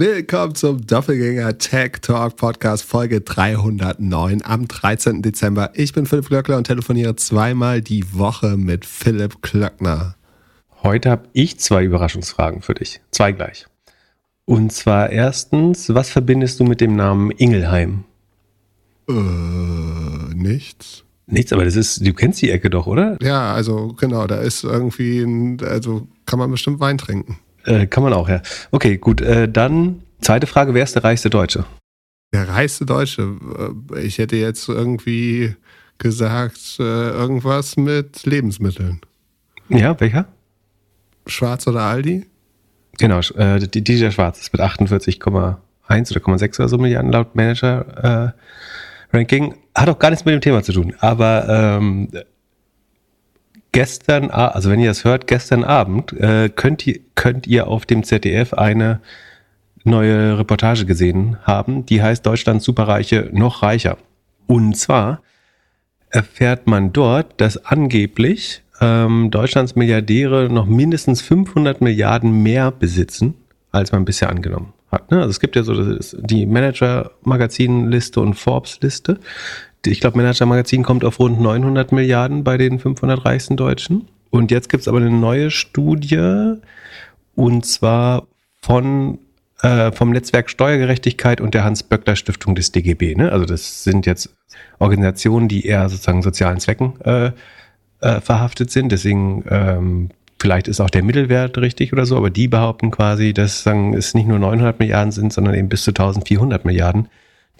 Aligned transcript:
Willkommen 0.00 0.54
zum 0.54 0.86
Doppelgänger 0.86 1.58
Tech 1.58 1.98
Talk 2.00 2.36
Podcast 2.36 2.84
Folge 2.84 3.20
309 3.20 4.40
am 4.42 4.66
13. 4.66 5.20
Dezember. 5.20 5.72
Ich 5.74 5.92
bin 5.92 6.06
Philipp 6.06 6.28
Glöckler 6.28 6.56
und 6.56 6.66
telefoniere 6.66 7.16
zweimal 7.16 7.82
die 7.82 8.14
Woche 8.14 8.56
mit 8.56 8.86
Philipp 8.86 9.42
Klöckner. 9.42 10.14
Heute 10.82 11.10
habe 11.10 11.28
ich 11.34 11.58
zwei 11.58 11.84
Überraschungsfragen 11.84 12.62
für 12.62 12.72
dich. 12.72 13.02
Zwei 13.10 13.32
gleich. 13.32 13.66
Und 14.46 14.72
zwar 14.72 15.10
erstens, 15.10 15.92
was 15.92 16.08
verbindest 16.08 16.58
du 16.60 16.64
mit 16.64 16.80
dem 16.80 16.96
Namen 16.96 17.30
Ingelheim? 17.32 18.04
Äh, 19.06 19.12
nichts. 20.34 21.04
Nichts, 21.26 21.52
aber 21.52 21.66
das 21.66 21.76
ist, 21.76 22.06
du 22.06 22.14
kennst 22.14 22.40
die 22.40 22.50
Ecke 22.50 22.70
doch, 22.70 22.86
oder? 22.86 23.18
Ja, 23.20 23.52
also 23.52 23.88
genau, 23.88 24.26
da 24.26 24.36
ist 24.36 24.64
irgendwie, 24.64 25.20
ein, 25.20 25.60
also 25.62 26.08
kann 26.24 26.38
man 26.38 26.50
bestimmt 26.50 26.80
Wein 26.80 26.96
trinken. 26.96 27.38
Äh, 27.64 27.86
kann 27.86 28.02
man 28.02 28.12
auch, 28.12 28.28
ja. 28.28 28.42
Okay, 28.70 28.96
gut. 28.96 29.20
Äh, 29.20 29.48
dann 29.48 30.02
zweite 30.20 30.46
Frage: 30.46 30.74
Wer 30.74 30.84
ist 30.84 30.94
der 30.94 31.04
reichste 31.04 31.30
Deutsche? 31.30 31.64
Der 32.32 32.48
reichste 32.48 32.86
Deutsche. 32.86 33.36
Äh, 33.94 34.00
ich 34.00 34.18
hätte 34.18 34.36
jetzt 34.36 34.68
irgendwie 34.68 35.54
gesagt, 35.98 36.76
äh, 36.78 36.82
irgendwas 36.82 37.76
mit 37.76 38.24
Lebensmitteln. 38.24 39.00
Ja, 39.68 39.98
welcher? 40.00 40.26
Schwarz 41.26 41.66
oder 41.66 41.82
Aldi? 41.82 42.26
Genau, 42.98 43.20
äh, 43.36 43.58
DJ 43.60 44.10
Schwarz 44.10 44.40
ist 44.40 44.52
mit 44.52 44.60
48,1 44.60 45.22
oder 45.30 45.60
0,6 45.88 46.58
oder 46.58 46.68
so 46.68 46.78
Milliarden 46.78 47.12
laut 47.12 47.34
Manager 47.34 48.34
äh, 49.12 49.16
Ranking. 49.16 49.54
Hat 49.74 49.88
auch 49.88 49.98
gar 49.98 50.10
nichts 50.10 50.24
mit 50.24 50.34
dem 50.34 50.40
Thema 50.40 50.62
zu 50.62 50.72
tun. 50.72 50.94
Aber 50.98 51.48
ähm, 51.48 52.08
gestern, 53.72 54.30
also 54.30 54.70
wenn 54.70 54.80
ihr 54.80 54.88
das 54.88 55.04
hört, 55.04 55.26
gestern 55.26 55.64
Abend 55.64 56.12
äh, 56.12 56.48
könnt, 56.48 56.86
ihr, 56.86 57.00
könnt 57.14 57.46
ihr 57.46 57.68
auf 57.68 57.86
dem 57.86 58.02
ZDF 58.02 58.54
eine 58.54 59.00
neue 59.84 60.38
Reportage 60.38 60.84
gesehen 60.86 61.38
haben, 61.42 61.86
die 61.86 62.02
heißt 62.02 62.24
Deutschland 62.24 62.62
Superreiche 62.62 63.30
noch 63.32 63.62
reicher. 63.62 63.96
Und 64.46 64.76
zwar 64.76 65.22
erfährt 66.10 66.66
man 66.66 66.92
dort, 66.92 67.40
dass 67.40 67.64
angeblich 67.64 68.62
ähm, 68.80 69.30
Deutschlands 69.30 69.76
Milliardäre 69.76 70.48
noch 70.50 70.66
mindestens 70.66 71.22
500 71.22 71.80
Milliarden 71.80 72.42
mehr 72.42 72.70
besitzen, 72.70 73.34
als 73.70 73.92
man 73.92 74.04
bisher 74.04 74.28
angenommen 74.28 74.72
hat. 74.90 75.10
Ne? 75.10 75.18
Also 75.18 75.30
es 75.30 75.40
gibt 75.40 75.56
ja 75.56 75.62
so 75.62 75.98
die 76.18 76.46
Manager-Magazin-Liste 76.46 78.20
und 78.20 78.34
Forbes-Liste 78.34 79.20
ich 79.86 80.00
glaube, 80.00 80.18
Manager 80.18 80.46
Magazin 80.46 80.82
kommt 80.82 81.04
auf 81.04 81.18
rund 81.18 81.40
900 81.40 81.92
Milliarden 81.92 82.44
bei 82.44 82.56
den 82.56 82.78
500 82.78 83.24
reichsten 83.24 83.56
Deutschen. 83.56 84.08
Und 84.30 84.50
jetzt 84.50 84.68
gibt 84.68 84.82
es 84.82 84.88
aber 84.88 84.98
eine 84.98 85.10
neue 85.10 85.50
Studie 85.50 86.54
und 87.34 87.66
zwar 87.66 88.26
von 88.62 89.18
äh, 89.62 89.92
vom 89.92 90.10
Netzwerk 90.10 90.50
Steuergerechtigkeit 90.50 91.40
und 91.40 91.54
der 91.54 91.64
Hans-Böckler 91.64 92.16
Stiftung 92.16 92.54
des 92.54 92.72
DGB. 92.72 93.14
Ne? 93.14 93.30
Also 93.32 93.44
das 93.44 93.84
sind 93.84 94.06
jetzt 94.06 94.34
Organisationen, 94.78 95.48
die 95.48 95.66
eher 95.66 95.88
sozusagen 95.88 96.22
sozialen 96.22 96.60
Zwecken 96.60 97.00
äh, 97.02 97.32
äh, 98.00 98.20
verhaftet 98.20 98.70
sind. 98.70 98.92
Deswegen 98.92 99.44
ähm, 99.50 100.10
vielleicht 100.40 100.68
ist 100.68 100.80
auch 100.80 100.90
der 100.90 101.02
Mittelwert 101.02 101.58
richtig 101.58 101.92
oder 101.92 102.06
so, 102.06 102.16
aber 102.16 102.30
die 102.30 102.48
behaupten 102.48 102.90
quasi, 102.90 103.34
dass 103.34 103.62
sagen, 103.62 103.94
es 103.94 104.14
nicht 104.14 104.26
nur 104.26 104.38
900 104.38 104.78
Milliarden 104.78 105.12
sind, 105.12 105.32
sondern 105.32 105.54
eben 105.54 105.68
bis 105.68 105.84
zu 105.84 105.90
1400 105.90 106.64
Milliarden, 106.64 107.08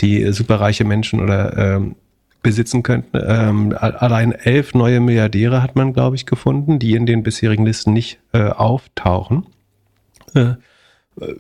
die 0.01 0.33
superreiche 0.33 0.85
Menschen 0.85 1.21
oder 1.21 1.57
ähm, 1.59 1.97
besitzen 2.43 2.83
könnten. 2.83 3.19
Ähm, 3.23 3.75
allein 3.79 4.33
elf 4.33 4.75
neue 4.75 5.01
Milliardäre 5.01 5.63
hat 5.63 5.77
man, 5.77 5.93
glaube 5.93 6.17
ich, 6.17 6.27
gefunden, 6.27 6.79
die 6.79 6.95
in 6.95 7.07
den 7.07 7.23
bisherigen 7.23 7.67
Listen 7.67 7.93
nicht 7.93 8.19
äh, 8.33 8.49
auftauchen. 8.49 9.47
Äh, 10.35 10.55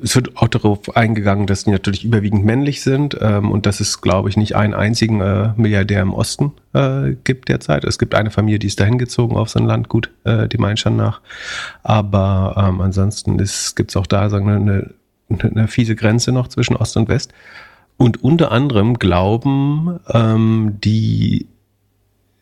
es 0.02 0.14
wird 0.14 0.36
auch 0.36 0.48
darauf 0.48 0.94
eingegangen, 0.96 1.46
dass 1.46 1.64
die 1.64 1.70
natürlich 1.70 2.04
überwiegend 2.04 2.44
männlich 2.44 2.82
sind 2.82 3.16
ähm, 3.20 3.50
und 3.50 3.66
dass 3.66 3.80
es, 3.80 4.00
glaube 4.00 4.28
ich, 4.28 4.36
nicht 4.36 4.56
einen 4.56 4.74
einzigen 4.74 5.20
äh, 5.20 5.52
Milliardär 5.56 6.02
im 6.02 6.12
Osten 6.12 6.52
äh, 6.74 7.14
gibt 7.24 7.48
derzeit. 7.48 7.84
Es 7.84 7.98
gibt 7.98 8.14
eine 8.14 8.30
Familie, 8.30 8.58
die 8.58 8.66
ist 8.66 8.80
dahin 8.80 8.98
gezogen 8.98 9.36
auf 9.36 9.48
sein 9.48 9.64
Landgut, 9.64 10.10
äh, 10.24 10.48
dem 10.48 10.64
Einstand 10.64 10.96
nach. 10.96 11.20
Aber 11.82 12.54
ähm, 12.58 12.80
ansonsten 12.80 13.38
gibt 13.38 13.90
es 13.90 13.96
auch 13.96 14.06
da 14.06 14.28
sagen, 14.28 14.48
eine, 14.50 14.90
eine 15.42 15.68
fiese 15.68 15.96
Grenze 15.96 16.32
noch 16.32 16.48
zwischen 16.48 16.76
Ost 16.76 16.96
und 16.96 17.08
West. 17.08 17.32
Und 18.00 18.24
unter 18.24 18.50
anderem 18.50 18.98
glauben 18.98 20.00
ähm, 20.08 20.78
die, 20.82 21.48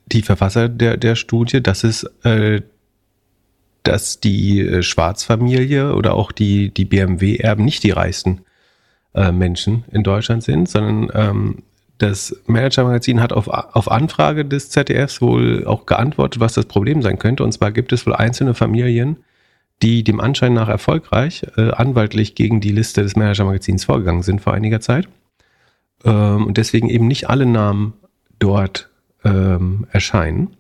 die 0.07 0.23
Verfasser 0.23 0.69
der, 0.69 0.97
der 0.97 1.17
Studie, 1.17 1.61
dass 1.61 1.83
es 1.83 2.05
äh, 2.23 2.63
dass 3.83 4.21
die 4.21 4.61
äh, 4.61 4.83
Schwarzfamilie 4.85 5.97
oder 5.97 6.15
auch 6.15 6.31
die, 6.31 6.73
die 6.73 6.85
BMW-Erben 6.85 7.65
nicht 7.65 7.83
die 7.83 7.91
reichsten 7.91 8.43
äh, 9.15 9.33
Menschen 9.33 9.83
in 9.91 10.05
Deutschland 10.05 10.45
sind, 10.45 10.69
sondern 10.69 11.11
ähm, 11.13 11.63
das 11.99 12.41
Manager-Magazin 12.47 13.21
hat 13.21 13.33
auf, 13.33 13.49
auf 13.49 13.91
Anfrage 13.91 14.45
des 14.45 14.71
ZDFs 14.71 15.21
wohl 15.21 15.67
auch 15.67 15.87
geantwortet, 15.87 16.39
was 16.39 16.55
das 16.55 16.67
Problem 16.67 17.03
sein 17.03 17.19
könnte. 17.19 17.43
Und 17.43 17.51
zwar 17.51 17.73
gibt 17.73 17.93
es 17.93 18.07
wohl 18.07 18.15
einzelne 18.15 18.55
Familien, 18.55 19.17
die 19.83 20.05
dem 20.05 20.21
Anschein 20.21 20.53
nach 20.53 20.69
erfolgreich 20.69 21.45
äh, 21.57 21.73
anwaltlich 21.73 22.37
gegen 22.37 22.61
die 22.61 22.71
Liste 22.71 23.03
des 23.03 23.17
Manager-Magazins 23.17 23.87
vorgegangen 23.87 24.23
sind 24.23 24.41
vor 24.41 24.55
einiger 24.55 24.81
Zeit 24.81 25.09
ähm, 26.05 26.47
und 26.47 26.57
deswegen 26.57 26.89
eben 26.89 27.07
nicht 27.09 27.29
alle 27.29 27.47
Namen 27.47 27.95
dort 28.39 28.91
ähm, 29.25 29.87
erscheinen. 29.91 30.57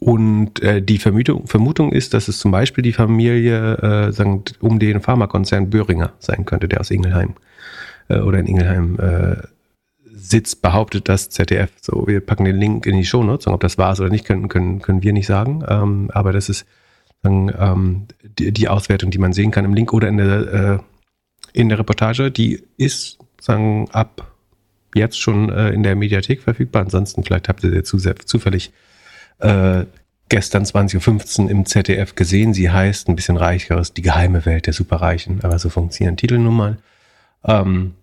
Und 0.00 0.62
äh, 0.62 0.80
die 0.80 0.98
Vermutung, 0.98 1.46
Vermutung 1.46 1.92
ist, 1.92 2.14
dass 2.14 2.28
es 2.28 2.38
zum 2.38 2.52
Beispiel 2.52 2.82
die 2.82 2.92
Familie 2.92 3.74
äh, 3.78 4.12
sagen, 4.12 4.44
um 4.60 4.78
den 4.78 5.00
Pharmakonzern 5.00 5.70
Böhringer 5.70 6.12
sein 6.20 6.44
könnte, 6.44 6.68
der 6.68 6.80
aus 6.80 6.90
Ingelheim 6.90 7.34
äh, 8.08 8.18
oder 8.18 8.38
in 8.38 8.46
Ingelheim 8.46 8.96
äh, 9.00 9.36
sitzt, 10.04 10.62
behauptet 10.62 11.08
das 11.08 11.30
ZDF. 11.30 11.72
So, 11.80 12.06
wir 12.06 12.20
packen 12.20 12.44
den 12.44 12.56
Link 12.56 12.86
in 12.86 12.96
die 12.96 13.04
Show 13.04 13.24
Notes. 13.24 13.48
Ob 13.48 13.60
das 13.60 13.76
war 13.76 13.92
es 13.92 14.00
oder 14.00 14.10
nicht, 14.10 14.24
können, 14.24 14.48
können, 14.48 14.80
können 14.80 15.02
wir 15.02 15.12
nicht 15.12 15.26
sagen. 15.26 15.64
Ähm, 15.66 16.10
aber 16.12 16.32
das 16.32 16.48
ist 16.48 16.64
sagen, 17.22 17.52
ähm, 17.58 18.06
die, 18.38 18.52
die, 18.52 18.68
Auswertung, 18.68 19.10
die 19.10 19.18
man 19.18 19.32
sehen 19.32 19.50
kann 19.50 19.64
im 19.64 19.74
Link 19.74 19.92
oder 19.92 20.08
in 20.08 20.16
der, 20.18 20.52
äh, 20.52 20.78
in 21.52 21.68
der 21.68 21.78
Reportage. 21.78 22.30
Die 22.30 22.62
ist 22.76 23.18
sagen, 23.40 23.88
ab 23.90 24.32
jetzt 24.98 25.20
schon 25.20 25.50
äh, 25.50 25.70
in 25.70 25.82
der 25.82 25.96
Mediathek 25.96 26.42
verfügbar. 26.42 26.82
Ansonsten 26.82 27.24
vielleicht 27.24 27.48
habt 27.48 27.64
ihr 27.64 27.70
sie 27.70 27.82
zu, 27.82 27.98
zufällig 27.98 28.72
äh, 29.38 29.84
gestern 30.28 30.64
20.15 30.64 31.44
Uhr 31.44 31.50
im 31.50 31.66
ZDF 31.66 32.14
gesehen. 32.14 32.54
Sie 32.54 32.70
heißt 32.70 33.08
ein 33.08 33.16
bisschen 33.16 33.36
reicheres 33.36 33.94
Die 33.94 34.02
geheime 34.02 34.44
Welt 34.44 34.66
der 34.66 34.74
Superreichen, 34.74 35.40
aber 35.42 35.58
so 35.58 35.68
funktionieren 35.68 36.16
Titel 36.16 36.38
nun 36.38 36.56
mal. 36.56 36.78
Ähm, 37.44 37.94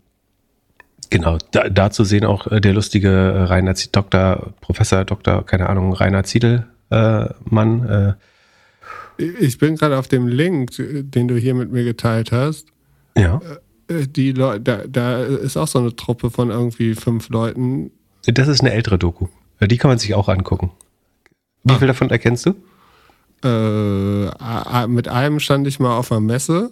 genau, 1.10 1.38
da, 1.52 1.70
dazu 1.70 2.04
sehen 2.04 2.26
auch 2.26 2.48
äh, 2.48 2.62
der 2.62 2.74
lustige 2.74 3.10
äh, 3.10 3.42
Rainer 3.44 3.76
Dr. 3.92 4.54
Professor 4.62 5.06
Dr. 5.06 5.46
keine 5.46 5.70
Ahnung, 5.70 5.94
Rainer 5.94 6.24
Ziedelmann. 6.24 6.66
Äh, 6.90 7.34
Mann, 7.44 7.90
äh, 7.90 8.14
ich 9.18 9.58
bin 9.60 9.76
gerade 9.76 9.98
auf 9.98 10.08
dem 10.08 10.28
Link, 10.28 10.72
den 10.78 11.28
du 11.28 11.38
hier 11.38 11.54
mit 11.54 11.72
mir 11.72 11.84
geteilt 11.84 12.32
hast. 12.32 12.68
Ja. 13.18 13.40
Äh, 13.88 13.94
äh, 13.94 14.08
die 14.08 14.32
Leute, 14.32 14.62
da, 14.62 14.84
da 14.88 15.24
ist 15.24 15.58
auch 15.58 15.68
so 15.68 15.80
eine 15.80 15.96
Truppe 15.96 16.30
von 16.30 16.50
irgendwie 16.50 16.96
fünf 16.96 17.30
Leuten. 17.30 17.92
Das 18.26 18.48
ist 18.48 18.62
eine 18.62 18.72
ältere 18.74 18.98
Doku. 18.98 19.28
Die 19.62 19.78
kann 19.78 19.90
man 19.90 20.00
sich 20.00 20.14
auch 20.14 20.28
angucken. 20.30 20.72
Wie 21.64 21.74
ah. 21.74 21.78
viel 21.78 21.88
davon 21.88 22.10
erkennst 22.10 22.46
du? 22.46 22.56
Äh, 23.44 24.88
mit 24.88 25.08
einem 25.08 25.40
stand 25.40 25.68
ich 25.68 25.80
mal 25.80 25.98
auf 25.98 26.12
einer 26.12 26.22
Messe. 26.22 26.72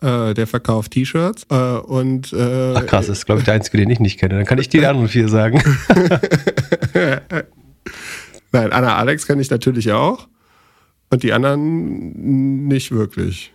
Äh, 0.00 0.34
der 0.34 0.46
verkauft 0.46 0.92
T-Shirts. 0.92 1.46
Äh, 1.50 1.54
und, 1.54 2.32
äh, 2.32 2.74
Ach 2.76 2.86
krass, 2.86 3.06
das 3.06 3.18
ist 3.18 3.26
glaube 3.26 3.40
ich 3.40 3.44
der 3.44 3.54
einzige, 3.54 3.78
den 3.78 3.90
ich 3.90 4.00
nicht 4.00 4.18
kenne. 4.18 4.34
Dann 4.34 4.44
kann 4.44 4.58
ich 4.58 4.68
dir 4.68 4.80
die 4.80 4.86
anderen 4.86 5.08
vier 5.08 5.28
sagen. 5.28 5.62
Nein, 8.52 8.72
Anna 8.72 8.96
Alex 8.96 9.26
kenne 9.26 9.40
ich 9.40 9.50
natürlich 9.50 9.92
auch. 9.92 10.28
Und 11.10 11.22
die 11.22 11.32
anderen 11.32 12.68
nicht 12.68 12.90
wirklich. 12.90 13.52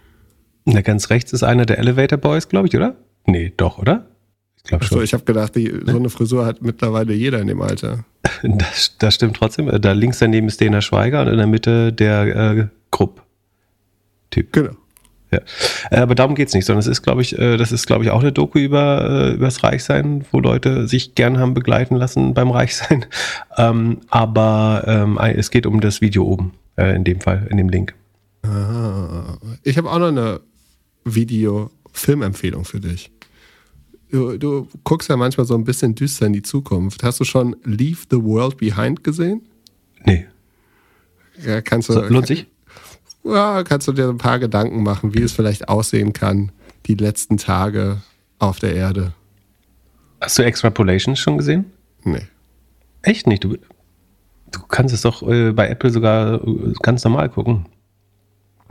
Na, 0.70 0.82
ganz 0.82 1.10
rechts 1.10 1.32
ist 1.32 1.44
einer 1.44 1.66
der 1.66 1.78
Elevator 1.78 2.18
Boys, 2.18 2.50
glaube 2.50 2.68
ich, 2.68 2.76
oder? 2.76 2.98
Nee, 3.26 3.54
doch, 3.56 3.78
oder? 3.78 4.06
Ich 4.58 4.64
glaube 4.64 4.84
schon. 4.84 4.98
Achso, 4.98 5.04
ich 5.04 5.14
habe 5.14 5.24
gedacht, 5.24 5.56
die, 5.56 5.74
so 5.86 5.96
eine 5.96 6.10
Frisur 6.10 6.46
hat 6.46 6.62
mittlerweile 6.62 7.14
jeder 7.14 7.40
in 7.40 7.48
dem 7.48 7.62
Alter. 7.62 8.04
Das, 8.44 8.96
das 9.00 9.16
stimmt 9.16 9.38
trotzdem. 9.38 9.72
Da 9.82 9.94
links 9.94 10.20
daneben 10.20 10.48
ist 10.48 10.60
Dena 10.60 10.82
Schweiger 10.82 11.22
und 11.22 11.30
in 11.30 11.38
der 11.38 11.48
Mitte 11.48 11.94
der 11.94 12.36
äh, 12.36 12.68
Grupp-Typ. 12.92 14.52
Genau. 14.52 14.72
Ja. 15.32 15.40
Äh, 15.90 16.02
aber 16.02 16.14
darum 16.14 16.36
geht's 16.36 16.54
nicht, 16.54 16.66
sondern 16.66 16.82
es 16.82 16.88
ist, 16.88 17.02
glaube 17.02 17.22
ich, 17.22 17.40
äh, 17.40 17.56
das 17.56 17.72
ist, 17.72 17.88
glaube 17.88 18.04
ich, 18.04 18.12
auch 18.12 18.20
eine 18.20 18.34
Doku 18.34 18.60
über 18.60 19.30
äh, 19.30 19.34
übers 19.36 19.64
Reichsein, 19.64 20.26
wo 20.32 20.42
Leute 20.42 20.88
sich 20.88 21.16
gern 21.16 21.40
haben 21.40 21.54
begleiten 21.54 21.96
lassen 21.96 22.34
beim 22.34 22.52
Reichsein. 22.52 23.06
Ähm, 23.60 24.02
aber 24.10 24.84
ähm, 24.86 25.18
es 25.18 25.50
geht 25.50 25.66
um 25.66 25.82
das 25.82 26.00
Video 26.00 26.26
oben, 26.26 26.54
äh, 26.76 26.96
in 26.96 27.04
dem 27.04 27.22
Fall, 27.22 27.48
in 27.50 27.58
dem 27.58 27.70
Link. 27.70 27.96
Ah, 28.44 29.38
ich 29.64 29.80
habe 29.80 29.90
auch 29.90 29.98
noch 29.98 30.10
eine 30.10 30.42
Video-Filmempfehlung 31.16 32.66
für 32.66 32.80
dich. 32.80 33.12
Du, 34.10 34.38
du, 34.38 34.68
guckst 34.84 35.10
ja 35.10 35.18
manchmal 35.18 35.46
so 35.46 35.56
ein 35.56 35.66
bisschen 35.66 35.94
düster 35.96 36.28
in 36.28 36.34
die 36.34 36.42
Zukunft. 36.42 37.04
Hast 37.04 37.20
du 37.20 37.26
schon 37.26 37.56
Leave 37.64 38.00
the 38.10 38.24
World 38.24 38.58
Behind 38.58 39.04
gesehen? 39.04 39.42
Nee. 40.06 40.28
Ja, 41.46 41.62
kannst 41.62 41.90
du. 41.90 41.94
So, 41.94 42.02
lohnt 42.02 42.28
sich? 42.28 42.48
Ja, 43.24 43.64
kannst 43.64 43.88
du 43.88 43.92
dir 43.92 44.08
ein 44.08 44.18
paar 44.18 44.40
Gedanken 44.40 44.84
machen, 44.84 45.14
wie 45.14 45.22
es 45.22 45.34
vielleicht 45.34 45.68
aussehen 45.68 46.14
kann, 46.14 46.52
die 46.86 46.96
letzten 46.96 47.38
Tage 47.38 48.02
auf 48.40 48.60
der 48.60 48.74
Erde. 48.74 49.14
Hast 50.22 50.40
du 50.40 50.44
Extrapolations 50.44 51.20
schon 51.20 51.38
gesehen? 51.38 51.66
Nee. 52.04 52.26
Echt 53.02 53.28
nicht? 53.28 53.44
Du, 53.44 53.58
du 54.52 54.60
kannst 54.70 54.94
es 54.94 55.02
doch 55.02 55.22
äh, 55.28 55.52
bei 55.52 55.68
Apple 55.68 55.92
sogar 55.92 56.42
äh, 56.46 56.74
ganz 56.82 57.04
normal 57.04 57.30
gucken. 57.30 57.66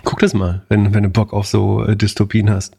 Guck 0.06 0.20
das 0.20 0.34
mal, 0.34 0.62
wenn, 0.68 0.94
wenn 0.94 1.02
du 1.02 1.08
Bock 1.08 1.32
auf 1.32 1.48
so 1.48 1.82
äh, 1.82 1.96
Dystopien 1.96 2.48
hast. 2.48 2.76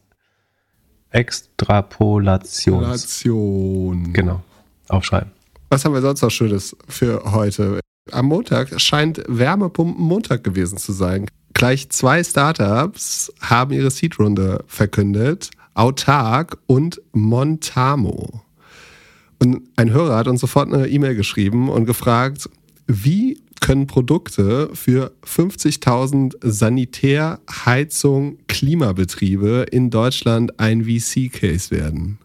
Extrapolation. 1.10 2.82
Relation. 2.82 4.12
Genau. 4.14 4.42
Aufschreiben. 4.88 5.30
Was 5.68 5.84
haben 5.84 5.92
wir 5.92 6.00
sonst 6.00 6.22
noch 6.22 6.30
Schönes 6.30 6.74
für 6.88 7.30
heute? 7.30 7.80
Am 8.10 8.24
Montag 8.24 8.80
scheint 8.80 9.22
Wärmepumpen 9.28 10.02
Montag 10.02 10.42
gewesen 10.42 10.78
zu 10.78 10.92
sein. 10.92 11.26
Gleich 11.52 11.90
zwei 11.90 12.24
Startups 12.24 13.30
haben 13.42 13.74
ihre 13.74 13.90
Seed-Runde 13.90 14.64
verkündet. 14.66 15.50
Autark 15.74 16.56
und 16.66 17.02
Montamo. 17.12 18.40
Und 19.38 19.68
ein 19.76 19.92
Hörer 19.92 20.16
hat 20.16 20.28
uns 20.28 20.40
sofort 20.40 20.72
eine 20.72 20.88
E-Mail 20.88 21.14
geschrieben 21.14 21.68
und 21.68 21.84
gefragt, 21.84 22.48
wie 22.86 23.42
können 23.60 23.86
Produkte 23.86 24.70
für 24.74 25.12
50.000 25.24 26.36
Sanitärheizung 26.42 28.38
Klimabetriebe 28.48 29.66
in 29.70 29.90
Deutschland 29.90 30.58
ein 30.58 30.84
VC-Case 30.84 31.70
werden? 31.70 32.18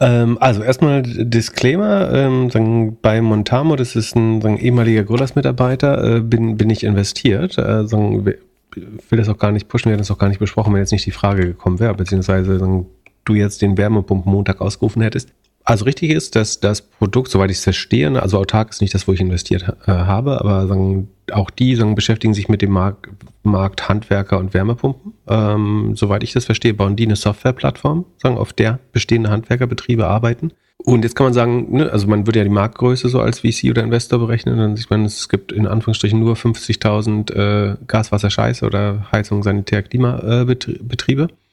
Ähm, 0.00 0.38
also 0.40 0.62
erstmal 0.62 1.02
Disclaimer, 1.02 2.12
ähm, 2.12 2.50
sagen, 2.50 2.96
bei 3.02 3.20
Montamo, 3.20 3.76
das 3.76 3.96
ist 3.96 4.14
ein 4.16 4.40
sagen, 4.40 4.58
ehemaliger 4.58 5.04
Grillers-Mitarbeiter, 5.04 6.16
äh, 6.16 6.20
bin, 6.20 6.56
bin 6.56 6.70
ich 6.70 6.84
investiert. 6.84 7.58
Äh, 7.58 7.86
sagen, 7.86 8.24
will 8.24 9.18
das 9.18 9.28
auch 9.28 9.38
gar 9.38 9.50
nicht 9.50 9.68
pushen, 9.68 9.86
wir 9.86 9.92
hätten 9.92 10.02
das 10.02 10.10
auch 10.10 10.18
gar 10.18 10.28
nicht 10.28 10.38
besprochen, 10.38 10.72
wenn 10.72 10.80
jetzt 10.80 10.92
nicht 10.92 11.06
die 11.06 11.10
Frage 11.10 11.46
gekommen 11.46 11.80
wäre, 11.80 11.94
beziehungsweise 11.94 12.58
sagen, 12.58 12.86
du 13.24 13.34
jetzt 13.34 13.62
den 13.62 13.76
Wärmepumpen 13.76 14.30
Montag 14.30 14.60
ausgerufen 14.60 15.02
hättest. 15.02 15.30
Also 15.68 15.84
richtig 15.84 16.12
ist, 16.12 16.34
dass 16.34 16.60
das 16.60 16.80
Produkt, 16.80 17.30
soweit 17.30 17.50
ich 17.50 17.58
es 17.58 17.62
verstehe, 17.62 18.10
ne, 18.10 18.22
also 18.22 18.38
autark 18.38 18.70
ist 18.70 18.80
nicht 18.80 18.94
das, 18.94 19.06
wo 19.06 19.12
ich 19.12 19.20
investiert 19.20 19.68
äh, 19.86 19.92
habe, 19.92 20.40
aber 20.40 20.66
sagen, 20.66 21.10
auch 21.30 21.50
die 21.50 21.76
sagen, 21.76 21.94
beschäftigen 21.94 22.32
sich 22.32 22.48
mit 22.48 22.62
dem 22.62 22.70
Markt, 22.70 23.10
Markt 23.42 23.86
Handwerker 23.86 24.38
und 24.38 24.54
Wärmepumpen. 24.54 25.12
Ähm, 25.28 25.92
soweit 25.94 26.22
ich 26.22 26.32
das 26.32 26.46
verstehe, 26.46 26.72
bauen 26.72 26.96
die 26.96 27.04
eine 27.04 27.16
Softwareplattform, 27.16 28.06
sagen, 28.16 28.38
auf 28.38 28.54
der 28.54 28.78
bestehende 28.92 29.28
Handwerkerbetriebe 29.28 30.06
arbeiten. 30.06 30.52
Und 30.78 31.02
jetzt 31.02 31.16
kann 31.16 31.26
man 31.26 31.34
sagen, 31.34 31.76
ne, 31.76 31.92
also 31.92 32.06
man 32.06 32.26
würde 32.26 32.38
ja 32.38 32.44
die 32.44 32.50
Marktgröße 32.50 33.10
so 33.10 33.20
als 33.20 33.40
VC 33.40 33.68
oder 33.68 33.82
Investor 33.82 34.20
berechnen. 34.20 34.56
Dann 34.56 34.74
sieht 34.74 34.88
man, 34.88 35.04
es 35.04 35.28
gibt 35.28 35.52
in 35.52 35.66
Anführungsstrichen 35.66 36.18
nur 36.18 36.34
50.000 36.34 37.34
äh, 37.34 37.76
Gaswasser-Scheiß 37.86 38.62
oder 38.62 39.06
Heizung, 39.12 39.42
Sanitär, 39.42 39.82
Klimabetriebe. 39.82 41.24
Äh, 41.24 41.47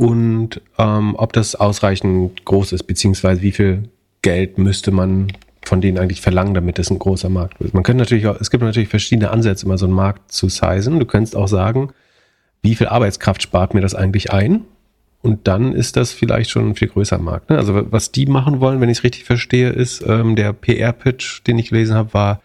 und 0.00 0.62
ähm, 0.78 1.14
ob 1.14 1.34
das 1.34 1.54
ausreichend 1.56 2.46
groß 2.46 2.72
ist, 2.72 2.84
beziehungsweise 2.84 3.42
wie 3.42 3.52
viel 3.52 3.90
Geld 4.22 4.56
müsste 4.56 4.92
man 4.92 5.30
von 5.62 5.82
denen 5.82 5.98
eigentlich 5.98 6.22
verlangen, 6.22 6.54
damit 6.54 6.78
es 6.78 6.88
ein 6.88 6.98
großer 6.98 7.28
Markt 7.28 7.60
wird. 7.60 7.74
Man 7.74 7.82
könnte 7.82 7.98
natürlich 7.98 8.26
auch, 8.26 8.40
es 8.40 8.50
gibt 8.50 8.64
natürlich 8.64 8.88
verschiedene 8.88 9.30
Ansätze, 9.30 9.66
immer 9.66 9.76
so 9.76 9.84
einen 9.84 9.94
Markt 9.94 10.32
zu 10.32 10.48
sizen. 10.48 11.00
Du 11.00 11.04
könntest 11.04 11.36
auch 11.36 11.48
sagen, 11.48 11.90
wie 12.62 12.76
viel 12.76 12.86
Arbeitskraft 12.86 13.42
spart 13.42 13.74
mir 13.74 13.82
das 13.82 13.94
eigentlich 13.94 14.32
ein? 14.32 14.64
Und 15.20 15.46
dann 15.46 15.74
ist 15.74 15.98
das 15.98 16.12
vielleicht 16.12 16.48
schon 16.48 16.70
ein 16.70 16.74
viel 16.76 16.88
größer 16.88 17.18
Markt. 17.18 17.50
Ne? 17.50 17.58
Also 17.58 17.92
was 17.92 18.10
die 18.10 18.24
machen 18.24 18.60
wollen, 18.60 18.80
wenn 18.80 18.88
ich 18.88 18.98
es 18.98 19.04
richtig 19.04 19.24
verstehe, 19.24 19.68
ist, 19.68 20.02
ähm, 20.06 20.34
der 20.34 20.54
PR-Pitch, 20.54 21.46
den 21.46 21.58
ich 21.58 21.68
gelesen 21.68 21.94
habe, 21.94 22.14
war, 22.14 22.40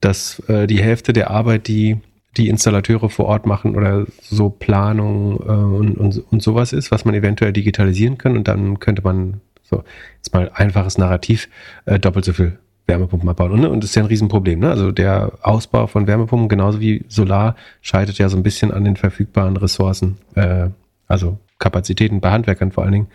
dass 0.00 0.38
äh, 0.48 0.66
die 0.66 0.82
Hälfte 0.82 1.12
der 1.12 1.30
Arbeit, 1.30 1.68
die 1.68 1.98
die 2.36 2.48
Installateure 2.48 3.08
vor 3.08 3.26
Ort 3.26 3.46
machen 3.46 3.76
oder 3.76 4.06
so 4.20 4.50
Planung 4.50 5.40
äh, 5.40 5.50
und, 5.50 5.96
und, 5.96 6.24
und 6.30 6.42
sowas 6.42 6.72
ist, 6.72 6.90
was 6.90 7.04
man 7.04 7.14
eventuell 7.14 7.52
digitalisieren 7.52 8.18
kann 8.18 8.36
und 8.36 8.48
dann 8.48 8.78
könnte 8.80 9.02
man 9.02 9.40
so 9.62 9.82
jetzt 10.16 10.32
mal 10.32 10.50
einfaches 10.54 10.98
Narrativ 10.98 11.48
äh, 11.86 11.98
doppelt 11.98 12.24
so 12.24 12.32
viel 12.32 12.58
Wärmepumpen 12.86 13.28
abbauen. 13.28 13.52
Und, 13.52 13.64
und 13.66 13.82
das 13.82 13.90
ist 13.90 13.96
ja 13.96 14.02
ein 14.02 14.08
Riesenproblem. 14.08 14.60
Ne? 14.60 14.70
Also 14.70 14.92
der 14.92 15.32
Ausbau 15.42 15.86
von 15.86 16.06
Wärmepumpen, 16.06 16.48
genauso 16.48 16.80
wie 16.80 17.04
Solar, 17.08 17.56
scheitert 17.80 18.18
ja 18.18 18.28
so 18.28 18.36
ein 18.36 18.42
bisschen 18.42 18.70
an 18.70 18.84
den 18.84 18.96
verfügbaren 18.96 19.56
Ressourcen, 19.56 20.18
äh, 20.34 20.68
also 21.08 21.38
Kapazitäten 21.58 22.20
bei 22.20 22.30
Handwerkern 22.30 22.70
vor 22.70 22.84
allen 22.84 22.92
Dingen, 22.92 23.06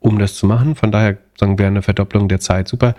um 0.00 0.18
das 0.18 0.34
zu 0.34 0.46
machen. 0.46 0.74
Von 0.74 0.90
daher 0.90 1.18
sagen 1.38 1.58
wir 1.58 1.66
eine 1.66 1.82
Verdopplung 1.82 2.28
der 2.28 2.40
Zeit 2.40 2.66
super. 2.66 2.94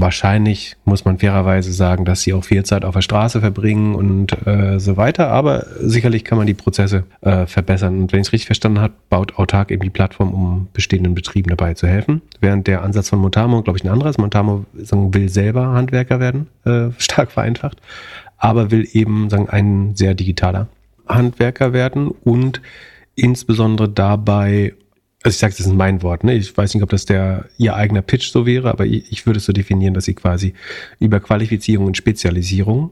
Wahrscheinlich 0.00 0.76
muss 0.84 1.04
man 1.04 1.18
fairerweise 1.18 1.72
sagen, 1.72 2.04
dass 2.04 2.20
sie 2.20 2.32
auch 2.32 2.44
viel 2.44 2.64
Zeit 2.64 2.84
auf 2.84 2.94
der 2.94 3.02
Straße 3.02 3.40
verbringen 3.40 3.96
und 3.96 4.46
äh, 4.46 4.78
so 4.78 4.96
weiter. 4.96 5.26
Aber 5.26 5.66
sicherlich 5.80 6.24
kann 6.24 6.38
man 6.38 6.46
die 6.46 6.54
Prozesse 6.54 7.02
äh, 7.20 7.46
verbessern. 7.46 8.02
Und 8.02 8.12
wenn 8.12 8.20
ich 8.20 8.28
es 8.28 8.32
richtig 8.32 8.46
verstanden 8.46 8.80
habe, 8.80 8.94
baut 9.10 9.40
Autark 9.40 9.72
eben 9.72 9.82
die 9.82 9.90
Plattform, 9.90 10.32
um 10.32 10.68
bestehenden 10.72 11.16
Betrieben 11.16 11.50
dabei 11.50 11.74
zu 11.74 11.88
helfen. 11.88 12.22
Während 12.40 12.68
der 12.68 12.82
Ansatz 12.82 13.08
von 13.08 13.18
Montamo, 13.18 13.60
glaube 13.62 13.76
ich, 13.76 13.84
ein 13.84 13.90
anderes. 13.90 14.18
Montamo 14.18 14.66
sagen, 14.76 15.12
will 15.14 15.28
selber 15.28 15.66
Handwerker 15.66 16.20
werden, 16.20 16.46
äh, 16.64 16.90
stark 16.98 17.32
vereinfacht, 17.32 17.78
aber 18.36 18.70
will 18.70 18.86
eben 18.92 19.28
sagen, 19.30 19.48
ein 19.48 19.96
sehr 19.96 20.14
digitaler 20.14 20.68
Handwerker 21.08 21.72
werden 21.72 22.12
und 22.22 22.62
insbesondere 23.16 23.88
dabei 23.88 24.74
also 25.28 25.36
ich 25.36 25.40
sage, 25.40 25.54
das 25.58 25.66
ist 25.66 25.72
mein 25.74 26.02
Wort, 26.02 26.24
ne? 26.24 26.34
Ich 26.34 26.56
weiß 26.56 26.72
nicht, 26.72 26.82
ob 26.82 26.88
das 26.88 27.04
der 27.04 27.44
ihr 27.58 27.76
eigener 27.76 28.00
Pitch 28.00 28.30
so 28.30 28.46
wäre, 28.46 28.70
aber 28.70 28.86
ich, 28.86 29.12
ich 29.12 29.26
würde 29.26 29.38
es 29.38 29.44
so 29.44 29.52
definieren, 29.52 29.92
dass 29.92 30.06
sie 30.06 30.14
quasi 30.14 30.54
über 31.00 31.20
Qualifizierung 31.20 31.86
und 31.86 31.98
Spezialisierung 31.98 32.90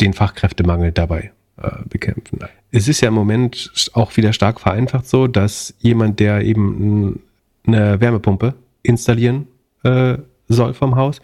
den 0.00 0.14
Fachkräftemangel 0.14 0.92
dabei 0.92 1.32
äh, 1.58 1.70
bekämpfen. 1.86 2.38
Es 2.70 2.88
ist 2.88 3.02
ja 3.02 3.08
im 3.08 3.14
Moment 3.14 3.90
auch 3.92 4.16
wieder 4.16 4.32
stark 4.32 4.58
vereinfacht 4.58 5.06
so, 5.06 5.26
dass 5.26 5.74
jemand, 5.80 6.18
der 6.18 6.42
eben 6.42 7.20
eine 7.66 8.00
Wärmepumpe 8.00 8.54
installieren 8.82 9.46
äh, 9.82 10.16
soll 10.48 10.72
vom 10.72 10.96
Haus, 10.96 11.20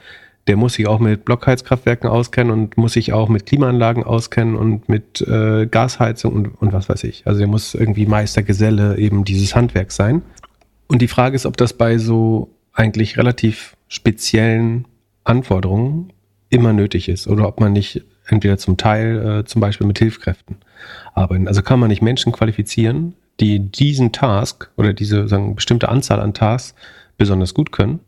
der 0.46 0.56
muss 0.56 0.74
sich 0.74 0.88
auch 0.88 0.98
mit 0.98 1.24
Blockheizkraftwerken 1.24 2.10
auskennen 2.10 2.52
und 2.52 2.76
muss 2.76 2.94
sich 2.94 3.12
auch 3.12 3.28
mit 3.28 3.46
Klimaanlagen 3.46 4.02
auskennen 4.02 4.56
und 4.56 4.88
mit 4.88 5.20
äh, 5.20 5.66
Gasheizung 5.66 6.32
und, 6.32 6.46
und 6.60 6.72
was 6.72 6.88
weiß 6.88 7.04
ich. 7.04 7.26
Also 7.26 7.38
der 7.38 7.48
muss 7.48 7.74
irgendwie 7.74 8.06
Meistergeselle 8.06 8.98
eben 8.98 9.24
dieses 9.24 9.54
Handwerk 9.54 9.92
sein. 9.92 10.22
Und 10.88 11.00
die 11.00 11.08
Frage 11.08 11.36
ist, 11.36 11.46
ob 11.46 11.56
das 11.56 11.72
bei 11.74 11.98
so 11.98 12.50
eigentlich 12.72 13.16
relativ 13.16 13.76
speziellen 13.88 14.86
Anforderungen 15.24 16.12
immer 16.48 16.72
nötig 16.72 17.08
ist 17.08 17.28
oder 17.28 17.46
ob 17.46 17.60
man 17.60 17.72
nicht 17.72 18.02
entweder 18.26 18.58
zum 18.58 18.76
Teil 18.76 19.40
äh, 19.40 19.44
zum 19.44 19.60
Beispiel 19.60 19.86
mit 19.86 19.98
Hilfskräften 19.98 20.56
arbeiten. 21.14 21.46
Also 21.46 21.62
kann 21.62 21.78
man 21.78 21.88
nicht 21.88 22.02
Menschen 22.02 22.32
qualifizieren, 22.32 23.14
die 23.38 23.60
diesen 23.60 24.12
Task 24.12 24.70
oder 24.76 24.92
diese 24.92 25.28
sagen, 25.28 25.54
bestimmte 25.54 25.88
Anzahl 25.88 26.20
an 26.20 26.34
Tasks 26.34 26.74
besonders 27.16 27.54
gut 27.54 27.70
können 27.70 28.00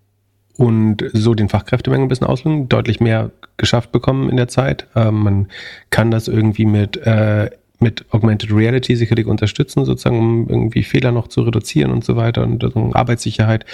und 0.56 1.04
so 1.12 1.34
den 1.34 1.48
Fachkräftemangel 1.48 2.06
ein 2.06 2.08
bisschen 2.08 2.26
auslösen, 2.26 2.68
deutlich 2.68 3.00
mehr 3.00 3.30
geschafft 3.56 3.92
bekommen 3.92 4.30
in 4.30 4.36
der 4.36 4.48
Zeit. 4.48 4.86
Ähm, 4.94 5.22
man 5.22 5.48
kann 5.90 6.10
das 6.10 6.28
irgendwie 6.28 6.64
mit, 6.64 6.96
äh, 6.98 7.50
mit 7.80 8.04
Augmented 8.10 8.52
Reality 8.52 8.96
sicherlich 8.96 9.26
unterstützen, 9.26 9.84
sozusagen, 9.84 10.18
um 10.18 10.48
irgendwie 10.48 10.82
Fehler 10.82 11.12
noch 11.12 11.28
zu 11.28 11.42
reduzieren 11.42 11.92
und 11.92 12.04
so 12.04 12.16
weiter 12.16 12.42
und 12.42 12.62
also 12.62 12.90
Arbeitssicherheit. 12.92 13.64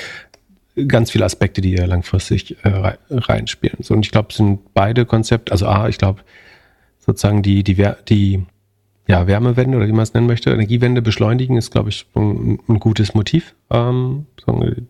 Ganz 0.87 1.11
viele 1.11 1.25
Aspekte, 1.25 1.61
die 1.61 1.73
ja 1.73 1.85
langfristig 1.85 2.57
äh, 2.65 2.95
reinspielen. 3.11 3.79
So, 3.81 3.95
und 3.95 4.07
ich 4.07 4.13
glaube, 4.13 4.29
es 4.31 4.37
sind 4.37 4.73
beide 4.73 5.05
Konzepte, 5.05 5.53
also 5.53 5.67
A, 5.67 5.89
ich 5.89 5.99
glaube, 5.99 6.21
sozusagen 6.99 7.43
die, 7.43 7.65
die, 7.65 7.87
die 8.09 8.45
ja, 9.11 9.27
Wärmewende 9.27 9.77
oder 9.77 9.89
wie 9.89 9.93
man 9.93 10.03
es 10.03 10.15
nennen 10.15 10.27
möchte, 10.27 10.51
Energiewende 10.51 11.03
beschleunigen, 11.03 11.57
ist, 11.57 11.71
glaube 11.71 11.89
ich, 11.89 12.07
ein, 12.15 12.61
ein 12.69 12.79
gutes 12.79 13.15
Motiv. 13.15 13.55
Ähm, 13.71 14.27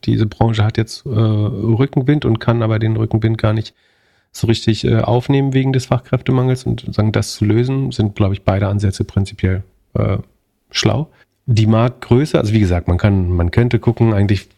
diese 0.04 0.26
Branche 0.26 0.64
hat 0.64 0.76
jetzt 0.76 1.06
äh, 1.06 1.10
Rückenwind 1.10 2.24
und 2.24 2.38
kann 2.38 2.62
aber 2.62 2.78
den 2.78 2.96
Rückenwind 2.96 3.38
gar 3.38 3.52
nicht 3.52 3.74
so 4.32 4.46
richtig 4.46 4.84
äh, 4.84 5.00
aufnehmen 5.00 5.54
wegen 5.54 5.72
des 5.72 5.86
Fachkräftemangels 5.86 6.64
und 6.64 6.94
sagen, 6.94 7.12
das 7.12 7.34
zu 7.34 7.44
lösen, 7.44 7.92
sind, 7.92 8.14
glaube 8.14 8.34
ich, 8.34 8.42
beide 8.42 8.68
Ansätze 8.68 9.04
prinzipiell 9.04 9.64
äh, 9.94 10.18
schlau. 10.70 11.08
Die 11.46 11.66
Marktgröße, 11.66 12.38
also 12.38 12.52
wie 12.52 12.60
gesagt, 12.60 12.88
man 12.88 12.98
kann, 12.98 13.30
man 13.30 13.50
könnte 13.50 13.78
gucken, 13.78 14.12
eigentlich, 14.12 14.48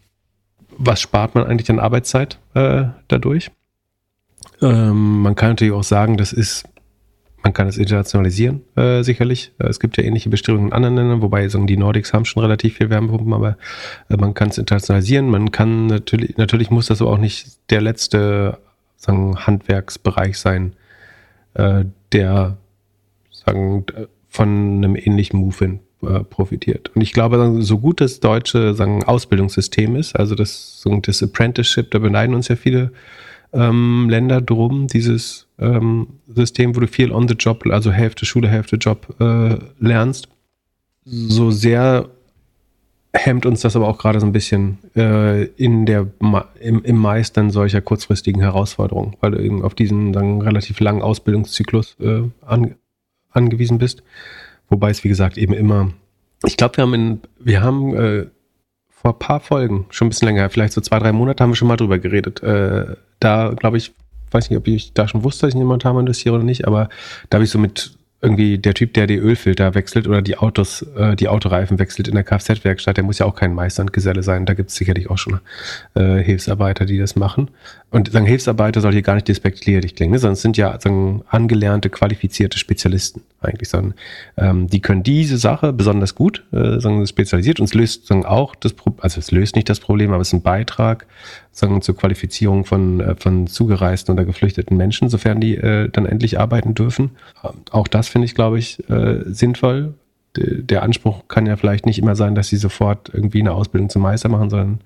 was 0.77 1.01
spart 1.01 1.35
man 1.35 1.45
eigentlich 1.45 1.71
an 1.71 1.79
Arbeitszeit 1.79 2.39
äh, 2.55 2.85
dadurch? 3.09 3.51
Ähm, 4.61 5.23
man 5.23 5.35
kann 5.35 5.51
natürlich 5.51 5.73
auch 5.73 5.85
sagen, 5.85 6.17
das 6.17 6.33
ist 6.33 6.65
man 7.43 7.53
kann 7.53 7.67
es 7.67 7.79
internationalisieren, 7.79 8.63
äh, 8.77 9.03
sicherlich. 9.03 9.53
Äh, 9.59 9.67
es 9.67 9.81
gibt 9.81 9.97
ja 9.97 10.05
ähnliche 10.05 10.31
Bestrebungen 10.31 10.69
in 10.69 10.73
anderen 10.73 10.97
Ländern, 10.97 11.23
wobei 11.23 11.49
sagen, 11.49 11.67
die 11.67 11.77
Nordics 11.77 12.13
haben 12.13 12.25
schon 12.25 12.43
relativ 12.43 12.77
viel 12.77 12.91
Wärmepumpen, 12.91 13.33
aber 13.33 13.57
äh, 14.09 14.17
man 14.17 14.35
kann 14.35 14.49
es 14.49 14.59
internationalisieren. 14.59 15.29
Man 15.29 15.51
kann 15.51 15.87
natürlich, 15.87 16.37
natürlich 16.37 16.71
muss 16.71 16.87
das 16.87 17.03
aber 17.03 17.11
auch 17.11 17.19
nicht 17.19 17.59
der 17.71 17.81
letzte 17.81 18.59
sagen, 18.97 19.37
Handwerksbereich 19.37 20.39
sein, 20.39 20.75
äh, 21.55 21.85
der 22.13 22.57
sagen, 23.31 23.85
von 24.29 24.49
einem 24.49 24.97
ähnlichen 24.97 25.39
Move 25.41 25.59
hin 25.59 25.81
äh, 26.03 26.21
profitiert. 26.21 26.91
Und 26.95 27.03
ich 27.03 27.13
glaube, 27.13 27.63
so 27.63 27.79
gut 27.79 28.01
das 28.01 28.21
deutsche 28.21 28.75
sagen, 28.75 29.05
Ausbildungssystem 29.05 29.97
ist, 29.97 30.17
also 30.17 30.35
das, 30.35 30.85
das 31.03 31.23
Apprenticeship, 31.23 31.91
da 31.91 31.99
beneiden 31.99 32.35
uns 32.35 32.49
ja 32.49 32.57
viele 32.57 32.93
ähm, 33.53 34.09
Länder 34.09 34.41
drum, 34.41 34.87
dieses 34.87 35.47
ähm, 35.63 36.07
System, 36.29 36.75
wo 36.77 36.81
du 36.81 36.87
viel 36.87 37.13
on 37.13 37.29
the 37.29 37.35
job, 37.35 37.65
also 37.71 37.91
Hälfte 37.91 38.27
Schule, 38.27 38.49
Hälfte 38.49 38.77
Job 38.77 39.15
äh, 39.21 39.57
lernst. 39.79 40.29
So 41.05 41.51
sehr 41.51 42.09
hemmt 43.15 43.45
uns 43.45 43.61
das 43.61 43.77
aber 43.77 43.89
auch 43.89 43.99
gerade 43.99 44.21
so 44.21 44.27
ein 44.27 44.33
bisschen 44.33 44.79
äh, 44.97 45.45
in 45.45 45.85
der 45.85 46.07
im, 46.61 46.83
im 46.83 46.97
Meistern 46.97 47.51
solcher 47.51 47.81
kurzfristigen 47.81 48.41
Herausforderungen, 48.41 49.17
weil 49.21 49.33
du 49.33 49.43
eben 49.43 49.63
auf 49.63 49.75
diesen 49.75 50.13
dann 50.13 50.41
relativ 50.41 50.81
langen 50.81 51.03
Ausbildungszyklus 51.03 51.97
äh, 52.01 52.23
an, 52.41 52.75
angewiesen 53.31 53.79
bist. 53.79 54.03
Wobei 54.69 54.91
es, 54.91 55.05
wie 55.05 55.09
gesagt, 55.09 55.37
eben 55.37 55.53
immer, 55.53 55.93
ich 56.47 56.57
glaube, 56.57 56.79
wir 56.79 56.83
haben 56.83 56.95
in, 56.95 57.21
wir 57.39 57.63
haben 57.63 57.95
äh, 57.95 58.27
vor 58.89 59.13
ein 59.13 59.19
paar 59.19 59.41
Folgen, 59.41 59.87
schon 59.91 60.07
ein 60.07 60.11
bisschen 60.11 60.29
länger, 60.29 60.49
vielleicht 60.49 60.73
so 60.73 60.81
zwei, 60.81 60.99
drei 60.99 61.13
Monate, 61.13 61.43
haben 61.43 61.51
wir 61.51 61.57
schon 61.57 61.69
mal 61.69 61.77
drüber 61.77 61.99
geredet. 61.99 62.43
Äh, 62.43 62.97
da, 63.21 63.53
glaube 63.55 63.77
ich, 63.77 63.93
weiß 64.33 64.51
nicht, 64.51 64.59
ob 64.59 64.67
ich 64.69 64.93
da 64.93 65.09
schon 65.09 65.25
wusste, 65.25 65.47
dass 65.47 65.55
ich 65.55 65.61
in 65.61 65.67
Montan 65.67 65.99
investiere 65.99 66.35
oder 66.35 66.45
nicht, 66.45 66.67
aber 66.67 66.89
da 67.31 67.37
habe 67.37 67.45
ich 67.45 67.51
so 67.51 67.59
mit 67.59 67.97
irgendwie 68.23 68.57
der 68.57 68.73
Typ, 68.75 68.95
der 68.95 69.09
die 69.09 69.17
Ölfilter 69.17 69.75
wechselt 69.75 70.07
oder 70.07 70.23
die 70.23 70.39
Autos, 70.39 70.83
äh, 70.97 71.17
die 71.17 71.29
Autoreifen 71.29 71.81
wechselt 71.81 72.07
in 72.07 72.15
der 72.15 72.23
Kfz-Werkstatt, 72.23 72.97
der 72.97 73.05
muss 73.05 73.19
ja 73.19 73.27
auch 73.27 73.35
kein 73.35 73.53
Meister 73.53 73.83
und 73.83 73.93
Geselle 73.93 74.23
sein. 74.23 74.47
Da 74.47 74.55
gibt 74.55 74.71
es 74.71 74.77
sicherlich 74.77 75.11
auch 75.11 75.19
schon 75.19 75.41
äh, 75.95 76.23
Hilfsarbeiter, 76.23 76.87
die 76.87 76.99
das 76.99 77.17
machen. 77.17 77.51
Und 77.93 78.11
sagen 78.11 78.25
Hilfsarbeiter 78.25 78.81
soll 78.81 78.93
hier 78.93 79.03
gar 79.03 79.15
nicht 79.15 79.29
despektierlich 79.29 79.95
klingen, 79.95 80.13
ne? 80.13 80.19
sondern 80.19 80.33
es 80.33 80.41
sind 80.41 80.57
ja 80.57 80.81
sagen, 80.81 81.23
angelernte, 81.29 81.91
qualifizierte 81.91 82.59
Spezialisten 82.59 83.21
eigentlich, 83.43 83.69
sondern 83.69 83.95
ähm, 84.39 84.67
die 84.67 84.81
können 84.81 85.03
diese 85.03 85.37
Sache 85.37 85.75
besonders 85.75 86.15
gut, 86.15 86.43
äh, 86.53 86.81
sagen, 86.81 87.07
spezialisiert 87.07 87.61
und 87.61 87.67
es 87.67 87.75
löst 87.75 88.07
sagen, 88.07 88.25
auch 88.25 88.55
das 88.55 88.73
Problem, 88.73 89.03
also 89.03 89.21
es 89.21 89.31
löst 89.31 89.57
nicht 89.57 89.69
das 89.69 89.79
Problem, 89.79 90.11
aber 90.11 90.23
es 90.23 90.29
ist 90.29 90.33
ein 90.33 90.43
Beitrag 90.43 91.07
sagen, 91.51 91.83
zur 91.83 91.95
Qualifizierung 91.95 92.65
von, 92.65 93.01
äh, 93.01 93.15
von 93.15 93.47
zugereisten 93.47 94.15
oder 94.15 94.25
geflüchteten 94.25 94.75
Menschen, 94.75 95.11
sofern 95.11 95.39
die 95.43 95.57
äh, 95.57 95.91
dann 95.91 96.07
endlich 96.07 96.41
arbeiten 96.41 96.73
dürfen. 96.73 97.11
Ähm, 97.45 97.51
auch 97.73 97.89
das 97.89 98.09
finde 98.09 98.25
ich, 98.25 98.35
glaube 98.35 98.59
ich, 98.59 98.89
äh, 98.89 99.21
sinnvoll. 99.27 99.93
D 100.35 100.63
der 100.63 100.83
Anspruch 100.83 101.29
kann 101.29 101.45
ja 101.45 101.57
vielleicht 101.57 101.85
nicht 101.85 101.99
immer 101.99 102.17
sein, 102.17 102.35
dass 102.35 102.49
sie 102.49 102.57
sofort 102.57 103.11
irgendwie 103.13 103.41
eine 103.41 103.53
Ausbildung 103.53 103.91
zum 103.91 104.01
Meister 104.01 104.31
machen, 104.31 104.49
sondern 104.49 104.81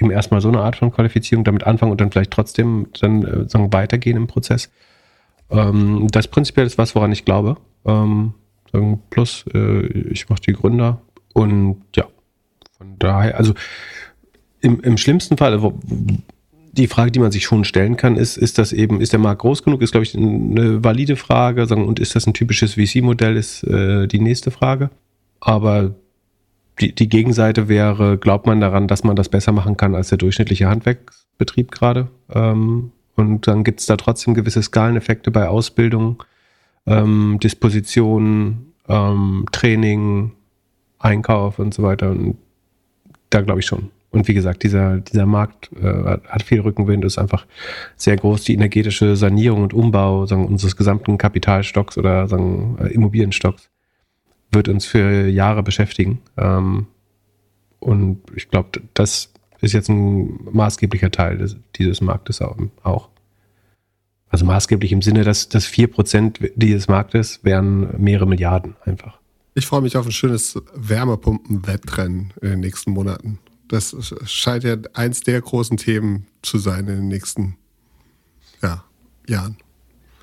eben 0.00 0.10
erstmal 0.10 0.40
so 0.40 0.48
eine 0.48 0.60
Art 0.60 0.76
von 0.76 0.92
Qualifizierung 0.92 1.44
damit 1.44 1.64
anfangen 1.64 1.92
und 1.92 2.00
dann 2.00 2.10
vielleicht 2.10 2.30
trotzdem 2.30 2.88
dann 3.00 3.24
äh, 3.24 3.48
sagen, 3.48 3.72
weitergehen 3.72 4.16
im 4.16 4.26
Prozess. 4.26 4.70
Ähm, 5.50 6.08
das 6.10 6.28
prinzipiell 6.28 6.66
ist 6.66 6.78
was, 6.78 6.94
woran 6.94 7.12
ich 7.12 7.24
glaube. 7.24 7.56
Ähm, 7.84 8.34
plus, 9.10 9.44
äh, 9.54 9.86
ich 10.10 10.28
mache 10.28 10.40
die 10.42 10.52
Gründer 10.52 11.00
und 11.32 11.82
ja, 11.96 12.04
von 12.76 12.98
daher, 12.98 13.36
also 13.36 13.54
im, 14.60 14.80
im 14.80 14.98
schlimmsten 14.98 15.36
Fall, 15.36 15.52
also 15.52 15.78
die 16.72 16.86
Frage, 16.86 17.10
die 17.10 17.18
man 17.18 17.32
sich 17.32 17.44
schon 17.44 17.64
stellen 17.64 17.96
kann, 17.96 18.16
ist, 18.16 18.36
ist 18.36 18.58
das 18.58 18.72
eben, 18.72 19.00
ist 19.00 19.12
der 19.12 19.18
Markt 19.18 19.42
groß 19.42 19.62
genug? 19.62 19.82
Ist, 19.82 19.92
glaube 19.92 20.04
ich, 20.04 20.16
eine 20.16 20.84
valide 20.84 21.16
Frage. 21.16 21.66
Und 21.74 21.98
ist 21.98 22.14
das 22.14 22.26
ein 22.26 22.34
typisches 22.34 22.74
VC-Modell, 22.74 23.36
ist 23.36 23.64
äh, 23.64 24.06
die 24.06 24.20
nächste 24.20 24.50
Frage. 24.50 24.90
Aber 25.40 25.94
die, 26.80 26.94
die 26.94 27.08
Gegenseite 27.08 27.68
wäre, 27.68 28.18
glaubt 28.18 28.46
man 28.46 28.60
daran, 28.60 28.88
dass 28.88 29.04
man 29.04 29.16
das 29.16 29.28
besser 29.28 29.52
machen 29.52 29.76
kann 29.76 29.94
als 29.94 30.08
der 30.08 30.18
durchschnittliche 30.18 30.68
Handwerksbetrieb 30.68 31.70
gerade? 31.70 32.08
Ähm, 32.32 32.92
und 33.16 33.46
dann 33.46 33.64
gibt 33.64 33.80
es 33.80 33.86
da 33.86 33.96
trotzdem 33.96 34.34
gewisse 34.34 34.62
Skaleneffekte 34.62 35.30
bei 35.30 35.48
Ausbildung, 35.48 36.22
ähm, 36.86 37.38
Disposition, 37.42 38.72
ähm, 38.88 39.46
Training, 39.52 40.32
Einkauf 40.98 41.58
und 41.58 41.74
so 41.74 41.82
weiter. 41.82 42.10
Und 42.10 42.36
da 43.30 43.40
glaube 43.40 43.60
ich 43.60 43.66
schon. 43.66 43.90
Und 44.10 44.26
wie 44.26 44.34
gesagt, 44.34 44.62
dieser, 44.62 44.98
dieser 44.98 45.26
Markt 45.26 45.70
äh, 45.80 46.18
hat 46.28 46.42
viel 46.42 46.60
Rückenwind, 46.60 47.04
ist 47.04 47.18
einfach 47.18 47.46
sehr 47.96 48.16
groß. 48.16 48.44
Die 48.44 48.54
energetische 48.54 49.16
Sanierung 49.16 49.62
und 49.62 49.74
Umbau 49.74 50.24
sagen, 50.26 50.46
unseres 50.46 50.76
gesamten 50.76 51.18
Kapitalstocks 51.18 51.98
oder 51.98 52.26
sagen, 52.26 52.78
äh, 52.80 52.86
Immobilienstocks 52.88 53.68
wird 54.50 54.68
uns 54.68 54.86
für 54.86 55.26
Jahre 55.28 55.62
beschäftigen. 55.62 56.20
Ähm, 56.36 56.86
und 57.80 58.22
ich 58.34 58.48
glaube, 58.48 58.82
das 58.94 59.32
ist 59.60 59.72
jetzt 59.72 59.88
ein 59.88 60.38
maßgeblicher 60.52 61.10
Teil 61.10 61.38
des, 61.38 61.56
dieses 61.76 62.00
Marktes 62.00 62.40
auch. 62.40 63.08
Also 64.30 64.44
maßgeblich 64.44 64.92
im 64.92 65.02
Sinne, 65.02 65.24
dass, 65.24 65.48
dass 65.48 65.66
4% 65.66 66.52
dieses 66.54 66.88
Marktes 66.88 67.40
wären 67.42 68.00
mehrere 68.00 68.26
Milliarden 68.26 68.76
einfach. 68.84 69.18
Ich 69.54 69.66
freue 69.66 69.80
mich 69.80 69.96
auf 69.96 70.06
ein 70.06 70.12
schönes 70.12 70.60
Wärmepumpen-Wettrennen 70.74 72.32
in 72.42 72.50
den 72.50 72.60
nächsten 72.60 72.92
Monaten. 72.92 73.38
Das 73.68 74.14
scheint 74.24 74.64
ja 74.64 74.76
eins 74.94 75.20
der 75.22 75.40
großen 75.40 75.76
Themen 75.76 76.26
zu 76.42 76.58
sein 76.58 76.80
in 76.80 76.96
den 76.96 77.08
nächsten 77.08 77.56
ja, 78.62 78.84
Jahren. 79.26 79.56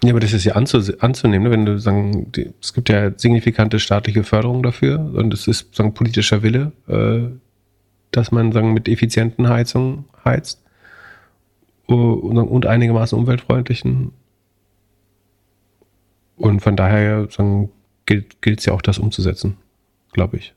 Ja, 0.06 0.12
aber 0.12 0.20
das 0.20 0.34
ist 0.34 0.44
ja 0.44 0.54
anzu, 0.54 0.78
anzunehmen, 1.00 1.46
ne? 1.46 1.52
wenn 1.52 1.66
du 1.66 1.80
sagen, 1.80 2.32
die, 2.32 2.54
es 2.62 2.74
gibt 2.74 2.90
ja 2.90 3.12
signifikante 3.18 3.80
staatliche 3.80 4.24
Förderung 4.24 4.62
dafür 4.62 5.00
und 5.00 5.34
es 5.34 5.48
ist 5.48 5.74
sagen 5.74 5.96
politischer 5.96 6.44
Wille, 6.44 6.74
äh, 6.88 7.36
dass 8.12 8.32
man 8.32 8.52
sagen 8.52 8.74
mit 8.74 8.88
effizienten 8.88 9.50
Heizungen 9.50 10.06
heizt 10.24 10.62
und, 11.88 12.38
und 12.38 12.66
einigermaßen 12.68 13.18
umweltfreundlichen. 13.18 14.12
Und 16.36 16.60
von 16.60 16.76
daher 16.76 17.28
sagen, 17.32 17.72
gilt 18.06 18.36
es 18.46 18.66
ja 18.66 18.74
auch, 18.74 18.84
das 18.84 19.00
umzusetzen, 19.00 19.58
glaube 20.14 20.38
ich. 20.38 20.54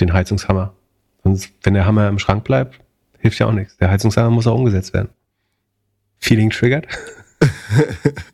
Den 0.00 0.12
Heizungshammer. 0.12 0.74
Sonst, 1.22 1.50
wenn 1.62 1.72
der 1.72 1.86
Hammer 1.86 2.08
im 2.08 2.18
Schrank 2.18 2.44
bleibt, 2.44 2.78
hilft 3.20 3.38
ja 3.38 3.46
auch 3.46 3.52
nichts. 3.52 3.78
Der 3.78 3.90
Heizungshammer 3.90 4.28
muss 4.28 4.46
auch 4.46 4.58
umgesetzt 4.58 4.92
werden. 4.92 5.08
Feeling 6.18 6.50
triggered? 6.50 6.86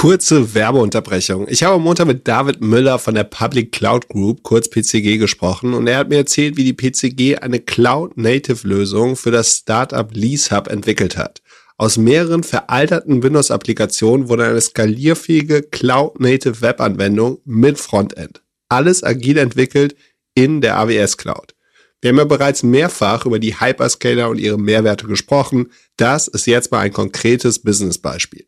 Kurze 0.00 0.54
Werbeunterbrechung. 0.54 1.46
Ich 1.50 1.62
habe 1.62 1.74
am 1.74 1.82
Montag 1.82 2.06
mit 2.06 2.26
David 2.26 2.62
Müller 2.62 2.98
von 2.98 3.14
der 3.14 3.24
Public 3.24 3.70
Cloud 3.70 4.08
Group, 4.08 4.42
kurz 4.42 4.70
PCG, 4.70 5.18
gesprochen 5.18 5.74
und 5.74 5.86
er 5.86 5.98
hat 5.98 6.08
mir 6.08 6.16
erzählt, 6.16 6.56
wie 6.56 6.64
die 6.64 6.72
PCG 6.72 7.36
eine 7.42 7.60
Cloud-Native-Lösung 7.60 9.16
für 9.16 9.30
das 9.30 9.58
Startup 9.58 10.08
LeaseHub 10.10 10.68
entwickelt 10.68 11.18
hat. 11.18 11.42
Aus 11.76 11.98
mehreren 11.98 12.44
veralterten 12.44 13.22
Windows-Applikationen 13.22 14.30
wurde 14.30 14.46
eine 14.46 14.60
skalierfähige 14.62 15.64
Cloud-Native 15.64 16.62
Web-Anwendung 16.62 17.42
mit 17.44 17.78
Frontend. 17.78 18.40
Alles 18.70 19.04
agil 19.04 19.36
entwickelt 19.36 19.96
in 20.34 20.62
der 20.62 20.78
AWS 20.78 21.18
Cloud. 21.18 21.54
Wir 22.00 22.08
haben 22.08 22.16
ja 22.16 22.24
bereits 22.24 22.62
mehrfach 22.62 23.26
über 23.26 23.38
die 23.38 23.60
Hyperscaler 23.60 24.30
und 24.30 24.38
ihre 24.38 24.58
Mehrwerte 24.58 25.06
gesprochen. 25.06 25.70
Das 25.98 26.26
ist 26.26 26.46
jetzt 26.46 26.72
mal 26.72 26.80
ein 26.80 26.92
konkretes 26.94 27.58
Business-Beispiel. 27.58 28.46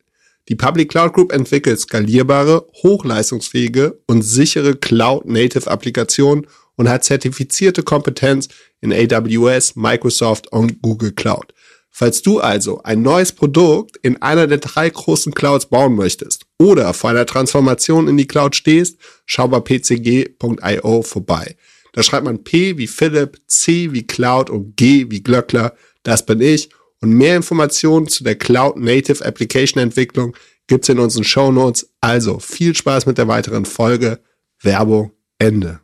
Die 0.49 0.56
Public 0.56 0.90
Cloud 0.90 1.12
Group 1.12 1.32
entwickelt 1.32 1.78
skalierbare, 1.78 2.66
hochleistungsfähige 2.82 4.00
und 4.06 4.22
sichere 4.22 4.75
Cloud-Native-Applikationen 4.76 6.46
und 6.76 6.88
hat 6.88 7.04
zertifizierte 7.04 7.82
Kompetenz 7.82 8.49
in 8.80 8.92
AWS, 8.92 9.76
Microsoft 9.76 10.50
und 10.50 10.82
Google 10.82 11.12
Cloud. 11.12 11.54
Falls 11.90 12.22
du 12.22 12.40
also 12.40 12.82
ein 12.82 13.02
neues 13.02 13.32
Produkt 13.32 13.99
in 13.99 14.20
einer 14.22 14.46
der 14.46 14.58
drei 14.58 14.88
großen 14.88 15.34
Clouds 15.34 15.66
bauen 15.66 15.94
möchtest 15.94 16.46
oder 16.58 16.94
vor 16.94 17.11
einer 17.11 17.26
Transformation 17.26 18.08
in 18.08 18.16
die 18.16 18.26
Cloud 18.26 18.56
stehst, 18.56 18.99
schau 19.26 19.46
bei 19.46 19.61
pcg.io 19.61 21.02
vorbei. 21.02 21.56
Da 21.92 22.02
schreibt 22.02 22.25
man 22.25 22.42
P 22.42 22.78
wie 22.78 22.87
Philipp, 22.87 23.42
C 23.46 23.92
wie 23.92 24.06
Cloud 24.06 24.49
und 24.49 24.76
G 24.76 25.06
wie 25.11 25.22
Glöckler. 25.22 25.75
Das 26.02 26.25
bin 26.25 26.40
ich. 26.40 26.70
Und 27.02 27.14
mehr 27.14 27.37
Informationen 27.37 28.06
zu 28.06 28.23
der 28.23 28.37
Cloud 28.37 28.76
Native 28.76 29.25
Application 29.25 29.82
Entwicklung 29.82 30.37
gibt's 30.68 30.88
in 30.88 31.00
unseren 31.00 31.25
Show 31.25 31.50
Notes. 31.50 31.90
Also 32.00 32.38
viel 32.38 32.75
Spaß 32.75 33.06
mit 33.06 33.18
der 33.18 33.28
weiteren 33.28 33.64
Folge. 33.64 34.21
Werbung 34.62 35.11
Ende. 35.38 35.80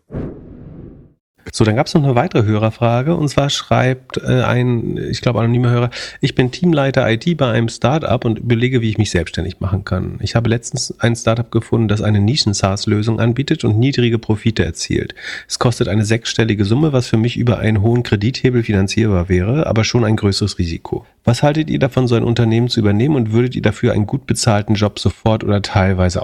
So, 1.53 1.65
dann 1.65 1.77
gab 1.77 1.87
es 1.87 1.95
noch 1.95 2.05
eine 2.05 2.15
weitere 2.15 2.45
Hörerfrage 2.45 3.15
und 3.15 3.29
zwar 3.29 3.51
schreibt 3.51 4.19
äh, 4.19 4.43
ein, 4.43 4.97
ich 4.97 5.21
glaube, 5.21 5.41
anonymer 5.41 5.71
Hörer, 5.71 5.91
ich 6.21 6.35
bin 6.35 6.51
Teamleiter 6.51 7.11
IT 7.11 7.37
bei 7.37 7.51
einem 7.51 7.69
Startup 7.69 8.25
und 8.25 8.39
überlege, 8.39 8.81
wie 8.81 8.91
ich 8.91 8.99
mich 8.99 9.11
selbstständig 9.11 9.61
machen 9.61 9.85
kann. 9.85 10.19
Ich 10.21 10.35
habe 10.35 10.49
letztens 10.49 10.95
ein 10.99 11.17
Startup 11.17 11.51
gefunden, 11.51 11.89
das 11.89 12.03
eine 12.03 12.21
Nischen-SaaS-Lösung 12.21 13.21
anbietet 13.21 13.65
und 13.65 13.79
niedrige 13.79 14.19
Profite 14.19 14.65
erzielt. 14.65 15.15
Es 15.49 15.59
kostet 15.59 15.89
eine 15.89 16.05
sechsstellige 16.05 16.65
Summe, 16.65 16.93
was 16.93 17.07
für 17.07 17.17
mich 17.17 17.37
über 17.37 17.59
einen 17.59 17.83
hohen 17.83 18.03
Kredithebel 18.03 18.63
finanzierbar 18.63 19.29
wäre, 19.29 19.67
aber 19.67 19.85
schon 19.85 20.05
ein 20.05 20.17
größeres 20.17 20.59
Risiko. 20.59 21.07
Was 21.25 21.43
haltet 21.43 21.71
ihr 21.71 21.79
davon, 21.79 22.09
so 22.09 22.15
ein 22.15 22.25
Unternehmen 22.25 22.69
zu 22.69 22.81
übernehmen 22.81 23.17
und 23.17 23.33
würdet 23.33 23.57
ihr 23.57 23.63
dafür 23.63 23.93
einen 23.93 24.07
gut 24.07 24.27
bezahlten 24.27 24.75
Job 24.75 24.99
sofort 24.99 25.45
oder 25.45 25.63
teilweise 25.63 26.23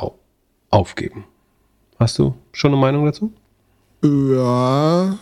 aufgeben? 0.70 1.24
Hast 1.98 2.18
du 2.18 2.34
schon 2.52 2.72
eine 2.72 2.80
Meinung 2.80 3.04
dazu? 3.04 3.32
Ja, 4.04 5.18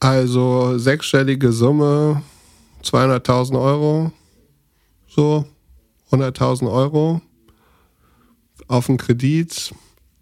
also 0.00 0.78
sechsstellige 0.78 1.52
Summe, 1.52 2.22
200.000 2.82 3.60
Euro, 3.60 4.12
so 5.06 5.44
100.000 6.10 6.72
Euro 6.72 7.20
auf 8.66 8.86
den 8.86 8.96
Kredit. 8.96 9.74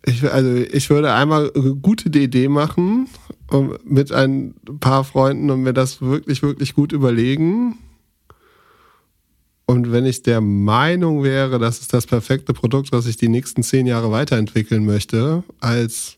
Ich, 0.04 0.28
also 0.28 0.52
ich 0.56 0.90
würde 0.90 1.12
einmal 1.12 1.52
eine 1.54 1.76
gute 1.76 2.08
Idee 2.08 2.48
machen 2.48 3.08
mit 3.84 4.10
ein 4.10 4.54
paar 4.80 5.04
Freunden 5.04 5.48
und 5.52 5.62
mir 5.62 5.72
das 5.72 6.02
wirklich, 6.02 6.42
wirklich 6.42 6.74
gut 6.74 6.90
überlegen. 6.90 7.78
Und 9.66 9.92
wenn 9.92 10.06
ich 10.06 10.24
der 10.24 10.40
Meinung 10.40 11.22
wäre, 11.22 11.60
das 11.60 11.78
ist 11.78 11.92
das 11.92 12.06
perfekte 12.06 12.52
Produkt, 12.52 12.90
was 12.90 13.06
ich 13.06 13.16
die 13.16 13.28
nächsten 13.28 13.62
zehn 13.62 13.86
Jahre 13.86 14.10
weiterentwickeln 14.10 14.84
möchte, 14.84 15.44
als 15.60 16.15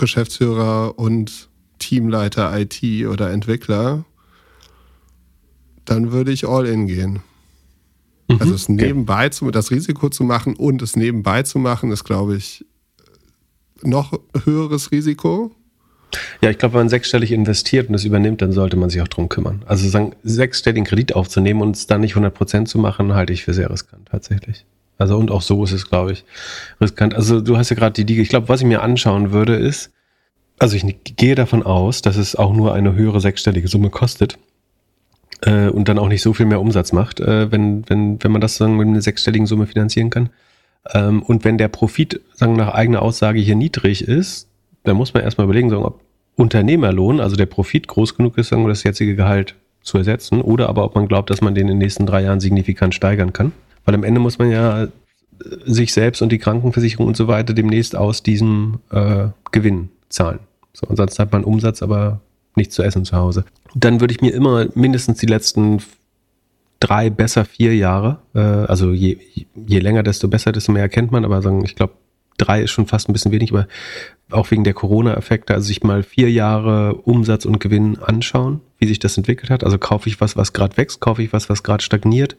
Geschäftsführer 0.00 0.98
und 0.98 1.48
Teamleiter 1.78 2.58
IT 2.58 2.82
oder 3.06 3.30
Entwickler, 3.30 4.04
dann 5.84 6.12
würde 6.12 6.32
ich 6.32 6.46
all 6.46 6.66
in 6.66 6.86
gehen. 6.86 7.20
Mhm, 8.28 8.36
also 8.40 8.54
es 8.54 8.68
nebenbei 8.68 9.28
zu, 9.28 9.50
das 9.50 9.70
Risiko 9.70 10.08
zu 10.08 10.24
machen 10.24 10.54
und 10.54 10.82
es 10.82 10.96
nebenbei 10.96 11.42
zu 11.42 11.58
machen, 11.58 11.90
ist, 11.90 12.04
glaube 12.04 12.36
ich, 12.36 12.64
noch 13.82 14.18
höheres 14.44 14.92
Risiko. 14.92 15.54
Ja, 16.42 16.50
ich 16.50 16.58
glaube, 16.58 16.74
wenn 16.74 16.82
man 16.82 16.88
sechsstellig 16.88 17.32
investiert 17.32 17.88
und 17.88 17.94
es 17.94 18.04
übernimmt, 18.04 18.42
dann 18.42 18.52
sollte 18.52 18.76
man 18.76 18.90
sich 18.90 19.00
auch 19.00 19.08
drum 19.08 19.28
kümmern. 19.28 19.62
Also 19.66 19.88
sagen, 19.88 20.16
sechsstelligen 20.22 20.84
Kredit 20.84 21.14
aufzunehmen 21.14 21.62
und 21.62 21.76
es 21.76 21.86
dann 21.86 22.00
nicht 22.00 22.12
100 22.12 22.34
Prozent 22.34 22.68
zu 22.68 22.78
machen, 22.78 23.14
halte 23.14 23.32
ich 23.32 23.44
für 23.44 23.54
sehr 23.54 23.70
riskant 23.70 24.08
tatsächlich. 24.08 24.66
Also 25.00 25.16
und 25.16 25.30
auch 25.30 25.40
so 25.40 25.64
ist 25.64 25.72
es, 25.72 25.88
glaube 25.88 26.12
ich, 26.12 26.24
riskant. 26.78 27.14
Also 27.14 27.40
du 27.40 27.56
hast 27.56 27.70
ja 27.70 27.76
gerade 27.76 27.94
die 27.94 28.04
Liga. 28.04 28.20
Ich 28.20 28.28
glaube, 28.28 28.50
was 28.50 28.60
ich 28.60 28.66
mir 28.66 28.82
anschauen 28.82 29.32
würde, 29.32 29.56
ist, 29.56 29.90
also 30.58 30.76
ich 30.76 30.84
gehe 31.16 31.34
davon 31.34 31.62
aus, 31.62 32.02
dass 32.02 32.16
es 32.16 32.36
auch 32.36 32.52
nur 32.52 32.74
eine 32.74 32.94
höhere 32.94 33.18
sechsstellige 33.18 33.66
Summe 33.66 33.88
kostet 33.88 34.38
äh, 35.40 35.68
und 35.68 35.88
dann 35.88 35.98
auch 35.98 36.08
nicht 36.08 36.20
so 36.20 36.34
viel 36.34 36.44
mehr 36.44 36.60
Umsatz 36.60 36.92
macht, 36.92 37.18
äh, 37.18 37.50
wenn, 37.50 37.88
wenn, 37.88 38.22
wenn 38.22 38.30
man 38.30 38.42
das 38.42 38.56
sagen, 38.56 38.76
mit 38.76 38.88
einer 38.88 39.00
sechsstelligen 39.00 39.46
Summe 39.46 39.66
finanzieren 39.66 40.10
kann. 40.10 40.28
Ähm, 40.92 41.22
und 41.22 41.46
wenn 41.46 41.56
der 41.56 41.68
Profit, 41.68 42.20
sagen 42.34 42.56
nach 42.56 42.74
eigener 42.74 43.00
Aussage 43.00 43.40
hier 43.40 43.56
niedrig 43.56 44.06
ist, 44.06 44.48
dann 44.84 44.98
muss 44.98 45.14
man 45.14 45.22
erstmal 45.22 45.46
überlegen, 45.46 45.70
sagen, 45.70 45.84
ob 45.84 46.02
Unternehmerlohn, 46.36 47.20
also 47.20 47.36
der 47.36 47.46
Profit 47.46 47.88
groß 47.88 48.18
genug 48.18 48.36
ist, 48.36 48.48
sagen, 48.48 48.68
das 48.68 48.82
jetzige 48.82 49.16
Gehalt 49.16 49.54
zu 49.80 49.96
ersetzen, 49.96 50.42
oder 50.42 50.68
aber 50.68 50.84
ob 50.84 50.94
man 50.94 51.08
glaubt, 51.08 51.30
dass 51.30 51.40
man 51.40 51.54
den 51.54 51.62
in 51.62 51.68
den 51.68 51.78
nächsten 51.78 52.04
drei 52.04 52.22
Jahren 52.22 52.40
signifikant 52.40 52.94
steigern 52.94 53.32
kann. 53.32 53.52
Weil 53.84 53.94
am 53.94 54.04
Ende 54.04 54.20
muss 54.20 54.38
man 54.38 54.50
ja 54.50 54.88
sich 55.64 55.92
selbst 55.92 56.22
und 56.22 56.30
die 56.30 56.38
Krankenversicherung 56.38 57.06
und 57.06 57.16
so 57.16 57.28
weiter 57.28 57.54
demnächst 57.54 57.96
aus 57.96 58.22
diesem 58.22 58.80
äh, 58.90 59.28
Gewinn 59.52 59.88
zahlen. 60.08 60.40
So, 60.72 60.86
ansonsten 60.88 61.22
hat 61.22 61.32
man 61.32 61.44
Umsatz, 61.44 61.82
aber 61.82 62.20
nichts 62.56 62.74
zu 62.74 62.82
essen 62.82 63.04
zu 63.04 63.16
Hause. 63.16 63.44
Dann 63.74 64.00
würde 64.00 64.12
ich 64.12 64.20
mir 64.20 64.34
immer 64.34 64.66
mindestens 64.74 65.18
die 65.18 65.26
letzten 65.26 65.82
drei, 66.78 67.10
besser 67.10 67.44
vier 67.44 67.76
Jahre, 67.76 68.18
äh, 68.34 68.40
also 68.40 68.92
je, 68.92 69.18
je 69.54 69.78
länger, 69.78 70.02
desto 70.02 70.28
besser, 70.28 70.52
desto 70.52 70.72
mehr 70.72 70.82
erkennt 70.82 71.12
man, 71.12 71.24
aber 71.24 71.42
sagen, 71.42 71.64
ich 71.64 71.76
glaube, 71.76 71.94
drei 72.40 72.62
ist 72.62 72.70
schon 72.70 72.86
fast 72.86 73.08
ein 73.08 73.12
bisschen 73.12 73.32
wenig, 73.32 73.52
aber 73.52 73.66
auch 74.30 74.50
wegen 74.50 74.64
der 74.64 74.74
Corona-Effekte, 74.74 75.54
also 75.54 75.66
sich 75.66 75.82
mal 75.82 76.02
vier 76.02 76.30
Jahre 76.30 76.94
Umsatz 76.94 77.44
und 77.44 77.58
Gewinn 77.58 77.98
anschauen, 77.98 78.60
wie 78.78 78.86
sich 78.86 78.98
das 78.98 79.16
entwickelt 79.16 79.50
hat. 79.50 79.64
Also 79.64 79.76
kaufe 79.78 80.08
ich 80.08 80.20
was, 80.20 80.36
was 80.36 80.52
gerade 80.52 80.76
wächst, 80.76 81.00
kaufe 81.00 81.22
ich 81.22 81.32
was, 81.32 81.48
was 81.48 81.62
gerade 81.62 81.82
stagniert 81.82 82.36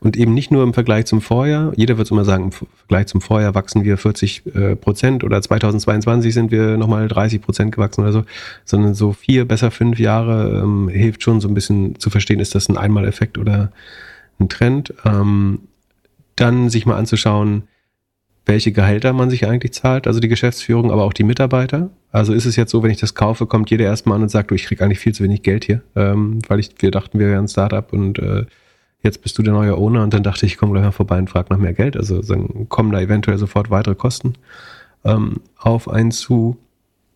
und 0.00 0.16
eben 0.16 0.34
nicht 0.34 0.50
nur 0.50 0.62
im 0.62 0.74
Vergleich 0.74 1.06
zum 1.06 1.20
Vorjahr. 1.20 1.72
Jeder 1.76 1.98
wird 1.98 2.10
immer 2.10 2.24
sagen, 2.24 2.44
im 2.44 2.52
Vergleich 2.52 3.06
zum 3.06 3.20
Vorjahr 3.20 3.54
wachsen 3.54 3.84
wir 3.84 3.96
40 3.96 4.54
äh, 4.54 4.76
Prozent 4.76 5.24
oder 5.24 5.40
2022 5.40 6.32
sind 6.32 6.50
wir 6.50 6.76
nochmal 6.76 7.08
30 7.08 7.40
Prozent 7.40 7.72
gewachsen 7.74 8.02
oder 8.02 8.12
so, 8.12 8.24
sondern 8.64 8.94
so 8.94 9.12
vier, 9.12 9.46
besser 9.46 9.70
fünf 9.70 9.98
Jahre 9.98 10.60
ähm, 10.62 10.88
hilft 10.88 11.22
schon 11.22 11.40
so 11.40 11.48
ein 11.48 11.54
bisschen 11.54 11.98
zu 11.98 12.10
verstehen, 12.10 12.40
ist 12.40 12.54
das 12.54 12.68
ein 12.68 12.76
Einmaleffekt 12.76 13.38
oder 13.38 13.72
ein 14.38 14.48
Trend. 14.48 14.94
Ähm, 15.04 15.60
dann 16.36 16.70
sich 16.70 16.86
mal 16.86 16.96
anzuschauen, 16.96 17.64
welche 18.46 18.72
Gehälter 18.72 19.12
man 19.12 19.30
sich 19.30 19.46
eigentlich 19.46 19.72
zahlt, 19.72 20.06
also 20.06 20.20
die 20.20 20.28
Geschäftsführung, 20.28 20.90
aber 20.90 21.04
auch 21.04 21.12
die 21.12 21.24
Mitarbeiter. 21.24 21.90
Also 22.10 22.32
ist 22.32 22.46
es 22.46 22.56
jetzt 22.56 22.70
so, 22.70 22.82
wenn 22.82 22.90
ich 22.90 22.98
das 22.98 23.14
kaufe, 23.14 23.46
kommt 23.46 23.70
jeder 23.70 23.84
erstmal 23.84 24.16
an 24.16 24.22
und 24.22 24.30
sagt, 24.30 24.50
du, 24.50 24.54
ich 24.54 24.64
krieg 24.64 24.82
eigentlich 24.82 24.98
viel 24.98 25.14
zu 25.14 25.22
wenig 25.22 25.42
Geld 25.42 25.64
hier, 25.64 25.82
ähm, 25.94 26.40
weil 26.48 26.58
ich, 26.58 26.70
wir 26.78 26.90
dachten, 26.90 27.18
wir 27.18 27.28
wären 27.28 27.44
ein 27.44 27.48
Startup 27.48 27.92
und 27.92 28.18
äh, 28.18 28.46
jetzt 29.02 29.22
bist 29.22 29.38
du 29.38 29.42
der 29.42 29.52
neue 29.52 29.76
Owner 29.76 30.02
und 30.02 30.12
dann 30.12 30.22
dachte 30.22 30.46
ich, 30.46 30.52
ich 30.52 30.58
komme 30.58 30.72
gleich 30.72 30.84
mal 30.84 30.92
vorbei 30.92 31.18
und 31.18 31.30
frage 31.30 31.48
nach 31.50 31.58
mehr 31.58 31.72
Geld. 31.72 31.96
Also 31.96 32.20
dann 32.22 32.68
kommen 32.68 32.92
da 32.92 33.00
eventuell 33.00 33.38
sofort 33.38 33.70
weitere 33.70 33.94
Kosten 33.94 34.34
ähm, 35.04 35.40
auf 35.56 35.88
einen 35.88 36.10
zu. 36.10 36.56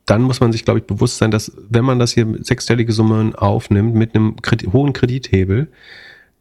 Dann 0.07 0.23
muss 0.23 0.41
man 0.41 0.53
sich, 0.53 0.65
glaube 0.65 0.81
ich, 0.81 0.87
bewusst 0.87 1.17
sein, 1.17 1.31
dass 1.31 1.53
wenn 1.69 1.85
man 1.85 1.99
das 1.99 2.13
hier 2.13 2.27
sechsstellige 2.41 2.93
Summen 2.93 3.35
aufnimmt 3.35 3.95
mit 3.95 4.15
einem 4.15 4.37
Kredit, 4.43 4.73
hohen 4.73 4.93
Kredithebel, 4.93 5.69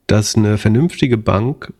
dass 0.08 0.36
eine 0.36 0.58
vernünftige 0.58 1.18
Bank 1.18 1.74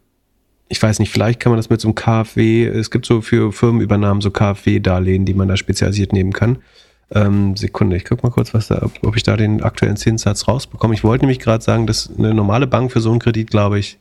ich 0.74 0.82
weiß 0.82 0.98
nicht, 0.98 1.12
vielleicht 1.12 1.40
kann 1.40 1.52
man 1.52 1.60
das 1.60 1.70
mit 1.70 1.80
so 1.80 1.88
einem 1.88 1.94
KfW, 1.94 2.66
es 2.66 2.90
gibt 2.90 3.06
so 3.06 3.22
für 3.22 3.52
Firmenübernahmen 3.52 4.22
so 4.22 4.32
KfW-Darlehen, 4.32 5.24
die 5.24 5.36
man 5.36 5.48
da 5.48 5.56
spezialisiert 5.56 6.14
nehmen 6.14 6.34
kann. 6.34 6.64
Ähm, 7.12 7.56
Sekunde, 7.56 7.96
ich 7.96 8.06
guck 8.06 8.24
mal 8.24 8.32
kurz, 8.32 8.56
was 8.56 8.70
da, 8.70 8.90
ob 9.04 9.16
ich 9.16 9.22
da 9.22 9.38
den 9.38 9.62
aktuellen 9.62 9.98
Zinssatz 9.98 10.48
rausbekomme. 10.48 10.96
Ich 10.96 11.04
wollte 11.04 11.26
nämlich 11.26 11.38
gerade 11.38 11.64
sagen, 11.64 11.86
dass 11.86 12.10
eine 12.18 12.34
normale 12.34 12.66
Bank 12.66 12.92
für 12.92 13.02
so 13.02 13.12
einen 13.12 13.20
Kredit, 13.20 13.52
glaube 13.52 13.78
ich, 13.78 14.00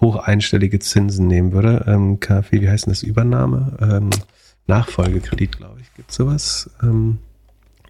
hoch 0.00 0.16
einstellige 0.16 0.80
Zinsen 0.80 1.28
nehmen 1.28 1.52
würde. 1.52 1.84
Ähm, 1.86 2.18
KfW, 2.18 2.62
wie 2.62 2.68
heißt 2.68 2.86
denn 2.86 2.92
das? 2.92 3.04
Übernahme? 3.04 3.78
Ähm, 3.80 4.10
Nachfolgekredit, 4.66 5.58
glaube 5.58 5.80
ich. 5.80 5.94
Gibt 5.94 6.10
sowas? 6.10 6.68
Ähm, 6.82 7.18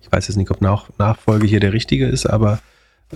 ich 0.03 0.13
weiß 0.13 0.29
jetzt 0.29 0.37
nicht, 0.37 0.51
ob 0.51 0.61
Nach 0.61 0.91
Nachfolge 0.99 1.47
hier 1.47 1.61
der 1.61 1.73
richtige 1.73 2.07
ist, 2.07 2.27
aber 2.27 2.61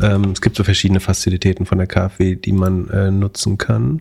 ähm, 0.01 0.31
es 0.31 0.40
gibt 0.40 0.57
so 0.57 0.64
verschiedene 0.64 1.01
Fazilitäten 1.01 1.66
von 1.66 1.77
der 1.77 1.87
KfW, 1.87 2.35
die 2.35 2.53
man 2.53 2.88
äh, 2.88 3.11
nutzen 3.11 3.59
kann. 3.59 4.01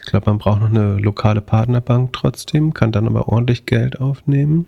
Ich 0.00 0.06
glaube, 0.06 0.30
man 0.30 0.38
braucht 0.38 0.60
noch 0.60 0.70
eine 0.70 0.96
lokale 0.96 1.40
Partnerbank 1.40 2.12
trotzdem, 2.12 2.74
kann 2.74 2.92
dann 2.92 3.06
aber 3.06 3.28
ordentlich 3.28 3.66
Geld 3.66 4.00
aufnehmen. 4.00 4.66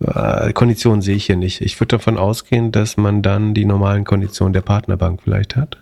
Äh, 0.00 0.52
Konditionen 0.52 1.02
sehe 1.02 1.16
ich 1.16 1.26
hier 1.26 1.36
nicht. 1.36 1.60
Ich 1.60 1.78
würde 1.80 1.96
davon 1.96 2.18
ausgehen, 2.18 2.72
dass 2.72 2.96
man 2.96 3.22
dann 3.22 3.54
die 3.54 3.64
normalen 3.64 4.04
Konditionen 4.04 4.52
der 4.52 4.62
Partnerbank 4.62 5.22
vielleicht 5.22 5.56
hat. 5.56 5.78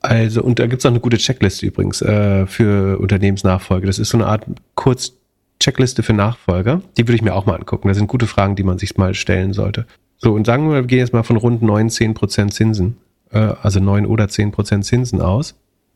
Also, 0.00 0.42
und 0.42 0.58
da 0.58 0.66
gibt 0.66 0.80
es 0.80 0.86
auch 0.86 0.90
eine 0.90 1.00
gute 1.00 1.16
Checkliste 1.16 1.64
übrigens 1.64 2.02
äh, 2.02 2.46
für 2.46 2.98
Unternehmensnachfolge. 2.98 3.86
Das 3.86 3.98
ist 3.98 4.10
so 4.10 4.18
eine 4.18 4.26
Art 4.26 4.44
Kurz-Checkliste 4.74 6.02
für 6.02 6.12
Nachfolger. 6.12 6.82
Die 6.98 7.06
würde 7.06 7.14
ich 7.14 7.22
mir 7.22 7.34
auch 7.34 7.46
mal 7.46 7.54
angucken. 7.54 7.88
Das 7.88 7.96
sind 7.96 8.08
gute 8.08 8.26
Fragen, 8.26 8.54
die 8.54 8.64
man 8.64 8.76
sich 8.76 8.98
mal 8.98 9.14
stellen 9.14 9.54
sollte. 9.54 9.86
So, 10.18 10.34
und 10.34 10.44
sagen 10.44 10.68
wir, 10.68 10.74
wir 10.74 10.82
gehen 10.82 10.98
jetzt 10.98 11.14
mal 11.14 11.22
von 11.22 11.36
rund 11.36 11.62
9, 11.62 11.88
10 11.88 12.12
Prozent 12.12 12.52
Zinsen, 12.52 12.98
äh, 13.30 13.38
also 13.62 13.80
9 13.80 14.04
oder 14.04 14.28
10 14.28 14.52
Prozent 14.52 14.84
Zinsen 14.84 15.22
aus 15.22 15.54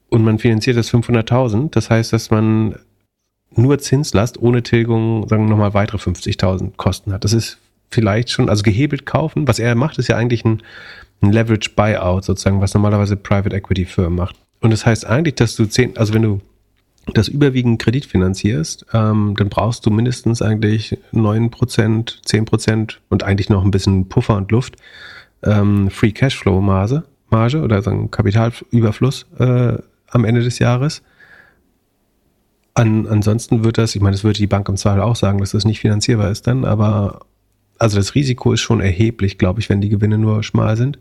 und 0.09 0.25
man 0.25 0.39
finanziert 0.39 0.77
das 0.77 0.91
500.000. 0.93 1.71
Das 1.71 1.91
heißt, 1.91 2.13
dass 2.13 2.31
man 2.31 2.77
nur 3.55 3.79
Zinslast 3.79 4.41
ohne 4.41 4.63
Tilgung, 4.63 5.29
sagen 5.29 5.45
wir 5.45 5.51
nochmal 5.51 5.75
weitere 5.75 5.99
50.000 5.99 6.77
Kosten 6.77 7.13
hat. 7.13 7.25
Das 7.25 7.33
ist 7.33 7.59
vielleicht 7.91 8.31
schon, 8.31 8.49
also 8.49 8.63
gehebelt 8.63 9.07
kaufen. 9.07 9.49
Was 9.49 9.59
er 9.59 9.75
macht, 9.75 9.99
ist 9.99 10.09
ja 10.09 10.17
eigentlich 10.17 10.45
ein, 10.45 10.63
ein 11.23 11.33
Leverage 11.33 11.71
Buyout 11.75 12.25
sozusagen, 12.25 12.61
was 12.61 12.75
normalerweise 12.75 13.17
Private 13.17 13.57
Equity 13.57 13.85
Firmen 13.85 14.17
macht. 14.17 14.37
Und 14.61 14.71
das 14.71 14.87
heißt 14.87 15.07
eigentlich, 15.07 15.37
dass 15.37 15.57
du 15.57 15.67
zehn, 15.67 15.97
also 15.97 16.15
wenn 16.15 16.23
du 16.23 16.41
das 17.15 17.29
überwiegend 17.29 17.81
Kredit 17.81 18.05
finanzierst, 18.05 18.87
ähm, 18.93 19.35
dann 19.37 19.49
brauchst 19.49 19.87
du 19.87 19.91
mindestens 19.91 20.43
eigentlich 20.43 20.99
neun 21.11 21.51
Prozent, 21.51 22.21
zehn 22.25 22.45
Prozent 22.45 23.01
und 23.09 23.23
eigentlich 23.23 23.49
noch 23.49 23.65
ein 23.65 23.71
bisschen 23.71 24.09
Puffer 24.09 24.37
und 24.37 24.51
Luft 24.51 24.77
ähm, 25.43 25.91
Free 25.91 26.13
Cashflow 26.13 26.61
Marge, 26.61 27.05
Marge 27.31 27.63
oder 27.63 27.83
sagen 27.83 28.11
Kapitalüberfluss 28.11 29.27
äh, 29.39 29.79
am 30.11 30.25
Ende 30.25 30.43
des 30.43 30.59
Jahres. 30.59 31.03
An, 32.75 33.07
ansonsten 33.07 33.65
wird 33.65 33.79
das, 33.79 33.95
ich 33.95 34.01
meine, 34.01 34.15
das 34.15 34.25
würde 34.25 34.39
die 34.39 34.47
Bank 34.47 34.69
im 34.69 34.77
Zweifel 34.77 35.01
auch 35.01 35.17
sagen, 35.17 35.39
dass 35.39 35.51
das 35.51 35.65
nicht 35.65 35.81
finanzierbar 35.81 36.31
ist 36.31 36.47
dann, 36.47 36.65
aber 36.65 37.21
also 37.79 37.97
das 37.97 38.15
Risiko 38.15 38.53
ist 38.53 38.61
schon 38.61 38.81
erheblich, 38.81 39.39
glaube 39.39 39.61
ich, 39.61 39.69
wenn 39.69 39.81
die 39.81 39.89
Gewinne 39.89 40.19
nur 40.19 40.43
schmal 40.43 40.77
sind. 40.77 40.99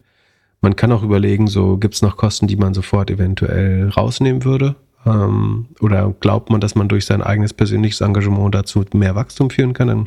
Man 0.62 0.76
kann 0.76 0.92
auch 0.92 1.04
überlegen, 1.04 1.48
so 1.48 1.78
gibt 1.78 1.96
es 1.96 2.02
noch 2.02 2.18
Kosten, 2.18 2.48
die 2.48 2.56
man 2.56 2.74
sofort 2.74 3.12
eventuell 3.12 3.90
rausnehmen 3.90 4.44
würde. 4.44 4.76
Ähm, 5.06 5.68
oder 5.80 6.14
glaubt 6.20 6.50
man, 6.50 6.62
dass 6.62 6.76
man 6.76 6.88
durch 6.88 7.06
sein 7.06 7.22
eigenes 7.22 7.54
persönliches 7.54 8.02
Engagement 8.02 8.56
dazu 8.56 8.84
mehr 8.94 9.16
Wachstum 9.16 9.50
führen 9.50 9.74
kann, 9.74 9.88
dann 9.88 10.04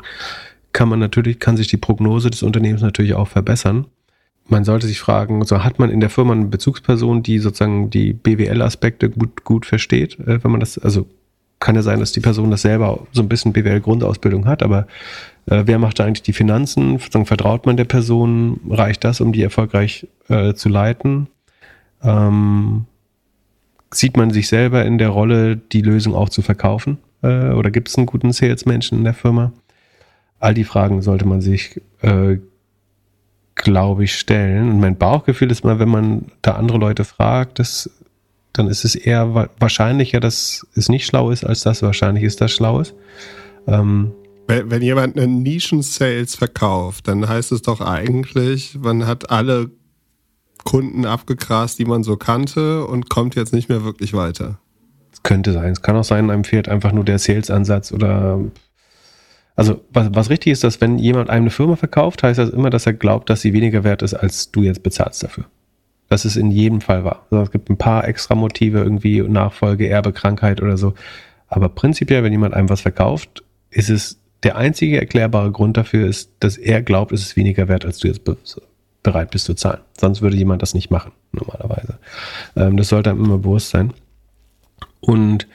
kann 0.73 0.89
man 0.89 0.99
natürlich, 0.99 1.41
kann 1.41 1.57
sich 1.57 1.69
die 1.69 1.77
Prognose 1.77 2.31
des 2.31 2.43
Unternehmens 2.43 2.83
natürlich 2.83 3.15
auch 3.15 3.29
verbessern 3.29 3.87
man 4.51 4.65
sollte 4.65 4.87
sich 4.87 5.01
fragen, 5.01 5.45
so 5.45 5.65
hat 5.65 5.79
man 5.79 5.91
in 5.91 6.01
der 6.01 6.11
Firma 6.11 6.33
eine 6.33 6.47
Bezugsperson, 6.47 7.23
die 7.23 7.39
sozusagen 7.39 7.91
die 7.91 8.13
BWL-Aspekte 8.13 9.11
gut, 9.11 9.45
gut 9.45 9.67
versteht, 9.67 10.19
äh, 10.21 10.43
wenn 10.43 10.51
man 10.51 10.61
das, 10.61 10.79
also 10.79 11.07
kann 11.61 11.75
ja 11.75 11.83
sein, 11.83 12.01
dass 12.01 12.13
die 12.13 12.21
Person 12.21 12.51
das 12.51 12.63
selber 12.63 13.07
so 13.13 13.23
ein 13.23 13.29
bisschen 13.29 13.53
BWL-Grundausbildung 13.53 14.47
hat, 14.47 14.63
aber 14.63 14.87
äh, 15.47 15.65
wer 15.67 15.79
macht 15.79 15.99
da 15.99 16.05
eigentlich 16.05 16.23
die 16.23 16.33
Finanzen? 16.33 16.99
Sozusagen 16.99 17.27
vertraut 17.27 17.67
man 17.67 17.77
der 17.77 17.85
Person? 17.85 18.61
Reicht 18.69 19.05
das, 19.05 19.21
um 19.21 19.33
die 19.33 19.43
erfolgreich 19.43 20.07
äh, 20.29 20.55
zu 20.55 20.69
leiten? 20.69 21.29
Ähm, 22.03 22.87
sieht 23.91 24.17
man 24.17 24.31
sich 24.31 24.49
selber 24.49 24.85
in 24.85 24.99
der 24.99 25.11
Rolle, 25.11 25.57
die 25.57 25.83
Lösung 25.83 26.15
auch 26.15 26.31
zu 26.31 26.41
verkaufen? 26.41 26.99
Äh, 27.23 27.51
oder 27.51 27.71
gibt 27.71 27.89
es 27.89 27.97
einen 27.97 28.07
guten 28.07 28.33
Salesmenschen 28.33 28.99
in 28.99 29.05
der 29.05 29.15
Firma? 29.15 29.53
All 30.39 30.55
die 30.55 30.65
Fragen 30.65 31.03
sollte 31.03 31.27
man 31.27 31.43
sich 31.43 31.81
äh, 32.01 32.39
glaube 33.63 34.05
ich, 34.05 34.15
stellen. 34.17 34.71
Und 34.71 34.81
mein 34.81 34.97
Bauchgefühl 34.97 35.51
ist 35.51 35.65
mal, 35.65 35.79
wenn 35.79 35.89
man 35.89 36.27
da 36.43 36.53
andere 36.53 36.79
Leute 36.79 37.05
fragt, 37.05 37.59
das, 37.59 37.91
dann 38.53 38.67
ist 38.67 38.85
es 38.85 38.95
eher 38.95 39.49
wahrscheinlicher, 39.59 40.21
dass 40.21 40.67
es 40.75 40.89
nicht 40.89 41.07
schlau 41.07 41.31
ist, 41.31 41.45
als 41.45 41.63
dass 41.63 41.83
wahrscheinlich 41.83 42.25
ist, 42.25 42.41
dass 42.41 42.51
schlau 42.51 42.81
ist. 42.81 42.95
Ähm, 43.67 44.13
wenn, 44.47 44.71
wenn 44.71 44.83
jemand 44.83 45.19
einen 45.19 45.43
Nischen-Sales 45.43 46.35
verkauft, 46.35 47.07
dann 47.09 47.29
heißt 47.29 47.53
es 47.53 47.63
doch 47.63 47.81
eigentlich, 47.81 48.79
man 48.81 49.07
hat 49.07 49.31
alle 49.31 49.71
Kunden 50.65 51.05
abgegrast, 51.05 51.79
die 51.79 51.85
man 51.85 52.03
so 52.03 52.17
kannte 52.17 52.85
und 52.85 53.09
kommt 53.09 53.35
jetzt 53.35 53.53
nicht 53.53 53.69
mehr 53.69 53.85
wirklich 53.85 54.13
weiter. 54.13 54.59
Das 55.11 55.23
könnte 55.23 55.53
sein. 55.53 55.73
Es 55.73 55.83
kann 55.83 55.97
auch 55.97 56.05
sein, 56.05 56.31
einem 56.31 56.45
fehlt 56.45 56.69
einfach 56.69 56.93
nur 56.93 57.05
der 57.05 57.19
Sales-Ansatz 57.19 57.93
oder 57.93 58.41
Also 59.61 59.83
was, 59.93 60.09
was 60.15 60.31
richtig 60.31 60.53
ist, 60.53 60.65
dass 60.65 60.81
wenn 60.81 60.99
jemand 60.99 61.29
einem 61.29 61.43
eine 61.43 61.51
Firma 61.51 61.77
verkauft, 61.77 62.23
heißt 62.23 62.39
das 62.39 62.49
immer, 62.49 62.71
dass 62.71 62.87
er 62.87 62.95
glaubt, 62.95 63.29
dass 63.29 63.43
sie 63.43 63.53
weniger 63.53 63.85
wert 63.85 64.01
ist, 64.01 64.15
als 64.15 64.51
du 64.51 64.63
jetzt 64.63 64.83
bezahlst 64.83 65.23
dafür. 65.23 65.45
Das 66.09 66.25
ist 66.25 66.37
in 66.37 66.51
jedem 66.51 66.81
Fall 66.81 67.05
wahr. 67.05 67.27
Also 67.31 67.43
es 67.43 67.51
gibt 67.51 67.69
ein 67.69 67.77
paar 67.77 68.09
extra 68.09 68.35
Motive, 68.35 68.79
irgendwie 68.79 69.21
Nachfolge, 69.21 69.87
Erbe, 69.87 70.15
Krankheit 70.15 70.63
oder 70.63 70.79
so. 70.79 70.95
Aber 71.47 71.69
prinzipiell, 71.69 72.25
wenn 72.25 72.33
jemand 72.33 72.55
einem 72.55 72.71
was 72.71 72.81
verkauft, 72.81 73.45
ist 73.69 73.91
es 73.91 74.19
der 74.45 74.57
einzige 74.57 74.99
erklärbare 74.99 75.53
Grund 75.53 75.77
dafür 75.77 76.07
ist, 76.07 76.33
dass 76.41 76.57
er 76.57 76.81
glaubt, 76.81 77.13
es 77.13 77.21
ist 77.21 77.37
weniger 77.37 77.69
wert, 77.69 77.85
als 77.85 77.99
du 77.99 78.09
jetzt 78.09 78.23
bereit 79.03 79.31
bist 79.31 79.45
zu 79.45 79.53
zahlen. 79.53 79.81
Sonst 80.01 80.23
würde 80.23 80.39
jemand 80.39 80.63
das 80.63 80.73
nicht 80.73 80.91
machen, 80.91 81.13
normalerweise. 81.33 81.99
Ähm, 82.57 82.79
das 82.79 82.89
sollte 82.89 83.11
einem 83.11 83.23
immer 83.23 83.37
bewusst 83.37 83.69
sein. 83.69 83.93
Und 85.01 85.47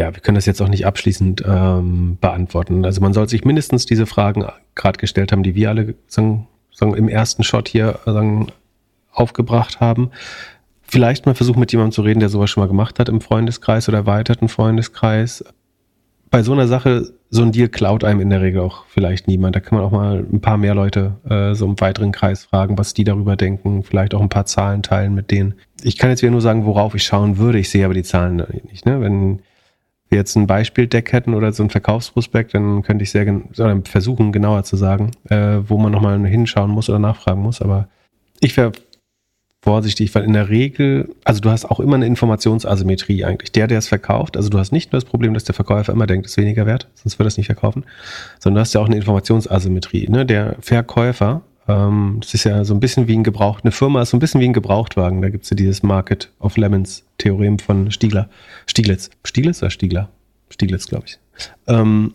ja, 0.00 0.14
wir 0.14 0.22
können 0.22 0.36
das 0.36 0.46
jetzt 0.46 0.62
auch 0.62 0.68
nicht 0.68 0.86
abschließend 0.86 1.44
ähm, 1.46 2.16
beantworten. 2.22 2.86
Also 2.86 3.02
man 3.02 3.12
soll 3.12 3.28
sich 3.28 3.44
mindestens 3.44 3.84
diese 3.84 4.06
Fragen 4.06 4.46
gerade 4.74 4.98
gestellt 4.98 5.30
haben, 5.30 5.42
die 5.42 5.54
wir 5.54 5.68
alle 5.68 5.94
sagen, 6.06 6.48
sagen, 6.72 6.94
im 6.94 7.10
ersten 7.10 7.42
Shot 7.42 7.68
hier 7.68 7.98
sagen, 8.06 8.46
aufgebracht 9.12 9.80
haben. 9.80 10.10
Vielleicht 10.80 11.26
mal 11.26 11.34
versuchen, 11.34 11.60
mit 11.60 11.70
jemandem 11.70 11.92
zu 11.92 12.00
reden, 12.00 12.20
der 12.20 12.30
sowas 12.30 12.48
schon 12.48 12.62
mal 12.62 12.68
gemacht 12.68 12.98
hat 12.98 13.10
im 13.10 13.20
Freundeskreis 13.20 13.90
oder 13.90 13.98
erweiterten 13.98 14.48
Freundeskreis. 14.48 15.44
Bei 16.30 16.42
so 16.42 16.52
einer 16.52 16.66
Sache, 16.66 17.12
so 17.28 17.42
ein 17.42 17.52
Deal 17.52 17.68
klaut 17.68 18.02
einem 18.02 18.20
in 18.20 18.30
der 18.30 18.40
Regel 18.40 18.62
auch 18.62 18.86
vielleicht 18.88 19.28
niemand. 19.28 19.54
Da 19.54 19.60
kann 19.60 19.76
man 19.76 19.86
auch 19.86 19.92
mal 19.92 20.24
ein 20.32 20.40
paar 20.40 20.56
mehr 20.56 20.74
Leute 20.74 21.16
äh, 21.28 21.54
so 21.54 21.66
im 21.66 21.78
weiteren 21.78 22.12
Kreis 22.12 22.44
fragen, 22.46 22.78
was 22.78 22.94
die 22.94 23.04
darüber 23.04 23.36
denken. 23.36 23.82
Vielleicht 23.82 24.14
auch 24.14 24.22
ein 24.22 24.30
paar 24.30 24.46
Zahlen 24.46 24.82
teilen 24.82 25.14
mit 25.14 25.30
denen. 25.30 25.56
Ich 25.82 25.98
kann 25.98 26.08
jetzt 26.08 26.22
wieder 26.22 26.32
nur 26.32 26.40
sagen, 26.40 26.64
worauf 26.64 26.94
ich 26.94 27.04
schauen 27.04 27.36
würde. 27.36 27.58
Ich 27.58 27.68
sehe 27.68 27.84
aber 27.84 27.94
die 27.94 28.02
Zahlen 28.02 28.42
nicht. 28.70 28.86
Ne? 28.86 29.02
Wenn 29.02 29.40
wir 30.10 30.18
jetzt 30.18 30.36
ein 30.36 30.46
Beispieldeck 30.46 31.12
hätten 31.12 31.34
oder 31.34 31.52
so 31.52 31.62
ein 31.62 31.70
Verkaufsprospekt, 31.70 32.54
dann 32.54 32.82
könnte 32.82 33.04
ich 33.04 33.10
sehr 33.10 33.26
oder 33.58 33.80
versuchen, 33.84 34.32
genauer 34.32 34.64
zu 34.64 34.76
sagen, 34.76 35.12
äh, 35.28 35.58
wo 35.66 35.78
man 35.78 35.92
nochmal 35.92 36.24
hinschauen 36.26 36.70
muss 36.70 36.88
oder 36.88 36.98
nachfragen 36.98 37.42
muss. 37.42 37.62
Aber 37.62 37.88
ich 38.40 38.56
wäre 38.56 38.72
vorsichtig, 39.62 40.14
weil 40.14 40.24
in 40.24 40.32
der 40.32 40.48
Regel, 40.48 41.14
also 41.24 41.40
du 41.40 41.50
hast 41.50 41.66
auch 41.66 41.80
immer 41.80 41.96
eine 41.96 42.06
Informationsasymmetrie 42.06 43.24
eigentlich. 43.24 43.52
Der, 43.52 43.66
der 43.66 43.78
es 43.78 43.88
verkauft, 43.88 44.36
also 44.36 44.48
du 44.48 44.58
hast 44.58 44.72
nicht 44.72 44.92
nur 44.92 45.00
das 45.00 45.08
Problem, 45.08 45.34
dass 45.34 45.44
der 45.44 45.54
Verkäufer 45.54 45.92
immer 45.92 46.06
denkt, 46.06 46.26
es 46.26 46.32
ist 46.32 46.38
weniger 46.38 46.66
wert, 46.66 46.88
sonst 46.94 47.18
würde 47.18 47.26
er 47.26 47.28
es 47.28 47.36
nicht 47.36 47.46
verkaufen, 47.46 47.84
sondern 48.38 48.56
du 48.56 48.60
hast 48.62 48.74
ja 48.74 48.80
auch 48.80 48.86
eine 48.86 48.96
Informationsasymmetrie. 48.96 50.08
Ne? 50.08 50.24
Der 50.24 50.56
Verkäufer, 50.60 51.42
ähm, 51.68 52.18
das 52.20 52.34
ist 52.34 52.44
ja 52.44 52.64
so 52.64 52.74
ein 52.74 52.80
bisschen 52.80 53.06
wie 53.08 53.16
ein 53.16 53.24
Gebraucht, 53.24 53.64
eine 53.64 53.72
Firma 53.72 54.02
ist 54.02 54.10
so 54.10 54.16
ein 54.16 54.20
bisschen 54.20 54.40
wie 54.40 54.46
ein 54.46 54.52
Gebrauchtwagen. 54.52 55.22
Da 55.22 55.28
gibt 55.28 55.44
es 55.44 55.50
ja 55.50 55.56
dieses 55.56 55.82
Market 55.82 56.30
of 56.40 56.56
Lemons 56.56 57.04
Theorem 57.18 57.58
von 57.58 57.90
Stiegler. 57.90 58.28
Stieglitz. 58.66 59.10
Stieglitz 59.24 59.62
oder 59.62 59.70
Stiegler? 59.70 60.08
Stieglitz, 60.48 60.86
glaube 60.86 61.04
ich. 61.06 61.18
Ähm, 61.66 62.14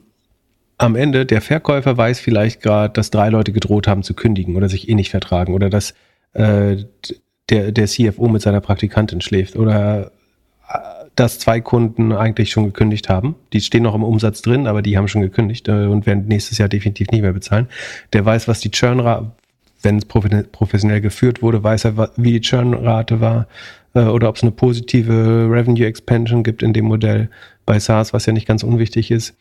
am 0.78 0.96
Ende, 0.96 1.26
der 1.26 1.42
Verkäufer 1.42 1.96
weiß 1.96 2.20
vielleicht 2.20 2.62
gerade, 2.62 2.94
dass 2.94 3.12
drei 3.12 3.30
Leute 3.30 3.54
gedroht 3.54 3.88
haben 3.88 4.04
zu 4.04 4.14
kündigen 4.14 4.56
oder 4.56 4.68
sich 4.68 4.90
eh 4.90 4.96
nicht 4.96 5.10
vertragen 5.10 5.54
oder 5.54 5.70
dass 5.70 5.94
äh, 6.34 6.78
der, 7.50 7.72
der 7.72 7.88
CFO 7.88 8.28
mit 8.28 8.42
seiner 8.42 8.62
Praktikantin 8.62 9.22
schläft 9.22 9.56
oder 9.56 10.12
äh, 10.68 10.95
dass 11.16 11.40
zwei 11.40 11.62
Kunden 11.62 12.12
eigentlich 12.12 12.52
schon 12.52 12.66
gekündigt 12.66 13.10
haben. 13.10 13.36
Die 13.54 13.62
stehen 13.62 13.84
noch 13.84 13.96
im 13.96 14.04
Umsatz 14.04 14.42
drin, 14.42 14.68
aber 14.68 14.82
die 14.82 14.98
haben 14.98 15.08
schon 15.08 15.22
gekündigt 15.22 15.68
äh, 15.68 15.86
und 15.86 16.06
werden 16.06 16.28
nächstes 16.28 16.58
Jahr 16.58 16.70
definitiv 16.70 17.10
nicht 17.12 17.22
mehr 17.22 17.34
bezahlen. 17.34 17.68
Der 18.14 18.26
weiß, 18.26 18.48
was 18.48 18.60
die 18.60 18.72
Churnrate, 18.72 19.32
wenn 19.82 19.98
es 19.98 20.06
professionell 20.06 21.02
geführt 21.02 21.42
wurde, 21.42 21.64
weiß 21.64 21.86
er, 21.86 22.12
wie 22.18 22.34
die 22.34 22.42
Churnrate 22.42 23.22
war 23.22 23.48
äh, 23.94 24.02
oder 24.02 24.30
ob 24.30 24.36
es 24.36 24.44
eine 24.44 24.52
positive 24.52 25.48
Revenue 25.50 25.86
Expansion 25.86 26.44
gibt 26.44 26.62
in 26.62 26.74
dem 26.74 26.86
Modell 26.86 27.30
bei 27.66 27.80
SaaS, 27.80 28.14
was 28.14 28.26
ja 28.26 28.34
nicht 28.34 28.48
ganz 28.48 28.64
unwichtig 28.64 29.12
ist. 29.12 29.36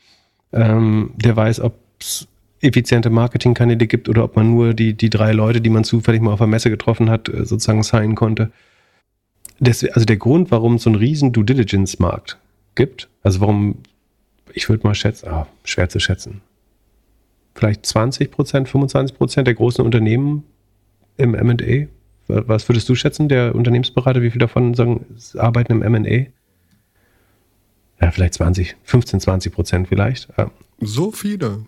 Ähm, 0.53 1.11
der 1.17 1.37
weiß, 1.37 1.61
ob 1.61 1.75
es 2.01 2.29
effiziente 2.61 3.11
Marketingkanäle 3.11 3.87
gibt 3.87 4.09
oder 4.09 4.25
ob 4.25 4.37
man 4.37 4.51
nur 4.51 4.75
die, 4.75 4.95
die 4.95 5.11
drei 5.11 5.33
Leute, 5.33 5.61
die 5.61 5.71
man 5.71 5.85
zufällig 5.85 6.23
mal 6.23 6.33
auf 6.33 6.39
der 6.39 6.47
Messe 6.47 6.71
getroffen 6.71 7.11
hat, 7.11 7.29
äh, 7.29 7.45
sozusagen 7.45 7.83
signen 7.83 8.15
konnte. 8.15 8.53
Das, 9.61 9.85
also 9.85 10.05
der 10.05 10.17
Grund, 10.17 10.51
warum 10.51 10.75
es 10.75 10.83
so 10.83 10.91
einen 10.91 10.99
riesen 10.99 11.33
Due 11.33 11.45
Diligence-Markt 11.45 12.39
gibt, 12.75 13.09
also 13.23 13.41
warum, 13.41 13.77
ich 14.53 14.69
würde 14.69 14.87
mal 14.87 14.95
schätzen, 14.95 15.29
ah, 15.29 15.47
schwer 15.65 15.89
zu 15.89 16.01
schätzen, 16.01 16.41
vielleicht 17.55 17.87
20 17.87 18.31
Prozent, 18.31 18.69
25 18.69 19.17
Prozent 19.17 19.47
der 19.47 19.55
großen 19.55 19.85
Unternehmen 19.85 20.45
im 21.17 21.35
M&A. 21.35 21.87
Was 22.27 22.69
würdest 22.69 22.89
du 22.89 22.95
schätzen, 22.95 23.29
der 23.29 23.55
Unternehmensberater, 23.55 24.23
wie 24.23 24.31
viel 24.31 24.41
davon 24.41 24.75
sagen, 24.75 25.05
arbeiten 25.37 25.73
im 25.73 25.83
M&A? 25.83 26.27
Ja, 28.01 28.11
vielleicht 28.11 28.35
20, 28.35 28.77
15, 28.83 29.21
20 29.21 29.53
Prozent 29.53 29.89
vielleicht. 29.89 30.29
So 30.81 31.13
viele. 31.13 31.65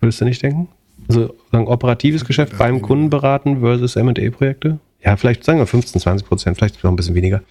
Würdest 0.00 0.20
du 0.20 0.24
nicht 0.26 0.42
denken? 0.42 0.68
Also 1.08 1.34
sagen, 1.50 1.66
operatives 1.66 2.24
Geschäft 2.24 2.56
beim 2.58 2.82
Kunden 2.82 3.10
beraten 3.10 3.60
versus 3.60 3.96
M&A-Projekte? 3.96 4.78
Ja, 5.02 5.16
vielleicht 5.16 5.44
sagen 5.44 5.58
wir 5.58 5.66
15, 5.66 6.00
20 6.00 6.26
Prozent, 6.26 6.56
vielleicht 6.56 6.82
noch 6.82 6.90
ein 6.90 6.96
bisschen 6.96 7.14
weniger. 7.14 7.42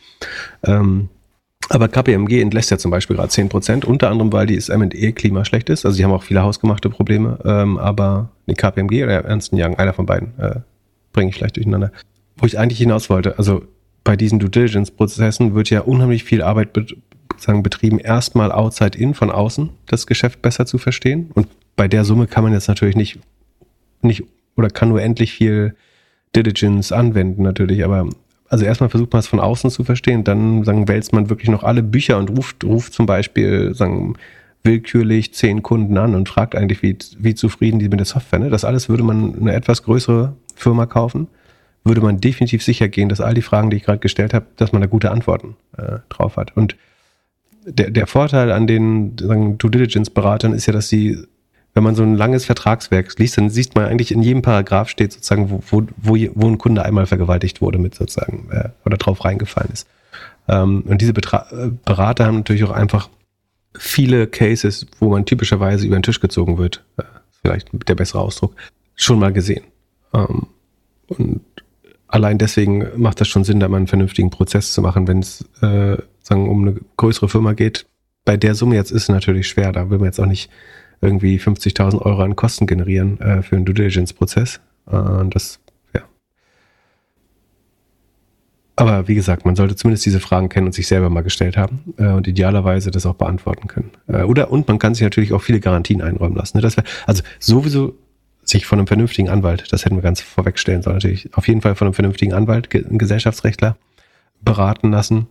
Ähm, 0.64 1.10
aber 1.70 1.88
KPMG 1.88 2.42
entlässt 2.42 2.72
ja 2.72 2.78
zum 2.78 2.92
Beispiel 2.92 3.16
gerade 3.16 3.30
10 3.30 3.50
Prozent, 3.50 3.86
unter 3.86 4.10
anderem, 4.10 4.32
weil 4.32 4.48
das 4.48 4.70
M&A-Klima 4.70 5.46
schlecht 5.46 5.70
ist. 5.70 5.86
Also 5.86 5.98
die 5.98 6.04
haben 6.04 6.12
auch 6.12 6.24
viele 6.24 6.42
hausgemachte 6.42 6.90
Probleme, 6.90 7.38
ähm, 7.46 7.78
aber 7.78 8.30
die 8.48 8.56
KPMG 8.56 9.04
oder 9.04 9.24
Ernst 9.26 9.52
Young, 9.54 9.76
einer 9.76 9.94
von 9.94 10.06
beiden, 10.06 10.38
äh, 10.40 10.56
bringe 11.14 11.30
ich 11.30 11.36
vielleicht 11.36 11.58
durcheinander. 11.58 11.92
Wo 12.38 12.46
ich 12.46 12.58
eigentlich 12.58 12.80
hinaus 12.80 13.10
wollte, 13.10 13.38
also 13.38 13.64
bei 14.04 14.16
diesen 14.16 14.40
Due 14.40 14.50
Diligence-Prozessen 14.50 15.54
wird 15.54 15.70
ja 15.70 15.82
unheimlich 15.82 16.24
viel 16.24 16.42
Arbeit 16.42 16.74
be 16.74 16.86
sagen, 17.38 17.64
betrieben, 17.64 18.00
erstmal 18.00 18.52
outside 18.52 18.98
in, 18.98 19.14
von 19.14 19.32
außen, 19.32 19.70
das 19.86 20.08
Geschäft 20.08 20.42
besser 20.42 20.66
zu 20.66 20.78
verstehen. 20.78 21.32
Und 21.36 21.48
bei 21.78 21.88
der 21.88 22.04
Summe 22.04 22.28
kann 22.28 22.44
man 22.44 22.52
jetzt 22.52 22.68
natürlich 22.68 22.96
nicht, 22.96 23.20
nicht 24.02 24.24
oder 24.58 24.70
kann 24.70 24.90
nur 24.90 25.02
endlich 25.02 25.32
viel 25.32 25.76
Diligence 26.36 26.92
anwenden 26.92 27.44
natürlich, 27.44 27.84
aber 27.84 28.08
also 28.50 28.66
erstmal 28.66 28.90
versucht 28.90 29.14
man 29.14 29.20
es 29.20 29.28
von 29.28 29.40
außen 29.40 29.70
zu 29.70 29.84
verstehen, 29.84 30.24
dann 30.24 30.64
sagen, 30.64 30.88
wälzt 30.88 31.14
man 31.14 31.30
wirklich 31.30 31.50
noch 31.50 31.64
alle 31.64 31.84
Bücher 31.84 32.18
und 32.18 32.32
ruft, 32.32 32.64
ruft 32.64 32.94
zum 32.94 33.06
Beispiel, 33.06 33.74
sagen, 33.76 34.16
willkürlich 34.64 35.34
zehn 35.34 35.64
Kunden 35.64 35.98
an 35.98 36.16
und 36.16 36.28
fragt 36.28 36.56
eigentlich, 36.56 36.82
wie, 36.82 36.98
wie 37.18 37.36
zufrieden 37.36 37.80
die 37.80 37.90
mit 37.90 38.00
der 38.00 38.06
Software. 38.06 38.40
Ne? 38.40 38.50
Das 38.50 38.66
alles 38.66 38.90
würde 38.90 39.04
man 39.04 39.36
eine 39.40 39.54
etwas 39.54 39.84
größere 39.84 40.34
Firma 40.56 40.86
kaufen, 40.86 41.28
würde 41.84 42.02
man 42.02 42.20
definitiv 42.20 42.64
sicher 42.64 42.90
gehen, 42.90 43.08
dass 43.08 43.22
all 43.22 43.34
die 43.34 43.42
Fragen, 43.42 43.70
die 43.70 43.78
ich 43.78 43.84
gerade 43.84 44.00
gestellt 44.00 44.34
habe, 44.34 44.48
dass 44.58 44.74
man 44.74 44.82
da 44.82 44.88
gute 44.88 45.12
Antworten 45.12 45.56
äh, 45.78 46.00
drauf 46.10 46.36
hat. 46.36 46.58
Und 46.58 46.76
der, 47.66 47.92
der 47.92 48.08
Vorteil 48.08 48.52
an 48.52 48.68
den 48.68 49.16
Due 49.16 49.72
Diligence-Beratern 49.72 50.54
ist 50.54 50.66
ja, 50.66 50.74
dass 50.74 50.90
sie 50.90 51.18
wenn 51.80 51.86
man 51.86 51.96
so 51.96 52.04
ein 52.04 52.16
langes 52.16 52.44
Vertragswerk 52.44 53.18
liest, 53.20 53.38
dann 53.38 53.50
sieht 53.50 53.74
man 53.74 53.86
eigentlich 53.86 54.12
in 54.12 54.22
jedem 54.22 54.42
Paragraph 54.42 54.90
steht 54.90 55.14
sozusagen, 55.14 55.50
wo, 55.50 55.62
wo, 55.96 56.18
wo, 56.36 56.48
ein 56.50 56.58
Kunde 56.58 56.84
einmal 56.84 57.06
vergewaltigt 57.06 57.62
wurde 57.62 57.80
mit 57.80 57.96
sozusagen 57.96 58.50
äh, 58.52 58.68
oder 58.84 58.98
drauf 58.98 59.24
reingefallen 59.24 59.72
ist. 59.72 59.88
Ähm, 60.50 60.82
und 60.82 61.00
diese 61.00 61.14
Betra 61.14 61.48
äh, 61.52 61.72
Berater 61.86 62.26
haben 62.26 62.36
natürlich 62.36 62.66
auch 62.66 62.72
einfach 62.72 63.08
viele 63.78 64.28
Cases, 64.28 64.88
wo 65.00 65.08
man 65.08 65.26
typischerweise 65.26 65.88
über 65.88 65.98
den 65.98 66.04
Tisch 66.04 66.20
gezogen 66.20 66.58
wird, 66.58 66.84
äh, 66.98 67.04
vielleicht 67.42 67.70
der 67.88 67.96
bessere 67.96 68.20
Ausdruck, 68.20 68.58
schon 68.96 69.18
mal 69.18 69.32
gesehen. 69.32 69.64
Ähm, 70.14 70.48
und 71.08 71.40
allein 72.10 72.40
deswegen 72.40 72.90
macht 72.98 73.22
das 73.22 73.30
schon 73.30 73.46
Sinn, 73.46 73.62
da 73.62 73.70
mal 73.70 73.78
einen 73.78 73.88
vernünftigen 73.88 74.32
Prozess 74.32 74.74
zu 74.74 74.82
machen, 74.82 75.08
wenn 75.08 75.20
es 75.20 75.46
äh, 75.62 75.96
sagen 76.24 76.50
um 76.50 76.68
eine 76.68 76.76
größere 76.98 77.30
Firma 77.30 77.54
geht. 77.54 77.86
Bei 78.26 78.36
der 78.36 78.54
Summe 78.54 78.76
jetzt 78.76 78.92
ist 78.92 79.04
es 79.04 79.10
natürlich 79.10 79.48
schwer, 79.48 79.72
da 79.72 79.90
will 79.90 80.00
man 80.00 80.08
jetzt 80.08 80.20
auch 80.20 80.26
nicht 80.26 80.50
irgendwie 81.02 81.38
50.000 81.38 82.02
Euro 82.02 82.22
an 82.22 82.36
Kosten 82.36 82.68
generieren 82.68 83.20
äh, 83.22 83.42
für 83.42 83.56
einen 83.56 83.66
Due 83.66 83.74
Diligence-Prozess. 83.74 84.60
Äh, 84.92 85.26
das, 85.30 85.60
ja. 85.94 86.02
Aber 88.76 89.08
wie 89.08 89.16
gesagt, 89.16 89.46
man 89.46 89.56
sollte 89.56 89.76
zumindest 89.76 90.06
diese 90.06 90.20
Fragen 90.20 90.50
kennen 90.50 90.68
und 90.68 90.74
sich 90.74 90.88
selber 90.88 91.10
mal 91.10 91.22
gestellt 91.22 91.58
haben 91.58 91.94
äh, 91.98 92.08
und 92.08 92.28
idealerweise 92.28 92.92
das 92.92 93.06
auch 93.06 93.16
beantworten 93.16 93.68
können. 93.68 93.92
Äh, 94.08 94.24
oder 94.24 94.52
und 94.52 94.68
man 94.68 94.80
kann 94.80 94.94
sich 94.94 95.04
natürlich 95.04 95.34
auch 95.34 95.42
viele 95.42 95.60
Garantien 95.60 96.02
einräumen 96.02 96.36
lassen. 96.36 96.58
Ne? 96.58 96.62
Das 96.62 96.78
wär, 96.78 96.84
also 97.06 97.24
sowieso 97.40 97.98
sich 98.44 98.66
von 98.66 98.80
einem 98.80 98.88
vernünftigen 98.88 99.30
Anwalt, 99.30 99.72
das 99.72 99.86
hätten 99.86 99.96
wir 99.96 100.02
ganz 100.02 100.22
vorwegstellen 100.22 100.82
sollen, 100.82 100.96
natürlich 100.96 101.30
auf 101.36 101.48
jeden 101.48 101.62
Fall 101.62 101.76
von 101.76 101.88
einem 101.88 101.94
vernünftigen 101.94 102.34
Anwalt, 102.34 102.74
einen 102.74 102.98
Gesellschaftsrechtler 102.98 103.78
beraten 104.42 104.92
lassen 104.92 105.28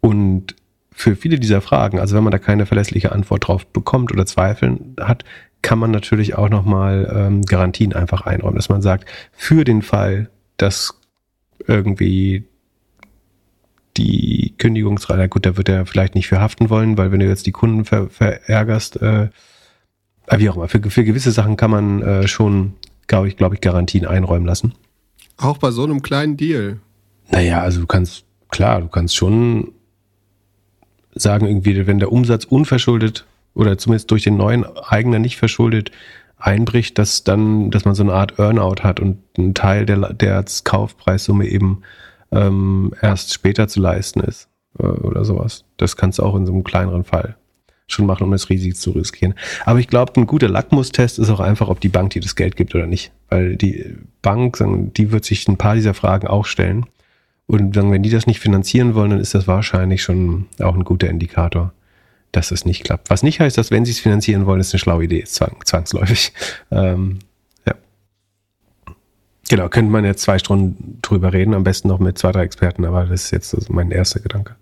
und 0.00 0.56
für 1.00 1.16
viele 1.16 1.38
dieser 1.38 1.60
Fragen, 1.62 1.98
also 1.98 2.14
wenn 2.14 2.24
man 2.24 2.30
da 2.30 2.38
keine 2.38 2.66
verlässliche 2.66 3.12
Antwort 3.12 3.48
drauf 3.48 3.66
bekommt 3.66 4.12
oder 4.12 4.26
Zweifeln 4.26 4.96
hat, 5.00 5.24
kann 5.62 5.78
man 5.78 5.90
natürlich 5.90 6.36
auch 6.36 6.50
nochmal 6.50 7.10
ähm, 7.14 7.42
Garantien 7.42 7.94
einfach 7.94 8.22
einräumen, 8.22 8.56
dass 8.56 8.68
man 8.68 8.82
sagt, 8.82 9.08
für 9.32 9.64
den 9.64 9.82
Fall, 9.82 10.30
dass 10.58 11.00
irgendwie 11.66 12.44
die 13.96 14.54
Kündigungsrate, 14.58 15.28
gut, 15.28 15.46
da 15.46 15.56
wird 15.56 15.68
er 15.68 15.86
vielleicht 15.86 16.14
nicht 16.14 16.28
für 16.28 16.40
haften 16.40 16.70
wollen, 16.70 16.96
weil 16.98 17.12
wenn 17.12 17.20
du 17.20 17.26
jetzt 17.26 17.46
die 17.46 17.52
Kunden 17.52 17.84
ver 17.84 18.08
verärgerst, 18.08 19.00
äh, 19.00 19.30
wie 20.36 20.50
auch 20.50 20.56
immer, 20.56 20.68
für, 20.68 20.80
für 20.90 21.04
gewisse 21.04 21.32
Sachen 21.32 21.56
kann 21.56 21.70
man 21.70 22.02
äh, 22.02 22.28
schon, 22.28 22.74
glaube 23.06 23.28
ich, 23.28 23.36
glaube 23.36 23.54
ich, 23.54 23.60
Garantien 23.60 24.06
einräumen 24.06 24.46
lassen. 24.46 24.74
Auch 25.38 25.58
bei 25.58 25.70
so 25.70 25.82
einem 25.82 26.02
kleinen 26.02 26.36
Deal. 26.36 26.78
Naja, 27.30 27.60
also 27.62 27.80
du 27.80 27.86
kannst, 27.86 28.24
klar, 28.50 28.80
du 28.82 28.88
kannst 28.88 29.16
schon 29.16 29.72
sagen 31.14 31.46
irgendwie, 31.46 31.86
wenn 31.86 31.98
der 31.98 32.12
Umsatz 32.12 32.44
unverschuldet 32.44 33.26
oder 33.54 33.78
zumindest 33.78 34.10
durch 34.10 34.22
den 34.22 34.36
neuen 34.36 34.64
Eigner 34.64 35.18
nicht 35.18 35.36
verschuldet 35.36 35.90
einbricht, 36.38 36.98
dass 36.98 37.24
dann, 37.24 37.70
dass 37.70 37.84
man 37.84 37.94
so 37.94 38.02
eine 38.02 38.14
Art 38.14 38.38
Earnout 38.38 38.82
hat 38.82 39.00
und 39.00 39.18
ein 39.38 39.54
Teil 39.54 39.86
der, 39.86 40.12
der 40.14 40.44
Kaufpreissumme 40.64 41.46
eben 41.46 41.82
ähm, 42.32 42.92
erst 43.00 43.34
später 43.34 43.68
zu 43.68 43.80
leisten 43.80 44.20
ist 44.20 44.48
äh, 44.78 44.86
oder 44.86 45.24
sowas. 45.24 45.64
Das 45.76 45.96
kannst 45.96 46.18
du 46.18 46.22
auch 46.22 46.36
in 46.36 46.46
so 46.46 46.52
einem 46.52 46.64
kleineren 46.64 47.04
Fall 47.04 47.36
schon 47.86 48.06
machen, 48.06 48.24
um 48.24 48.30
das 48.30 48.48
Risiko 48.48 48.76
zu 48.76 48.90
riskieren. 48.92 49.34
Aber 49.64 49.80
ich 49.80 49.88
glaube, 49.88 50.12
ein 50.16 50.26
guter 50.26 50.48
Lackmustest 50.48 51.18
ist 51.18 51.30
auch 51.30 51.40
einfach, 51.40 51.68
ob 51.68 51.80
die 51.80 51.88
Bank 51.88 52.10
dir 52.10 52.22
das 52.22 52.36
Geld 52.36 52.56
gibt 52.56 52.74
oder 52.74 52.86
nicht. 52.86 53.10
Weil 53.28 53.56
die 53.56 53.96
Bank, 54.22 54.58
die 54.96 55.10
wird 55.10 55.24
sich 55.24 55.46
ein 55.48 55.56
paar 55.56 55.74
dieser 55.74 55.94
Fragen 55.94 56.28
auch 56.28 56.46
stellen. 56.46 56.86
Und 57.50 57.74
wenn 57.74 58.04
die 58.04 58.10
das 58.10 58.28
nicht 58.28 58.38
finanzieren 58.38 58.94
wollen, 58.94 59.10
dann 59.10 59.18
ist 59.18 59.34
das 59.34 59.48
wahrscheinlich 59.48 60.04
schon 60.04 60.46
auch 60.60 60.76
ein 60.76 60.84
guter 60.84 61.10
Indikator, 61.10 61.72
dass 62.30 62.52
es 62.52 62.64
nicht 62.64 62.84
klappt. 62.84 63.10
Was 63.10 63.24
nicht 63.24 63.40
heißt, 63.40 63.58
dass 63.58 63.72
wenn 63.72 63.84
sie 63.84 63.90
es 63.90 63.98
finanzieren 63.98 64.46
wollen, 64.46 64.60
es 64.60 64.72
eine 64.72 64.78
schlaue 64.78 65.02
Idee 65.02 65.18
ist, 65.18 65.34
zwang, 65.34 65.56
zwangsläufig. 65.64 66.32
Ähm, 66.70 67.18
ja. 67.66 67.74
Genau, 69.48 69.68
könnte 69.68 69.90
man 69.90 70.04
jetzt 70.04 70.22
zwei 70.22 70.38
Stunden 70.38 71.00
drüber 71.02 71.32
reden, 71.32 71.54
am 71.54 71.64
besten 71.64 71.88
noch 71.88 71.98
mit 71.98 72.18
zwei, 72.18 72.30
drei 72.30 72.44
Experten, 72.44 72.84
aber 72.84 73.06
das 73.06 73.24
ist 73.24 73.30
jetzt 73.32 73.68
mein 73.68 73.90
erster 73.90 74.20
Gedanke. 74.20 74.54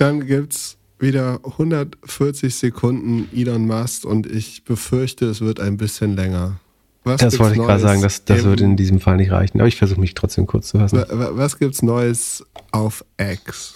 Dann 0.00 0.26
gibt's 0.26 0.78
wieder 0.98 1.38
140 1.44 2.52
Sekunden 2.52 3.28
Elon 3.32 3.68
Musk 3.68 4.04
und 4.04 4.26
ich 4.26 4.64
befürchte, 4.64 5.26
es 5.26 5.42
wird 5.42 5.60
ein 5.60 5.76
bisschen 5.76 6.16
länger. 6.16 6.58
Was 7.06 7.20
das 7.20 7.38
wollte 7.38 7.54
ich 7.54 7.62
gerade 7.62 7.80
sagen, 7.80 8.02
das, 8.02 8.24
das 8.24 8.42
wird 8.42 8.60
in 8.60 8.76
diesem 8.76 8.98
Fall 8.98 9.16
nicht 9.16 9.30
reichen, 9.30 9.60
aber 9.60 9.68
ich 9.68 9.76
versuche 9.76 10.00
mich 10.00 10.14
trotzdem 10.14 10.46
kurz 10.46 10.68
zu 10.68 10.78
fassen. 10.78 11.04
Was 11.08 11.56
gibt's 11.56 11.80
Neues 11.80 12.44
auf 12.72 13.04
X? 13.16 13.74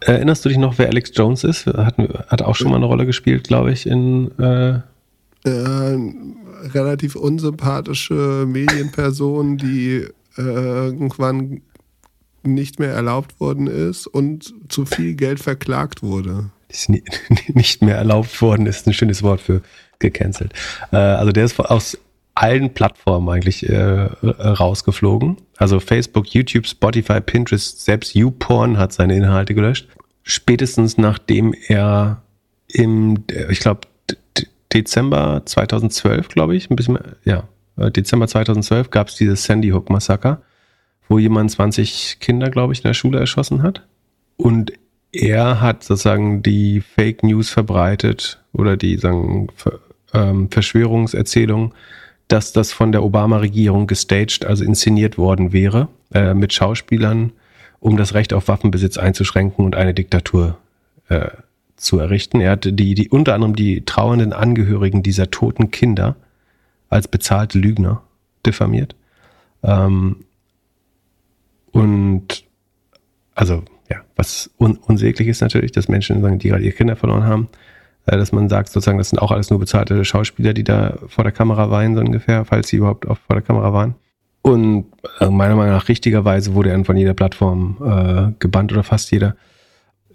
Erinnerst 0.00 0.42
du 0.42 0.48
dich 0.48 0.56
noch, 0.56 0.78
wer 0.78 0.88
Alex 0.88 1.12
Jones 1.14 1.44
ist? 1.44 1.66
Hat, 1.66 1.98
hat 1.98 2.40
auch 2.40 2.54
schon 2.54 2.70
mal 2.70 2.76
eine 2.76 2.86
Rolle 2.86 3.04
gespielt, 3.04 3.46
glaube 3.46 3.72
ich, 3.72 3.86
in 3.86 4.30
äh 4.38 4.80
äh, 5.44 5.96
relativ 6.74 7.14
unsympathische 7.14 8.46
Medienperson, 8.48 9.58
die 9.58 10.06
äh, 10.38 10.42
irgendwann 10.42 11.60
nicht 12.42 12.78
mehr 12.78 12.92
erlaubt 12.92 13.38
worden 13.38 13.66
ist 13.66 14.06
und 14.06 14.54
zu 14.68 14.86
viel 14.86 15.14
Geld 15.14 15.40
verklagt 15.40 16.02
wurde. 16.02 16.50
Nicht 17.48 17.82
mehr 17.82 17.96
erlaubt 17.96 18.40
worden 18.42 18.66
ist 18.66 18.86
ein 18.86 18.92
schönes 18.92 19.22
Wort 19.22 19.40
für 19.40 19.62
gecancelt. 19.98 20.52
Äh, 20.92 20.96
also 20.96 21.32
der 21.32 21.44
ist 21.44 21.58
aus 21.60 21.96
allen 22.36 22.72
Plattformen 22.74 23.28
eigentlich 23.28 23.68
äh, 23.68 24.08
rausgeflogen. 24.22 25.38
Also 25.56 25.80
Facebook, 25.80 26.28
YouTube, 26.28 26.66
Spotify, 26.66 27.20
Pinterest, 27.20 27.84
selbst 27.84 28.14
YouPorn 28.14 28.78
hat 28.78 28.92
seine 28.92 29.16
Inhalte 29.16 29.54
gelöscht. 29.54 29.88
Spätestens 30.22 30.98
nachdem 30.98 31.54
er 31.68 32.22
im, 32.68 33.24
ich 33.48 33.60
glaube, 33.60 33.82
Dezember 34.72 35.42
2012, 35.44 36.28
glaube 36.28 36.56
ich, 36.56 36.70
ein 36.70 36.76
bisschen 36.76 36.94
mehr, 36.94 37.16
ja, 37.24 37.44
äh, 37.76 37.90
Dezember 37.90 38.28
2012 38.28 38.90
gab 38.90 39.08
es 39.08 39.14
dieses 39.14 39.44
Sandy 39.44 39.70
Hook 39.70 39.90
Massaker 39.90 40.42
wo 41.08 41.18
jemand 41.18 41.50
20 41.50 42.18
Kinder, 42.20 42.50
glaube 42.50 42.72
ich, 42.72 42.80
in 42.80 42.88
der 42.88 42.94
Schule 42.94 43.18
erschossen 43.18 43.62
hat. 43.62 43.86
Und 44.36 44.72
er 45.12 45.60
hat 45.60 45.84
sozusagen 45.84 46.42
die 46.42 46.80
Fake 46.80 47.22
News 47.22 47.50
verbreitet 47.50 48.42
oder 48.52 48.76
die 48.76 48.96
sagen, 48.96 49.48
ähm, 50.12 50.50
Verschwörungserzählung, 50.50 51.74
dass 52.28 52.52
das 52.52 52.72
von 52.72 52.92
der 52.92 53.04
Obama-Regierung 53.04 53.86
gestaged, 53.86 54.44
also 54.44 54.64
inszeniert 54.64 55.18
worden 55.18 55.52
wäre, 55.52 55.88
äh, 56.12 56.34
mit 56.34 56.52
Schauspielern, 56.52 57.32
um 57.78 57.96
das 57.96 58.14
Recht 58.14 58.32
auf 58.32 58.48
Waffenbesitz 58.48 58.98
einzuschränken 58.98 59.64
und 59.64 59.76
eine 59.76 59.94
Diktatur 59.94 60.58
äh, 61.08 61.28
zu 61.76 61.98
errichten. 61.98 62.40
Er 62.40 62.52
hat 62.52 62.64
die, 62.64 62.94
die 62.94 63.08
unter 63.08 63.34
anderem 63.34 63.54
die 63.54 63.84
trauernden 63.84 64.32
Angehörigen 64.32 65.02
dieser 65.02 65.30
toten 65.30 65.70
Kinder 65.70 66.16
als 66.88 67.08
bezahlte 67.08 67.58
Lügner 67.58 68.02
diffamiert. 68.44 68.96
Ähm, 69.62 70.24
und 71.72 72.44
also, 73.34 73.64
ja, 73.90 73.98
was 74.16 74.50
un 74.58 74.78
unsäglich 74.78 75.28
ist 75.28 75.42
natürlich, 75.42 75.72
dass 75.72 75.88
Menschen 75.88 76.22
sagen, 76.22 76.38
die 76.38 76.48
gerade 76.48 76.64
ihre 76.64 76.74
Kinder 76.74 76.96
verloren 76.96 77.24
haben, 77.24 77.48
äh, 78.06 78.16
dass 78.16 78.32
man 78.32 78.48
sagt, 78.48 78.70
sozusagen, 78.70 78.98
das 78.98 79.10
sind 79.10 79.18
auch 79.18 79.32
alles 79.32 79.50
nur 79.50 79.58
bezahlte 79.58 80.04
Schauspieler, 80.04 80.54
die 80.54 80.64
da 80.64 80.94
vor 81.08 81.24
der 81.24 81.32
Kamera 81.32 81.70
weinen, 81.70 81.94
so 81.94 82.00
ungefähr, 82.00 82.44
falls 82.44 82.68
sie 82.68 82.76
überhaupt 82.76 83.06
auch 83.06 83.18
vor 83.18 83.36
der 83.36 83.42
Kamera 83.42 83.72
waren. 83.72 83.94
Und 84.42 84.86
äh, 85.20 85.28
meiner 85.28 85.56
Meinung 85.56 85.74
nach 85.74 85.88
richtigerweise 85.88 86.54
wurde 86.54 86.70
er 86.70 86.84
von 86.84 86.96
jeder 86.96 87.14
Plattform 87.14 87.76
äh, 87.84 88.32
gebannt 88.38 88.72
oder 88.72 88.84
fast 88.84 89.10
jeder. 89.10 89.34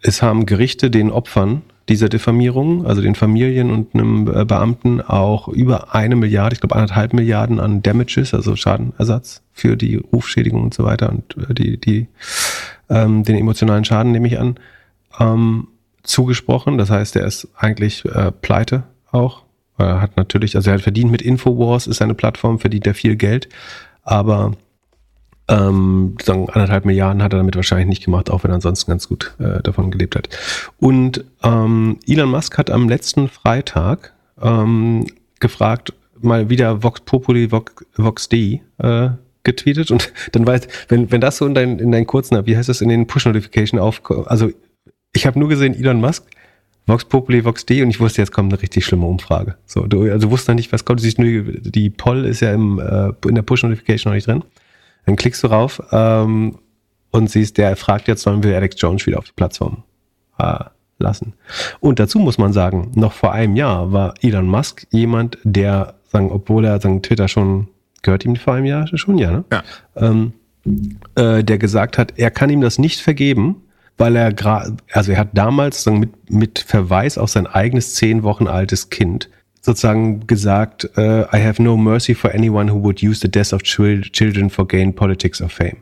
Es 0.01 0.21
haben 0.21 0.45
Gerichte 0.45 0.89
den 0.89 1.11
Opfern 1.11 1.63
dieser 1.89 2.07
Diffamierung, 2.07 2.85
also 2.85 3.01
den 3.01 3.15
Familien 3.15 3.69
und 3.71 3.93
einem 3.93 4.27
äh, 4.33 4.45
Beamten, 4.45 5.01
auch 5.01 5.49
über 5.49 5.93
eine 5.93 6.15
Milliarde, 6.15 6.53
ich 6.53 6.61
glaube 6.61 6.75
anderthalb 6.75 7.13
Milliarden 7.13 7.59
an 7.59 7.81
Damages, 7.81 8.33
also 8.33 8.55
Schadenersatz 8.55 9.41
für 9.51 9.75
die 9.75 9.97
Rufschädigung 9.97 10.63
und 10.63 10.73
so 10.73 10.85
weiter 10.85 11.09
und 11.09 11.35
äh, 11.49 11.53
die, 11.53 11.77
die, 11.77 12.07
ähm, 12.89 13.23
den 13.23 13.35
emotionalen 13.35 13.83
Schaden, 13.83 14.13
nehme 14.13 14.27
ich 14.27 14.39
an, 14.39 14.55
ähm, 15.19 15.67
zugesprochen. 16.03 16.77
Das 16.77 16.89
heißt, 16.89 17.15
er 17.15 17.25
ist 17.25 17.47
eigentlich 17.55 18.05
äh, 18.05 18.31
pleite 18.31 18.83
auch. 19.11 19.43
Er 19.77 20.01
hat 20.01 20.17
natürlich, 20.17 20.55
also 20.55 20.69
er 20.69 20.75
hat 20.75 20.81
verdient 20.81 21.11
mit 21.11 21.21
Infowars, 21.21 21.87
ist 21.87 22.01
eine 22.01 22.13
Plattform, 22.13 22.59
verdient 22.59 22.87
er 22.87 22.93
viel 22.93 23.15
Geld, 23.15 23.49
aber 24.03 24.53
ähm, 25.47 26.15
sagen 26.21 26.49
anderthalb 26.49 26.85
Milliarden 26.85 27.21
hat 27.21 27.33
er 27.33 27.37
damit 27.37 27.55
wahrscheinlich 27.55 27.87
nicht 27.87 28.05
gemacht, 28.05 28.29
auch 28.29 28.43
wenn 28.43 28.51
er 28.51 28.55
ansonsten 28.55 28.91
ganz 28.91 29.07
gut 29.07 29.33
äh, 29.39 29.61
davon 29.61 29.91
gelebt 29.91 30.15
hat. 30.15 30.29
Und 30.77 31.25
ähm, 31.43 31.97
Elon 32.07 32.29
Musk 32.29 32.57
hat 32.57 32.69
am 32.69 32.87
letzten 32.87 33.27
Freitag 33.27 34.13
ähm, 34.41 35.07
gefragt, 35.39 35.93
mal 36.21 36.49
wieder 36.49 36.83
Vox 36.83 37.01
Populi, 37.01 37.51
Vox, 37.51 37.73
Vox 37.97 38.29
Dei 38.29 38.61
äh, 38.77 39.09
getweetet 39.43 39.91
und 39.91 40.13
dann 40.31 40.45
weiß, 40.45 40.67
wenn, 40.87 41.11
wenn 41.11 41.21
das 41.21 41.37
so 41.37 41.45
in, 41.45 41.53
dein, 41.53 41.79
in 41.79 41.91
deinen 41.91 42.07
kurzen, 42.07 42.45
wie 42.45 42.55
heißt 42.55 42.69
das, 42.69 42.81
in 42.81 42.89
den 42.89 43.07
Push-Notification 43.07 43.79
aufkommt, 43.79 44.27
also 44.27 44.51
ich 45.13 45.25
habe 45.25 45.39
nur 45.39 45.49
gesehen 45.49 45.73
Elon 45.73 45.99
Musk, 45.99 46.25
Vox 46.87 47.05
Populi, 47.05 47.45
Vox 47.45 47.65
Dei 47.65 47.83
und 47.83 47.89
ich 47.89 47.99
wusste, 47.99 48.21
jetzt 48.21 48.31
kommt 48.31 48.51
eine 48.51 48.61
richtig 48.61 48.85
schlimme 48.85 49.05
Umfrage. 49.05 49.55
So, 49.65 49.85
du, 49.85 50.03
also 50.03 50.27
du 50.27 50.31
wusstest 50.31 50.49
noch 50.49 50.55
nicht, 50.55 50.71
was 50.71 50.83
kommt, 50.85 50.99
du 50.99 51.03
siehst 51.03 51.19
nur, 51.19 51.43
die 51.43 51.89
Poll 51.89 52.25
ist 52.25 52.41
ja 52.41 52.53
im, 52.53 52.79
äh, 52.79 53.11
in 53.27 53.35
der 53.35 53.43
Push-Notification 53.43 54.11
noch 54.11 54.15
nicht 54.15 54.27
drin. 54.27 54.43
Dann 55.05 55.15
klickst 55.15 55.43
du 55.43 55.47
rauf 55.47 55.81
ähm, 55.91 56.57
und 57.11 57.29
siehst, 57.29 57.57
der 57.57 57.75
fragt 57.75 58.07
jetzt, 58.07 58.23
sollen 58.23 58.43
wir 58.43 58.55
Alex 58.55 58.75
Jones 58.79 59.05
wieder 59.05 59.19
auf 59.19 59.25
die 59.25 59.33
Plattform 59.33 59.83
äh, 60.37 60.63
lassen. 60.97 61.33
Und 61.79 61.99
dazu 61.99 62.19
muss 62.19 62.37
man 62.37 62.53
sagen, 62.53 62.91
noch 62.95 63.13
vor 63.13 63.33
einem 63.33 63.55
Jahr 63.55 63.91
war 63.91 64.13
Elon 64.21 64.47
Musk 64.47 64.85
jemand, 64.91 65.37
der, 65.43 65.95
sagen, 66.07 66.31
obwohl 66.31 66.65
er 66.65 66.79
sagen, 66.79 67.01
Twitter 67.01 67.27
schon, 67.27 67.67
gehört 68.01 68.25
ihm 68.25 68.35
vor 68.35 68.53
einem 68.55 68.65
Jahr 68.65 68.87
schon, 68.87 69.17
ja, 69.17 69.31
ne? 69.31 69.43
Ja. 69.51 69.63
Ähm, 69.95 70.33
äh, 71.15 71.43
der 71.43 71.57
gesagt 71.57 71.97
hat, 71.97 72.13
er 72.17 72.29
kann 72.31 72.49
ihm 72.49 72.61
das 72.61 72.77
nicht 72.77 73.01
vergeben, 73.01 73.63
weil 74.01 74.15
er 74.15 74.33
gerade, 74.33 74.75
also 74.91 75.11
er 75.11 75.19
hat 75.19 75.29
damals 75.33 75.83
sagen, 75.83 75.99
mit, 75.99 76.31
mit 76.31 76.59
Verweis 76.59 77.17
auf 77.17 77.29
sein 77.29 77.45
eigenes 77.45 77.93
zehn 77.93 78.23
Wochen 78.23 78.47
altes 78.47 78.89
Kind 78.89 79.29
sozusagen 79.61 80.25
gesagt, 80.25 80.89
uh, 80.97 81.23
I 81.31 81.37
have 81.37 81.61
no 81.61 81.77
mercy 81.77 82.15
for 82.15 82.33
anyone 82.33 82.71
who 82.71 82.81
would 82.81 83.03
use 83.03 83.19
the 83.21 83.29
death 83.29 83.53
of 83.53 83.61
children 83.61 84.49
for 84.49 84.67
gain 84.67 84.93
politics 84.93 85.39
of 85.39 85.51
fame. 85.51 85.77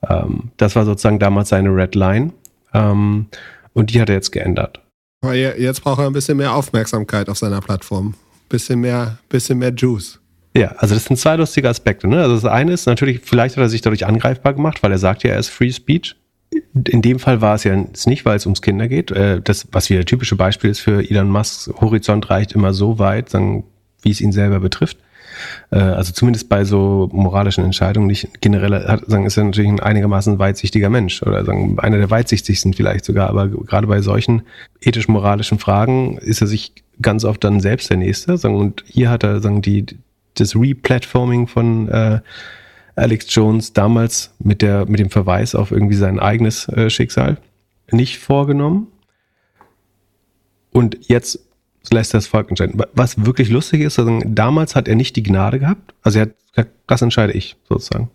Um, 0.00 0.10
ähm, 0.10 0.50
das 0.56 0.74
war 0.74 0.86
sozusagen 0.86 1.18
damals 1.18 1.50
seine 1.50 1.68
Red 1.68 1.94
Line. 1.94 2.32
Um, 2.72 2.80
ähm, 2.80 3.26
und 3.74 3.92
die 3.92 4.00
hat 4.00 4.08
er 4.08 4.14
jetzt 4.14 4.32
geändert. 4.32 4.80
Aber 5.22 5.34
jetzt 5.34 5.82
braucht 5.82 6.00
er 6.00 6.06
ein 6.06 6.12
bisschen 6.12 6.38
mehr 6.38 6.54
Aufmerksamkeit 6.54 7.28
auf 7.28 7.38
seiner 7.38 7.60
Plattform. 7.60 8.14
Bisschen 8.48 8.80
mehr, 8.80 9.18
bisschen 9.28 9.58
mehr 9.58 9.72
Juice. 9.74 10.18
Ja, 10.56 10.68
also 10.76 10.94
das 10.94 11.04
sind 11.04 11.18
zwei 11.18 11.36
lustige 11.36 11.68
Aspekte. 11.68 12.06
Ne? 12.08 12.22
Also 12.22 12.36
das 12.36 12.44
eine 12.44 12.72
ist 12.72 12.86
natürlich, 12.86 13.20
vielleicht 13.22 13.56
hat 13.56 13.62
er 13.62 13.68
sich 13.68 13.82
dadurch 13.82 14.06
angreifbar 14.06 14.54
gemacht, 14.54 14.82
weil 14.82 14.92
er 14.92 14.98
sagt 14.98 15.24
ja, 15.24 15.32
er 15.32 15.38
ist 15.38 15.48
Free 15.48 15.72
Speech 15.72 16.16
in 16.74 17.02
dem 17.02 17.18
Fall 17.18 17.40
war 17.40 17.54
es 17.54 17.64
ja 17.64 17.76
nicht, 18.06 18.24
weil 18.24 18.36
es 18.36 18.46
ums 18.46 18.62
Kinder 18.62 18.88
geht. 18.88 19.10
Äh, 19.10 19.40
das, 19.42 19.68
was 19.72 19.90
wieder 19.90 20.04
typische 20.04 20.36
Beispiel 20.36 20.70
ist 20.70 20.80
für 20.80 21.08
Elon 21.08 21.28
Musks 21.28 21.70
Horizont 21.80 22.30
reicht 22.30 22.52
immer 22.52 22.72
so 22.72 22.98
weit, 22.98 23.32
wie 23.32 24.10
es 24.10 24.20
ihn 24.20 24.32
selber 24.32 24.60
betrifft. 24.60 24.98
Äh, 25.70 25.78
also 25.78 26.12
zumindest 26.12 26.48
bei 26.48 26.64
so 26.64 27.08
moralischen 27.12 27.64
Entscheidungen 27.64 28.06
nicht 28.06 28.40
generell 28.40 28.86
hat, 28.86 29.04
sagen, 29.06 29.26
ist 29.26 29.36
er 29.36 29.44
natürlich 29.44 29.70
ein 29.70 29.80
einigermaßen 29.80 30.38
weitsichtiger 30.38 30.90
Mensch 30.90 31.22
oder 31.22 31.44
sagen, 31.44 31.78
einer 31.78 31.98
der 31.98 32.10
weitsichtigsten 32.10 32.72
vielleicht 32.72 33.04
sogar, 33.04 33.28
aber 33.28 33.48
gerade 33.48 33.86
bei 33.86 34.00
solchen 34.00 34.42
ethisch-moralischen 34.80 35.58
Fragen 35.58 36.18
ist 36.18 36.40
er 36.40 36.46
sich 36.46 36.72
ganz 37.00 37.24
oft 37.24 37.42
dann 37.42 37.60
selbst 37.60 37.90
der 37.90 37.96
Nächste. 37.96 38.36
Sagen, 38.36 38.56
und 38.56 38.84
hier 38.86 39.10
hat 39.10 39.24
er 39.24 39.40
sagen, 39.40 39.62
die, 39.62 39.86
das 40.34 40.54
Replatforming 40.54 41.46
von 41.46 41.88
äh, 41.88 42.20
Alex 42.96 43.26
Jones 43.34 43.72
damals 43.72 44.34
mit, 44.38 44.62
der, 44.62 44.86
mit 44.86 45.00
dem 45.00 45.10
Verweis 45.10 45.54
auf 45.54 45.70
irgendwie 45.70 45.96
sein 45.96 46.20
eigenes 46.20 46.68
äh, 46.68 46.90
Schicksal 46.90 47.38
nicht 47.90 48.18
vorgenommen. 48.18 48.88
Und 50.72 50.98
jetzt 51.08 51.40
lässt 51.90 52.14
er 52.14 52.18
das 52.18 52.26
Volk 52.26 52.50
entscheiden. 52.50 52.80
Was 52.94 53.24
wirklich 53.24 53.50
lustig 53.50 53.82
ist, 53.82 53.98
also 53.98 54.20
damals 54.24 54.74
hat 54.74 54.88
er 54.88 54.94
nicht 54.94 55.16
die 55.16 55.22
Gnade 55.22 55.58
gehabt. 55.58 55.94
Also 56.02 56.18
er 56.18 56.22
hat 56.26 56.34
gesagt, 56.50 56.70
das 56.86 57.02
entscheide 57.02 57.32
ich 57.32 57.56
sozusagen. 57.68 58.10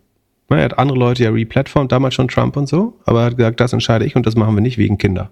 Er 0.50 0.64
hat 0.64 0.80
andere 0.80 0.98
Leute 0.98 1.24
ja 1.24 1.30
replatformt, 1.30 1.92
damals 1.92 2.16
schon 2.16 2.28
Trump 2.28 2.58
und 2.58 2.68
so, 2.68 3.00
aber 3.06 3.20
er 3.20 3.26
hat 3.28 3.38
gesagt, 3.38 3.60
das 3.60 3.72
entscheide 3.72 4.06
ich 4.06 4.16
und 4.16 4.26
das 4.26 4.36
machen 4.36 4.56
wir 4.56 4.62
nicht 4.62 4.80
wegen 4.80 4.98
Kinder. 4.98 5.30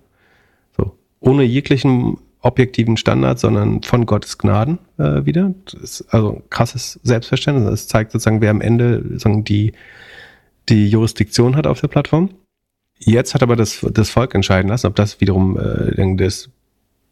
So. 0.77 0.95
Ohne 1.19 1.43
jeglichen 1.43 2.19
objektiven 2.47 2.97
Standard, 2.97 3.39
sondern 3.39 3.83
von 3.83 4.05
Gottes 4.05 4.37
Gnaden 4.37 4.79
äh, 4.97 5.25
wieder. 5.25 5.53
Also 6.09 6.37
ein 6.37 6.49
krasses 6.49 6.99
Selbstverständnis. 7.03 7.69
Das 7.69 7.87
zeigt 7.87 8.11
sozusagen, 8.11 8.41
wer 8.41 8.51
am 8.51 8.61
Ende 8.61 9.03
sozusagen 9.03 9.43
die, 9.43 9.73
die 10.69 10.89
Jurisdiktion 10.89 11.55
hat 11.55 11.67
auf 11.67 11.81
der 11.81 11.89
Plattform. 11.89 12.29
Jetzt 12.97 13.35
hat 13.35 13.43
aber 13.43 13.55
das, 13.55 13.85
das 13.91 14.09
Volk 14.09 14.33
entscheiden 14.33 14.69
lassen, 14.69 14.87
ob 14.87 14.95
das 14.95 15.21
wiederum 15.21 15.59
äh, 15.59 16.15
das, 16.15 16.49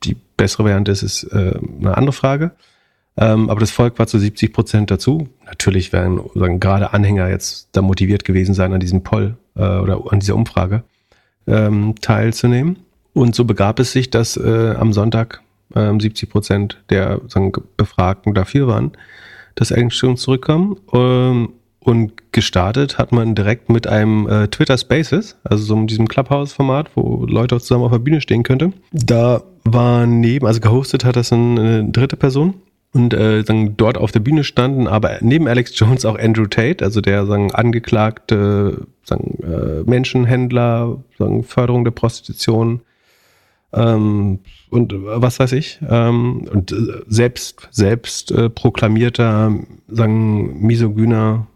die 0.04 0.16
bessere 0.38 0.64
Variante 0.64 0.92
ist, 0.92 1.04
ist 1.04 1.24
äh, 1.26 1.60
eine 1.80 1.96
andere 1.96 2.14
Frage. 2.14 2.52
Ähm, 3.18 3.50
aber 3.50 3.60
das 3.60 3.72
Volk 3.72 4.00
war 4.00 4.08
zu 4.08 4.20
70 4.20 4.52
Prozent 4.52 4.92
dazu. 4.92 5.30
Natürlich 5.46 5.94
werden 5.94 6.20
sagen, 6.34 6.60
gerade 6.60 6.94
Anhänger 6.94 7.30
jetzt 7.30 7.70
da 7.74 7.82
motiviert 7.82 8.26
gewesen 8.26 8.54
sein, 8.54 8.74
an 8.74 8.80
diesem 8.80 9.04
Poll 9.04 9.38
äh, 9.56 9.62
oder 9.62 10.02
an 10.10 10.20
dieser 10.20 10.36
Umfrage 10.36 10.84
ähm, 11.48 11.96
teilzunehmen. 12.02 12.85
Und 13.16 13.34
so 13.34 13.46
begab 13.46 13.80
es 13.80 13.94
sich, 13.94 14.10
dass 14.10 14.36
äh, 14.36 14.76
am 14.78 14.92
Sonntag 14.92 15.42
äh, 15.74 15.92
70 15.98 16.30
Prozent 16.30 16.84
der 16.90 17.22
sagen, 17.28 17.54
Befragten 17.78 18.34
dafür 18.34 18.68
waren, 18.68 18.92
dass 19.56 19.72
Eigenstrom 19.72 20.18
zurückkommen. 20.18 20.78
Ähm, 20.94 21.54
und 21.80 22.32
gestartet 22.32 22.98
hat 22.98 23.12
man 23.12 23.36
direkt 23.36 23.70
mit 23.70 23.88
einem 23.88 24.28
äh, 24.28 24.48
Twitter 24.48 24.78
Spaces, 24.78 25.38
also 25.44 25.64
so 25.64 25.76
in 25.76 25.88
diesem 25.88 26.08
Clubhouse-Format, 26.08 26.90
wo 26.96 27.26
Leute 27.26 27.56
auch 27.56 27.62
zusammen 27.62 27.84
auf 27.86 27.92
der 27.92 28.00
Bühne 28.00 28.22
stehen 28.22 28.44
könnte. 28.44 28.74
Da 28.92 29.44
war 29.64 30.08
neben, 30.08 30.46
also 30.46 30.60
gehostet 30.60 31.06
hat 31.06 31.16
das 31.16 31.32
eine 31.32 31.86
dritte 31.90 32.18
Person 32.18 32.56
und 32.92 33.14
äh, 33.14 33.44
sagen, 33.44 33.78
dort 33.78 33.98
auf 33.98 34.12
der 34.12 34.20
Bühne 34.20 34.44
standen, 34.44 34.88
aber 34.88 35.20
neben 35.22 35.48
Alex 35.48 35.78
Jones 35.80 36.06
auch 36.06 36.18
Andrew 36.18 36.48
Tate, 36.48 36.84
also 36.84 37.02
der 37.02 37.28
sagen, 37.28 37.54
angeklagte 37.54 38.88
sagen, 39.04 39.38
äh, 39.44 39.90
Menschenhändler, 39.90 40.98
sagen, 41.18 41.44
Förderung 41.44 41.84
der 41.86 41.92
Prostitution, 41.92 42.82
ähm, 43.76 44.40
und 44.70 44.94
äh, 44.94 44.98
was 45.04 45.40
weiß 45.40 45.52
ich. 45.54 45.80
Ähm, 45.88 46.48
und 46.52 46.72
äh, 46.72 47.02
selbst, 47.08 47.68
selbst 47.72 48.32
äh, 48.32 48.50
proklamierter, 48.50 49.54
sagen, 49.88 50.66
misogyner 50.66 51.48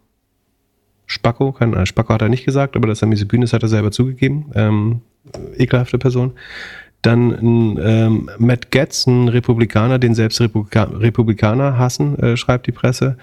Spacko, 1.06 1.52
kann, 1.52 1.74
äh, 1.74 1.86
Spacko 1.86 2.14
hat 2.14 2.22
er 2.22 2.30
nicht 2.30 2.46
gesagt, 2.46 2.76
aber 2.76 2.88
dass 2.88 3.02
er 3.02 3.08
misogyn 3.08 3.42
ist, 3.42 3.54
hat 3.54 3.64
er 3.64 3.70
selber 3.70 3.92
zugegeben. 3.92 4.52
Ähm, 4.54 5.02
ekelhafte 5.58 5.98
Person. 5.98 6.34
Dann 7.02 7.78
ähm, 7.82 8.30
Matt 8.38 8.72
Getz, 8.72 9.08
ein 9.08 9.30
Republikaner, 9.30 10.00
den 10.00 10.14
selbst 10.14 10.42
Republika 10.42 10.84
Republikaner 10.84 11.78
hassen, 11.78 12.20
äh, 12.20 12.36
schreibt 12.36 12.68
die 12.68 12.72
Presse. 12.74 13.18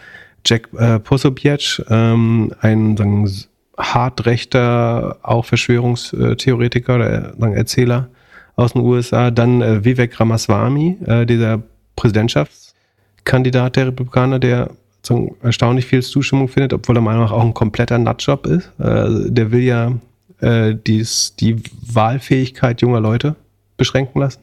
Jack 0.47 0.69
äh, 0.77 0.99
Posobiec, 0.99 1.83
ähm, 1.91 2.53
ein 2.61 2.97
sagen, 2.97 3.31
hart 3.77 4.25
rechter, 4.25 5.19
auch 5.23 5.45
Verschwörungstheoretiker 5.45 6.95
oder 6.95 7.35
sagen, 7.39 7.55
Erzähler, 7.55 8.09
aus 8.57 8.73
den 8.73 8.83
USA. 8.83 9.31
Dann 9.31 9.63
äh, 9.63 9.85
Vivek 9.85 10.19
Ramaswamy, 10.19 10.99
äh, 11.07 11.27
dieser 11.27 11.63
Präsidentschaftskandidat 11.95 13.77
der 13.77 13.89
Republikaner, 13.89 14.39
der 14.39 14.71
so 15.03 15.37
erstaunlich 15.43 15.87
viel 15.87 16.03
Zustimmung 16.03 16.49
findet, 16.49 16.73
obwohl 16.73 16.97
er 16.97 17.01
meiner 17.01 17.19
Meinung 17.19 17.31
nach 17.31 17.37
auch 17.37 17.45
ein 17.45 17.55
kompletter 17.55 17.99
Nutjob 17.99 18.47
ist. 18.47 18.73
Äh, 18.79 19.31
der 19.31 19.53
will 19.53 19.63
ja 19.63 19.93
äh, 20.41 20.75
dies, 20.75 21.37
die 21.37 21.63
Wahlfähigkeit 21.83 22.83
junger 22.83 23.01
Leute 23.01 23.37
beschränken 23.77 24.21
lassen. 24.21 24.41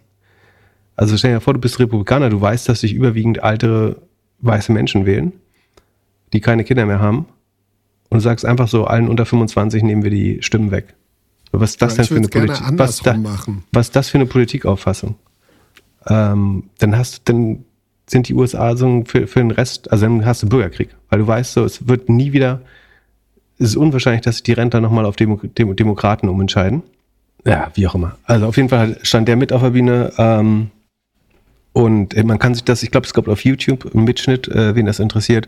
Also 0.96 1.18
stell 1.18 1.34
dir 1.34 1.42
vor, 1.42 1.54
du 1.54 1.60
bist 1.60 1.80
Republikaner, 1.80 2.30
du 2.30 2.40
weißt, 2.40 2.70
dass 2.70 2.82
sich 2.82 2.94
überwiegend 2.94 3.40
ältere 3.42 3.98
weiße 4.40 4.72
Menschen 4.72 5.06
wählen, 5.06 5.34
die 6.34 6.40
keine 6.40 6.64
Kinder 6.64 6.86
mehr 6.86 7.00
haben. 7.00 7.26
Und 8.10 8.18
du 8.18 8.20
sagst 8.20 8.46
einfach 8.46 8.68
so, 8.68 8.86
allen 8.86 9.10
unter 9.10 9.26
25 9.26 9.82
nehmen 9.82 10.04
wir 10.04 10.12
die 10.12 10.42
Stimmen 10.42 10.70
weg. 10.70 10.94
Was 11.54 11.72
ist 11.72 11.82
das 11.82 11.96
denn 11.96 12.06
für 12.06 12.16
eine 12.16 12.28
Politik? 12.28 12.66
Was, 12.72 13.00
da, 13.00 13.16
was 13.72 13.88
ist 13.88 13.96
das 13.96 14.10
für 14.10 14.18
eine 14.18 14.26
Politikauffassung? 14.26 15.16
Ähm, 16.08 16.64
dann 16.80 16.98
hast 16.98 17.30
dann 17.30 17.64
sind 18.10 18.28
die 18.28 18.34
USA 18.34 18.76
so 18.76 19.04
für, 19.06 19.28
für 19.28 19.40
den 19.40 19.52
Rest, 19.52 19.92
also 19.92 20.06
dann 20.06 20.26
hast 20.26 20.44
du 20.44 20.50
Bürgerkrieg, 20.50 20.90
weil 21.10 21.20
du 21.20 21.28
weißt 21.28 21.54
so, 21.54 21.64
es 21.64 21.88
wird 21.88 22.10
nie 22.10 22.34
wieder, 22.34 22.62
es 23.58 23.70
ist 23.70 23.76
unwahrscheinlich, 23.78 24.22
dass 24.22 24.36
sich 24.36 24.44
die 24.44 24.54
Rentner 24.54 24.82
nochmal 24.82 25.06
auf 25.06 25.16
Demo, 25.16 25.40
Demo, 25.42 25.74
Demokraten 25.74 26.28
umentscheiden. 26.28 26.84
Ja, 27.46 27.72
wie 27.76 27.88
auch 27.88 27.96
immer. 27.96 28.18
Also 28.26 28.48
auf 28.48 28.58
jeden 28.58 28.70
Fall 28.70 28.98
stand 29.04 29.28
der 29.28 29.36
mit 29.36 29.54
auf 29.54 29.62
der 29.62 29.70
Bühne. 29.72 30.12
Ähm, 30.18 30.72
und 31.74 32.16
man 32.24 32.40
kann 32.40 32.54
sich 32.54 32.64
das, 32.64 32.84
ich 32.84 32.92
glaube, 32.92 33.08
es 33.08 33.14
gab 33.14 33.28
auf 33.28 33.44
YouTube 33.44 33.94
einen 33.94 34.04
Mitschnitt, 34.04 34.48
äh, 34.48 34.76
wen 34.76 34.86
das 34.86 35.00
interessiert, 35.00 35.48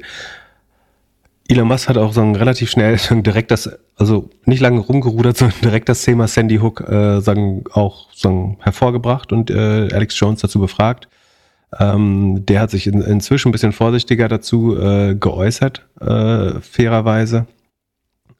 Elon 1.47 1.67
Musk 1.67 1.89
hat 1.89 1.97
auch 1.97 2.13
so 2.13 2.31
relativ 2.31 2.69
schnell 2.69 2.97
direkt 3.11 3.51
das, 3.51 3.69
also 3.95 4.29
nicht 4.45 4.61
lange 4.61 4.79
rumgerudert, 4.79 5.37
sondern 5.37 5.59
direkt 5.61 5.89
das 5.89 6.03
Thema 6.03 6.27
Sandy 6.27 6.57
Hook 6.57 6.81
äh, 6.81 7.21
sagen, 7.21 7.63
auch 7.71 8.11
sagen, 8.13 8.57
hervorgebracht 8.61 9.31
und 9.31 9.51
äh, 9.51 9.89
Alex 9.93 10.19
Jones 10.19 10.41
dazu 10.41 10.59
befragt. 10.59 11.07
Ähm, 11.77 12.45
der 12.45 12.61
hat 12.61 12.71
sich 12.71 12.87
in, 12.87 13.01
inzwischen 13.01 13.49
ein 13.49 13.51
bisschen 13.51 13.73
vorsichtiger 13.73 14.27
dazu 14.27 14.77
äh, 14.77 15.15
geäußert, 15.15 15.85
äh, 15.99 16.61
fairerweise. 16.61 17.47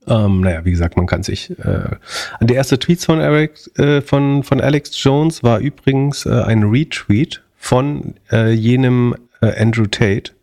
Ähm, 0.08 0.42
naja, 0.42 0.64
wie 0.64 0.72
gesagt, 0.72 0.98
man 0.98 1.08
kann 1.08 1.24
sich. 1.24 1.50
Äh, 1.60 1.98
der 2.40 2.56
erste 2.56 2.80
Tweet 2.80 3.02
von 3.02 3.20
Eric, 3.20 3.54
äh, 3.78 4.02
von, 4.02 4.44
von 4.44 4.62
Alex 4.62 4.92
Jones 5.04 5.44
war 5.44 5.60
übrigens 5.60 6.26
äh, 6.26 6.42
ein 6.44 6.64
Retweet 6.64 7.42
von 7.58 8.16
äh, 8.32 8.52
jenem 8.52 9.16
äh, 9.42 9.60
Andrew 9.60 9.88
Tate, 9.88 10.35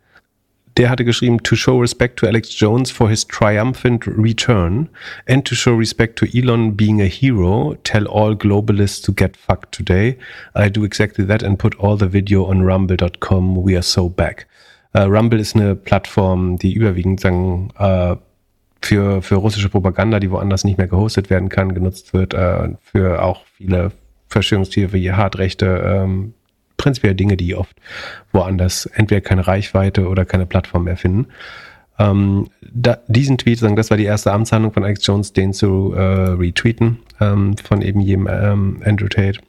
der 0.76 0.88
hatte 0.88 1.04
geschrieben, 1.04 1.42
to 1.42 1.54
show 1.54 1.78
respect 1.78 2.18
to 2.18 2.26
Alex 2.26 2.54
Jones 2.54 2.90
for 2.90 3.08
his 3.08 3.26
triumphant 3.26 4.06
return 4.06 4.88
and 5.26 5.44
to 5.44 5.54
show 5.54 5.74
respect 5.74 6.18
to 6.18 6.26
Elon 6.26 6.76
being 6.76 7.00
a 7.00 7.06
hero, 7.06 7.76
tell 7.84 8.06
all 8.06 8.34
globalists 8.34 9.02
to 9.02 9.12
get 9.12 9.36
fucked 9.36 9.72
today. 9.72 10.16
I 10.54 10.70
do 10.70 10.84
exactly 10.84 11.26
that 11.26 11.42
and 11.42 11.58
put 11.58 11.74
all 11.78 11.96
the 11.96 12.08
video 12.08 12.46
on 12.46 12.62
rumble.com. 12.62 13.62
We 13.62 13.76
are 13.76 13.82
so 13.82 14.08
back. 14.08 14.46
Uh, 14.94 15.08
Rumble 15.08 15.40
ist 15.40 15.56
eine 15.56 15.74
Plattform, 15.74 16.58
die 16.58 16.74
überwiegend 16.74 17.20
sagen, 17.20 17.70
uh, 17.78 18.16
für, 18.82 19.22
für 19.22 19.36
russische 19.36 19.68
Propaganda, 19.68 20.20
die 20.20 20.30
woanders 20.30 20.64
nicht 20.64 20.76
mehr 20.76 20.88
gehostet 20.88 21.30
werden 21.30 21.48
kann, 21.48 21.74
genutzt 21.74 22.12
wird, 22.12 22.34
uh, 22.34 22.76
für 22.80 23.22
auch 23.22 23.44
viele 23.56 23.92
Verschwörungstiere 24.28 24.92
wie 24.92 25.12
Hardrechte, 25.12 25.82
ähm, 25.86 26.34
prinzipiell 26.82 27.14
Dinge, 27.14 27.36
die 27.36 27.54
oft 27.54 27.76
woanders 28.32 28.86
entweder 28.86 29.20
keine 29.20 29.46
Reichweite 29.46 30.08
oder 30.08 30.24
keine 30.24 30.46
Plattform 30.46 30.84
mehr 30.84 30.96
finden. 30.96 31.28
Ähm, 31.98 32.48
da, 32.60 32.98
diesen 33.06 33.38
Tweet, 33.38 33.58
sagen, 33.58 33.76
das 33.76 33.90
war 33.90 33.96
die 33.96 34.04
erste 34.04 34.32
Amtshandlung 34.32 34.72
von 34.72 34.84
Alex 34.84 35.06
Jones, 35.06 35.32
den 35.32 35.52
zu 35.52 35.92
äh, 35.94 36.00
retweeten 36.00 36.98
ähm, 37.20 37.56
von 37.56 37.82
eben 37.82 38.00
jedem 38.00 38.28
ähm, 38.30 38.82
Andrew 38.84 39.08
Tate. 39.08 39.40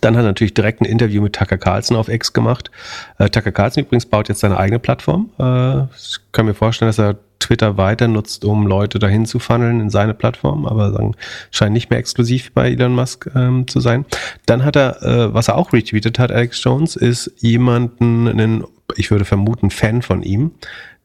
Dann 0.00 0.16
hat 0.16 0.24
er 0.24 0.28
natürlich 0.28 0.54
direkt 0.54 0.80
ein 0.80 0.84
Interview 0.84 1.22
mit 1.22 1.34
Tucker 1.34 1.58
Carlson 1.58 1.96
auf 1.96 2.08
X 2.08 2.32
gemacht. 2.32 2.70
Äh, 3.18 3.28
Tucker 3.30 3.52
Carlson 3.52 3.84
übrigens 3.84 4.06
baut 4.06 4.28
jetzt 4.28 4.40
seine 4.40 4.58
eigene 4.58 4.78
Plattform. 4.78 5.30
Äh, 5.38 5.84
ich 5.96 6.18
kann 6.32 6.46
mir 6.46 6.54
vorstellen, 6.54 6.88
dass 6.88 6.98
er 6.98 7.16
Twitter 7.38 7.76
weiter 7.76 8.08
nutzt, 8.08 8.44
um 8.44 8.66
Leute 8.66 8.98
dahin 8.98 9.26
zu 9.26 9.38
funneln 9.38 9.80
in 9.80 9.90
seine 9.90 10.14
Plattform, 10.14 10.66
aber 10.66 10.90
sagen, 10.90 11.14
scheint 11.52 11.72
nicht 11.72 11.90
mehr 11.90 11.98
exklusiv 11.98 12.50
bei 12.52 12.70
Elon 12.70 12.94
Musk 12.94 13.30
ähm, 13.36 13.68
zu 13.68 13.78
sein. 13.78 14.04
Dann 14.46 14.64
hat 14.64 14.74
er, 14.74 15.02
äh, 15.02 15.34
was 15.34 15.48
er 15.48 15.56
auch 15.56 15.72
retweetet 15.72 16.18
hat, 16.18 16.32
Alex 16.32 16.62
Jones, 16.64 16.96
ist 16.96 17.30
jemanden, 17.38 18.26
einen, 18.26 18.64
ich 18.96 19.10
würde 19.10 19.24
vermuten, 19.24 19.70
Fan 19.70 20.02
von 20.02 20.22
ihm, 20.22 20.52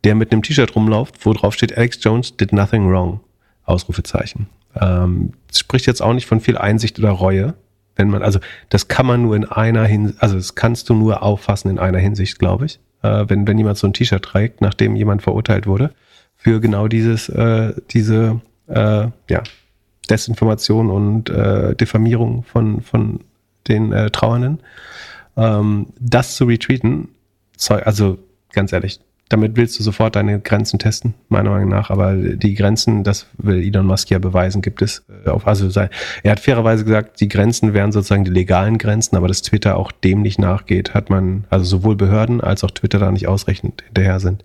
der 0.04 0.16
mit 0.16 0.32
einem 0.32 0.42
T-Shirt 0.42 0.76
rumläuft, 0.76 1.24
wo 1.26 1.34
drauf 1.34 1.54
steht, 1.54 1.78
Alex 1.78 2.00
Jones 2.02 2.36
did 2.36 2.54
nothing 2.54 2.90
wrong. 2.90 3.20
Ausrufezeichen. 3.64 4.48
Ähm, 4.80 5.34
spricht 5.54 5.86
jetzt 5.86 6.02
auch 6.02 6.14
nicht 6.14 6.26
von 6.26 6.40
viel 6.40 6.58
Einsicht 6.58 6.98
oder 7.00 7.12
Reue, 7.12 7.54
wenn 8.02 8.10
man, 8.10 8.24
also 8.24 8.40
das 8.70 8.88
kann 8.88 9.06
man 9.06 9.22
nur 9.22 9.36
in 9.36 9.46
einer 9.46 9.86
Hinsicht, 9.86 10.22
also 10.22 10.36
das 10.36 10.56
kannst 10.56 10.90
du 10.90 10.96
nur 10.96 11.22
auffassen 11.22 11.70
in 11.70 11.78
einer 11.78 12.00
Hinsicht, 12.00 12.40
glaube 12.40 12.66
ich. 12.66 12.80
Äh, 13.04 13.26
wenn, 13.28 13.48
wenn 13.48 13.58
jemand 13.58 13.78
so 13.78 13.88
ein 13.88 13.94
T-Shirt 13.94 14.24
trägt, 14.24 14.60
nachdem 14.60 14.96
jemand 14.96 15.22
verurteilt 15.22 15.68
wurde, 15.68 15.94
für 16.36 16.60
genau 16.60 16.88
dieses, 16.88 17.30
äh, 17.30 17.74
diese 17.92 18.42
äh, 18.68 19.08
ja, 19.30 19.44
Desinformation 20.10 20.90
und 20.90 21.30
äh, 21.30 21.76
Diffamierung 21.76 22.44
von, 22.44 22.82
von 22.82 23.20
den 23.68 23.94
äh, 23.94 24.10
Trauernden. 24.10 24.60
Ähm, 25.38 25.88
das 26.00 26.36
zu 26.36 26.46
retweeten, 26.46 27.10
also 27.70 28.18
ganz 28.52 28.74
ehrlich, 28.74 29.00
damit 29.32 29.56
willst 29.56 29.80
du 29.80 29.84
sofort 29.84 30.18
deine 30.18 30.42
Grenzen 30.42 30.78
testen, 30.78 31.14
meiner 31.30 31.52
Meinung 31.52 31.70
nach. 31.70 31.90
Aber 31.90 32.16
die 32.16 32.54
Grenzen, 32.54 33.06
das 33.06 33.28
will 33.38 33.64
Elon 33.64 33.86
Musk 33.86 34.10
ja 34.10 34.20
beweisen, 34.20 34.62
gibt 34.62 34.82
es 34.82 35.06
äh, 35.26 35.30
auf, 35.30 35.48
also 35.48 35.70
er 36.24 36.32
hat 36.32 36.40
fairerweise 36.42 36.84
gesagt, 36.84 37.22
die 37.22 37.30
Grenzen 37.30 37.74
wären 37.74 37.94
sozusagen 37.94 38.26
die 38.26 38.32
legalen 38.32 38.78
Grenzen, 38.78 39.16
aber 39.16 39.30
dass 39.30 39.42
Twitter 39.42 39.78
auch 39.78 39.92
dem 39.94 40.22
nicht 40.22 40.38
nachgeht, 40.38 40.94
hat 40.94 41.10
man, 41.10 41.46
also 41.50 41.64
sowohl 41.64 41.96
Behörden 41.96 42.42
als 42.42 42.64
auch 42.66 42.72
Twitter 42.72 43.00
da 43.00 43.10
nicht 43.10 43.28
ausreichend 43.28 43.84
hinterher 43.86 44.20
sind, 44.20 44.44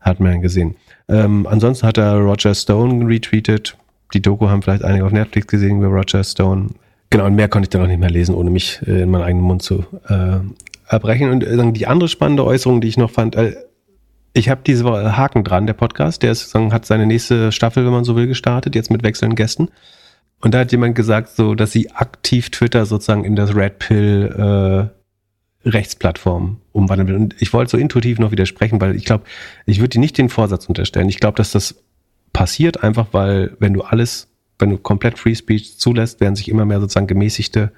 hat 0.00 0.18
man 0.18 0.42
gesehen. 0.42 0.74
Ähm, 1.08 1.46
ansonsten 1.46 1.86
hat 1.86 1.98
er 1.98 2.16
Roger 2.16 2.54
Stone 2.54 3.06
retweetet. 3.06 3.76
Die 4.14 4.22
Doku 4.22 4.48
haben 4.48 4.62
vielleicht 4.62 4.82
einige 4.82 5.04
auf 5.04 5.12
Netflix 5.12 5.46
gesehen 5.46 5.78
über 5.78 5.88
Roger 5.88 6.24
Stone. 6.24 6.70
Genau, 7.10 7.26
und 7.26 7.36
mehr 7.36 7.48
konnte 7.48 7.66
ich 7.66 7.70
dann 7.70 7.82
auch 7.82 7.86
nicht 7.86 8.00
mehr 8.00 8.10
lesen, 8.10 8.34
ohne 8.34 8.50
mich 8.50 8.80
äh, 8.86 9.02
in 9.02 9.10
meinen 9.10 9.22
eigenen 9.22 9.44
Mund 9.44 9.62
zu 9.62 9.84
äh, 10.08 10.38
erbrechen. 10.88 11.30
Und 11.30 11.44
äh, 11.44 11.72
die 11.72 11.86
andere 11.86 12.08
spannende 12.08 12.44
Äußerung, 12.44 12.80
die 12.80 12.88
ich 12.88 12.96
noch 12.96 13.10
fand, 13.10 13.36
ich 14.34 14.50
habe 14.50 14.60
diese 14.66 14.84
Woche 14.84 15.16
Haken 15.16 15.44
dran, 15.44 15.66
der 15.66 15.74
Podcast, 15.74 16.22
der 16.22 16.32
ist, 16.32 16.54
hat 16.54 16.84
seine 16.84 17.06
nächste 17.06 17.52
Staffel, 17.52 17.86
wenn 17.86 17.92
man 17.92 18.04
so 18.04 18.16
will, 18.16 18.26
gestartet, 18.26 18.74
jetzt 18.74 18.90
mit 18.90 19.02
wechselnden 19.02 19.36
Gästen. 19.36 19.68
Und 20.40 20.52
da 20.52 20.58
hat 20.58 20.72
jemand 20.72 20.94
gesagt, 20.94 21.30
so, 21.30 21.54
dass 21.54 21.72
sie 21.72 21.90
aktiv 21.92 22.50
Twitter 22.50 22.84
sozusagen 22.84 23.24
in 23.24 23.36
das 23.36 23.54
Red 23.54 23.78
Pill 23.78 24.90
Rechtsplattform 25.64 26.60
umwandeln 26.72 27.08
will. 27.08 27.16
Und 27.16 27.36
ich 27.40 27.52
wollte 27.52 27.70
so 27.70 27.78
intuitiv 27.78 28.18
noch 28.18 28.32
widersprechen, 28.32 28.80
weil 28.80 28.96
ich 28.96 29.04
glaube, 29.04 29.24
ich 29.66 29.78
würde 29.78 29.90
dir 29.90 30.00
nicht 30.00 30.18
den 30.18 30.28
Vorsatz 30.28 30.66
unterstellen. 30.66 31.08
Ich 31.08 31.20
glaube, 31.20 31.36
dass 31.36 31.52
das 31.52 31.76
passiert 32.32 32.82
einfach, 32.82 33.08
weil 33.12 33.56
wenn 33.60 33.72
du 33.72 33.82
alles, 33.82 34.28
wenn 34.58 34.70
du 34.70 34.78
komplett 34.78 35.18
Free 35.18 35.34
Speech 35.34 35.78
zulässt, 35.78 36.20
werden 36.20 36.36
sich 36.36 36.48
immer 36.48 36.64
mehr 36.64 36.80
sozusagen 36.80 37.06
gemäßigte 37.06 37.72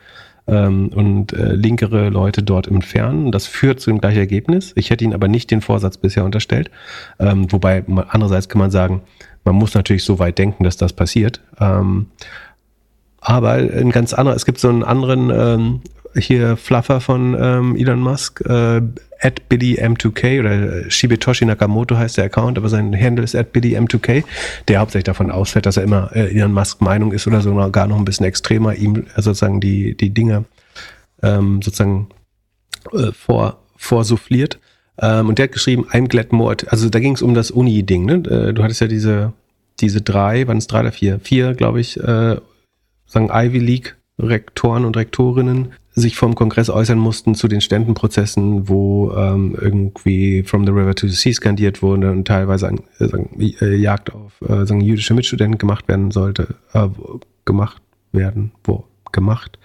ähm, 0.47 0.88
und 0.88 1.32
äh, 1.32 1.55
linkere 1.55 2.09
Leute 2.09 2.42
dort 2.42 2.68
entfernen. 2.68 3.32
Das 3.32 3.47
führt 3.47 3.80
zu 3.80 3.90
dem 3.90 4.01
gleichen 4.01 4.18
Ergebnis. 4.18 4.72
Ich 4.76 4.90
hätte 4.90 5.05
ihnen 5.05 5.14
aber 5.14 5.28
nicht 5.28 5.51
den 5.51 5.61
Vorsatz 5.61 5.97
bisher 5.97 6.24
unterstellt. 6.24 6.70
Ähm, 7.18 7.51
wobei 7.51 7.84
andererseits 8.09 8.49
kann 8.49 8.61
man 8.61 8.70
sagen, 8.70 9.03
man 9.44 9.55
muss 9.55 9.74
natürlich 9.74 10.05
so 10.05 10.18
weit 10.18 10.38
denken, 10.38 10.64
dass 10.64 10.76
das 10.76 10.92
passiert. 10.92 11.40
Ähm, 11.61 12.07
aber 13.20 13.53
ein 13.53 13.90
ganz 13.90 14.12
anderer, 14.14 14.36
es 14.36 14.44
gibt 14.44 14.59
so 14.59 14.68
einen 14.68 14.84
anderen 14.84 15.30
ähm, 15.30 15.80
hier 16.18 16.57
Fluffer 16.57 17.01
von 17.01 17.36
ähm, 17.38 17.76
Elon 17.76 18.01
Musk, 18.01 18.40
äh, 18.42 18.82
at 19.21 19.43
BillyM2K 19.51 20.41
oder 20.41 20.91
Shibetoshi 20.91 21.45
Nakamoto 21.45 21.97
heißt 21.97 22.17
der 22.19 22.25
Account, 22.25 22.59
aber 22.59 22.69
sein 22.69 22.99
Handle 22.99 23.25
ist 23.25 23.35
at 23.35 23.55
BillyM2K, 23.55 24.25
der 24.69 24.81
hauptsächlich 24.81 25.05
davon 25.05 25.31
ausfällt, 25.31 25.67
dass 25.67 25.77
er 25.77 25.85
immer 25.85 26.11
äh, 26.14 26.35
Elon 26.35 26.53
Musk 26.53 26.81
Meinung 26.81 27.12
ist 27.12 27.27
oder 27.27 27.41
sogar 27.41 27.71
gar 27.71 27.87
noch 27.87 27.97
ein 27.97 28.05
bisschen 28.05 28.27
extremer, 28.27 28.75
ihm 28.75 29.07
äh, 29.17 29.23
sozusagen 29.23 29.61
die, 29.61 29.97
die 29.97 30.11
Dinge 30.11 30.45
ähm, 31.23 31.62
sozusagen 31.62 32.09
äh, 32.93 33.12
vor, 33.12 33.62
vorsouffliert. 33.77 34.59
Ähm, 34.99 35.29
und 35.29 35.39
der 35.39 35.45
hat 35.45 35.53
geschrieben, 35.53 35.87
I'm 35.91 36.09
glad 36.09 36.33
more, 36.33 36.57
also 36.69 36.89
da 36.89 37.01
ging 37.01 37.14
es 37.14 37.23
um 37.23 37.35
das 37.35 37.51
Uni-Ding, 37.51 38.05
ne? 38.05 38.14
Äh, 38.14 38.55
du 38.55 38.62
hattest 38.62 38.81
ja 38.81 38.87
diese, 38.87 39.33
diese 39.81 40.01
drei, 40.01 40.47
waren 40.47 40.59
es 40.59 40.67
drei 40.67 40.81
oder 40.81 40.93
vier? 40.93 41.21
Vier, 41.21 41.55
glaube 41.55 41.81
ich, 41.81 41.99
äh, 41.99 42.37
sagen 43.07 43.31
Ivy 43.33 43.59
League 43.59 43.97
Rektoren 44.19 44.85
und 44.85 44.97
Rektorinnen 44.97 45.73
sich 45.99 46.16
vom 46.16 46.34
Kongress 46.34 46.68
äußern 46.68 46.99
mussten 46.99 47.34
zu 47.34 47.49
den 47.49 47.62
Ständenprozessen, 47.62 48.68
wo 48.68 49.12
ähm, 49.16 49.57
irgendwie 49.59 50.42
From 50.42 50.66
the 50.66 50.70
River 50.70 50.94
to 50.94 51.09
the 51.09 51.14
Sea 51.14 51.32
skandiert 51.32 51.80
wurde 51.80 52.11
und 52.12 52.26
teilweise 52.26 52.68
ein, 52.68 52.80
äh, 52.99 53.09
sagen, 53.09 53.30
äh, 53.40 53.74
Jagd 53.74 54.12
auf 54.12 54.42
äh, 54.42 54.66
sagen, 54.66 54.82
jüdische 54.82 55.14
Mitstudenten 55.14 55.57
gemacht 55.57 55.88
werden 55.88 56.11
sollte, 56.11 56.55
äh, 56.74 56.88
gemacht 57.47 57.80
werden, 58.12 58.53
wo 58.62 58.84
gemacht 59.11 59.59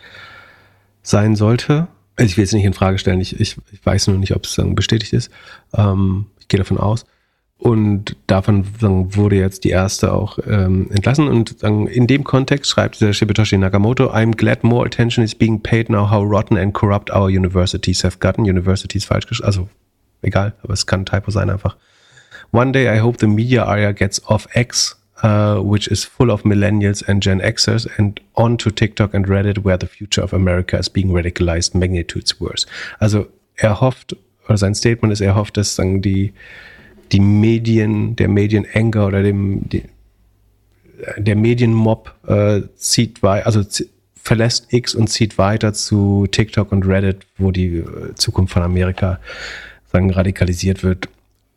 sein 1.04 1.36
sollte. 1.36 1.90
Also 2.16 2.30
ich 2.30 2.38
will 2.38 2.46
jetzt 2.46 2.54
nicht 2.54 2.64
in 2.64 2.74
Frage 2.74 2.98
stellen, 2.98 3.20
ich, 3.20 3.38
ich, 3.38 3.58
ich 3.74 3.86
weiß 3.86 4.08
nur 4.08 4.18
nicht, 4.18 4.34
ob 4.34 4.46
es 4.46 4.56
bestätigt 4.68 5.12
ist. 5.12 5.32
Ähm, 5.76 6.28
ich 6.40 6.48
gehe 6.48 6.60
davon 6.60 6.78
aus. 6.78 7.06
Und 7.62 8.16
davon 8.26 8.66
wurde 8.82 9.36
jetzt 9.36 9.66
die 9.66 9.70
erste 9.70 10.14
auch 10.14 10.40
ähm, 10.48 10.90
entlassen. 10.90 11.28
Und 11.28 11.62
in 11.62 12.08
dem 12.08 12.24
Kontext 12.24 12.72
schreibt 12.72 13.00
der 13.02 13.14
Shibetoshi 13.14 13.56
Nakamoto, 13.56 14.12
I'm 14.12 14.36
glad 14.36 14.64
more 14.64 14.84
attention 14.84 15.24
is 15.24 15.36
being 15.36 15.62
paid 15.62 15.88
now 15.88 16.10
how 16.10 16.24
rotten 16.24 16.58
and 16.58 16.74
corrupt 16.74 17.12
our 17.12 17.28
universities 17.28 18.04
have 18.04 18.18
gotten. 18.18 18.46
Universities 18.46 19.06
falsch 19.06 19.28
geschrieben, 19.28 19.46
also 19.46 19.70
egal, 20.24 20.54
aber 20.64 20.74
es 20.74 20.88
kann 20.88 21.02
ein 21.02 21.06
Typo 21.06 21.30
sein 21.30 21.52
einfach. 21.52 21.78
One 22.52 22.72
day 22.72 22.88
I 22.88 23.00
hope 23.00 23.20
the 23.20 23.28
media 23.28 23.64
area 23.66 23.92
gets 23.92 24.26
off 24.26 24.48
X, 24.56 25.00
uh, 25.24 25.58
which 25.62 25.88
is 25.88 26.04
full 26.04 26.32
of 26.32 26.44
millennials 26.44 27.08
and 27.08 27.24
Gen 27.24 27.42
Xers, 27.42 27.88
and 28.00 28.20
on 28.34 28.58
to 28.58 28.72
TikTok 28.72 29.14
and 29.14 29.28
Reddit, 29.28 29.64
where 29.64 29.78
the 29.80 29.86
future 29.86 30.24
of 30.24 30.34
America 30.34 30.80
is 30.80 30.90
being 30.90 31.12
radicalized 31.12 31.76
magnitudes 31.76 32.42
worse. 32.42 32.66
Also 33.00 33.28
er 33.56 33.80
hofft, 33.80 34.16
oder 34.48 34.58
sein 34.58 34.74
Statement 34.74 35.14
ist, 35.14 35.22
er 35.22 35.36
hofft, 35.36 35.58
dass 35.58 35.76
sagen, 35.76 36.02
die 36.02 36.34
die 37.12 37.20
Medien, 37.20 38.16
der 38.16 38.28
Medienanger 38.28 39.08
oder 39.08 39.24
dem, 39.24 39.68
die, 39.70 39.84
der 41.18 41.36
Medienmob 41.36 42.14
äh, 42.28 42.62
zieht 42.76 43.24
weiter, 43.24 43.46
also 43.46 43.64
verlässt 44.16 44.72
X 44.72 44.96
und 44.96 45.08
zieht 45.08 45.38
weiter 45.38 45.74
zu 45.74 46.28
TikTok 46.30 46.72
und 46.72 46.86
Reddit, 46.86 47.26
wo 47.38 47.52
die 47.52 47.78
äh, 47.78 48.16
Zukunft 48.16 48.54
von 48.54 48.64
Amerika 48.64 49.20
sagen, 49.92 50.12
radikalisiert 50.12 50.84
wird, 50.84 51.10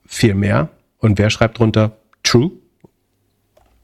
viel 0.06 0.34
mehr. 0.34 0.70
Und 0.98 1.18
wer 1.18 1.30
schreibt 1.30 1.58
drunter 1.58 1.96
True? 2.22 2.50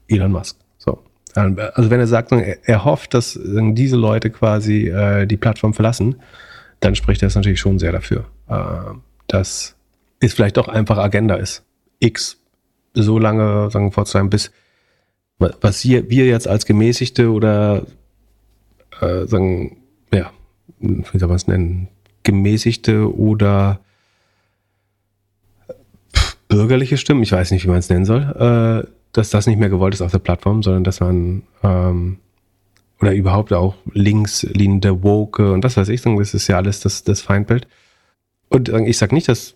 Elon 0.07 0.31
Musk. 0.31 0.57
So. 0.77 0.99
Ähm, 1.35 1.57
also 1.73 1.89
wenn 1.89 1.99
er 1.99 2.07
sagt, 2.07 2.31
er 2.31 2.85
hofft, 2.85 3.13
dass 3.13 3.39
diese 3.43 3.95
Leute 3.95 4.29
quasi 4.29 4.87
äh, 4.87 5.25
die 5.25 5.37
Plattform 5.37 5.73
verlassen, 5.73 6.15
dann 6.79 6.95
spricht 6.95 7.21
er 7.21 7.27
es 7.27 7.35
natürlich 7.35 7.59
schon 7.59 7.79
sehr 7.79 7.91
dafür, 7.91 8.25
äh, 8.49 8.95
dass 9.27 9.75
es 10.21 10.33
vielleicht 10.33 10.57
doch 10.57 10.67
einfach 10.67 10.97
Agenda 10.97 11.35
ist. 11.35 11.63
X 11.99 12.37
so 12.93 13.19
lange 13.19 13.69
sagen 13.71 13.91
vorzustellen, 13.91 14.29
bis 14.29 14.51
was 15.37 15.79
hier, 15.79 16.09
wir 16.09 16.27
jetzt 16.27 16.47
als 16.47 16.65
gemäßigte 16.65 17.31
oder 17.31 17.85
äh, 18.99 19.25
sagen, 19.25 19.77
ja, 20.13 20.31
wie 20.79 21.17
soll 21.17 21.27
man 21.27 21.35
es 21.35 21.47
nennen, 21.47 21.87
gemäßigte 22.23 23.13
oder 23.15 23.79
bürgerliche 26.47 26.97
Stimmen, 26.97 27.23
ich 27.23 27.31
weiß 27.31 27.51
nicht, 27.51 27.63
wie 27.63 27.69
man 27.69 27.79
es 27.79 27.89
nennen 27.89 28.05
soll, 28.05 28.21
äh, 28.21 28.87
dass 29.13 29.29
das 29.29 29.47
nicht 29.47 29.59
mehr 29.59 29.69
gewollt 29.69 29.93
ist 29.93 30.01
auf 30.01 30.11
der 30.11 30.19
Plattform, 30.19 30.61
sondern 30.61 30.83
dass 30.83 30.99
man 30.99 31.43
ähm, 31.63 32.17
oder 32.99 33.15
überhaupt 33.15 33.51
auch 33.51 33.75
links 33.93 34.43
liegende 34.43 35.03
Woke 35.03 35.51
und 35.53 35.63
was 35.63 35.75
weiß 35.75 35.89
ich, 35.89 36.01
das 36.01 36.33
ist 36.33 36.47
ja 36.47 36.57
alles 36.57 36.81
das, 36.81 37.03
das 37.03 37.21
Feindbild. 37.21 37.67
Und 38.49 38.69
ich 38.69 38.97
sage 38.97 39.15
nicht, 39.15 39.27
dass 39.27 39.55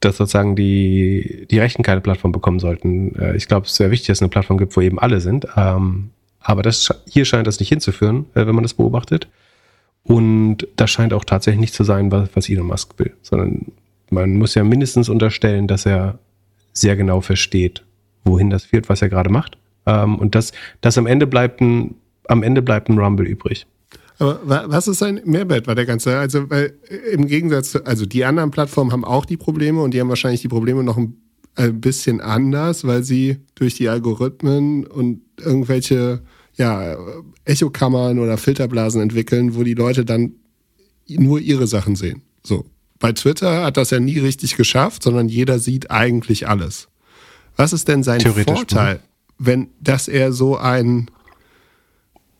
dass 0.00 0.16
sozusagen 0.16 0.54
die, 0.54 1.46
die 1.50 1.58
Rechten 1.58 1.82
keine 1.82 2.00
Plattform 2.00 2.32
bekommen 2.32 2.60
sollten. 2.60 3.16
Äh, 3.16 3.36
ich 3.36 3.48
glaube, 3.48 3.64
es 3.64 3.72
ist 3.72 3.76
sehr 3.76 3.90
wichtig, 3.90 4.08
dass 4.08 4.18
es 4.18 4.22
eine 4.22 4.28
Plattform 4.28 4.58
gibt, 4.58 4.76
wo 4.76 4.80
eben 4.80 4.98
alle 4.98 5.20
sind. 5.20 5.46
Ähm, 5.56 6.10
aber 6.40 6.62
das, 6.62 6.88
hier 7.08 7.24
scheint 7.24 7.46
das 7.46 7.60
nicht 7.60 7.68
hinzuführen, 7.68 8.26
äh, 8.34 8.46
wenn 8.46 8.54
man 8.54 8.62
das 8.62 8.74
beobachtet. 8.74 9.28
Und 10.04 10.66
das 10.76 10.90
scheint 10.90 11.12
auch 11.12 11.24
tatsächlich 11.24 11.60
nicht 11.60 11.74
zu 11.74 11.84
sein, 11.84 12.10
was, 12.10 12.48
Elon 12.48 12.66
Musk 12.66 12.98
will, 12.98 13.12
sondern 13.22 13.66
man 14.10 14.36
muss 14.36 14.54
ja 14.54 14.64
mindestens 14.64 15.08
unterstellen, 15.08 15.66
dass 15.66 15.84
er 15.84 16.18
sehr 16.72 16.96
genau 16.96 17.20
versteht, 17.20 17.82
wohin 18.24 18.50
das 18.50 18.64
führt, 18.64 18.88
was 18.88 19.02
er 19.02 19.08
gerade 19.08 19.30
macht. 19.30 19.58
Ähm, 19.84 20.16
und 20.16 20.34
das, 20.34 20.52
das 20.80 20.96
am 20.96 21.06
Ende 21.06 21.26
bleibt 21.26 21.60
ein, 21.60 21.96
am 22.26 22.42
Ende 22.42 22.62
bleibt 22.62 22.88
ein 22.88 22.98
Rumble 22.98 23.26
übrig. 23.26 23.66
Aber 24.18 24.64
was 24.68 24.88
ist 24.88 24.98
sein 24.98 25.20
Mehrwert 25.24 25.66
bei 25.66 25.74
der 25.74 25.86
ganze? 25.86 26.18
Also, 26.18 26.50
weil 26.50 26.76
im 27.12 27.26
Gegensatz 27.26 27.70
zu, 27.70 27.86
also 27.86 28.04
die 28.04 28.24
anderen 28.24 28.50
Plattformen 28.50 28.92
haben 28.92 29.04
auch 29.04 29.24
die 29.24 29.36
Probleme 29.36 29.80
und 29.80 29.94
die 29.94 30.00
haben 30.00 30.08
wahrscheinlich 30.08 30.42
die 30.42 30.48
Probleme 30.48 30.82
noch 30.82 30.96
ein, 30.96 31.16
ein 31.54 31.80
bisschen 31.80 32.20
anders, 32.20 32.84
weil 32.84 33.04
sie 33.04 33.38
durch 33.54 33.74
die 33.74 33.88
Algorithmen 33.88 34.86
und 34.86 35.20
irgendwelche 35.38 36.22
ja, 36.56 36.96
Echokammern 37.44 38.18
oder 38.18 38.36
Filterblasen 38.36 39.00
entwickeln, 39.00 39.54
wo 39.54 39.62
die 39.62 39.74
Leute 39.74 40.04
dann 40.04 40.32
nur 41.08 41.40
ihre 41.40 41.66
Sachen 41.66 41.94
sehen. 41.96 42.22
So. 42.42 42.66
Bei 42.98 43.12
Twitter 43.12 43.64
hat 43.64 43.76
das 43.76 43.90
ja 43.90 44.00
nie 44.00 44.18
richtig 44.18 44.56
geschafft, 44.56 45.04
sondern 45.04 45.28
jeder 45.28 45.60
sieht 45.60 45.90
eigentlich 45.90 46.48
alles. 46.48 46.88
Was 47.56 47.72
ist 47.72 47.86
denn 47.86 48.02
sein 48.02 48.20
Vorteil, 48.20 48.94
ne? 48.94 49.00
wenn, 49.38 49.68
dass 49.80 50.08
er 50.08 50.32
so 50.32 50.56
ein, 50.56 51.08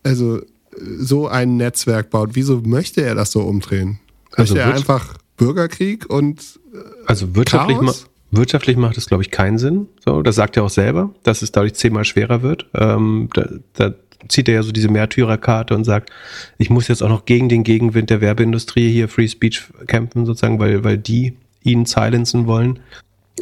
also 0.03 0.41
so 0.79 1.27
ein 1.27 1.57
Netzwerk 1.57 2.09
baut, 2.09 2.31
wieso 2.33 2.61
möchte 2.61 3.01
er 3.01 3.15
das 3.15 3.31
so 3.31 3.41
umdrehen? 3.41 3.99
Also 4.35 4.55
möchte 4.55 4.69
er 4.69 4.75
einfach 4.75 5.17
Bürgerkrieg 5.37 6.09
und 6.09 6.59
äh, 6.73 6.77
Also 7.05 7.35
wirtschaftlich, 7.35 7.79
ma 7.81 7.93
wirtschaftlich 8.31 8.77
macht 8.77 8.97
es, 8.97 9.07
glaube 9.07 9.23
ich, 9.23 9.31
keinen 9.31 9.57
Sinn. 9.57 9.87
So, 10.05 10.21
das 10.21 10.35
sagt 10.35 10.57
er 10.57 10.63
auch 10.63 10.69
selber, 10.69 11.13
dass 11.23 11.41
es 11.41 11.51
dadurch 11.51 11.73
zehnmal 11.73 12.05
schwerer 12.05 12.43
wird. 12.43 12.67
Ähm, 12.75 13.29
da, 13.33 13.49
da 13.73 13.93
zieht 14.27 14.47
er 14.47 14.55
ja 14.55 14.63
so 14.63 14.71
diese 14.71 14.89
Märtyrerkarte 14.89 15.73
und 15.73 15.83
sagt, 15.83 16.11
ich 16.57 16.69
muss 16.69 16.87
jetzt 16.87 17.01
auch 17.01 17.09
noch 17.09 17.25
gegen 17.25 17.49
den 17.49 17.63
Gegenwind 17.63 18.09
der 18.09 18.21
Werbeindustrie 18.21 18.91
hier 18.91 19.07
Free 19.07 19.27
Speech 19.27 19.63
kämpfen, 19.87 20.25
sozusagen, 20.25 20.59
weil, 20.59 20.83
weil 20.83 20.97
die 20.97 21.37
ihn 21.63 21.85
silenzen 21.85 22.45
wollen. 22.45 22.79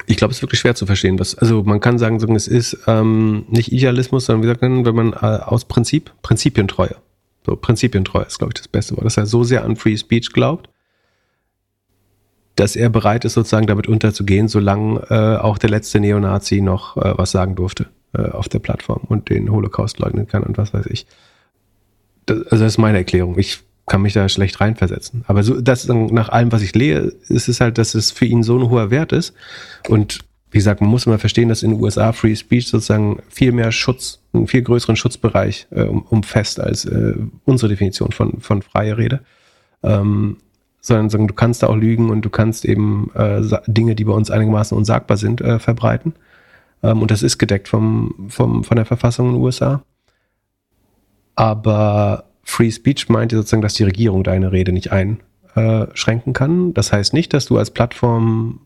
Ich 0.06 0.18
glaube, 0.18 0.32
es 0.32 0.38
ist 0.38 0.44
wirklich 0.44 0.60
schwer 0.60 0.76
zu 0.76 0.86
verstehen. 0.86 1.20
Was, 1.20 1.36
also 1.36 1.64
man 1.64 1.80
kann 1.80 1.98
sagen, 1.98 2.24
es 2.36 2.48
ist 2.48 2.78
ähm, 2.88 3.46
nicht 3.50 3.72
Idealismus, 3.72 4.26
sondern 4.26 4.44
wie 4.44 4.48
sagt 4.48 4.62
man, 4.62 4.86
wenn 4.86 4.96
man 4.96 5.14
äh, 5.14 5.42
aus 5.44 5.66
Prinzip, 5.66 6.12
Prinzipientreue. 6.22 6.96
So 7.48 7.56
prinzipientreu 7.56 8.24
ist, 8.24 8.40
glaube 8.40 8.52
ich, 8.54 8.62
das 8.62 8.68
beste. 8.68 8.96
Dass 8.96 9.16
er 9.16 9.26
so 9.26 9.46
sehr 9.46 9.64
an 9.64 9.78
Free 9.78 9.96
Speech 9.96 10.34
glaubt, 10.34 10.70
dass 12.56 12.76
er 12.76 12.90
bereit 12.90 13.24
ist, 13.24 13.34
sozusagen 13.34 13.68
damit 13.68 13.88
unterzugehen, 13.88 14.50
solange 14.50 15.00
äh, 15.10 15.38
auch 15.38 15.58
der 15.58 15.70
letzte 15.70 16.02
Neonazi 16.02 16.60
noch 16.60 16.98
äh, 16.98 17.18
was 17.18 17.32
sagen 17.32 17.56
durfte 17.56 17.88
äh, 18.14 18.30
auf 18.32 18.50
der 18.50 18.60
Plattform 18.60 19.02
und 19.08 19.30
den 19.30 19.50
Holocaust 19.50 19.98
leugnen 20.00 20.28
kann 20.28 20.44
und 20.44 20.58
was 20.58 20.74
weiß 20.74 20.88
ich. 20.88 21.08
Das, 22.26 22.40
also 22.48 22.66
das 22.66 22.74
ist 22.74 22.78
meine 22.80 22.98
Erklärung. 22.98 23.40
Ich 23.40 23.60
kann 23.86 24.02
mich 24.02 24.12
da 24.12 24.28
schlecht 24.28 24.60
reinversetzen. 24.60 25.24
Aber 25.28 25.44
so, 25.44 25.62
das 25.62 25.88
nach 25.88 26.28
allem, 26.28 26.52
was 26.52 26.62
ich 26.62 26.76
lehre, 26.76 27.14
ist 27.30 27.48
es 27.48 27.62
halt, 27.62 27.78
dass 27.78 27.96
es 27.96 28.12
für 28.12 28.26
ihn 28.26 28.44
so 28.44 28.60
ein 28.60 28.70
hoher 28.70 28.92
Wert 28.92 29.14
ist. 29.14 29.34
Und 29.88 30.20
wie 30.52 30.58
gesagt, 30.58 30.82
man 30.82 30.90
muss 30.90 31.06
immer 31.06 31.20
verstehen, 31.20 31.50
dass 31.50 31.64
in 31.64 31.72
den 31.72 31.82
USA 31.82 32.14
Free 32.14 32.36
Speech 32.36 32.68
sozusagen 32.68 33.20
viel 33.30 33.52
mehr 33.52 33.72
Schutz, 33.72 34.22
einen 34.34 34.48
viel 34.48 34.62
größeren 34.62 34.96
Schutzbereich 34.96 35.68
äh, 35.72 35.84
um, 35.84 36.04
umfasst 36.04 36.60
als 36.60 36.86
äh, 36.86 37.16
unsere 37.46 37.70
Definition 37.70 38.12
von, 38.12 38.40
von 38.40 38.62
freier 38.62 38.98
Rede. 38.98 39.22
Ähm, 39.84 40.38
sondern 40.80 41.10
sagen, 41.10 41.28
du 41.28 41.34
kannst 41.34 41.64
da 41.64 41.68
auch 41.68 41.76
lügen 41.76 42.10
und 42.10 42.22
du 42.22 42.30
kannst 42.30 42.64
eben 42.64 43.12
äh, 43.14 43.42
Dinge, 43.68 43.94
die 43.94 44.06
bei 44.06 44.14
uns 44.14 44.32
einigermaßen 44.32 44.78
unsagbar 44.78 45.18
sind, 45.18 45.42
äh, 45.42 45.60
verbreiten. 45.60 46.14
Ähm, 46.82 47.02
und 47.02 47.12
das 47.12 47.24
ist 47.24 47.38
gedeckt 47.38 47.68
vom, 47.68 48.28
vom, 48.30 48.64
von 48.64 48.78
der 48.78 48.86
Verfassung 48.86 49.28
in 49.28 49.34
den 49.34 49.42
USA. 49.42 49.84
Aber 51.36 52.24
Free 52.44 52.72
Speech 52.72 53.10
meint 53.10 53.32
sozusagen, 53.34 53.62
dass 53.62 53.74
die 53.74 53.84
Regierung 53.84 54.24
deine 54.24 54.52
Rede 54.52 54.72
nicht 54.72 54.92
ein, 54.92 55.20
äh, 55.56 55.88
schränken 55.94 56.34
kann. 56.34 56.74
Das 56.74 56.94
heißt 56.94 57.14
nicht, 57.14 57.34
dass 57.34 57.46
du 57.46 57.58
als 57.58 57.72
Plattform 57.72 58.62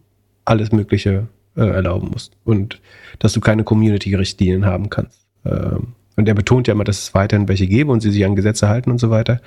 alles 0.46 0.72
Mögliche 0.72 1.28
äh, 1.56 1.66
erlauben 1.66 2.10
musst 2.12 2.34
und 2.43 2.80
dass 3.20 3.34
du 3.34 3.39
keine 3.39 3.64
Community-Richtlinien 3.64 4.66
haben 4.66 4.89
kannst. 4.89 5.26
Ähm, 5.45 5.93
und 6.16 6.28
er 6.28 6.34
betont 6.34 6.68
ja 6.68 6.74
immer, 6.74 6.84
dass 6.84 6.99
es 6.99 7.14
weiterhin 7.14 7.47
welche 7.47 7.68
gäbe 7.68 7.91
und 7.91 8.02
sie 8.02 8.12
sich 8.12 8.26
an 8.26 8.36
Gesetze 8.36 8.68
halten 8.68 8.91
und 8.91 8.99
so 8.99 9.10
weiter. 9.10 9.41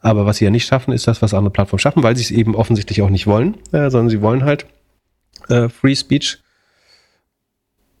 Aber 0.00 0.26
was 0.26 0.36
sie 0.36 0.44
ja 0.44 0.50
nicht 0.50 0.66
schaffen, 0.66 0.92
ist 0.92 1.08
das, 1.08 1.22
was 1.22 1.32
andere 1.32 1.50
Plattformen 1.50 1.80
schaffen, 1.80 2.02
weil 2.02 2.16
sie 2.16 2.22
es 2.22 2.30
eben 2.30 2.54
offensichtlich 2.54 3.00
auch 3.02 3.10
nicht 3.10 3.26
wollen, 3.26 3.56
äh, 3.72 3.90
sondern 3.90 4.10
sie 4.10 4.20
wollen 4.20 4.44
halt 4.44 4.66
äh, 5.48 5.68
Free 5.68 5.94
Speech. 5.94 6.38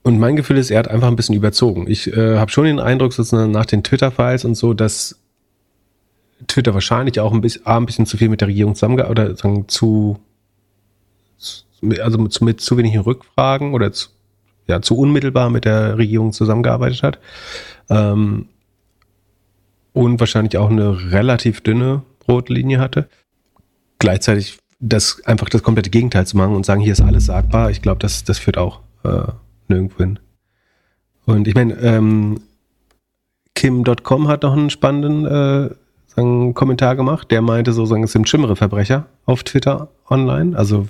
Und 0.02 0.18
mein 0.18 0.36
Gefühl 0.36 0.58
ist, 0.58 0.70
er 0.70 0.80
hat 0.80 0.88
einfach 0.88 1.08
ein 1.08 1.16
bisschen 1.16 1.34
überzogen. 1.34 1.86
Ich 1.88 2.14
äh, 2.14 2.36
habe 2.36 2.50
schon 2.50 2.64
den 2.64 2.78
Eindruck, 2.78 3.14
sozusagen 3.14 3.50
nach 3.50 3.64
den 3.64 3.82
Twitter-Files 3.82 4.44
und 4.44 4.54
so, 4.54 4.74
dass 4.74 5.18
Twitter 6.46 6.74
wahrscheinlich 6.74 7.20
auch 7.20 7.32
ein 7.32 7.40
bisschen, 7.40 7.64
ein 7.66 7.86
bisschen 7.86 8.04
zu 8.04 8.18
viel 8.18 8.28
mit 8.28 8.42
der 8.42 8.48
Regierung 8.48 8.74
zusammengearbeitet 8.74 9.30
oder 9.30 9.36
sagen, 9.36 9.68
zu, 9.68 10.18
also 12.00 12.18
mit, 12.18 12.40
mit 12.40 12.60
zu 12.60 12.76
wenigen 12.76 13.00
Rückfragen 13.00 13.74
oder 13.74 13.92
zu, 13.92 14.08
ja, 14.66 14.80
zu 14.80 14.96
unmittelbar 14.96 15.50
mit 15.50 15.64
der 15.64 15.98
Regierung 15.98 16.32
zusammengearbeitet 16.32 17.02
hat. 17.02 17.18
Ähm, 17.88 18.48
und 19.92 20.18
wahrscheinlich 20.18 20.56
auch 20.58 20.70
eine 20.70 21.12
relativ 21.12 21.60
dünne 21.60 22.02
rote 22.28 22.52
Linie 22.52 22.80
hatte. 22.80 23.08
Gleichzeitig 23.98 24.58
das 24.80 25.22
einfach 25.24 25.48
das 25.48 25.62
komplette 25.62 25.90
Gegenteil 25.90 26.26
zu 26.26 26.36
machen 26.36 26.54
und 26.54 26.66
sagen, 26.66 26.80
hier 26.80 26.92
ist 26.92 27.00
alles 27.00 27.26
sagbar, 27.26 27.70
ich 27.70 27.80
glaube, 27.80 28.00
das, 28.00 28.24
das 28.24 28.38
führt 28.38 28.58
auch 28.58 28.80
äh, 29.04 29.28
nirgendwo 29.68 29.98
hin. 29.98 30.18
Und 31.26 31.48
ich 31.48 31.54
meine, 31.54 31.74
ähm, 31.74 32.40
Kim.com 33.54 34.28
hat 34.28 34.42
noch 34.42 34.52
einen 34.52 34.68
spannenden 34.68 35.26
äh, 35.26 35.70
sagen, 36.16 36.54
Kommentar 36.54 36.96
gemacht, 36.96 37.30
der 37.30 37.42
meinte 37.42 37.72
sozusagen, 37.72 38.04
es 38.04 38.12
sind 38.12 38.28
schlimmere 38.28 38.56
Verbrecher 38.56 39.06
auf 39.26 39.42
Twitter 39.42 39.88
online. 40.08 40.56
Also 40.56 40.88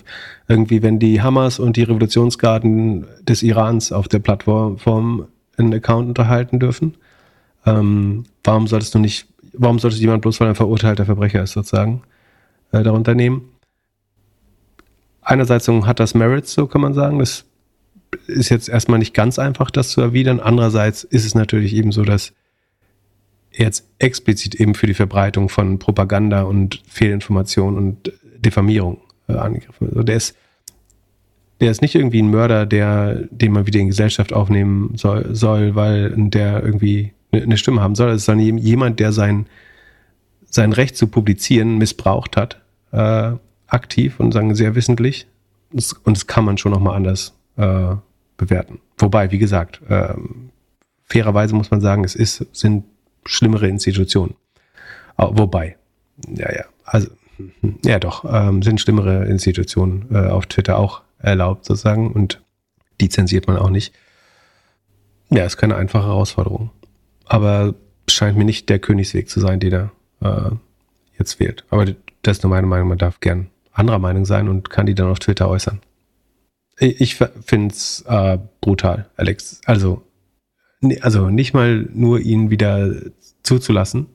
irgendwie, 0.49 0.83
wenn 0.83 0.99
die 0.99 1.23
Hamas 1.23 1.59
und 1.59 1.77
die 1.77 1.83
Revolutionsgarden 1.83 3.07
des 3.23 3.43
Irans 3.43 3.93
auf 3.93 4.09
der 4.09 4.19
Plattform 4.19 5.27
einen 5.57 5.75
Account 5.75 6.09
unterhalten 6.09 6.59
dürfen. 6.59 6.95
Ähm, 7.67 8.25
warum 8.43 8.67
solltest 8.67 8.95
du 8.95 8.99
nicht, 8.99 9.29
warum 9.53 9.79
solltest 9.79 10.03
jemand 10.03 10.23
bloß, 10.23 10.41
weil 10.41 10.49
er 10.49 10.53
ein 10.53 10.57
verurteilter 10.57 11.05
Verbrecher 11.07 11.43
ist, 11.43 11.53
sozusagen, 11.53 12.03
äh, 12.73 12.83
darunter 12.83 13.15
nehmen? 13.15 13.49
Einerseits 15.23 15.67
hat 15.69 16.01
das 16.01 16.15
Merits, 16.15 16.53
so 16.53 16.67
kann 16.67 16.83
man 16.83 16.93
sagen. 16.93 17.19
Das 17.19 17.47
ist 18.27 18.51
jetzt 18.51 18.69
erstmal 18.69 18.99
nicht 18.99 19.15
ganz 19.15 19.39
einfach, 19.39 19.71
das 19.71 19.89
zu 19.89 20.01
erwidern. 20.03 20.41
Andererseits 20.41 21.05
ist 21.05 21.25
es 21.25 21.35
natürlich 21.35 21.75
eben 21.75 21.93
so, 21.93 22.03
dass 22.03 22.35
jetzt 23.57 23.87
explizit 23.99 24.55
eben 24.57 24.75
für 24.75 24.87
die 24.87 24.95
Verbreitung 24.95 25.49
von 25.49 25.79
Propaganda 25.79 26.43
und 26.43 26.83
Fehlinformation 26.89 27.77
und 27.77 28.13
Diffamierung 28.39 29.01
äh, 29.29 29.35
angegriffen. 29.35 29.89
Also 29.89 30.03
der 30.03 30.17
ist, 30.17 30.37
der 31.61 31.71
ist 31.71 31.83
nicht 31.83 31.95
irgendwie 31.95 32.23
ein 32.23 32.31
Mörder, 32.31 32.67
der, 32.67 33.27
den 33.31 33.53
man 33.53 33.67
wieder 33.67 33.81
in 33.81 33.89
Gesellschaft 33.89 34.33
aufnehmen 34.33 34.93
soll, 34.97 35.35
soll 35.35 35.75
weil 35.75 36.13
der 36.31 36.63
irgendwie 36.63 37.13
eine 37.33 37.57
Stimme 37.57 37.81
haben 37.81 37.95
soll. 37.95 38.11
Es 38.11 38.29
ist 38.29 38.39
jemand, 38.39 39.01
der 39.01 39.13
sein, 39.13 39.47
sein 40.45 40.73
Recht 40.73 40.97
zu 40.97 41.07
publizieren 41.07 41.79
missbraucht 41.79 42.37
hat, 42.37 42.61
äh, 42.93 43.33
aktiv 43.67 44.21
und 44.21 44.33
sagen 44.33 44.55
sehr 44.55 44.75
wissentlich. 44.75 45.27
Und 45.73 46.17
das 46.17 46.27
kann 46.27 46.45
man 46.45 46.59
schon 46.59 46.73
nochmal 46.73 46.97
anders 46.97 47.35
äh, 47.57 47.97
bewerten. 48.37 48.81
Wobei, 48.99 49.31
wie 49.33 49.39
gesagt, 49.39 49.81
äh, 49.89 50.15
fairerweise 51.05 51.55
muss 51.55 51.71
man 51.71 51.81
sagen, 51.81 52.05
es 52.05 52.15
ist, 52.15 52.47
sind 52.53 52.85
schlimmere 53.27 53.69
Institutionen. 53.69 54.35
Wobei, 55.17 55.77
ja, 56.29 56.53
ja, 56.53 56.65
also, 56.85 57.09
ja 57.85 57.99
doch, 57.99 58.25
ähm, 58.29 58.63
sind 58.63 58.81
schlimmere 58.81 59.25
Institutionen 59.27 60.07
äh, 60.13 60.29
auf 60.29 60.47
Twitter 60.47 60.79
auch 60.79 61.03
erlaubt 61.19 61.65
sozusagen 61.65 62.13
und 62.13 62.43
die 63.01 63.09
zensiert 63.09 63.47
man 63.47 63.57
auch 63.57 63.71
nicht. 63.71 63.93
Ja, 65.31 65.45
ist 65.45 65.57
keine 65.57 65.77
einfache 65.77 66.07
Herausforderung. 66.07 66.71
Aber 67.27 67.75
scheint 68.09 68.37
mir 68.37 68.45
nicht 68.45 68.69
der 68.69 68.79
Königsweg 68.79 69.29
zu 69.29 69.41
sein, 69.41 69.61
den 69.61 69.73
er 69.73 69.91
äh, 70.21 70.51
jetzt 71.19 71.41
wählt. 71.41 71.65
Aber 71.71 71.87
das 72.23 72.39
ist 72.39 72.43
nur 72.43 72.51
meine 72.51 72.67
Meinung, 72.67 72.89
man 72.89 72.99
darf 72.99 73.21
gern 73.21 73.49
anderer 73.73 73.99
Meinung 73.99 74.25
sein 74.25 74.49
und 74.49 74.71
kann 74.71 74.87
die 74.87 74.95
dann 74.95 75.09
auf 75.09 75.19
Twitter 75.19 75.49
äußern. 75.49 75.81
Ich, 76.79 77.01
ich 77.01 77.15
finde 77.17 77.75
es 77.75 78.05
äh, 78.07 78.39
brutal, 78.61 79.09
Alex. 79.17 79.61
Also 79.65 80.03
also 81.03 81.31
nicht 81.31 81.55
mal 81.55 81.89
nur 81.93 82.21
ihn 82.21 82.51
wieder 82.51 82.91
zuzulassen. 83.43 84.07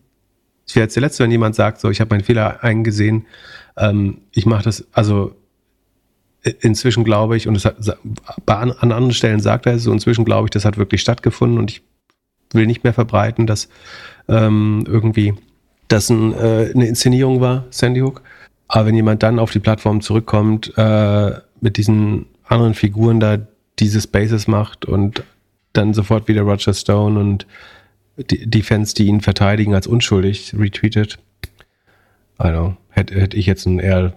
Ich 0.67 0.75
wäre 0.75 0.83
jetzt 0.83 0.95
der 0.95 1.01
Letzte, 1.01 1.23
wenn 1.23 1.31
jemand 1.31 1.55
sagt, 1.55 1.79
so, 1.81 1.89
ich 1.89 1.99
habe 1.99 2.13
meinen 2.13 2.23
Fehler 2.23 2.63
eingesehen. 2.63 3.25
Ähm, 3.77 4.21
ich 4.31 4.45
mache 4.45 4.63
das, 4.63 4.85
also 4.91 5.35
inzwischen 6.61 7.03
glaube 7.03 7.35
ich, 7.37 7.47
und 7.47 7.55
es 7.55 7.65
hat, 7.65 7.77
an, 8.45 8.71
an 8.71 8.91
anderen 8.91 9.13
Stellen 9.13 9.39
sagt 9.39 9.65
er 9.65 9.73
es 9.73 9.83
so, 9.83 9.91
inzwischen 9.91 10.25
glaube 10.25 10.45
ich, 10.45 10.51
das 10.51 10.65
hat 10.65 10.77
wirklich 10.77 11.01
stattgefunden 11.01 11.57
und 11.57 11.71
ich 11.71 11.81
will 12.53 12.65
nicht 12.65 12.83
mehr 12.83 12.93
verbreiten, 12.93 13.45
dass 13.45 13.69
ähm, 14.27 14.85
irgendwie 14.87 15.33
das 15.87 16.09
ein, 16.09 16.33
äh, 16.33 16.71
eine 16.73 16.87
Inszenierung 16.87 17.41
war, 17.41 17.65
Sandy 17.71 17.99
Hook. 18.01 18.21
Aber 18.67 18.85
wenn 18.85 18.95
jemand 18.95 19.23
dann 19.23 19.39
auf 19.39 19.51
die 19.51 19.59
Plattform 19.59 20.01
zurückkommt, 20.01 20.73
äh, 20.77 21.31
mit 21.59 21.77
diesen 21.77 22.27
anderen 22.45 22.75
Figuren 22.75 23.19
da 23.19 23.39
diese 23.79 24.01
Spaces 24.01 24.47
macht 24.47 24.85
und 24.85 25.23
dann 25.73 25.93
sofort 25.93 26.27
wieder 26.27 26.41
Roger 26.41 26.73
Stone 26.73 27.19
und 27.19 27.45
die, 28.17 28.49
die 28.49 28.61
Fans, 28.61 28.93
die 28.93 29.05
ihn 29.05 29.21
verteidigen 29.21 29.73
als 29.73 29.87
unschuldig, 29.87 30.53
retweetet. 30.57 31.19
Also 32.37 32.75
hätte, 32.89 33.19
hätte 33.19 33.37
ich 33.37 33.45
jetzt 33.45 33.65
ein 33.65 33.79
eher 33.79 34.13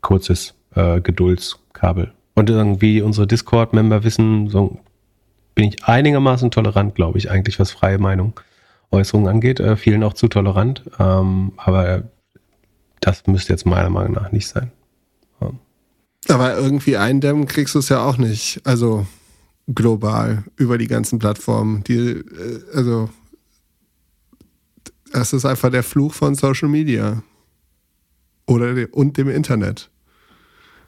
kurzes 0.00 0.54
äh, 0.74 1.00
Geduldskabel. 1.00 2.12
Und 2.34 2.50
irgendwie 2.50 3.02
unsere 3.02 3.26
Discord-Member 3.26 4.04
wissen, 4.04 4.48
so 4.48 4.78
bin 5.54 5.68
ich 5.68 5.84
einigermaßen 5.84 6.50
tolerant, 6.50 6.94
glaube 6.94 7.18
ich, 7.18 7.30
eigentlich, 7.30 7.58
was 7.58 7.72
freie 7.72 7.98
Meinung, 7.98 8.38
Äußerungen 8.90 9.28
angeht. 9.28 9.58
Äh, 9.60 9.76
vielen 9.76 10.04
auch 10.04 10.14
zu 10.14 10.28
tolerant. 10.28 10.84
Ähm, 10.98 11.52
aber 11.56 12.04
das 13.00 13.26
müsste 13.26 13.52
jetzt 13.52 13.66
meiner 13.66 13.90
Meinung 13.90 14.12
nach 14.12 14.30
nicht 14.32 14.46
sein. 14.46 14.70
Ähm. 15.42 15.58
Aber 16.28 16.56
irgendwie 16.56 16.96
eindämmen 16.96 17.46
kriegst 17.46 17.74
du 17.74 17.80
es 17.80 17.88
ja 17.88 18.04
auch 18.04 18.18
nicht. 18.18 18.60
Also 18.64 19.06
global 19.74 20.44
über 20.56 20.78
die 20.78 20.86
ganzen 20.86 21.18
Plattformen. 21.18 21.84
Die, 21.84 21.98
äh, 21.98 22.24
also, 22.74 23.10
das 25.12 25.32
ist 25.32 25.44
einfach 25.44 25.70
der 25.70 25.82
Fluch 25.82 26.14
von 26.14 26.34
Social 26.34 26.68
Media. 26.68 27.22
Oder 28.46 28.88
und 28.92 29.18
dem 29.18 29.28
Internet. 29.28 29.90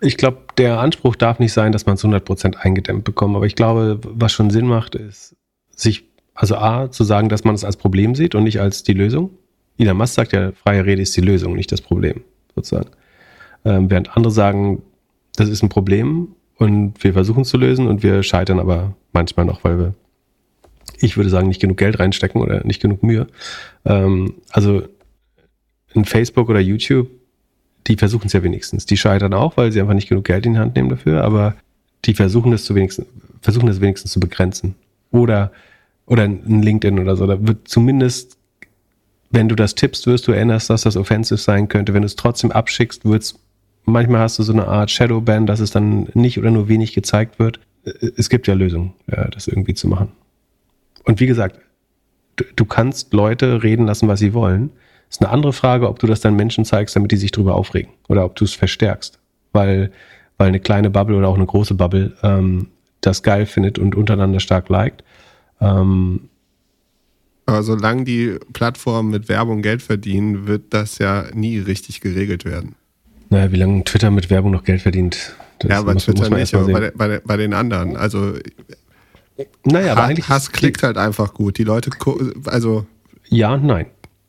Ich 0.00 0.16
glaube, 0.16 0.38
der 0.56 0.80
Anspruch 0.80 1.14
darf 1.14 1.38
nicht 1.38 1.52
sein, 1.52 1.72
dass 1.72 1.84
man 1.84 1.96
es 1.96 2.04
100% 2.04 2.56
eingedämmt 2.56 3.04
bekommt. 3.04 3.36
Aber 3.36 3.44
ich 3.44 3.54
glaube, 3.54 4.00
was 4.02 4.32
schon 4.32 4.48
Sinn 4.48 4.66
macht, 4.66 4.94
ist, 4.94 5.36
sich, 5.76 6.04
also 6.34 6.56
A, 6.56 6.90
zu 6.90 7.04
sagen, 7.04 7.28
dass 7.28 7.44
man 7.44 7.54
es 7.54 7.64
als 7.64 7.76
Problem 7.76 8.14
sieht 8.14 8.34
und 8.34 8.44
nicht 8.44 8.60
als 8.60 8.82
die 8.82 8.94
Lösung. 8.94 9.30
Elon 9.76 9.98
Musk 9.98 10.14
sagt 10.14 10.32
ja, 10.32 10.52
freie 10.52 10.86
Rede 10.86 11.02
ist 11.02 11.14
die 11.16 11.20
Lösung, 11.20 11.54
nicht 11.54 11.70
das 11.70 11.82
Problem, 11.82 12.22
sozusagen. 12.54 12.90
Ähm, 13.66 13.90
während 13.90 14.16
andere 14.16 14.32
sagen, 14.32 14.82
das 15.36 15.50
ist 15.50 15.62
ein 15.62 15.68
Problem 15.68 16.28
und 16.60 17.02
wir 17.02 17.14
versuchen 17.14 17.40
es 17.40 17.48
zu 17.48 17.56
lösen 17.56 17.88
und 17.88 18.02
wir 18.02 18.22
scheitern 18.22 18.60
aber 18.60 18.94
manchmal 19.14 19.46
noch, 19.46 19.64
weil 19.64 19.78
wir, 19.78 19.94
ich 20.98 21.16
würde 21.16 21.30
sagen, 21.30 21.48
nicht 21.48 21.60
genug 21.60 21.78
Geld 21.78 21.98
reinstecken 21.98 22.38
oder 22.38 22.62
nicht 22.64 22.82
genug 22.82 23.02
Mühe. 23.02 23.28
Ähm, 23.86 24.34
also 24.50 24.82
in 25.94 26.04
Facebook 26.04 26.50
oder 26.50 26.60
YouTube, 26.60 27.08
die 27.86 27.96
versuchen 27.96 28.26
es 28.26 28.34
ja 28.34 28.42
wenigstens. 28.42 28.84
Die 28.84 28.98
scheitern 28.98 29.32
auch, 29.32 29.56
weil 29.56 29.72
sie 29.72 29.80
einfach 29.80 29.94
nicht 29.94 30.10
genug 30.10 30.26
Geld 30.26 30.44
in 30.44 30.52
die 30.52 30.58
Hand 30.58 30.76
nehmen 30.76 30.90
dafür, 30.90 31.24
aber 31.24 31.56
die 32.04 32.12
versuchen 32.12 32.52
das 32.52 32.64
zu 32.64 32.74
wenigstens, 32.74 33.06
versuchen 33.40 33.66
das 33.66 33.80
wenigstens 33.80 34.12
zu 34.12 34.20
begrenzen. 34.20 34.74
Oder, 35.10 35.52
oder 36.04 36.24
ein 36.24 36.60
LinkedIn 36.60 36.98
oder 36.98 37.16
so. 37.16 37.26
Da 37.26 37.38
wird 37.40 37.68
zumindest, 37.68 38.36
wenn 39.30 39.48
du 39.48 39.54
das 39.54 39.76
tippst, 39.76 40.06
wirst 40.06 40.28
du 40.28 40.32
erinnerst, 40.32 40.68
dass 40.68 40.82
das 40.82 40.98
offensive 40.98 41.38
sein 41.38 41.68
könnte. 41.68 41.94
Wenn 41.94 42.02
du 42.02 42.06
es 42.06 42.16
trotzdem 42.16 42.52
abschickst, 42.52 43.06
wird 43.06 43.22
es 43.22 43.40
Manchmal 43.84 44.20
hast 44.20 44.38
du 44.38 44.42
so 44.42 44.52
eine 44.52 44.66
Art 44.66 44.90
Shadowban, 44.90 45.46
dass 45.46 45.60
es 45.60 45.70
dann 45.70 46.08
nicht 46.14 46.38
oder 46.38 46.50
nur 46.50 46.68
wenig 46.68 46.92
gezeigt 46.92 47.38
wird. 47.38 47.60
Es 48.16 48.28
gibt 48.28 48.46
ja 48.46 48.54
Lösungen, 48.54 48.92
das 49.06 49.48
irgendwie 49.48 49.74
zu 49.74 49.88
machen. 49.88 50.12
Und 51.04 51.18
wie 51.18 51.26
gesagt, 51.26 51.58
du, 52.36 52.44
du 52.54 52.64
kannst 52.64 53.12
Leute 53.12 53.62
reden 53.62 53.86
lassen, 53.86 54.06
was 54.06 54.20
sie 54.20 54.34
wollen. 54.34 54.70
Ist 55.08 55.22
eine 55.22 55.30
andere 55.30 55.52
Frage, 55.52 55.88
ob 55.88 55.98
du 55.98 56.06
das 56.06 56.20
dann 56.20 56.36
Menschen 56.36 56.64
zeigst, 56.64 56.94
damit 56.94 57.10
die 57.10 57.16
sich 57.16 57.32
drüber 57.32 57.54
aufregen 57.54 57.90
oder 58.08 58.24
ob 58.24 58.36
du 58.36 58.44
es 58.44 58.54
verstärkst, 58.54 59.18
weil 59.52 59.90
weil 60.40 60.48
eine 60.48 60.60
kleine 60.60 60.88
Bubble 60.88 61.16
oder 61.16 61.28
auch 61.28 61.36
eine 61.36 61.44
große 61.44 61.74
Bubble 61.74 62.16
ähm, 62.22 62.68
das 63.02 63.22
geil 63.22 63.44
findet 63.44 63.78
und 63.78 63.94
untereinander 63.94 64.40
stark 64.40 64.70
liked. 64.70 65.04
Ähm, 65.60 66.30
aber 67.44 67.62
solange 67.62 68.04
die 68.04 68.38
Plattformen 68.54 69.10
mit 69.10 69.28
Werbung 69.28 69.60
Geld 69.60 69.82
verdienen, 69.82 70.46
wird 70.46 70.62
das 70.70 70.96
ja 70.96 71.26
nie 71.34 71.58
richtig 71.58 72.00
geregelt 72.00 72.46
werden. 72.46 72.74
Naja, 73.30 73.52
wie 73.52 73.56
lange 73.56 73.84
Twitter 73.84 74.10
mit 74.10 74.28
Werbung 74.28 74.50
noch 74.50 74.64
Geld 74.64 74.82
verdient. 74.82 75.34
Das 75.60 75.70
ja, 75.70 75.82
bei 75.82 75.94
muss, 75.94 76.04
Twitter 76.04 76.28
muss 76.28 76.38
nicht, 76.38 76.54
aber 76.54 76.66
bei, 76.72 76.90
bei, 76.90 77.20
bei, 77.20 77.36
den 77.36 77.54
anderen. 77.54 77.96
Also 77.96 78.34
naja, 79.64 79.92
aber 79.92 80.04
eigentlich 80.04 80.28
Hass 80.28 80.52
klickt 80.52 80.82
halt 80.82 80.98
einfach 80.98 81.32
gut. 81.32 81.58
Die 81.58 81.64
Leute, 81.64 81.90
also 82.46 82.86
ja 83.28 83.54
und 83.54 83.64
nein. 83.64 83.86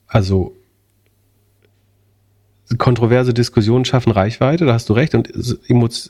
Also 0.07 0.55
kontroverse 2.77 3.33
Diskussionen 3.33 3.85
schaffen 3.85 4.11
Reichweite, 4.11 4.65
da 4.65 4.73
hast 4.73 4.89
du 4.89 4.93
recht, 4.93 5.13
und 5.15 5.29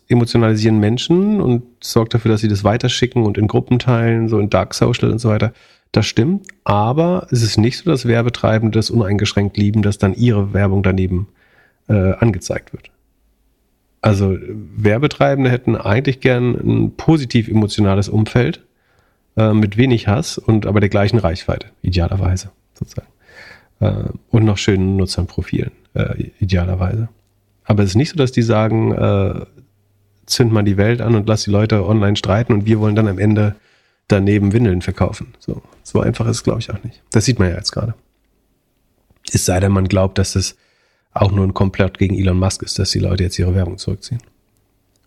emotionalisieren 0.07 0.79
Menschen 0.79 1.41
und 1.41 1.63
sorgt 1.81 2.13
dafür, 2.13 2.31
dass 2.31 2.41
sie 2.41 2.47
das 2.47 2.63
weiterschicken 2.63 3.23
und 3.23 3.37
in 3.37 3.47
Gruppen 3.47 3.79
teilen, 3.79 4.29
so 4.29 4.39
in 4.39 4.49
Dark 4.49 4.73
Social 4.73 5.11
und 5.11 5.19
so 5.19 5.29
weiter. 5.29 5.53
Das 5.91 6.05
stimmt, 6.05 6.47
aber 6.63 7.27
es 7.31 7.41
ist 7.41 7.57
nicht 7.57 7.79
so, 7.79 7.89
dass 7.89 8.05
Werbetreibende 8.05 8.77
das 8.77 8.89
uneingeschränkt 8.89 9.57
lieben, 9.57 9.81
dass 9.81 9.97
dann 9.97 10.13
ihre 10.13 10.53
Werbung 10.53 10.83
daneben 10.83 11.27
äh, 11.91 12.13
angezeigt 12.13 12.73
wird. 12.73 12.89
Also 14.01 14.37
Werbetreibende 14.39 15.51
hätten 15.51 15.75
eigentlich 15.75 16.21
gern 16.21 16.55
ein 16.55 16.95
positiv 16.95 17.47
emotionales 17.47 18.09
Umfeld 18.09 18.65
äh, 19.37 19.53
mit 19.53 19.77
wenig 19.77 20.07
Hass 20.07 20.37
und 20.37 20.65
aber 20.65 20.79
der 20.79 20.89
gleichen 20.89 21.19
Reichweite, 21.19 21.67
idealerweise 21.81 22.49
sozusagen. 22.73 23.07
Äh, 23.79 24.09
und 24.29 24.45
noch 24.45 24.57
schönen 24.57 24.95
Nutzerprofilen, 24.95 25.71
äh, 25.93 26.29
idealerweise. 26.39 27.09
Aber 27.65 27.83
es 27.83 27.91
ist 27.91 27.95
nicht 27.95 28.09
so, 28.09 28.17
dass 28.17 28.31
die 28.31 28.41
sagen, 28.41 28.91
äh, 28.93 29.45
zünd 30.25 30.51
mal 30.51 30.63
die 30.63 30.77
Welt 30.77 31.01
an 31.01 31.15
und 31.15 31.27
lass 31.27 31.43
die 31.43 31.51
Leute 31.51 31.85
online 31.85 32.15
streiten 32.15 32.53
und 32.53 32.65
wir 32.65 32.79
wollen 32.79 32.95
dann 32.95 33.07
am 33.07 33.19
Ende 33.19 33.55
daneben 34.07 34.51
Windeln 34.53 34.81
verkaufen. 34.81 35.33
So, 35.39 35.61
so 35.83 35.99
einfach 35.99 36.25
ist 36.25 36.37
es, 36.37 36.43
glaube 36.43 36.59
ich, 36.59 36.71
auch 36.71 36.83
nicht. 36.83 37.03
Das 37.11 37.25
sieht 37.25 37.37
man 37.37 37.49
ja 37.49 37.55
jetzt 37.55 37.71
gerade. 37.71 37.93
Es 39.31 39.45
sei 39.45 39.59
denn, 39.59 39.71
man 39.71 39.87
glaubt, 39.87 40.17
dass 40.17 40.35
es 40.35 40.57
auch 41.13 41.31
nur 41.31 41.45
ein 41.45 41.53
Komplott 41.53 41.97
gegen 41.97 42.17
Elon 42.17 42.39
Musk 42.39 42.63
ist, 42.63 42.79
dass 42.79 42.91
die 42.91 42.99
Leute 42.99 43.23
jetzt 43.23 43.37
ihre 43.37 43.53
Werbung 43.55 43.77
zurückziehen. 43.77 44.21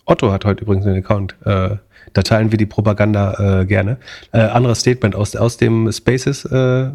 Otto 0.06 0.30
hat 0.30 0.44
heute 0.44 0.62
übrigens 0.62 0.86
einen 0.86 0.98
Account. 0.98 1.34
Äh, 1.44 1.76
da 2.12 2.22
teilen 2.22 2.50
wir 2.50 2.58
die 2.58 2.66
Propaganda 2.66 3.60
äh, 3.60 3.66
gerne. 3.66 3.96
Äh, 4.32 4.40
anderes 4.40 4.80
Statement 4.80 5.14
aus, 5.14 5.34
aus 5.34 5.56
dem 5.56 5.90
Spaces 5.90 6.44
äh, 6.44 6.90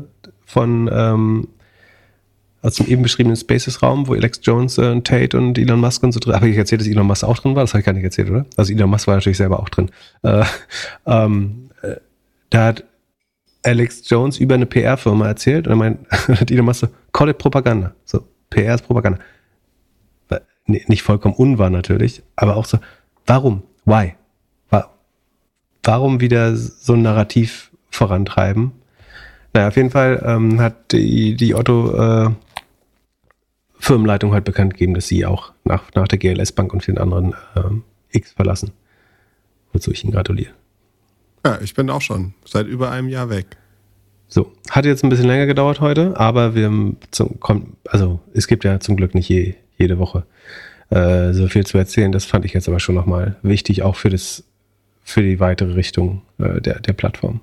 von 0.45 0.89
ähm, 0.93 1.47
aus 2.61 2.75
dem 2.75 2.87
eben 2.87 3.03
beschriebenen 3.03 3.37
Spaces-Raum, 3.37 4.07
wo 4.07 4.13
Alex 4.13 4.41
Jones, 4.43 4.77
äh, 4.77 4.99
Tate 5.01 5.37
und 5.37 5.57
Elon 5.57 5.79
Musk 5.79 6.03
und 6.03 6.11
so 6.11 6.19
drin. 6.19 6.35
Habe 6.35 6.49
ich 6.49 6.57
erzählt, 6.57 6.81
dass 6.81 6.87
Elon 6.87 7.07
Musk 7.07 7.23
auch 7.23 7.37
drin 7.37 7.55
war? 7.55 7.63
Das 7.63 7.73
habe 7.73 7.79
ich 7.79 7.85
gar 7.85 7.93
nicht 7.93 8.03
erzählt, 8.03 8.29
oder? 8.29 8.45
Also 8.57 8.73
Elon 8.73 8.89
Musk 8.89 9.07
war 9.07 9.15
natürlich 9.15 9.37
selber 9.37 9.59
auch 9.59 9.69
drin. 9.69 9.89
Äh, 10.23 10.43
ähm, 11.05 11.69
äh, 11.81 11.95
da 12.49 12.65
hat 12.65 12.83
Alex 13.63 14.09
Jones 14.09 14.37
über 14.37 14.55
eine 14.55 14.65
PR-Firma 14.65 15.27
erzählt 15.27 15.67
und 15.67 15.73
er 15.73 15.77
meint, 15.77 15.99
hat 16.11 16.51
Elon 16.51 16.65
Musk 16.65 16.81
so, 16.81 16.87
call 17.13 17.29
it 17.29 17.37
Propaganda. 17.37 17.93
So, 18.03 18.23
PR 18.49 18.75
ist 18.75 18.83
Propaganda. 18.83 19.19
Nicht 20.65 21.01
vollkommen 21.01 21.33
unwahr 21.33 21.71
natürlich, 21.71 22.21
aber 22.35 22.55
auch 22.55 22.65
so, 22.65 22.77
warum? 23.25 23.63
Why? 23.85 24.13
Warum 25.89 26.19
wieder 26.19 26.55
so 26.55 26.93
ein 26.93 27.01
Narrativ 27.01 27.71
vorantreiben? 27.89 28.73
Naja, 29.53 29.69
auf 29.69 29.75
jeden 29.75 29.89
Fall 29.89 30.21
ähm, 30.23 30.61
hat 30.61 30.91
die, 30.91 31.35
die 31.35 31.55
Otto 31.55 31.95
äh, 31.95 32.29
Firmenleitung 33.79 34.33
halt 34.33 34.43
bekannt 34.43 34.73
gegeben, 34.73 34.93
dass 34.93 35.07
sie 35.07 35.25
auch 35.25 35.51
nach, 35.63 35.91
nach 35.95 36.07
der 36.07 36.19
GLS 36.19 36.51
Bank 36.51 36.73
und 36.73 36.83
vielen 36.83 36.99
anderen 36.99 37.33
ähm, 37.55 37.83
X 38.11 38.33
verlassen. 38.33 38.71
Wozu 39.73 39.91
ich 39.91 40.03
Ihnen 40.03 40.13
gratuliere. 40.13 40.51
Ja, 41.43 41.59
ich 41.59 41.73
bin 41.73 41.89
auch 41.89 42.01
schon 42.01 42.35
seit 42.45 42.67
über 42.67 42.91
einem 42.91 43.07
Jahr 43.09 43.31
weg. 43.31 43.57
So, 44.29 44.51
hat 44.69 44.85
jetzt 44.85 45.03
ein 45.03 45.09
bisschen 45.09 45.25
länger 45.25 45.47
gedauert 45.47 45.81
heute, 45.81 46.15
aber 46.15 46.53
wir 46.53 46.71
zum, 47.09 47.39
also 47.87 48.19
es 48.33 48.47
gibt 48.47 48.63
ja 48.63 48.79
zum 48.79 48.95
Glück 48.95 49.15
nicht 49.15 49.27
je, 49.27 49.55
jede 49.77 49.97
Woche 49.97 50.23
äh, 50.91 51.33
so 51.33 51.47
viel 51.47 51.65
zu 51.65 51.79
erzählen. 51.79 52.11
Das 52.11 52.25
fand 52.25 52.45
ich 52.45 52.53
jetzt 52.53 52.67
aber 52.67 52.79
schon 52.79 52.93
nochmal 52.93 53.37
wichtig, 53.41 53.81
auch 53.81 53.95
für 53.95 54.09
das, 54.09 54.43
für 55.03 55.23
die 55.23 55.39
weitere 55.39 55.73
Richtung 55.73 56.21
äh, 56.37 56.61
der, 56.61 56.79
der 56.79 56.93
Plattform. 56.93 57.41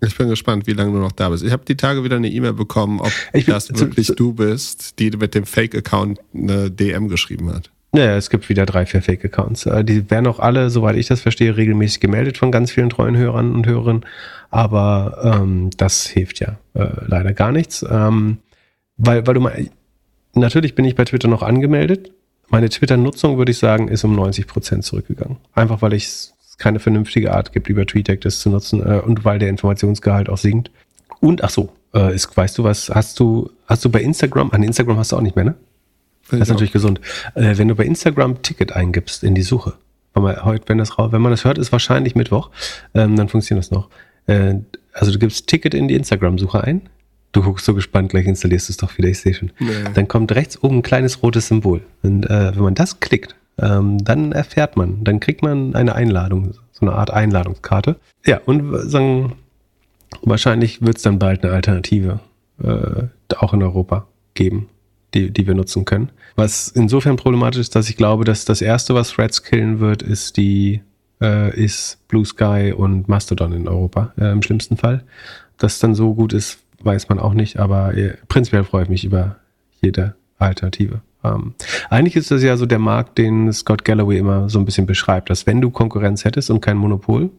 Ich 0.00 0.16
bin 0.16 0.28
gespannt, 0.28 0.66
wie 0.66 0.72
lange 0.72 0.92
du 0.92 0.98
noch 0.98 1.12
da 1.12 1.30
bist. 1.30 1.44
Ich 1.44 1.52
habe 1.52 1.64
die 1.64 1.76
Tage 1.76 2.04
wieder 2.04 2.16
eine 2.16 2.28
E-Mail 2.28 2.52
bekommen, 2.52 3.00
ob 3.00 3.12
bin, 3.32 3.44
das 3.46 3.72
wirklich 3.78 4.08
du 4.08 4.34
bist, 4.34 4.98
die 4.98 5.10
mit 5.10 5.34
dem 5.34 5.46
Fake-Account 5.46 6.18
eine 6.34 6.70
DM 6.70 7.08
geschrieben 7.08 7.52
hat. 7.52 7.70
Ja, 7.94 8.16
es 8.16 8.28
gibt 8.28 8.48
wieder 8.48 8.66
drei, 8.66 8.84
vier 8.84 9.00
Fake-Accounts. 9.00 9.66
Äh, 9.66 9.84
die 9.84 10.10
werden 10.10 10.26
auch 10.26 10.38
alle, 10.38 10.68
soweit 10.68 10.96
ich 10.96 11.06
das 11.06 11.20
verstehe, 11.22 11.56
regelmäßig 11.56 12.00
gemeldet 12.00 12.36
von 12.36 12.50
ganz 12.50 12.72
vielen 12.72 12.90
treuen 12.90 13.16
Hörern 13.16 13.54
und 13.54 13.66
Hörerinnen. 13.66 14.04
Aber 14.50 15.40
ähm, 15.40 15.70
das 15.76 16.06
hilft 16.06 16.40
ja 16.40 16.58
äh, 16.74 16.88
leider 17.06 17.32
gar 17.32 17.52
nichts. 17.52 17.84
Ähm, 17.88 18.38
weil, 18.96 19.26
weil 19.26 19.34
du 19.34 19.40
mal, 19.40 19.68
natürlich 20.34 20.74
bin 20.74 20.84
ich 20.84 20.94
bei 20.94 21.04
Twitter 21.04 21.28
noch 21.28 21.42
angemeldet. 21.42 22.12
Meine 22.48 22.68
Twitter-Nutzung, 22.68 23.38
würde 23.38 23.52
ich 23.52 23.58
sagen, 23.58 23.88
ist 23.88 24.04
um 24.04 24.14
90 24.14 24.46
Prozent 24.46 24.84
zurückgegangen. 24.84 25.38
Einfach 25.54 25.82
weil 25.82 25.92
ich 25.92 26.30
keine 26.58 26.78
vernünftige 26.78 27.34
Art 27.34 27.52
gibt, 27.52 27.68
über 27.68 27.86
TweetDeck 27.86 28.20
das 28.22 28.38
zu 28.38 28.50
nutzen 28.50 28.80
äh, 28.80 29.00
und 29.00 29.24
weil 29.24 29.38
der 29.38 29.48
Informationsgehalt 29.48 30.28
auch 30.28 30.38
sinkt. 30.38 30.70
Und 31.20 31.44
ach 31.44 31.50
so, 31.50 31.72
äh, 31.94 32.14
ist, 32.14 32.34
weißt 32.34 32.56
du 32.58 32.64
was, 32.64 32.90
hast 32.90 33.20
du, 33.20 33.50
hast 33.66 33.84
du 33.84 33.90
bei 33.90 34.00
Instagram, 34.00 34.50
an 34.52 34.62
Instagram 34.62 34.98
hast 34.98 35.12
du 35.12 35.16
auch 35.16 35.22
nicht 35.22 35.36
mehr, 35.36 35.44
ne? 35.44 35.54
Das 36.30 36.40
ist 36.40 36.48
natürlich 36.48 36.72
gesund. 36.72 37.00
Äh, 37.34 37.56
wenn 37.56 37.68
du 37.68 37.76
bei 37.76 37.84
Instagram 37.84 38.42
Ticket 38.42 38.72
eingibst 38.72 39.22
in 39.22 39.34
die 39.34 39.42
Suche, 39.42 39.74
wenn 40.12 40.24
man 40.24 40.44
heute, 40.44 40.68
wenn 40.68 40.78
das 40.78 40.98
wenn 40.98 41.22
man 41.22 41.30
das 41.30 41.44
hört, 41.44 41.58
ist 41.58 41.70
wahrscheinlich 41.70 42.16
Mittwoch, 42.16 42.50
ähm, 42.94 43.16
dann 43.16 43.28
funktioniert 43.28 43.64
das 43.64 43.70
noch. 43.70 43.88
Äh, 44.26 44.56
also 44.92 45.12
du 45.12 45.18
gibst 45.18 45.46
Ticket 45.46 45.74
in 45.74 45.88
die 45.88 45.94
Instagram-Suche 45.94 46.62
ein. 46.64 46.82
Du 47.32 47.42
guckst 47.42 47.66
so 47.66 47.74
gespannt, 47.74 48.10
gleich 48.10 48.26
installierst 48.26 48.68
du 48.68 48.72
es 48.72 48.76
doch 48.78 48.96
wieder, 48.96 49.08
ich 49.08 49.20
sehe 49.20 49.34
schon. 49.34 49.52
Nee. 49.58 49.72
Dann 49.94 50.08
kommt 50.08 50.34
rechts 50.34 50.62
oben 50.62 50.78
ein 50.78 50.82
kleines 50.82 51.22
rotes 51.22 51.48
Symbol. 51.48 51.82
Und 52.02 52.24
äh, 52.24 52.54
wenn 52.56 52.62
man 52.62 52.74
das 52.74 53.00
klickt, 53.00 53.36
ähm, 53.58 54.02
dann 54.02 54.32
erfährt 54.32 54.76
man, 54.76 55.04
dann 55.04 55.20
kriegt 55.20 55.42
man 55.42 55.74
eine 55.74 55.94
Einladung, 55.94 56.52
so 56.72 56.86
eine 56.86 56.92
Art 56.92 57.10
Einladungskarte. 57.10 57.96
Ja, 58.24 58.40
und 58.44 58.90
sagen, 58.90 59.32
wahrscheinlich 60.22 60.82
wird 60.82 60.96
es 60.96 61.02
dann 61.02 61.18
bald 61.18 61.44
eine 61.44 61.52
Alternative 61.52 62.20
äh, 62.62 63.04
auch 63.36 63.52
in 63.52 63.62
Europa 63.62 64.06
geben, 64.34 64.68
die, 65.14 65.30
die 65.30 65.46
wir 65.46 65.54
nutzen 65.54 65.84
können. 65.84 66.10
Was 66.36 66.68
insofern 66.68 67.16
problematisch 67.16 67.60
ist, 67.60 67.74
dass 67.74 67.88
ich 67.88 67.96
glaube, 67.96 68.24
dass 68.24 68.44
das 68.44 68.60
erste, 68.60 68.94
was 68.94 69.10
Threads 69.10 69.42
killen 69.42 69.80
wird, 69.80 70.02
ist 70.02 70.36
die 70.36 70.82
äh, 71.20 71.54
ist 71.58 72.06
Blue 72.08 72.24
Sky 72.24 72.72
und 72.76 73.08
Mastodon 73.08 73.52
in 73.52 73.68
Europa 73.68 74.12
äh, 74.18 74.32
im 74.32 74.42
schlimmsten 74.42 74.76
Fall. 74.76 75.04
Das 75.58 75.78
dann 75.78 75.94
so 75.94 76.14
gut 76.14 76.32
ist, 76.32 76.58
weiß 76.82 77.08
man 77.08 77.18
auch 77.18 77.34
nicht, 77.34 77.58
aber 77.58 77.94
äh, 77.94 78.14
prinzipiell 78.28 78.64
freue 78.64 78.84
ich 78.84 78.88
mich 78.88 79.04
über 79.04 79.36
jede 79.80 80.14
Alternative. 80.38 81.00
Ähm, 81.24 81.54
eigentlich 81.90 82.16
ist 82.16 82.30
das 82.30 82.42
ja 82.42 82.56
so 82.56 82.66
der 82.66 82.78
Markt, 82.78 83.18
den 83.18 83.52
Scott 83.52 83.84
Galloway 83.84 84.18
immer 84.18 84.48
so 84.48 84.58
ein 84.58 84.64
bisschen 84.64 84.86
beschreibt, 84.86 85.30
dass 85.30 85.46
wenn 85.46 85.60
du 85.60 85.70
Konkurrenz 85.70 86.24
hättest 86.24 86.50
und 86.50 86.60
kein 86.60 86.76
Monopol, 86.76 87.30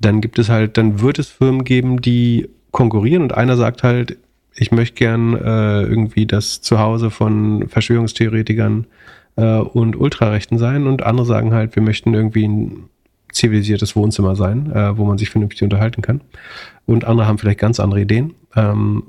dann 0.00 0.20
gibt 0.20 0.38
es 0.38 0.48
halt, 0.48 0.76
dann 0.76 1.00
wird 1.00 1.18
es 1.18 1.28
Firmen 1.28 1.64
geben, 1.64 2.00
die 2.00 2.48
konkurrieren 2.70 3.22
und 3.22 3.34
einer 3.34 3.56
sagt 3.56 3.82
halt, 3.82 4.18
ich 4.54 4.72
möchte 4.72 4.96
gern 4.96 5.34
äh, 5.34 5.82
irgendwie 5.82 6.26
das 6.26 6.60
Zuhause 6.60 7.10
von 7.10 7.68
Verschwörungstheoretikern 7.68 8.86
äh, 9.38 9.58
und 9.60 9.96
Ultrarechten 9.96 10.58
sein 10.58 10.86
und 10.86 11.02
andere 11.02 11.24
sagen 11.24 11.54
halt, 11.54 11.76
wir 11.76 11.82
möchten 11.82 12.12
irgendwie 12.12 12.46
ein 12.46 12.90
zivilisiertes 13.32 13.94
Wohnzimmer 13.94 14.34
sein, 14.34 14.72
äh, 14.72 14.98
wo 14.98 15.04
man 15.04 15.16
sich 15.16 15.30
vernünftig 15.30 15.62
unterhalten 15.62 16.02
kann. 16.02 16.20
Und 16.86 17.04
andere 17.04 17.26
haben 17.26 17.38
vielleicht 17.38 17.60
ganz 17.60 17.78
andere 17.78 18.00
Ideen 18.00 18.34
ähm, 18.56 19.04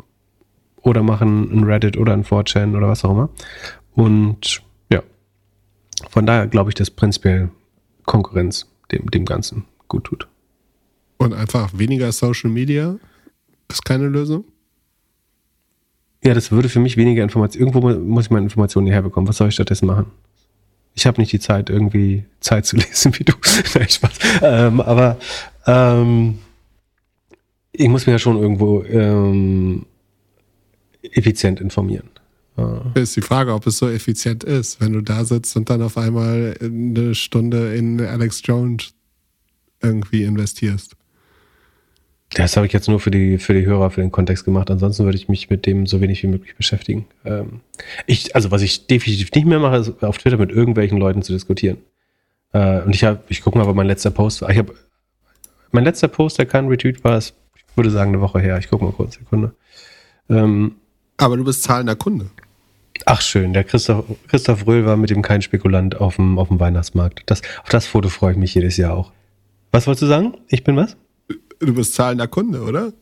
oder 0.82 1.04
machen 1.04 1.52
ein 1.52 1.64
Reddit 1.64 1.98
oder 1.98 2.14
ein 2.14 2.24
4chan 2.24 2.78
oder 2.78 2.88
was 2.88 3.04
auch 3.04 3.12
immer. 3.12 3.30
Und 3.94 4.62
ja, 4.92 5.02
von 6.10 6.26
daher 6.26 6.48
glaube 6.48 6.70
ich, 6.70 6.76
dass 6.76 6.92
prinzipiell 6.92 7.50
Konkurrenz 8.06 8.68
dem, 8.92 9.10
dem 9.10 9.26
Ganzen 9.26 9.66
gut 9.88 10.04
tut. 10.06 10.28
Und 11.18 11.34
einfach 11.34 11.72
weniger 11.74 12.12
Social 12.12 12.50
Media 12.50 12.98
ist 13.68 13.84
keine 13.84 14.08
Lösung? 14.08 14.46
Ja, 16.24 16.34
das 16.34 16.52
würde 16.52 16.70
für 16.70 16.80
mich 16.80 16.98
weniger 16.98 17.24
Informationen. 17.24 17.68
Irgendwo 17.68 17.90
muss 18.00 18.26
ich 18.26 18.32
meine 18.32 18.46
Informationen 18.46 18.88
herbekommen. 18.88 19.28
Was 19.28 19.38
soll 19.38 19.50
ich 19.50 19.54
stattdessen 19.54 19.86
machen? 19.86 20.08
Ich 20.94 21.06
habe 21.06 21.22
nicht 21.22 21.32
die 21.32 21.40
Zeit, 21.40 21.70
irgendwie 21.70 22.26
Zeit 22.42 22.66
zu 22.66 22.76
lesen 22.78 23.18
wie 23.18 23.24
du. 23.24 23.34
Nein, 23.76 23.90
Spaß. 23.90 24.20
Ähm, 24.42 24.82
aber 24.82 25.18
ähm, 25.66 26.40
ich 27.72 27.88
muss 27.88 28.06
mich 28.06 28.14
ja 28.14 28.20
schon 28.20 28.38
irgendwo 28.38 28.84
ähm, 28.84 29.86
effizient 31.02 31.62
informieren. 31.62 32.10
Ist 32.94 33.16
die 33.16 33.22
Frage, 33.22 33.54
ob 33.54 33.66
es 33.68 33.78
so 33.78 33.88
effizient 33.90 34.44
ist, 34.44 34.82
wenn 34.82 34.94
du 34.94 35.02
da 35.02 35.24
sitzt 35.24 35.56
und 35.56 35.70
dann 35.70 35.82
auf 35.82 35.98
einmal 35.98 36.58
eine 36.62 37.16
Stunde 37.16 37.74
in 37.76 38.02
Alex 38.02 38.42
Jones 38.44 38.94
irgendwie 39.82 40.24
investierst. 40.24 40.96
Das 42.34 42.56
habe 42.56 42.68
ich 42.68 42.74
jetzt 42.74 42.88
nur 42.88 43.00
für 43.00 43.10
die, 43.10 43.40
für 43.40 43.54
die 43.54 43.66
Hörer, 43.66 43.90
für 43.90 44.02
den 44.02 44.12
Kontext 44.12 44.46
gemacht. 44.46 44.70
Ansonsten 44.70 45.04
würde 45.04 45.18
ich 45.18 45.30
mich 45.30 45.50
mit 45.50 45.66
dem 45.66 45.88
so 45.88 46.00
wenig 46.00 46.22
wie 46.22 46.28
möglich 46.28 46.56
beschäftigen. 46.56 47.08
Ähm, 47.26 47.62
ich, 48.06 48.36
also 48.36 48.52
was 48.52 48.62
ich 48.62 48.86
definitiv 48.86 49.32
nicht 49.34 49.48
mehr 49.48 49.60
mache, 49.60 49.78
ist 49.78 50.04
auf 50.04 50.20
Twitter 50.20 50.38
mit 50.38 50.52
irgendwelchen 50.52 51.00
Leuten 51.00 51.24
zu 51.24 51.34
diskutieren. 51.34 51.78
Äh, 52.54 52.82
und 52.82 52.94
ich 52.94 53.04
habe, 53.04 53.22
ich 53.30 53.42
gucke 53.42 53.58
mal, 53.58 53.66
was 53.66 53.76
mein 53.76 53.88
letzter 53.88 54.12
Post 54.12 54.44
war. 54.44 54.50
Ich 54.52 54.58
habe, 54.60 54.76
mein 55.72 55.84
letzter 55.84 56.08
Post, 56.08 56.38
der 56.38 56.46
kein 56.46 56.68
Retweet 56.68 57.04
war, 57.04 57.18
ist, 57.18 57.34
ich 57.56 57.64
würde 57.76 57.90
sagen, 57.90 58.10
eine 58.10 58.22
Woche 58.22 58.40
her. 58.40 58.60
Ich 58.60 58.70
gucke 58.70 58.86
mal 58.86 58.94
kurz, 58.94 59.16
Sekunde. 59.16 59.54
Ähm, 60.30 60.76
Aber 61.18 61.36
du 61.36 61.44
bist 61.44 61.64
zahlender 61.64 61.96
Kunde. 61.96 62.30
Ach 63.06 63.22
schön, 63.22 63.54
der 63.54 63.64
Christoph, 63.64 64.06
Christoph 64.28 64.68
Röhl 64.68 64.86
war 64.86 64.98
mit 64.98 65.10
dem 65.10 65.22
kein 65.22 65.42
Spekulant 65.42 66.00
auf 66.00 66.18
dem, 66.18 66.38
auf 66.38 66.50
dem 66.50 66.60
Weihnachtsmarkt. 66.60 67.24
Das, 67.26 67.42
auf 67.64 67.70
das 67.70 67.88
Foto 67.88 68.10
freue 68.10 68.34
ich 68.34 68.38
mich 68.38 68.54
jedes 68.54 68.78
Jahr 68.78 68.94
auch. 68.94 69.12
Was 69.72 69.88
wolltest 69.88 70.04
du 70.04 70.08
sagen? 70.08 70.34
Ich 70.48 70.64
bin 70.64 70.76
was? 70.76 70.98
Du 71.60 71.74
bist 71.74 71.94
zahlender 71.94 72.28
Kunde, 72.28 72.62
oder? 72.62 72.94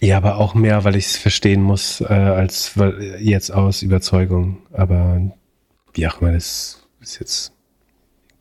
Ja, 0.00 0.16
aber 0.16 0.36
auch 0.36 0.54
mehr, 0.54 0.84
weil 0.84 0.96
ich 0.96 1.06
es 1.06 1.16
verstehen 1.16 1.62
muss, 1.62 2.00
äh, 2.00 2.06
als 2.06 2.76
weil, 2.78 3.18
jetzt 3.20 3.50
aus 3.50 3.82
Überzeugung. 3.82 4.58
Aber 4.72 5.20
wie 5.92 6.06
auch 6.08 6.20
immer, 6.20 6.32
das 6.32 6.86
ist 7.00 7.20
jetzt 7.20 7.52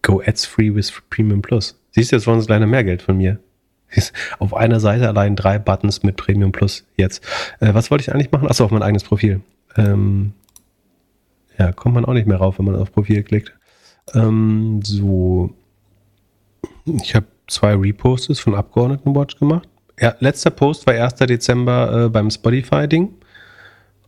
Go 0.02 0.22
Ads 0.26 0.46
Free 0.46 0.74
with 0.74 0.94
Premium 1.10 1.42
Plus. 1.42 1.80
Siehst 1.92 2.12
du, 2.12 2.16
jetzt 2.16 2.28
wollen 2.28 2.42
sie 2.42 2.48
leider 2.48 2.66
mehr 2.66 2.84
Geld 2.84 3.02
von 3.02 3.18
mir. 3.18 3.40
Auf 4.40 4.54
einer 4.54 4.80
Seite 4.80 5.08
allein 5.08 5.36
drei 5.36 5.60
Buttons 5.60 6.04
mit 6.04 6.16
Premium 6.16 6.52
Plus 6.52 6.86
jetzt. 6.96 7.24
Äh, 7.60 7.74
was 7.74 7.92
wollte 7.92 8.04
ich 8.04 8.14
eigentlich 8.14 8.32
machen? 8.32 8.48
Achso, 8.48 8.64
auf 8.64 8.72
mein 8.72 8.84
eigenes 8.84 9.04
Profil. 9.04 9.42
Ähm, 9.76 10.34
ja, 11.58 11.74
kommt 11.74 11.96
man 11.96 12.06
auch 12.06 12.14
nicht 12.14 12.28
mehr 12.28 12.38
rauf, 12.38 12.58
wenn 12.58 12.66
man 12.66 12.76
auf 12.76 12.92
Profil 12.92 13.24
klickt. 13.24 13.54
Ähm, 14.14 14.80
so. 14.84 15.54
Ich 16.86 17.16
habe 17.16 17.26
zwei 17.50 17.76
Reposts 17.76 18.40
von 18.40 18.56
Abgeordnetenwatch 18.56 19.38
gemacht. 19.38 19.68
Ja, 20.00 20.16
letzter 20.20 20.50
Post 20.52 20.88
war 20.88 20.94
1. 20.94 21.16
Dezember 21.16 22.06
äh, 22.06 22.10
beim 22.10 22.30
Spotify-Ding. 22.30 23.14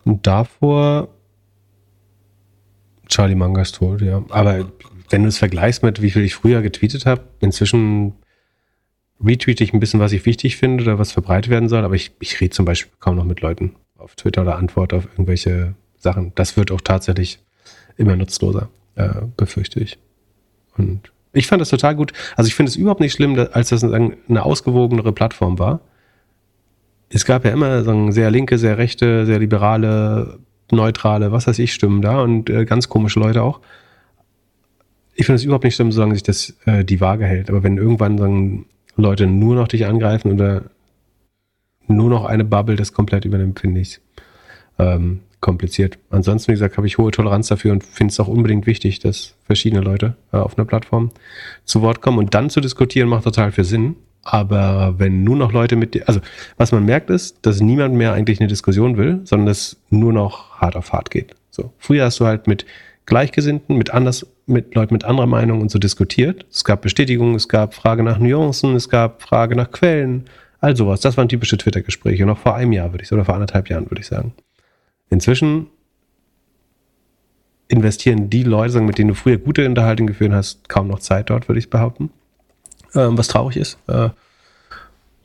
Und 0.05 0.25
davor 0.25 1.09
Charlie 3.07 3.35
Mangas 3.35 3.73
tot, 3.73 4.01
ja. 4.01 4.23
Aber 4.29 4.71
wenn 5.09 5.23
du 5.23 5.27
es 5.27 5.37
vergleichst 5.37 5.83
mit, 5.83 6.01
wie 6.01 6.11
viel 6.11 6.23
ich 6.23 6.33
früher 6.33 6.61
getweetet 6.61 7.05
habe, 7.05 7.23
inzwischen 7.41 8.13
retweete 9.23 9.63
ich 9.63 9.73
ein 9.73 9.79
bisschen, 9.79 9.99
was 9.99 10.13
ich 10.13 10.25
wichtig 10.25 10.57
finde 10.57 10.83
oder 10.83 10.97
was 10.97 11.11
verbreitet 11.11 11.51
werden 11.51 11.69
soll, 11.69 11.83
aber 11.83 11.95
ich, 11.95 12.11
ich 12.19 12.39
rede 12.39 12.51
zum 12.51 12.65
Beispiel 12.65 12.91
kaum 12.99 13.17
noch 13.17 13.25
mit 13.25 13.41
Leuten 13.41 13.75
auf 13.97 14.15
Twitter 14.15 14.41
oder 14.41 14.55
antworte 14.55 14.95
auf 14.95 15.05
irgendwelche 15.05 15.75
Sachen. 15.97 16.31
Das 16.35 16.57
wird 16.57 16.71
auch 16.71 16.81
tatsächlich 16.81 17.39
immer 17.97 18.15
nutzloser, 18.15 18.69
äh, 18.95 19.21
befürchte 19.37 19.79
ich. 19.79 19.99
Und 20.77 21.11
ich 21.34 21.47
fand 21.47 21.61
das 21.61 21.69
total 21.69 21.95
gut. 21.95 22.13
Also 22.36 22.47
ich 22.47 22.55
finde 22.55 22.69
es 22.69 22.75
überhaupt 22.75 22.99
nicht 22.99 23.13
schlimm, 23.13 23.38
als 23.51 23.69
das 23.69 23.84
eine 23.84 24.43
ausgewogenere 24.43 25.13
Plattform 25.13 25.59
war. 25.59 25.82
Es 27.09 27.25
gab 27.25 27.45
ja 27.45 27.51
immer 27.51 27.84
so 27.84 28.11
sehr 28.11 28.32
linke, 28.32 28.57
sehr 28.57 28.77
rechte, 28.77 29.25
sehr 29.25 29.39
liberale, 29.39 30.39
neutrale, 30.71 31.32
was 31.32 31.47
weiß 31.47 31.59
ich, 31.59 31.73
Stimmen 31.73 32.01
da 32.01 32.21
und 32.21 32.49
äh, 32.49 32.65
ganz 32.65 32.88
komische 32.89 33.19
Leute 33.19 33.43
auch. 33.43 33.59
Ich 35.13 35.25
finde 35.25 35.36
es 35.38 35.43
überhaupt 35.43 35.65
nicht 35.65 35.75
schlimm, 35.75 35.91
solange 35.91 36.13
sich 36.15 36.23
das 36.23 36.55
äh, 36.65 36.86
die 36.86 37.01
Waage 37.01 37.25
hält. 37.25 37.49
Aber 37.49 37.63
wenn 37.63 37.77
irgendwann 37.77 38.17
sagen, 38.17 38.65
Leute 38.95 39.27
nur 39.27 39.55
noch 39.55 39.67
dich 39.67 39.86
angreifen 39.86 40.32
oder 40.32 40.63
nur 41.88 42.09
noch 42.09 42.25
eine 42.25 42.45
Bubble 42.45 42.75
das 42.75 42.93
komplett 42.93 43.25
übernimmt, 43.25 43.59
finde 43.59 43.82
ich 43.82 43.99
ähm, 44.79 45.19
kompliziert. 45.41 45.97
Ansonsten, 46.09 46.49
wie 46.49 46.53
gesagt, 46.53 46.77
habe 46.77 46.87
ich 46.87 46.97
hohe 46.97 47.11
Toleranz 47.11 47.47
dafür 47.47 47.73
und 47.73 47.83
finde 47.83 48.11
es 48.11 48.19
auch 48.19 48.27
unbedingt 48.27 48.67
wichtig, 48.67 48.99
dass 48.99 49.35
verschiedene 49.43 49.81
Leute 49.81 50.15
äh, 50.31 50.37
auf 50.37 50.57
einer 50.57 50.65
Plattform 50.65 51.09
zu 51.65 51.81
Wort 51.81 52.01
kommen 52.01 52.19
und 52.19 52.33
dann 52.33 52.49
zu 52.49 52.61
diskutieren 52.61 53.09
macht 53.09 53.25
total 53.25 53.51
viel 53.51 53.65
Sinn. 53.65 53.95
Aber 54.23 54.95
wenn 54.99 55.23
nur 55.23 55.35
noch 55.35 55.51
Leute 55.51 55.75
mit, 55.75 56.07
also 56.07 56.21
was 56.57 56.71
man 56.71 56.85
merkt 56.85 57.09
ist, 57.09 57.39
dass 57.41 57.59
niemand 57.59 57.95
mehr 57.95 58.13
eigentlich 58.13 58.39
eine 58.39 58.47
Diskussion 58.47 58.95
will, 58.95 59.21
sondern 59.23 59.47
es 59.47 59.77
nur 59.89 60.13
noch 60.13 60.61
hart 60.61 60.75
auf 60.75 60.93
hart 60.93 61.09
geht. 61.09 61.35
So. 61.49 61.73
Früher 61.79 62.05
hast 62.05 62.19
du 62.19 62.25
halt 62.25 62.45
mit 62.45 62.67
Gleichgesinnten, 63.07 63.77
mit 63.77 63.91
anders, 63.91 64.27
mit 64.45 64.75
Leuten 64.75 64.93
mit 64.93 65.05
anderer 65.05 65.25
Meinung 65.25 65.59
und 65.59 65.71
so 65.71 65.79
diskutiert. 65.79 66.45
Es 66.51 66.63
gab 66.63 66.83
Bestätigungen, 66.83 67.33
es 67.33 67.47
gab 67.47 67.73
Frage 67.73 68.03
nach 68.03 68.19
Nuancen, 68.19 68.75
es 68.75 68.89
gab 68.89 69.23
Frage 69.23 69.55
nach 69.55 69.71
Quellen, 69.71 70.25
all 70.59 70.75
sowas. 70.75 71.01
Das 71.01 71.17
waren 71.17 71.27
typische 71.27 71.57
Twitter-Gespräche, 71.57 72.25
noch 72.27 72.37
vor 72.37 72.55
einem 72.55 72.73
Jahr, 72.73 72.93
würde 72.93 73.01
ich 73.01 73.09
sagen, 73.09 73.19
oder 73.19 73.25
vor 73.25 73.33
anderthalb 73.33 73.69
Jahren, 73.69 73.89
würde 73.89 74.01
ich 74.01 74.07
sagen. 74.07 74.33
Inzwischen 75.12 75.68
investieren 77.68 78.30
die 78.30 78.43
Leute, 78.43 78.82
mit 78.82 78.97
denen 78.97 79.09
du 79.09 79.14
früher 79.14 79.38
gute 79.38 79.66
Unterhaltung 79.68 80.07
geführt 80.07 80.34
hast, 80.34 80.68
kaum 80.68 80.88
noch 80.88 80.99
Zeit 80.99 81.30
dort, 81.30 81.47
würde 81.47 81.59
ich 81.59 81.70
behaupten. 81.70 82.09
Ähm, 82.95 83.18
was 83.18 83.28
traurig 83.28 83.57
ist. 83.57 83.78
Äh, 83.88 84.09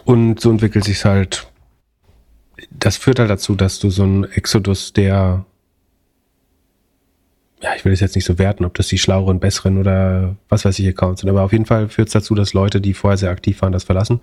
und 0.04 0.40
so 0.40 0.50
entwickelt 0.50 0.84
sich 0.84 1.04
halt. 1.04 1.48
Das 2.70 2.96
führt 2.96 3.18
halt 3.18 3.30
dazu, 3.30 3.54
dass 3.54 3.78
du 3.78 3.90
so 3.90 4.02
einen 4.02 4.24
Exodus 4.24 4.92
der 4.92 5.44
ja, 7.62 7.74
ich 7.74 7.84
will 7.84 7.92
es 7.92 8.00
jetzt 8.00 8.14
nicht 8.14 8.26
so 8.26 8.38
werten, 8.38 8.64
ob 8.64 8.74
das 8.74 8.88
die 8.88 8.98
schlaueren, 8.98 9.40
besseren 9.40 9.78
oder 9.78 10.36
was 10.48 10.64
weiß 10.64 10.78
ich 10.78 10.86
Accounts 10.88 11.22
sind, 11.22 11.30
aber 11.30 11.42
auf 11.42 11.52
jeden 11.52 11.64
Fall 11.64 11.88
führt 11.88 12.08
es 12.08 12.12
dazu, 12.12 12.34
dass 12.34 12.52
Leute, 12.52 12.80
die 12.82 12.92
vorher 12.92 13.16
sehr 13.16 13.30
aktiv 13.30 13.62
waren, 13.62 13.72
das 13.72 13.84
verlassen 13.84 14.20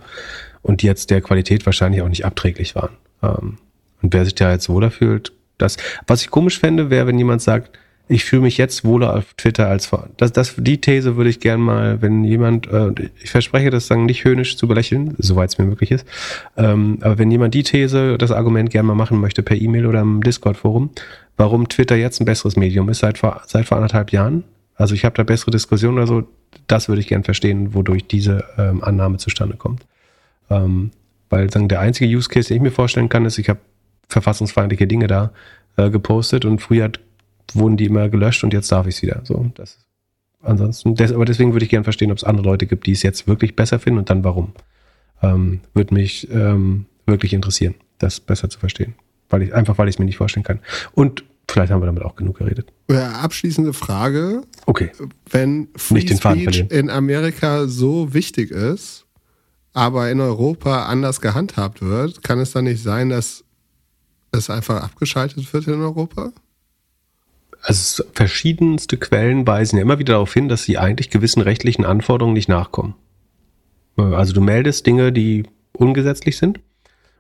und 0.61 0.82
die 0.82 0.86
jetzt 0.86 1.09
der 1.09 1.22
Qualität 1.22 1.66
wahrscheinlich 1.66 2.01
auch 2.03 2.09
nicht 2.09 2.26
abträglich 2.26 2.76
waren. 2.76 2.95
Ähm, 3.24 3.57
und 4.01 4.14
wer 4.14 4.24
sich 4.24 4.36
da 4.36 4.51
jetzt 4.51 4.70
wohler 4.70 4.91
fühlt, 4.91 5.34
das, 5.58 5.78
was 6.08 6.22
ich 6.22 6.30
komisch 6.30 6.60
fände, 6.60 6.89
wäre, 6.89 7.08
wenn 7.08 7.18
jemand 7.18 7.41
sagt, 7.41 7.78
ich 8.10 8.26
fühle 8.26 8.41
mich 8.41 8.58
jetzt 8.58 8.84
wohler 8.84 9.16
auf 9.16 9.34
Twitter 9.36 9.68
als 9.68 9.86
vor. 9.86 10.10
Das, 10.18 10.34
das, 10.34 10.56
die 10.58 10.80
These 10.80 11.16
würde 11.16 11.30
ich 11.30 11.39
gern 11.39 11.62
mal, 11.62 12.01
wenn 12.01 12.24
jemand, 12.24 12.68
äh, 12.68 12.91
ich 13.22 13.32
verspreche 13.32 13.70
das 13.70 13.88
sagen 13.88 14.06
nicht 14.06 14.26
höhnisch 14.26 14.58
zu 14.58 14.68
belächeln, 14.68 15.16
soweit 15.18 15.49
es 15.49 15.58
mir 15.58 15.66
möglich 15.66 15.91
ist, 15.91 16.06
ähm, 16.58 16.97
aber 17.01 17.18
wenn 17.18 17.32
jemand 17.32 17.54
die 17.54 17.64
These, 17.64 18.18
das 18.18 18.32
Argument 18.32 18.70
gern 18.72 18.86
mal 18.86 18.95
machen 18.95 19.22
möchte 19.22 19.41
per 19.41 19.60
E-Mail 19.60 19.86
oder 19.86 20.01
im 20.01 20.22
Discord-Forum, 20.22 20.89
warum 21.38 21.70
Twitter 21.70 21.95
jetzt 21.95 22.20
ein 22.20 22.26
besseres 22.26 22.58
Medium 22.58 22.89
ist 22.89 22.99
seit 22.99 23.18
vor, 23.18 23.41
seit 23.47 23.66
vor 23.68 23.78
anderthalb 23.78 24.12
Jahren, 24.12 24.43
also 24.76 24.95
ich 24.95 25.06
habe 25.06 25.16
da 25.16 25.24
bessere 25.24 25.51
Diskussionen 25.51 25.97
oder 25.97 26.08
so, 26.08 26.24
das 26.68 26.89
würde 26.89 27.01
ich 27.01 27.08
gern 27.08 27.24
verstehen, 27.24 27.74
wodurch 27.74 28.06
diese 28.08 28.43
ähm, 28.58 28.84
Annahme 28.84 29.18
zustande 29.18 29.56
kommt. 29.56 29.86
Ähm, 30.49 30.91
weil 31.30 31.51
sagen, 31.51 31.68
der 31.68 31.80
einzige 31.80 32.16
Use 32.16 32.30
Case, 32.30 32.49
den 32.49 32.58
ich 32.58 32.64
mir 32.64 32.72
vorstellen 32.72 33.10
kann, 33.10 33.26
ist, 33.26 33.39
ich 33.39 33.49
habe 33.49 33.60
verfassungsfeindliche 34.14 34.88
Dinge 34.88 35.07
da 35.07 35.34
äh, 35.76 35.89
gepostet 35.89 36.45
und 36.45 36.59
früher 36.59 36.91
wurden 37.53 37.78
die 37.78 37.86
immer 37.86 38.09
gelöscht 38.09 38.43
und 38.43 38.53
jetzt 38.53 38.72
darf 38.72 38.88
ich 38.88 38.95
es 38.95 39.01
wieder. 39.01 39.22
So, 39.24 39.51
das 39.55 39.80
ansonsten, 40.41 40.95
des, 40.95 41.11
aber 41.11 41.26
deswegen 41.26 41.53
würde 41.53 41.66
ich 41.66 41.70
gerne 41.70 41.84
verstehen, 41.84 42.11
ob 42.11 42.18
es 42.18 42.24
andere 42.24 42.45
Leute 42.45 42.66
gibt, 42.68 42.86
die 42.86 42.91
es 42.91 43.03
jetzt 43.03 43.28
wirklich 43.28 43.55
besser 43.55 43.80
finden 43.80 43.99
und 43.99 44.09
dann 44.09 44.24
warum. 44.24 44.53
Ähm, 45.22 45.61
würde 45.74 45.93
mich 45.93 46.30
ähm, 46.32 46.86
wirklich 47.05 47.34
interessieren, 47.34 47.76
das 47.97 48.20
besser 48.20 48.49
zu 48.49 48.59
verstehen. 48.59 48.95
Weil 49.30 49.41
ich, 49.43 49.53
einfach 49.53 49.78
weil 49.78 49.88
ich 49.88 49.95
es 49.95 49.99
mir 49.99 50.05
nicht 50.05 50.18
vorstellen 50.18 50.43
kann. 50.43 50.59
Und 50.93 51.24
vielleicht 51.49 51.72
haben 51.72 51.82
wir 51.82 51.86
damit 51.86 52.03
auch 52.03 52.16
genug 52.16 52.38
geredet. 52.38 52.72
Abschließende 52.89 53.74
Frage. 53.74 54.41
Okay. 54.66 54.91
Wenn 55.30 55.70
Free 55.76 56.01
Speech 56.01 56.66
in 56.70 56.89
Amerika 56.89 57.68
so 57.68 58.14
wichtig 58.14 58.51
ist, 58.51 59.05
aber 59.74 60.11
in 60.11 60.20
Europa 60.20 60.86
anders 60.86 61.22
gehandhabt 61.22 61.82
wird, 61.82 62.22
kann 62.22 62.39
es 62.39 62.51
dann 62.51 62.66
nicht 62.66 62.84
sein, 62.84 63.09
dass 63.09 63.43
es 64.34 64.49
einfach 64.49 64.84
abgeschaltet 64.84 65.51
wird 65.53 65.67
in 65.67 65.81
Europa? 65.81 66.31
Also 67.61 68.03
verschiedenste 68.13 68.97
Quellen 68.97 69.47
weisen 69.47 69.77
ja 69.77 69.84
immer 69.84 69.99
wieder 69.99 70.13
darauf 70.13 70.34
hin, 70.34 70.49
dass 70.49 70.63
sie 70.63 70.77
eigentlich 70.77 71.09
gewissen 71.09 71.41
rechtlichen 71.41 71.86
Anforderungen 71.86 72.34
nicht 72.34 72.49
nachkommen. 72.49 72.95
Also 73.95 74.34
du 74.34 74.41
meldest 74.41 74.86
Dinge, 74.86 75.13
die 75.13 75.43
ungesetzlich 75.71 76.38
sind 76.38 76.59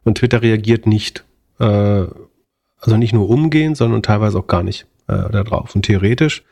und 0.03 0.17
Twitter 0.17 0.41
reagiert 0.41 0.85
nicht. 0.85 1.23
Äh, 1.59 2.05
also 2.79 2.97
nicht 2.97 3.13
nur 3.13 3.29
umgehend, 3.29 3.77
sondern 3.77 4.03
teilweise 4.03 4.37
auch 4.37 4.47
gar 4.47 4.63
nicht 4.63 4.85
äh, 5.07 5.29
darauf. 5.29 5.73
Und 5.75 5.83
theoretisch, 5.85 6.43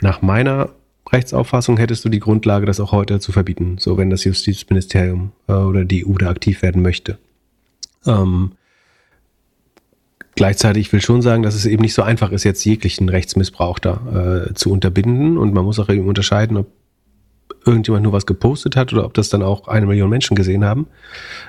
nach 0.00 0.22
meiner 0.22 0.70
Rechtsauffassung, 1.10 1.76
hättest 1.76 2.04
du 2.04 2.08
die 2.08 2.20
Grundlage, 2.20 2.66
das 2.66 2.78
auch 2.78 2.92
heute 2.92 3.18
zu 3.18 3.32
verbieten, 3.32 3.76
so 3.78 3.96
wenn 3.96 4.10
das 4.10 4.22
Justizministerium 4.22 5.32
äh, 5.48 5.52
oder 5.52 5.84
die 5.84 6.06
EU 6.06 6.14
da 6.14 6.30
aktiv 6.30 6.62
werden 6.62 6.82
möchte. 6.82 7.18
Ähm, 8.06 8.52
Gleichzeitig 10.40 10.90
will 10.90 11.00
ich 11.00 11.04
schon 11.04 11.20
sagen, 11.20 11.42
dass 11.42 11.54
es 11.54 11.66
eben 11.66 11.82
nicht 11.82 11.92
so 11.92 12.00
einfach 12.00 12.32
ist, 12.32 12.44
jetzt 12.44 12.64
jeglichen 12.64 13.10
Rechtsmissbrauch 13.10 13.78
da 13.78 14.46
äh, 14.48 14.54
zu 14.54 14.72
unterbinden. 14.72 15.36
Und 15.36 15.52
man 15.52 15.66
muss 15.66 15.78
auch 15.78 15.90
eben 15.90 16.08
unterscheiden, 16.08 16.56
ob 16.56 16.66
irgendjemand 17.66 18.04
nur 18.04 18.14
was 18.14 18.24
gepostet 18.24 18.74
hat 18.74 18.90
oder 18.94 19.04
ob 19.04 19.12
das 19.12 19.28
dann 19.28 19.42
auch 19.42 19.68
eine 19.68 19.84
Million 19.84 20.08
Menschen 20.08 20.34
gesehen 20.34 20.64
haben. 20.64 20.86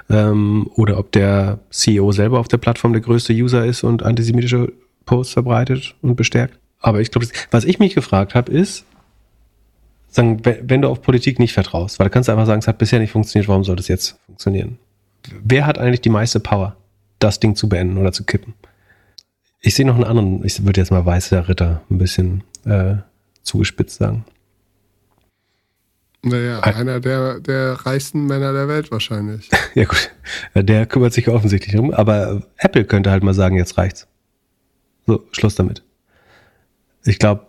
Ähm, 0.09 0.69
oder 0.75 0.97
ob 0.97 1.13
der 1.13 1.59
CEO 1.69 2.11
selber 2.11 2.37
auf 2.37 2.49
der 2.49 2.57
Plattform 2.57 2.91
der 2.91 3.01
größte 3.01 3.31
User 3.31 3.65
ist 3.65 3.85
und 3.85 4.03
antisemitische 4.03 4.73
Posts 5.05 5.31
verbreitet 5.35 5.95
und 6.01 6.17
bestärkt. 6.17 6.59
Aber 6.81 6.99
ich 6.99 7.11
glaube, 7.11 7.25
was 7.49 7.63
ich 7.63 7.79
mich 7.79 7.95
gefragt 7.95 8.35
habe, 8.35 8.51
ist, 8.51 8.83
sagen, 10.09 10.41
wenn 10.43 10.81
du 10.81 10.89
auf 10.89 11.01
Politik 11.01 11.39
nicht 11.39 11.53
vertraust, 11.53 11.97
weil 11.97 12.07
du 12.07 12.11
kannst 12.11 12.29
einfach 12.29 12.45
sagen, 12.45 12.59
es 12.59 12.67
hat 12.67 12.77
bisher 12.77 12.99
nicht 12.99 13.11
funktioniert, 13.11 13.47
warum 13.47 13.63
soll 13.63 13.77
das 13.77 13.87
jetzt 13.87 14.19
funktionieren? 14.25 14.79
Wer 15.45 15.65
hat 15.65 15.77
eigentlich 15.77 16.01
die 16.01 16.09
meiste 16.09 16.41
Power, 16.41 16.75
das 17.19 17.39
Ding 17.39 17.55
zu 17.55 17.69
beenden 17.69 17.97
oder 17.97 18.11
zu 18.11 18.25
kippen? 18.25 18.53
Ich 19.64 19.76
sehe 19.76 19.86
noch 19.86 19.95
einen 19.95 20.03
anderen, 20.03 20.43
ich 20.43 20.66
würde 20.66 20.82
jetzt 20.82 20.91
mal 20.91 21.05
weißer 21.05 21.47
Ritter 21.47 21.82
ein 21.89 21.99
bisschen 21.99 22.43
äh, 22.66 22.95
zugespitzt 23.43 23.99
sagen. 23.99 24.26
Naja, 26.24 26.59
Ein, 26.62 26.76
einer 26.76 26.99
der, 26.99 27.39
der 27.39 27.74
reichsten 27.74 28.26
Männer 28.26 28.53
der 28.53 28.68
Welt 28.68 28.91
wahrscheinlich. 28.91 29.49
ja 29.76 29.86
gut, 29.86 30.12
der 30.55 30.86
kümmert 30.88 31.14
sich 31.14 31.28
offensichtlich 31.30 31.78
um, 31.78 31.91
aber 31.93 32.41
Apple 32.57 32.86
könnte 32.86 33.12
halt 33.12 33.24
mal 33.24 33.34
sagen, 33.34 33.55
jetzt 33.55 33.78
reicht's. 33.78 34.07
So, 35.05 35.24
Schluss 35.32 35.55
damit. 35.55 35.84
Ich 37.03 37.20
glaube, 37.20 37.47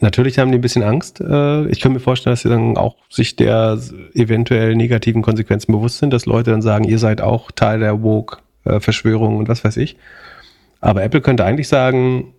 natürlich 0.00 0.38
haben 0.38 0.52
die 0.52 0.58
ein 0.58 0.62
bisschen 0.62 0.82
Angst. 0.82 1.20
Äh, 1.20 1.66
ich 1.68 1.80
kann 1.80 1.92
mir 1.92 2.00
vorstellen, 2.00 2.32
dass 2.32 2.42
sie 2.42 2.48
dann 2.48 2.76
auch 2.76 2.96
sich 3.10 3.36
der 3.36 3.78
eventuell 4.14 4.74
negativen 4.74 5.22
Konsequenzen 5.22 5.72
bewusst 5.72 5.98
sind, 5.98 6.12
dass 6.12 6.26
Leute 6.26 6.50
dann 6.50 6.62
sagen, 6.62 6.84
ihr 6.84 6.98
seid 6.98 7.20
auch 7.20 7.50
Teil 7.50 7.80
der 7.80 8.02
Woke 8.02 8.38
äh, 8.64 8.80
Verschwörungen 8.80 9.38
und 9.38 9.48
was 9.48 9.64
weiß 9.64 9.76
ich. 9.76 9.96
Aber 10.80 11.02
Apple 11.02 11.20
könnte 11.20 11.44
eigentlich 11.44 11.68
sagen, 11.68 12.34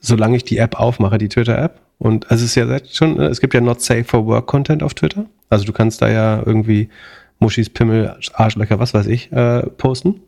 solange 0.00 0.36
ich 0.36 0.44
die 0.44 0.58
App 0.58 0.78
aufmache, 0.78 1.18
die 1.18 1.28
Twitter-App, 1.28 1.80
und 1.98 2.30
also 2.32 2.44
es 2.44 2.50
ist 2.50 2.54
ja 2.56 2.78
schon, 2.90 3.20
es 3.20 3.40
gibt 3.40 3.54
ja 3.54 3.60
Not 3.60 3.80
Safe 3.80 4.02
for 4.02 4.26
Work 4.26 4.48
Content 4.48 4.82
auf 4.82 4.92
Twitter. 4.94 5.26
Also 5.48 5.64
du 5.64 5.72
kannst 5.72 6.02
da 6.02 6.08
ja 6.10 6.42
irgendwie 6.44 6.88
Muschis, 7.38 7.70
Pimmel, 7.70 8.16
Arschlöcher, 8.32 8.80
was 8.80 8.92
weiß 8.92 9.06
ich, 9.06 9.30
äh, 9.30 9.62
posten. 9.62 10.20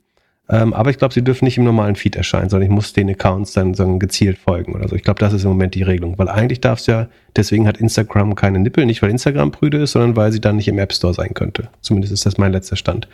Ähm, 0.51 0.75
aber 0.75 0.91
ich 0.91 0.99
glaube, 0.99 1.15
sie 1.15 1.23
dürfen 1.23 1.47
nicht 1.47 1.57
im 1.57 1.65
normalen 1.65 1.97
Feed 1.97 2.17
erscheinen, 2.17 2.51
sondern 2.51 2.69
ich 2.69 2.75
muss 2.75 2.93
den 2.93 3.09
Accounts 3.09 3.55
dann 3.55 3.73
so 3.73 3.99
gezielt 3.99 4.37
folgen 4.37 4.75
oder 4.75 4.89
so. 4.89 4.95
Ich 4.95 5.03
glaube, 5.03 5.19
das 5.19 5.33
ist 5.33 5.45
im 5.45 5.51
Moment 5.51 5.75
die 5.75 5.83
Regelung. 5.83 6.19
Weil 6.19 6.29
eigentlich 6.29 6.61
darf 6.61 6.81
es 6.81 6.87
ja, 6.87 7.09
deswegen 7.35 7.67
hat 7.67 7.79
Instagram 7.79 8.35
keine 8.35 8.59
Nippel, 8.59 8.85
nicht 8.85 9.01
weil 9.01 9.11
Instagram 9.11 9.53
prüde 9.53 9.83
ist, 9.83 9.93
sondern 9.93 10.17
weil 10.17 10.33
sie 10.33 10.41
dann 10.41 10.57
nicht 10.57 10.69
im 10.69 10.79
App 10.79 10.93
Store 10.93 11.15
sein 11.15 11.33
könnte. 11.33 11.71
Zumindest 11.81 12.13
ist 12.13 12.27
das 12.27 12.37
mein 12.37 12.53
letzter 12.53 12.77
Stand. 12.77 13.09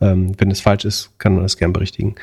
Ähm, 0.00 0.32
wenn 0.38 0.52
es 0.52 0.60
falsch 0.60 0.84
ist, 0.84 1.18
kann 1.18 1.34
man 1.34 1.42
das 1.42 1.56
gern 1.56 1.72
berichtigen. 1.72 2.14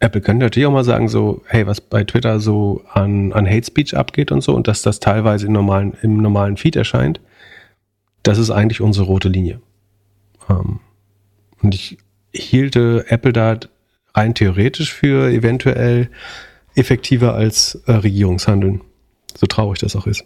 Apple 0.00 0.20
könnte 0.20 0.44
natürlich 0.44 0.66
auch 0.66 0.72
mal 0.72 0.84
sagen, 0.84 1.08
so, 1.08 1.42
hey, 1.46 1.66
was 1.66 1.80
bei 1.80 2.04
Twitter 2.04 2.38
so 2.40 2.82
an, 2.92 3.32
an 3.32 3.48
Hate 3.48 3.64
Speech 3.64 3.96
abgeht 3.96 4.30
und 4.30 4.42
so 4.42 4.54
und 4.54 4.68
dass 4.68 4.82
das 4.82 5.00
teilweise 5.00 5.46
im 5.46 5.52
normalen, 5.52 5.94
im 6.02 6.18
normalen 6.18 6.58
Feed 6.58 6.76
erscheint, 6.76 7.20
das 8.24 8.36
ist 8.36 8.50
eigentlich 8.50 8.80
unsere 8.80 9.06
rote 9.06 9.28
Linie. 9.28 9.60
Ähm, 10.50 10.80
und 11.62 11.74
ich 11.74 11.98
hielte 12.34 13.04
Apple 13.08 13.32
da 13.32 13.58
rein 14.14 14.34
theoretisch 14.34 14.92
für 14.92 15.30
eventuell 15.30 16.08
effektiver 16.74 17.34
als 17.34 17.76
äh, 17.86 17.92
Regierungshandeln. 17.92 18.80
So 19.36 19.46
traurig 19.46 19.78
das 19.80 19.96
auch 19.96 20.06
ist. 20.06 20.24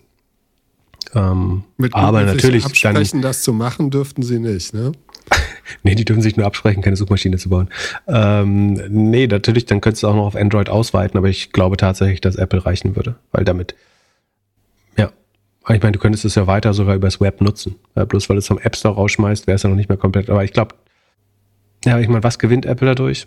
Ähm, 1.15 1.65
Mit 1.77 1.95
aber 1.95 2.23
natürlich 2.23 2.65
absprechen, 2.65 3.21
dann, 3.21 3.23
das 3.23 3.43
zu 3.43 3.53
machen, 3.53 3.91
dürften 3.91 4.23
sie 4.23 4.39
nicht, 4.39 4.75
ne? 4.75 4.93
nee, 5.83 5.95
die 5.95 6.05
dürfen 6.05 6.23
sich 6.23 6.37
nur 6.37 6.47
absprechen, 6.47 6.83
keine 6.83 6.97
Suchmaschine 6.97 7.39
zu 7.39 7.49
bauen. 7.49 7.69
Ähm, 8.07 8.75
nee, 8.89 9.27
natürlich, 9.27 9.67
dann 9.67 9.81
könntest 9.81 10.03
du 10.03 10.09
auch 10.09 10.15
noch 10.15 10.27
auf 10.27 10.37
Android 10.37 10.69
ausweiten, 10.69 11.17
aber 11.17 11.29
ich 11.29 11.53
glaube 11.53 11.77
tatsächlich, 11.77 12.21
dass 12.21 12.37
Apple 12.37 12.65
reichen 12.65 12.97
würde, 12.97 13.17
weil 13.33 13.45
damit, 13.45 13.75
ja, 14.97 15.11
ich 15.69 15.83
meine, 15.83 15.93
du 15.93 15.99
könntest 15.99 16.25
es 16.25 16.35
ja 16.35 16.47
weiter 16.47 16.75
sogar 16.75 16.95
übers 16.95 17.21
Web 17.21 17.41
nutzen. 17.41 17.77
Ja, 17.97 18.05
bloß 18.05 18.29
weil 18.29 18.37
du 18.37 18.39
es 18.39 18.47
vom 18.47 18.59
App 18.59 18.77
Store 18.77 18.95
rausschmeißt, 18.95 19.47
wäre 19.47 19.57
es 19.57 19.63
ja 19.63 19.69
noch 19.69 19.77
nicht 19.77 19.89
mehr 19.89 19.99
komplett. 19.99 20.31
Aber 20.31 20.45
ich 20.45 20.53
glaube, 20.53 20.75
ja, 21.85 21.99
ich 21.99 22.09
meine, 22.09 22.23
was 22.23 22.39
gewinnt 22.39 22.67
Apple 22.67 22.89
dadurch? 22.89 23.27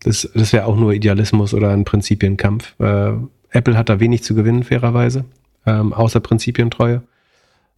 Das, 0.00 0.28
das 0.34 0.52
wäre 0.52 0.66
auch 0.66 0.76
nur 0.76 0.92
Idealismus 0.92 1.54
oder 1.54 1.70
ein 1.70 1.84
Prinzipienkampf. 1.84 2.78
Äh, 2.78 3.12
Apple 3.50 3.76
hat 3.76 3.88
da 3.88 4.00
wenig 4.00 4.22
zu 4.22 4.34
gewinnen, 4.34 4.62
fairerweise, 4.62 5.24
ähm, 5.66 5.92
außer 5.92 6.20
Prinzipientreue. 6.20 7.02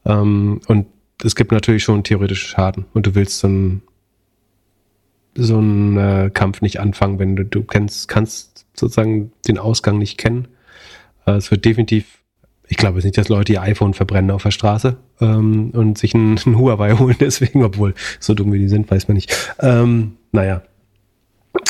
Ähm, 0.05 0.61
und 0.66 0.87
es 1.23 1.37
gibt 1.37 1.53
natürlich 1.53 1.83
schon 1.83 2.05
theoretische 2.05 2.49
Schaden. 2.49 2.87
Und 2.93 3.07
du 3.07 3.14
willst 3.14 3.39
so 3.39 3.47
einen, 3.47 3.83
so 5.35 5.59
einen 5.59 5.97
äh, 5.97 6.31
Kampf 6.33 6.61
nicht 6.61 6.81
anfangen, 6.81 7.18
wenn 7.18 7.37
du, 7.37 7.45
du 7.45 7.62
kennst, 7.62 8.09
kannst 8.09 8.66
sozusagen 8.75 9.33
den 9.47 9.59
Ausgang 9.59 9.99
nicht 9.99 10.18
kennen. 10.18 10.49
Äh, 11.27 11.33
es 11.33 11.51
wird 11.51 11.64
definitiv 11.64 12.21
ich 12.71 12.77
glaube 12.77 12.99
jetzt 12.99 13.05
nicht, 13.05 13.18
dass 13.18 13.29
Leute 13.29 13.53
ihr 13.53 13.62
iPhone 13.62 13.95
verbrennen 13.95 14.31
auf 14.31 14.45
der 14.45 14.53
Straße 14.53 14.97
ähm, 15.21 15.71
und 15.73 15.99
sich 15.99 16.14
einen, 16.14 16.39
einen 16.47 16.57
Huawei 16.57 16.93
holen 16.93 17.16
deswegen, 17.21 17.64
obwohl 17.64 17.95
so 18.21 18.33
dumm 18.33 18.53
wie 18.53 18.61
die 18.61 18.68
sind, 18.68 18.91
weiß 18.91 19.09
man 19.09 19.16
nicht. 19.16 19.55
Ähm, 19.59 20.16
naja, 20.33 20.62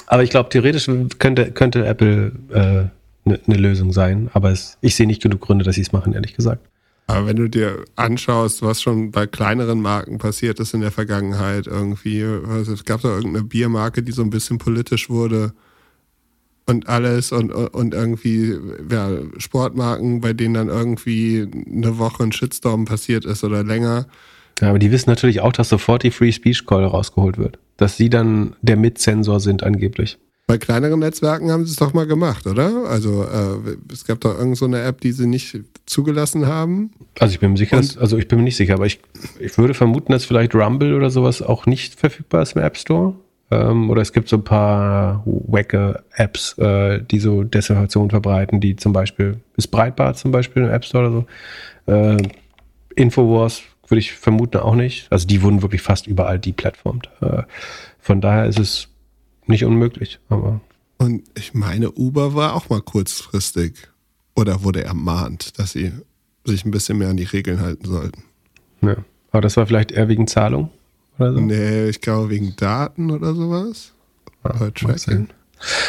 aber 0.07 0.23
ich 0.23 0.31
glaube, 0.31 0.49
theoretisch 0.49 0.91
könnte, 1.19 1.53
könnte 1.53 1.87
Apple 1.87 2.33
eine 2.53 2.93
äh, 3.25 3.29
ne, 3.29 3.41
ne 3.47 3.55
Lösung 3.57 3.93
sein. 3.93 4.31
Aber 4.33 4.51
es, 4.51 4.77
ich 4.81 4.95
sehe 4.95 5.07
nicht 5.07 5.23
genug 5.23 5.41
Gründe, 5.41 5.65
dass 5.65 5.77
sie 5.77 5.83
es 5.83 5.93
machen, 5.93 6.13
ehrlich 6.13 6.35
gesagt. 6.35 6.67
Aber 7.07 7.27
wenn 7.27 7.37
du 7.37 7.49
dir 7.49 7.85
anschaust, 7.97 8.63
was 8.63 8.81
schon 8.81 9.11
bei 9.11 9.27
kleineren 9.27 9.81
Marken 9.81 10.19
passiert 10.19 10.61
ist 10.61 10.75
in 10.75 10.81
der 10.81 10.93
Vergangenheit, 10.93 11.67
irgendwie, 11.67 12.25
also 12.25 12.73
es 12.73 12.85
gab 12.85 13.03
da 13.03 13.09
irgendeine 13.09 13.45
Biermarke, 13.45 14.03
die 14.03 14.13
so 14.13 14.23
ein 14.23 14.31
bisschen 14.31 14.59
politisch 14.59 15.11
wurde 15.11 15.53
und 16.67 16.89
alles 16.89 17.33
und, 17.33 17.51
und 17.53 17.95
irgendwie 17.95 18.57
ja, 18.89 19.11
Sportmarken, 19.39 20.21
bei 20.21 20.33
denen 20.33 20.55
dann 20.55 20.69
irgendwie 20.69 21.49
eine 21.67 21.99
Woche 21.99 22.23
ein 22.23 22.33
Shitstorm 22.33 22.85
passiert 22.85 23.25
ist 23.25 23.43
oder 23.43 23.65
länger. 23.65 24.07
Ja, 24.61 24.69
aber 24.69 24.79
die 24.79 24.93
wissen 24.93 25.11
natürlich 25.11 25.41
auch, 25.41 25.53
dass 25.53 25.69
sofort 25.69 26.05
die 26.05 26.13
Free 26.13 26.31
Speech 26.31 26.65
Call 26.65 26.85
rausgeholt 26.85 27.39
wird. 27.39 27.59
Dass 27.81 27.97
sie 27.97 28.11
dann 28.11 28.57
der 28.61 28.77
Mitzensor 28.77 29.41
sind 29.41 29.63
angeblich. 29.63 30.19
Bei 30.47 30.59
kleineren 30.59 31.01
Netzwerken 31.01 31.51
haben 31.51 31.65
sie 31.65 31.71
es 31.71 31.77
doch 31.77 31.95
mal 31.95 32.07
gemacht, 32.07 32.47
oder? 32.47 32.85
Also 32.91 33.23
äh, 33.23 33.77
es 33.91 34.05
gab 34.05 34.21
doch 34.21 34.37
irgendeine 34.37 34.83
so 34.83 34.89
App, 34.89 35.01
die 35.01 35.13
sie 35.13 35.27
nicht 35.27 35.59
zugelassen 35.87 36.47
haben. 36.47 36.91
Also 37.19 37.33
ich 37.33 37.41
bin 37.41 37.53
mir 37.53 37.57
sicher, 37.57 37.79
dass, 37.79 37.97
also 37.97 38.19
ich 38.19 38.29
bin 38.29 38.39
mir 38.39 38.45
nicht 38.45 38.57
sicher, 38.57 38.75
aber 38.75 38.85
ich, 38.85 39.01
ich 39.39 39.57
würde 39.57 39.73
vermuten, 39.73 40.13
dass 40.13 40.27
vielleicht 40.27 40.55
Rumble 40.55 40.95
oder 40.95 41.09
sowas 41.09 41.41
auch 41.41 41.65
nicht 41.65 41.99
verfügbar 41.99 42.43
ist 42.43 42.55
im 42.55 42.61
App 42.63 42.77
Store. 42.77 43.15
Ähm, 43.51 43.89
oder 43.89 44.03
es 44.03 44.13
gibt 44.13 44.29
so 44.29 44.37
ein 44.37 44.45
paar 44.45 45.23
wacke 45.25 46.03
Apps, 46.17 46.59
äh, 46.59 47.01
die 47.03 47.19
so 47.19 47.45
Desinformation 47.45 48.11
verbreiten, 48.11 48.61
die 48.61 48.77
zum 48.77 48.93
Beispiel, 48.93 49.39
ist 49.57 49.69
Breitbart 49.69 50.19
zum 50.19 50.33
Beispiel 50.33 50.65
im 50.65 50.71
App 50.71 50.85
Store 50.85 51.09
oder 51.09 51.27
so. 51.87 51.93
Äh, 51.93 52.29
Infowars 52.95 53.63
würde 53.91 54.01
ich 54.01 54.13
vermuten 54.13 54.59
auch 54.59 54.75
nicht. 54.75 55.11
Also 55.11 55.27
die 55.27 55.43
wurden 55.43 55.63
wirklich 55.63 55.83
fast 55.83 56.07
überall 56.07 56.39
deplattformt. 56.39 57.09
Äh, 57.21 57.43
von 57.99 58.21
daher 58.21 58.47
ist 58.47 58.59
es 58.59 58.89
nicht 59.47 59.65
unmöglich. 59.65 60.19
Aber 60.29 60.61
Und 60.99 61.23
ich 61.37 61.55
meine, 61.55 61.91
Uber 61.93 62.35
war 62.35 62.55
auch 62.55 62.69
mal 62.69 62.81
kurzfristig 62.81 63.75
oder 64.35 64.63
wurde 64.63 64.85
ermahnt, 64.85 65.59
dass 65.59 65.73
sie 65.73 65.93
sich 66.45 66.65
ein 66.65 66.71
bisschen 66.71 66.99
mehr 66.99 67.09
an 67.09 67.17
die 67.17 67.25
Regeln 67.25 67.61
halten 67.61 67.87
sollten. 67.87 68.23
Ja. 68.83 68.97
Aber 69.33 69.43
das 69.43 69.57
war 69.57 69.67
vielleicht 69.67 69.93
eher 69.93 70.09
wegen 70.09 70.27
Zahlung 70.27 70.71
oder 71.19 71.33
so? 71.35 71.41
Nee, 71.41 71.89
ich 71.89 72.01
glaube 72.01 72.31
wegen 72.31 72.57
Daten 72.57 73.11
oder 73.11 73.35
sowas. 73.35 73.93
Ja, 74.45 74.71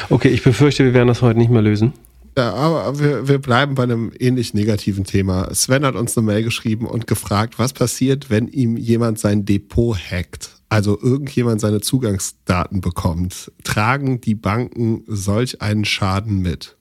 okay, 0.09 0.27
ich 0.27 0.43
befürchte, 0.43 0.83
wir 0.83 0.93
werden 0.93 1.07
das 1.07 1.21
heute 1.21 1.39
nicht 1.39 1.49
mehr 1.49 1.61
lösen. 1.61 1.93
Ja, 2.37 2.53
aber 2.53 2.99
wir, 2.99 3.27
wir 3.27 3.39
bleiben 3.39 3.75
bei 3.75 3.83
einem 3.83 4.11
ähnlich 4.17 4.53
negativen 4.53 5.03
Thema. 5.03 5.53
Sven 5.53 5.85
hat 5.85 5.95
uns 5.95 6.17
eine 6.17 6.25
Mail 6.25 6.43
geschrieben 6.43 6.85
und 6.85 7.07
gefragt, 7.07 7.59
was 7.59 7.73
passiert, 7.73 8.29
wenn 8.29 8.47
ihm 8.47 8.77
jemand 8.77 9.19
sein 9.19 9.45
Depot 9.45 9.97
hackt? 9.97 10.61
Also 10.69 10.97
irgendjemand 11.01 11.59
seine 11.59 11.81
Zugangsdaten 11.81 12.79
bekommt. 12.79 13.51
Tragen 13.65 14.21
die 14.21 14.35
Banken 14.35 15.03
solch 15.07 15.61
einen 15.61 15.83
Schaden 15.83 16.41
mit? 16.41 16.77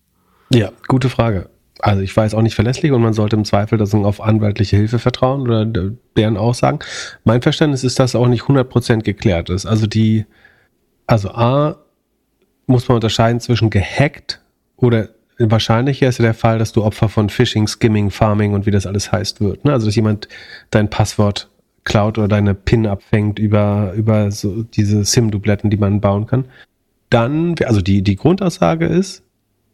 Ja, 0.52 0.70
gute 0.86 1.08
Frage. 1.08 1.50
Also 1.80 2.02
ich 2.02 2.16
weiß 2.16 2.34
auch 2.34 2.42
nicht 2.42 2.54
verlässlich 2.54 2.92
und 2.92 3.02
man 3.02 3.14
sollte 3.14 3.36
im 3.36 3.44
Zweifel 3.44 3.78
das 3.78 3.94
auf 3.94 4.20
anwaltliche 4.20 4.76
Hilfe 4.76 4.98
vertrauen 4.98 5.42
oder 5.42 5.64
deren 6.16 6.36
Aussagen. 6.36 6.80
Mein 7.24 7.42
Verständnis 7.42 7.82
ist, 7.82 7.98
dass 7.98 8.14
auch 8.14 8.28
nicht 8.28 8.42
100% 8.44 9.02
geklärt 9.02 9.50
ist. 9.50 9.66
Also 9.66 9.86
die, 9.86 10.26
also 11.06 11.30
A, 11.30 11.76
muss 12.66 12.86
man 12.86 12.96
unterscheiden 12.96 13.40
zwischen 13.40 13.70
gehackt 13.70 14.40
oder 14.76 15.08
wahrscheinlicher 15.40 16.08
ist 16.08 16.18
ja 16.18 16.24
der 16.24 16.34
Fall, 16.34 16.58
dass 16.58 16.72
du 16.72 16.84
Opfer 16.84 17.08
von 17.08 17.30
Phishing, 17.30 17.66
Skimming, 17.66 18.10
Farming 18.10 18.52
und 18.52 18.66
wie 18.66 18.70
das 18.70 18.86
alles 18.86 19.10
heißt 19.12 19.40
wird. 19.40 19.64
Ne? 19.64 19.72
Also 19.72 19.86
dass 19.86 19.96
jemand 19.96 20.28
dein 20.70 20.90
Passwort 20.90 21.48
klaut 21.84 22.18
oder 22.18 22.28
deine 22.28 22.54
PIN 22.54 22.86
abfängt 22.86 23.38
über, 23.38 23.92
über 23.96 24.30
so 24.30 24.62
diese 24.62 25.04
SIM-Dubletten, 25.04 25.70
die 25.70 25.76
man 25.76 26.00
bauen 26.00 26.26
kann. 26.26 26.44
Dann, 27.08 27.54
also 27.64 27.80
die, 27.80 28.02
die 28.02 28.16
Grundaussage 28.16 28.86
ist, 28.86 29.22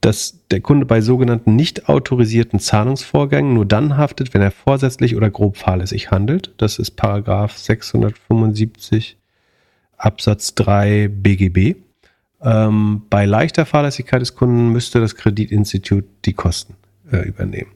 dass 0.01 0.39
der 0.51 0.61
Kunde 0.61 0.87
bei 0.87 1.01
sogenannten 1.01 1.57
nicht 1.57 1.89
autorisierten 1.89 2.61
Zahlungsvorgängen 2.61 3.55
nur 3.55 3.67
dann 3.67 3.97
haftet, 3.97 4.35
wenn 4.35 4.43
er 4.43 4.53
vorsätzlich 4.53 5.17
oder 5.17 5.31
grob 5.31 5.57
fahrlässig 5.57 6.11
handelt. 6.11 6.53
Das 6.59 6.79
ist 6.79 6.93
Paragraph 6.93 7.57
675 7.59 9.17
Absatz 9.97 10.55
3 10.55 11.09
BGB. 11.09 11.77
Ähm, 12.43 13.03
bei 13.09 13.24
leichter 13.24 13.66
Fahrlässigkeit 13.66 14.20
des 14.20 14.34
Kunden 14.34 14.70
müsste 14.70 15.01
das 15.01 15.14
Kreditinstitut 15.14 16.05
die 16.24 16.34
Kosten 16.34 16.74
äh, 17.11 17.26
übernehmen. 17.26 17.70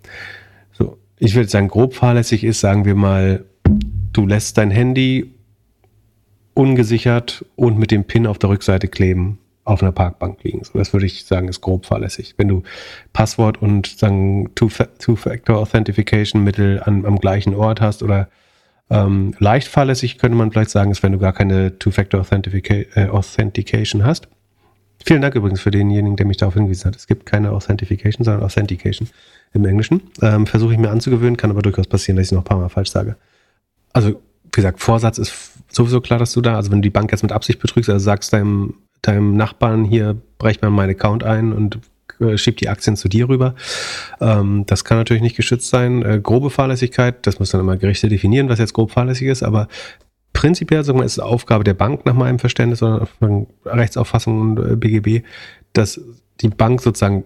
So, 0.73 0.99
ich 1.19 1.35
würde 1.35 1.49
sagen, 1.49 1.69
grob 1.69 1.95
fahrlässig 1.95 2.45
ist, 2.45 2.61
sagen 2.61 2.85
wir 2.85 2.95
mal, 2.95 3.45
du 4.13 4.27
lässt 4.27 4.59
dein 4.59 4.71
Handy 4.71 5.35
ungesichert 6.55 7.45
und 7.57 7.79
mit 7.79 7.91
dem 7.91 8.05
PIN 8.05 8.27
auf 8.27 8.39
der 8.39 8.51
Rückseite 8.51 8.89
kleben 8.89 9.39
auf 9.65 9.83
einer 9.83 9.93
Parkbank 9.93 10.43
liegen. 10.43 10.65
So, 10.65 10.79
das 10.79 10.93
würde 10.93 11.07
ich 11.07 11.25
sagen, 11.25 11.49
ist 11.49 11.61
grob 11.61 11.87
fahrlässig. 11.87 12.35
Wenn 12.37 12.49
du 12.49 12.63
Passwort 13.13 13.63
und 13.63 13.87
sagen 13.87 14.51
Two-Factor 14.55 15.59
Authentication 15.59 16.43
Mittel 16.43 16.83
an, 16.83 17.07
am 17.07 17.19
gleichen 17.19 17.55
Ort 17.55 17.81
hast 17.81 18.03
oder 18.03 18.29
ähm, 18.91 19.35
leicht 19.39 19.69
fahrlässig 19.69 20.19
könnte 20.19 20.37
man 20.37 20.51
vielleicht 20.51 20.71
sagen, 20.71 20.91
ist, 20.91 21.03
wenn 21.03 21.13
du 21.13 21.19
gar 21.19 21.33
keine 21.33 21.79
Two-Factor 21.79 22.27
äh, 22.31 23.09
hast. 24.03 24.29
Vielen 25.05 25.23
Dank 25.23 25.35
übrigens 25.35 25.61
für 25.61 25.71
denjenigen, 25.71 26.17
der 26.17 26.27
mich 26.27 26.37
darauf 26.37 26.55
hingewiesen 26.55 26.87
hat. 26.87 26.97
Es 26.97 27.07
gibt 27.07 27.27
keine 27.27 27.53
Authentification, 27.53 28.25
sondern 28.25 28.43
Authentication 28.43 29.09
im 29.53 29.65
Englischen. 29.65 30.03
Ähm, 30.21 30.47
Versuche 30.47 30.73
ich 30.73 30.79
mir 30.79 30.91
anzugewöhnen, 30.91 31.37
kann 31.37 31.51
aber 31.51 31.63
durchaus 31.63 31.87
passieren, 31.87 32.17
dass 32.17 32.27
ich 32.27 32.29
es 32.29 32.33
noch 32.33 32.43
ein 32.43 32.45
paar 32.45 32.59
Mal 32.59 32.69
falsch 32.69 32.91
sage. 32.91 33.17
Also, 33.93 34.11
wie 34.11 34.51
gesagt, 34.51 34.81
Vorsatz 34.81 35.19
ist 35.19 35.53
sowieso 35.71 36.01
klar, 36.01 36.19
dass 36.19 36.33
du 36.33 36.41
da, 36.41 36.57
also 36.57 36.71
wenn 36.71 36.79
du 36.79 36.87
die 36.87 36.91
Bank 36.91 37.11
jetzt 37.13 37.23
mit 37.23 37.33
Absicht 37.33 37.61
betrügst, 37.61 37.89
also 37.89 38.03
sagst 38.03 38.33
deinem, 38.33 38.75
deinem 39.03 39.37
Nachbarn 39.37 39.85
hier, 39.85 40.17
brech 40.39 40.61
mal 40.61 40.71
meinen 40.71 40.91
Account 40.91 41.25
ein 41.25 41.53
und 41.53 41.79
äh, 42.21 42.37
schieb 42.37 42.59
die 42.59 42.69
Aktien 42.69 42.97
zu 42.97 43.09
dir 43.09 43.29
rüber. 43.29 43.55
Ähm, 44.21 44.65
das 44.67 44.85
kann 44.85 44.99
natürlich 44.99 45.23
nicht 45.23 45.37
geschützt 45.37 45.71
sein. 45.71 46.03
Äh, 46.03 46.21
grobe 46.23 46.51
Fahrlässigkeit, 46.51 47.27
das 47.27 47.39
muss 47.39 47.51
dann 47.51 47.61
immer 47.61 47.77
Gerichte 47.77 48.09
definieren, 48.09 48.49
was 48.49 48.59
jetzt 48.59 48.75
grob 48.75 48.91
fahrlässig 48.91 49.29
ist, 49.29 49.43
aber 49.43 49.69
prinzipiell 50.33 50.85
sagen 50.85 50.99
wir, 50.99 51.05
ist 51.05 51.13
es 51.13 51.19
Aufgabe 51.19 51.65
der 51.65 51.75
Bank 51.75 52.07
nach 52.07 52.15
meinem 52.15 52.39
Verständnis 52.39 52.83
oder 52.83 53.09
Rechtsauffassung 53.65 54.41
und 54.41 54.59
äh, 54.59 54.77
BGB, 54.77 55.25
dass 55.73 56.01
die 56.41 56.49
Bank 56.49 56.81
sozusagen 56.81 57.25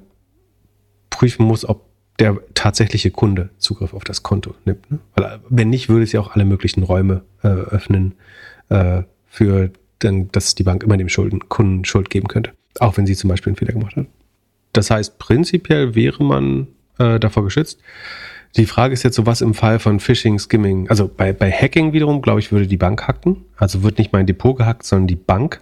prüfen 1.11 1.47
muss, 1.47 1.69
ob 1.69 1.87
der 2.19 2.41
tatsächliche 2.55 3.11
Kunde 3.11 3.51
Zugriff 3.59 3.93
auf 3.95 4.05
das 4.05 4.23
Konto 4.23 4.55
nimmt. 4.65 4.91
Ne? 4.91 4.99
Weil 5.17 5.41
wenn 5.49 5.71
nicht, 5.71 5.89
würde 5.89 6.05
es 6.05 6.13
ja 6.13 6.21
auch 6.21 6.33
alle 6.33 6.45
möglichen 6.45 6.83
Räume 6.83 7.23
äh, 7.43 7.49
öffnen, 7.49 8.15
äh, 8.69 9.03
für, 9.27 9.71
denn, 10.03 10.31
dass 10.31 10.55
die 10.55 10.63
Bank 10.63 10.83
immer 10.85 10.97
dem 10.97 11.09
Schulden, 11.09 11.49
Kunden 11.49 11.85
Schuld 11.85 12.11
geben 12.11 12.29
könnte. 12.29 12.53
Auch 12.79 12.97
wenn 12.97 13.07
sie 13.07 13.17
zum 13.17 13.29
Beispiel 13.29 13.51
einen 13.51 13.57
Fehler 13.57 13.73
gemacht 13.73 13.97
hat. 13.97 14.07
Das 14.73 14.91
heißt, 14.91 15.19
prinzipiell 15.19 15.95
wäre 15.95 16.23
man 16.23 16.69
äh, 16.99 17.19
davor 17.19 17.45
geschützt. 17.45 17.81
Die 18.57 18.67
Frage 18.67 18.95
ist 18.95 19.03
jetzt 19.03 19.17
so, 19.17 19.27
was 19.27 19.41
im 19.41 19.53
Fall 19.53 19.81
von 19.81 19.99
Phishing, 19.99 20.39
Skimming, 20.39 20.89
also 20.89 21.09
bei, 21.09 21.33
bei 21.33 21.51
Hacking 21.51 21.93
wiederum, 21.93 22.23
glaube 22.23 22.39
ich, 22.39 22.53
würde 22.53 22.69
die 22.69 22.77
Bank 22.77 23.07
hacken. 23.09 23.45
Also 23.57 23.83
wird 23.83 23.99
nicht 23.99 24.13
mein 24.13 24.27
Depot 24.27 24.57
gehackt, 24.57 24.85
sondern 24.85 25.09
die 25.09 25.17
Bank. 25.17 25.61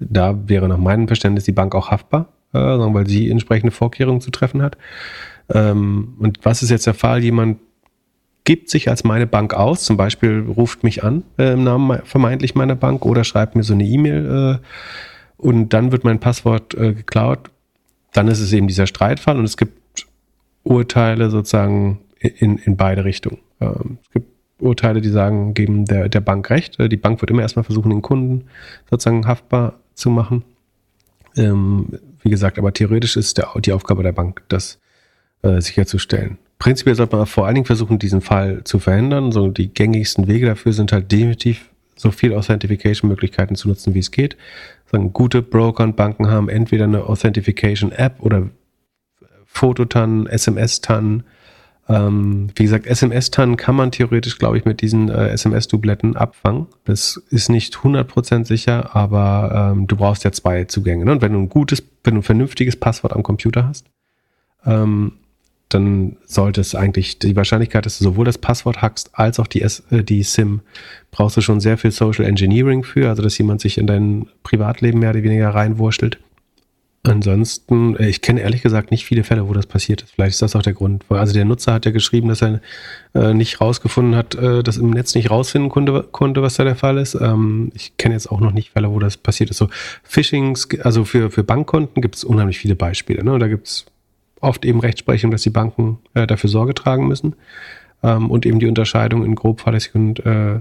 Da 0.00 0.36
wäre 0.48 0.68
nach 0.68 0.78
meinem 0.78 1.06
Verständnis 1.06 1.44
die 1.44 1.52
Bank 1.52 1.74
auch 1.74 1.90
haftbar, 1.90 2.32
äh, 2.52 2.58
weil 2.58 3.06
sie 3.06 3.30
entsprechende 3.30 3.70
Vorkehrungen 3.70 4.20
zu 4.20 4.30
treffen 4.32 4.62
hat. 4.62 4.76
Ähm, 5.48 6.14
und 6.18 6.40
was 6.42 6.62
ist 6.62 6.70
jetzt 6.70 6.86
der 6.86 6.94
Fall? 6.94 7.22
Jemand 7.22 7.58
gibt 8.42 8.68
sich 8.68 8.88
als 8.88 9.04
meine 9.04 9.26
Bank 9.26 9.54
aus, 9.54 9.84
zum 9.84 9.96
Beispiel 9.96 10.44
ruft 10.46 10.82
mich 10.82 11.04
an 11.04 11.22
äh, 11.38 11.52
im 11.52 11.64
Namen 11.64 12.00
vermeintlich 12.04 12.54
meiner 12.54 12.74
Bank 12.74 13.06
oder 13.06 13.24
schreibt 13.24 13.54
mir 13.54 13.62
so 13.62 13.74
eine 13.74 13.84
E-Mail 13.84 14.60
äh, 14.60 14.66
und 15.36 15.70
dann 15.70 15.92
wird 15.92 16.04
mein 16.04 16.20
Passwort 16.20 16.74
äh, 16.74 16.92
geklaut. 16.92 17.50
Dann 18.12 18.28
ist 18.28 18.40
es 18.40 18.52
eben 18.52 18.66
dieser 18.66 18.86
Streitfall 18.86 19.38
und 19.38 19.44
es 19.44 19.56
gibt 19.56 20.06
Urteile 20.62 21.30
sozusagen 21.30 22.00
in, 22.28 22.58
in 22.58 22.76
beide 22.76 23.04
Richtungen. 23.04 23.38
Ähm, 23.60 23.98
es 24.02 24.10
gibt 24.10 24.28
Urteile, 24.58 25.00
die 25.00 25.08
sagen, 25.08 25.54
geben 25.54 25.84
der, 25.84 26.08
der 26.08 26.20
Bank 26.20 26.48
recht. 26.50 26.78
Äh, 26.80 26.88
die 26.88 26.96
Bank 26.96 27.20
wird 27.20 27.30
immer 27.30 27.42
erstmal 27.42 27.64
versuchen, 27.64 27.90
den 27.90 28.02
Kunden 28.02 28.46
sozusagen 28.90 29.26
haftbar 29.26 29.80
zu 29.94 30.10
machen. 30.10 30.44
Ähm, 31.36 31.98
wie 32.22 32.30
gesagt, 32.30 32.58
aber 32.58 32.72
theoretisch 32.72 33.16
ist 33.16 33.38
der, 33.38 33.48
die 33.60 33.72
Aufgabe 33.72 34.02
der 34.02 34.12
Bank, 34.12 34.42
das 34.48 34.80
äh, 35.42 35.60
sicherzustellen. 35.60 36.38
Prinzipiell 36.58 36.94
sollte 36.94 37.16
man 37.16 37.26
vor 37.26 37.46
allen 37.46 37.56
Dingen 37.56 37.66
versuchen, 37.66 37.98
diesen 37.98 38.20
Fall 38.20 38.64
zu 38.64 38.78
verhindern. 38.78 39.32
So 39.32 39.48
die 39.48 39.72
gängigsten 39.72 40.28
Wege 40.28 40.46
dafür 40.46 40.72
sind 40.72 40.92
halt 40.92 41.10
definitiv 41.12 41.70
so 41.96 42.10
viel 42.10 42.34
Authentification-Möglichkeiten 42.34 43.54
zu 43.54 43.68
nutzen, 43.68 43.94
wie 43.94 43.98
es 43.98 44.10
geht. 44.10 44.36
Sagen, 44.90 45.12
gute 45.12 45.42
Broker 45.42 45.84
und 45.84 45.96
Banken 45.96 46.28
haben 46.28 46.48
entweder 46.48 46.84
eine 46.84 47.04
Authentification-App 47.04 48.20
oder 48.20 48.50
Fototannen, 49.44 50.26
SMS-Tannen, 50.26 51.24
ähm, 51.88 52.48
wie 52.54 52.62
gesagt, 52.62 52.86
SMS-Tannen 52.86 53.56
kann 53.56 53.76
man 53.76 53.90
theoretisch, 53.90 54.38
glaube 54.38 54.56
ich, 54.56 54.64
mit 54.64 54.80
diesen 54.80 55.10
äh, 55.10 55.28
SMS-Dubletten 55.28 56.16
abfangen. 56.16 56.66
Das 56.84 57.22
ist 57.28 57.50
nicht 57.50 57.76
100% 57.76 58.46
sicher, 58.46 58.96
aber 58.96 59.72
ähm, 59.72 59.86
du 59.86 59.96
brauchst 59.96 60.24
ja 60.24 60.32
zwei 60.32 60.64
Zugänge. 60.64 61.04
Ne? 61.04 61.12
Und 61.12 61.22
wenn 61.22 61.32
du 61.34 61.40
ein 61.40 61.48
gutes, 61.50 61.82
wenn 62.02 62.14
du 62.14 62.20
ein 62.20 62.24
vernünftiges 62.24 62.76
Passwort 62.76 63.12
am 63.12 63.22
Computer 63.22 63.66
hast, 63.66 63.86
ähm, 64.64 65.12
dann 65.68 66.16
sollte 66.24 66.60
es 66.60 66.74
eigentlich 66.74 67.18
die 67.18 67.36
Wahrscheinlichkeit, 67.36 67.84
dass 67.84 67.98
du 67.98 68.04
sowohl 68.04 68.24
das 68.24 68.38
Passwort 68.38 68.80
hackst 68.80 69.10
als 69.12 69.38
auch 69.38 69.46
die, 69.46 69.60
S, 69.60 69.82
äh, 69.90 70.02
die 70.02 70.22
SIM, 70.22 70.60
brauchst 71.10 71.36
du 71.36 71.42
schon 71.42 71.60
sehr 71.60 71.76
viel 71.76 71.90
Social 71.90 72.24
Engineering 72.24 72.84
für, 72.84 73.08
also 73.08 73.22
dass 73.22 73.36
jemand 73.36 73.60
sich 73.60 73.76
in 73.76 73.86
dein 73.86 74.26
Privatleben 74.42 75.00
mehr 75.00 75.10
oder 75.10 75.22
weniger 75.22 75.50
reinwurschtelt. 75.50 76.18
Ansonsten, 77.06 77.96
äh, 77.96 78.08
ich 78.08 78.22
kenne 78.22 78.40
ehrlich 78.40 78.62
gesagt 78.62 78.90
nicht 78.90 79.04
viele 79.04 79.24
Fälle, 79.24 79.46
wo 79.46 79.52
das 79.52 79.66
passiert 79.66 80.02
ist. 80.02 80.12
Vielleicht 80.12 80.32
ist 80.32 80.42
das 80.42 80.56
auch 80.56 80.62
der 80.62 80.72
Grund. 80.72 81.04
Also 81.10 81.34
der 81.34 81.44
Nutzer 81.44 81.74
hat 81.74 81.84
ja 81.84 81.90
geschrieben, 81.90 82.28
dass 82.28 82.42
er 82.42 82.60
äh, 83.14 83.34
nicht 83.34 83.60
rausgefunden 83.60 84.16
hat, 84.16 84.34
äh, 84.34 84.62
dass 84.62 84.78
im 84.78 84.90
Netz 84.90 85.14
nicht 85.14 85.30
rausfinden 85.30 85.70
konnte, 85.70 86.42
was 86.42 86.54
da 86.54 86.64
der 86.64 86.76
Fall 86.76 86.96
ist. 86.96 87.14
Ähm, 87.14 87.70
ich 87.74 87.98
kenne 87.98 88.14
jetzt 88.14 88.32
auch 88.32 88.40
noch 88.40 88.52
nicht 88.52 88.70
Fälle, 88.70 88.90
wo 88.90 88.98
das 88.98 89.18
passiert 89.18 89.50
ist. 89.50 89.58
So 89.58 89.68
Phishings, 90.02 90.66
also 90.82 91.04
für, 91.04 91.30
für 91.30 91.44
Bankkonten 91.44 92.00
gibt 92.00 92.16
es 92.16 92.24
unheimlich 92.24 92.58
viele 92.58 92.74
Beispiele. 92.74 93.22
Ne? 93.22 93.38
Da 93.38 93.48
gibt 93.48 93.66
es 93.66 93.84
oft 94.40 94.64
eben 94.64 94.80
Rechtsprechung, 94.80 95.30
dass 95.30 95.42
die 95.42 95.50
Banken 95.50 95.98
äh, 96.14 96.26
dafür 96.26 96.48
Sorge 96.48 96.72
tragen 96.72 97.06
müssen. 97.06 97.36
Ähm, 98.02 98.30
und 98.30 98.46
eben 98.46 98.60
die 98.60 98.66
Unterscheidung 98.66 99.26
in 99.26 99.34
grob 99.34 99.60
fahrlässig 99.60 99.94
und 99.94 100.24
äh, 100.24 100.60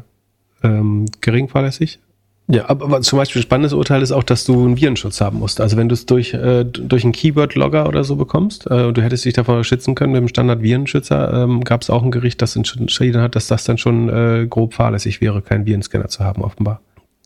ähm, 0.62 1.06
gering 1.22 1.48
fahrlässig. 1.48 2.00
Ja, 2.48 2.70
aber 2.70 3.02
zum 3.02 3.18
Beispiel 3.18 3.39
ein 3.39 3.44
spannendes 3.44 3.72
Urteil 3.72 4.02
ist 4.02 4.12
auch, 4.12 4.24
dass 4.24 4.44
du 4.44 4.66
einen 4.66 4.76
Virenschutz 4.76 5.22
haben 5.22 5.39
musst. 5.39 5.62
Also 5.62 5.78
wenn 5.78 5.88
du 5.88 5.94
es 5.94 6.06
durch, 6.06 6.34
äh, 6.34 6.66
durch 6.66 7.04
einen 7.06 7.14
Keyword-Logger 7.14 7.88
oder 7.88 8.04
so 8.04 8.18
bekommst 8.18 8.70
äh, 8.70 8.91
du 8.91 9.02
hättest 9.02 9.24
dich 9.24 9.34
davor 9.34 9.64
schützen 9.64 9.96
können 9.96 10.12
mit 10.12 10.22
dem 10.22 10.28
Standard-Virenschützer, 10.28 11.44
ähm, 11.44 11.64
gab 11.64 11.84
es 11.84 11.89
auch 11.89 12.04
ein 12.04 12.12
Gericht, 12.12 12.41
das 12.41 12.58
entschieden 12.58 13.22
hat, 13.22 13.36
dass 13.36 13.48
das 13.48 13.64
dann 13.64 13.78
schon 13.78 14.10
äh, 14.10 14.46
grob 14.50 14.74
fahrlässig 14.74 15.22
wäre, 15.22 15.41
keinen 15.41 15.66
Virenscanner 15.66 16.10
zu 16.10 16.26
haben, 16.26 16.44
offenbar. 16.44 16.82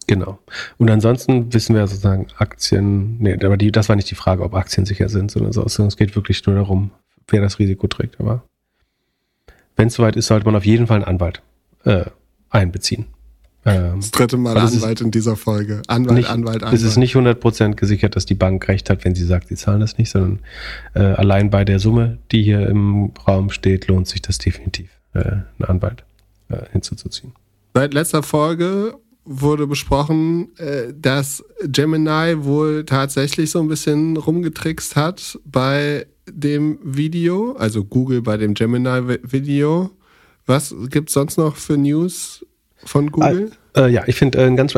Genau. 0.05 0.39
Und 0.77 0.89
ansonsten 0.89 1.51
wissen 1.53 1.75
wir 1.75 1.85
sozusagen 1.87 2.27
Aktien, 2.37 3.17
nee, 3.19 3.33
aber 3.43 3.57
die, 3.57 3.71
das 3.71 3.89
war 3.89 3.95
nicht 3.95 4.09
die 4.09 4.15
Frage, 4.15 4.43
ob 4.43 4.53
Aktien 4.53 4.85
sicher 4.85 5.09
sind, 5.09 5.31
sondern 5.31 5.51
so, 5.51 5.63
es 5.63 5.97
geht 5.97 6.15
wirklich 6.15 6.45
nur 6.45 6.55
darum, 6.55 6.91
wer 7.27 7.41
das 7.41 7.59
Risiko 7.59 7.87
trägt. 7.87 8.19
Aber 8.19 8.43
wenn 9.75 9.87
es 9.87 9.95
soweit 9.95 10.15
ist, 10.15 10.27
sollte 10.27 10.45
man 10.45 10.55
auf 10.55 10.65
jeden 10.65 10.87
Fall 10.87 10.97
einen 10.97 11.05
Anwalt 11.05 11.41
äh, 11.83 12.05
einbeziehen. 12.49 13.07
Ähm, 13.67 13.99
das 13.99 14.11
dritte 14.11 14.37
Mal 14.37 14.57
Anwalt 14.57 15.01
in 15.01 15.11
dieser 15.11 15.35
Folge. 15.35 15.81
Anwalt, 15.87 16.17
nicht, 16.17 16.29
Anwalt, 16.29 16.63
Anwalt. 16.63 16.73
Es 16.73 16.83
ist 16.83 16.95
nicht 16.95 17.15
100% 17.15 17.75
gesichert, 17.75 18.15
dass 18.15 18.25
die 18.25 18.33
Bank 18.33 18.65
recht 18.69 18.89
hat, 18.89 19.03
wenn 19.03 19.13
sie 19.13 19.25
sagt, 19.25 19.49
sie 19.49 19.55
zahlen 19.55 19.81
das 19.81 19.97
nicht, 19.97 20.09
sondern 20.09 20.39
äh, 20.93 20.99
allein 20.99 21.49
bei 21.49 21.65
der 21.65 21.79
Summe, 21.79 22.17
die 22.31 22.43
hier 22.43 22.65
im 22.67 23.11
Raum 23.27 23.49
steht, 23.49 23.87
lohnt 23.87 24.07
sich 24.07 24.21
das 24.21 24.37
definitiv, 24.37 24.89
äh, 25.13 25.19
einen 25.19 25.45
Anwalt 25.67 26.05
äh, 26.47 26.59
hinzuzuziehen. 26.71 27.33
Seit 27.73 27.93
letzter 27.93 28.23
Folge 28.23 28.95
wurde 29.25 29.67
besprochen, 29.67 30.55
äh, 30.57 30.93
dass 30.95 31.43
Gemini 31.65 32.45
wohl 32.45 32.85
tatsächlich 32.85 33.51
so 33.51 33.59
ein 33.59 33.67
bisschen 33.67 34.15
rumgetrickst 34.15 34.95
hat 34.95 35.37
bei 35.43 36.07
dem 36.29 36.79
Video, 36.83 37.53
also 37.57 37.83
Google 37.83 38.21
bei 38.21 38.37
dem 38.37 38.53
Gemini-Video. 38.53 39.91
Was 40.45 40.73
gibt 40.89 41.09
es 41.09 41.13
sonst 41.13 41.37
noch 41.37 41.57
für 41.57 41.75
News 41.75 42.45
von 42.87 43.11
Google? 43.11 43.51
Äh, 43.75 43.81
äh, 43.81 43.89
ja, 43.89 44.03
ich 44.07 44.15
finde 44.15 44.43
äh, 44.43 44.55
ganz 44.55 44.73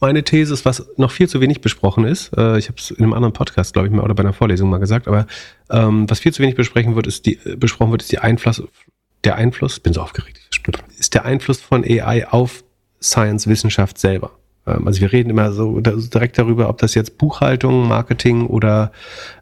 meine 0.00 0.22
These 0.22 0.52
ist, 0.52 0.64
was 0.64 0.86
noch 0.96 1.10
viel 1.10 1.28
zu 1.28 1.40
wenig 1.40 1.60
besprochen 1.60 2.04
ist. 2.04 2.36
Äh, 2.36 2.58
ich 2.58 2.68
habe 2.68 2.78
es 2.78 2.90
in 2.90 3.02
einem 3.02 3.14
anderen 3.14 3.32
Podcast, 3.32 3.72
glaube 3.72 3.88
ich, 3.88 3.94
mal 3.94 4.02
oder 4.02 4.14
bei 4.14 4.22
einer 4.22 4.32
Vorlesung 4.32 4.68
mal 4.68 4.78
gesagt, 4.78 5.08
aber 5.08 5.26
ähm, 5.70 6.08
was 6.08 6.20
viel 6.20 6.32
zu 6.32 6.42
wenig 6.42 6.54
besprechen 6.54 6.96
wird, 6.96 7.06
ist 7.06 7.26
die 7.26 7.38
äh, 7.44 7.56
besprochen 7.56 7.92
wird, 7.92 8.02
ist 8.02 8.12
die 8.12 8.18
Einfluss, 8.18 8.62
der 9.24 9.36
Einfluss. 9.36 9.80
Bin 9.80 9.92
so 9.92 10.02
aufgeregt, 10.02 10.40
ist 10.98 11.14
der 11.14 11.24
Einfluss 11.24 11.60
von 11.60 11.82
AI 11.84 12.28
auf 12.28 12.62
Science 13.00 13.46
Wissenschaft 13.46 13.98
selber. 13.98 14.32
Ähm, 14.66 14.86
also 14.86 15.00
wir 15.00 15.12
reden 15.12 15.30
immer 15.30 15.52
so 15.52 15.80
direkt 15.80 16.38
darüber, 16.38 16.68
ob 16.68 16.78
das 16.78 16.94
jetzt 16.94 17.18
Buchhaltung, 17.18 17.88
Marketing 17.88 18.46
oder 18.46 18.92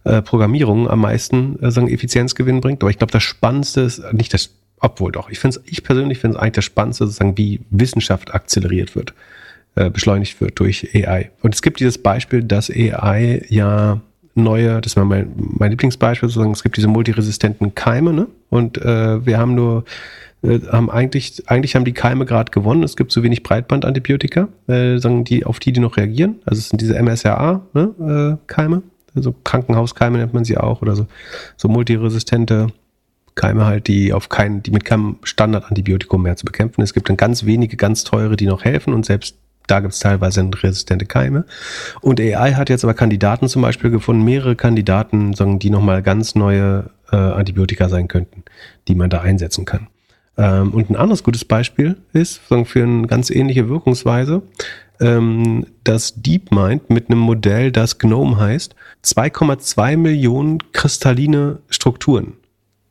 äh, 0.04 0.22
Programmierung 0.22 0.88
am 0.88 1.00
meisten 1.00 1.58
sagen 1.60 1.88
Effizienzgewinn 1.88 2.60
bringt. 2.60 2.82
Aber 2.82 2.90
ich 2.90 2.98
glaube, 2.98 3.12
das 3.12 3.22
Spannendste 3.22 3.80
ist 3.82 4.12
nicht 4.12 4.32
das 4.34 4.50
obwohl 4.84 5.12
doch, 5.12 5.30
ich 5.30 5.38
finde 5.38 5.60
ich 5.64 5.82
persönlich 5.82 6.18
finde 6.18 6.36
es 6.36 6.42
eigentlich 6.42 6.52
das 6.52 6.64
Spannendste, 6.66 7.06
sozusagen, 7.06 7.38
wie 7.38 7.60
Wissenschaft 7.70 8.34
akzeleriert 8.34 8.94
wird, 8.94 9.14
äh, 9.76 9.88
beschleunigt 9.88 10.40
wird 10.42 10.60
durch 10.60 10.94
AI. 10.94 11.30
Und 11.40 11.54
es 11.54 11.62
gibt 11.62 11.80
dieses 11.80 11.96
Beispiel, 11.96 12.42
dass 12.42 12.70
AI 12.70 13.46
ja 13.48 14.02
neue, 14.34 14.82
das 14.82 14.96
war 14.96 15.06
mein, 15.06 15.32
mein 15.36 15.70
Lieblingsbeispiel, 15.70 16.28
sozusagen, 16.28 16.52
es 16.52 16.62
gibt 16.62 16.76
diese 16.76 16.88
multiresistenten 16.88 17.74
Keime, 17.74 18.12
ne? 18.12 18.26
Und 18.50 18.76
äh, 18.76 19.24
wir 19.24 19.38
haben 19.38 19.54
nur, 19.54 19.84
äh, 20.42 20.60
haben 20.70 20.90
eigentlich, 20.90 21.42
eigentlich 21.46 21.76
haben 21.76 21.86
die 21.86 21.94
Keime 21.94 22.26
gerade 22.26 22.52
gewonnen. 22.52 22.82
Es 22.82 22.96
gibt 22.96 23.10
zu 23.10 23.22
wenig 23.22 23.42
Breitbandantibiotika, 23.42 24.48
äh, 24.68 24.98
die, 25.24 25.46
auf 25.46 25.60
die 25.60 25.72
die 25.72 25.80
noch 25.80 25.96
reagieren. 25.96 26.36
Also 26.44 26.58
es 26.58 26.68
sind 26.68 26.82
diese 26.82 27.00
MSRA-Keime, 27.00 28.76
ne, 28.76 28.82
äh, 28.82 29.16
also 29.16 29.34
Krankenhauskeime 29.44 30.18
nennt 30.18 30.34
man 30.34 30.44
sie 30.44 30.58
auch, 30.58 30.82
oder 30.82 30.94
so, 30.94 31.06
so 31.56 31.68
multiresistente 31.68 32.66
Keime 33.34 33.66
halt, 33.66 33.88
die 33.88 34.12
auf 34.12 34.28
keinen, 34.28 34.62
die 34.62 34.70
mit 34.70 34.84
keinem 34.84 35.16
Standardantibiotikum 35.22 36.22
mehr 36.22 36.36
zu 36.36 36.44
bekämpfen. 36.44 36.82
Es 36.82 36.94
gibt 36.94 37.08
dann 37.08 37.16
ganz 37.16 37.44
wenige, 37.44 37.76
ganz 37.76 38.04
teure, 38.04 38.36
die 38.36 38.46
noch 38.46 38.64
helfen 38.64 38.94
und 38.94 39.04
selbst 39.04 39.36
da 39.66 39.80
gibt 39.80 39.94
es 39.94 40.00
teilweise 40.00 40.48
resistente 40.62 41.06
Keime. 41.06 41.46
Und 42.00 42.20
AI 42.20 42.52
hat 42.52 42.68
jetzt 42.68 42.84
aber 42.84 42.94
Kandidaten 42.94 43.48
zum 43.48 43.62
Beispiel 43.62 43.90
gefunden, 43.90 44.22
mehrere 44.22 44.56
Kandidaten, 44.56 45.32
sagen, 45.32 45.58
die 45.58 45.70
nochmal 45.70 46.02
ganz 46.02 46.34
neue 46.34 46.90
äh, 47.10 47.16
Antibiotika 47.16 47.88
sein 47.88 48.08
könnten, 48.08 48.44
die 48.88 48.94
man 48.94 49.10
da 49.10 49.22
einsetzen 49.22 49.64
kann. 49.64 49.88
Ähm, 50.36 50.72
und 50.72 50.90
ein 50.90 50.96
anderes 50.96 51.22
gutes 51.22 51.44
Beispiel 51.44 51.96
ist, 52.12 52.46
sagen, 52.48 52.66
für 52.66 52.82
eine 52.82 53.06
ganz 53.06 53.30
ähnliche 53.30 53.68
Wirkungsweise, 53.68 54.42
ähm, 55.00 55.66
dass 55.82 56.14
DeepMind 56.16 56.90
mit 56.90 57.08
einem 57.08 57.20
Modell, 57.20 57.72
das 57.72 57.98
GNOME 57.98 58.38
heißt, 58.38 58.74
2,2 59.02 59.96
Millionen 59.96 60.58
kristalline 60.72 61.58
Strukturen 61.70 62.34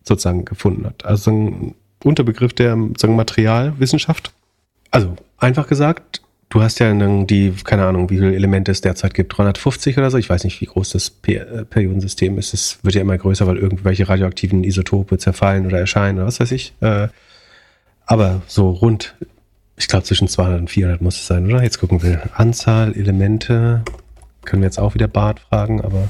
sozusagen 0.04 0.46
gefunden 0.46 0.86
hat. 0.86 1.06
Also 1.06 1.32
ein 1.32 1.76
Unterbegriff 2.04 2.54
der 2.54 2.76
sozusagen 2.76 3.16
Materialwissenschaft. 3.16 4.34
Also 4.92 5.16
einfach 5.38 5.68
gesagt, 5.68 6.22
du 6.50 6.62
hast 6.62 6.80
ja 6.80 6.94
die, 6.94 7.54
keine 7.64 7.86
Ahnung, 7.86 8.10
wie 8.10 8.18
viele 8.18 8.36
Elemente 8.36 8.72
es 8.72 8.82
derzeit 8.82 9.14
gibt, 9.14 9.36
350 9.36 9.98
oder 9.98 10.12
so. 10.12 10.18
Ich 10.18 10.30
weiß 10.30 10.44
nicht, 10.44 10.62
wie 10.62 10.66
groß 10.66 10.92
das 10.92 11.10
per 11.10 11.66
Periodensystem 11.66 12.38
ist. 12.38 12.54
Es 12.54 12.80
wird 12.84 12.96
ja 12.96 13.02
immer 13.02 13.18
größer, 13.18 13.48
weil 13.48 13.58
irgendwelche 13.58 14.08
radioaktiven 14.08 14.64
Isotope 14.64 15.18
zerfallen 15.18 15.66
oder 15.66 15.80
erscheinen 15.80 16.20
oder 16.20 16.28
was 16.28 16.40
weiß 16.40 16.52
ich. 16.52 16.74
Äh, 16.82 17.08
aber 18.06 18.42
so 18.48 18.70
rund, 18.70 19.16
ich 19.78 19.88
glaube 19.88 20.04
zwischen 20.04 20.28
200 20.28 20.60
und 20.62 20.70
400 20.70 21.02
muss 21.02 21.16
es 21.16 21.28
sein, 21.28 21.46
oder? 21.48 21.64
Jetzt 21.64 21.80
gucken 21.80 22.04
wir. 22.04 22.30
Anzahl 22.36 22.94
Elemente, 22.94 23.84
können 24.46 24.62
wir 24.62 24.68
jetzt 24.68 24.80
auch 24.80 24.94
wieder 24.94 25.08
Bart 25.08 25.40
fragen, 25.40 25.82
aber 25.82 26.10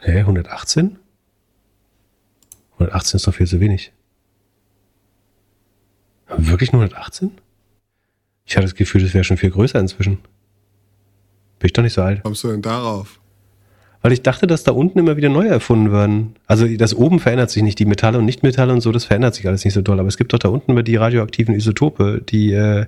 hä, 0.00 0.18
118? 0.20 0.96
118 2.74 3.16
ist 3.16 3.26
doch 3.26 3.34
viel 3.34 3.46
zu 3.46 3.60
wenig. 3.60 3.92
Wirklich 6.36 6.72
nur 6.72 6.82
118? 6.82 7.30
Ich 8.46 8.56
hatte 8.56 8.66
das 8.66 8.74
Gefühl, 8.74 9.02
das 9.02 9.14
wäre 9.14 9.24
schon 9.24 9.36
viel 9.36 9.50
größer 9.50 9.78
inzwischen. 9.78 10.18
Bin 11.58 11.66
ich 11.66 11.72
doch 11.72 11.82
nicht 11.82 11.94
so 11.94 12.02
alt. 12.02 12.22
Kommst 12.22 12.44
du 12.44 12.48
denn 12.48 12.62
darauf? 12.62 13.20
Weil 14.02 14.12
ich 14.12 14.22
dachte, 14.22 14.46
dass 14.46 14.64
da 14.64 14.72
unten 14.72 14.98
immer 14.98 15.16
wieder 15.16 15.30
neue 15.30 15.48
erfunden 15.48 15.90
werden. 15.90 16.36
Also 16.46 16.66
das 16.76 16.94
oben 16.94 17.20
verändert 17.20 17.50
sich 17.50 17.62
nicht, 17.62 17.78
die 17.78 17.86
Metalle 17.86 18.18
und 18.18 18.26
Nichtmetalle 18.26 18.72
und 18.72 18.82
so, 18.82 18.92
das 18.92 19.06
verändert 19.06 19.34
sich 19.34 19.48
alles 19.48 19.64
nicht 19.64 19.72
so 19.72 19.80
doll. 19.80 19.98
Aber 19.98 20.08
es 20.08 20.18
gibt 20.18 20.34
doch 20.34 20.38
da 20.38 20.48
unten 20.48 20.72
immer 20.72 20.82
die 20.82 20.96
radioaktiven 20.96 21.54
Isotope, 21.54 22.20
die 22.28 22.52
äh, 22.52 22.84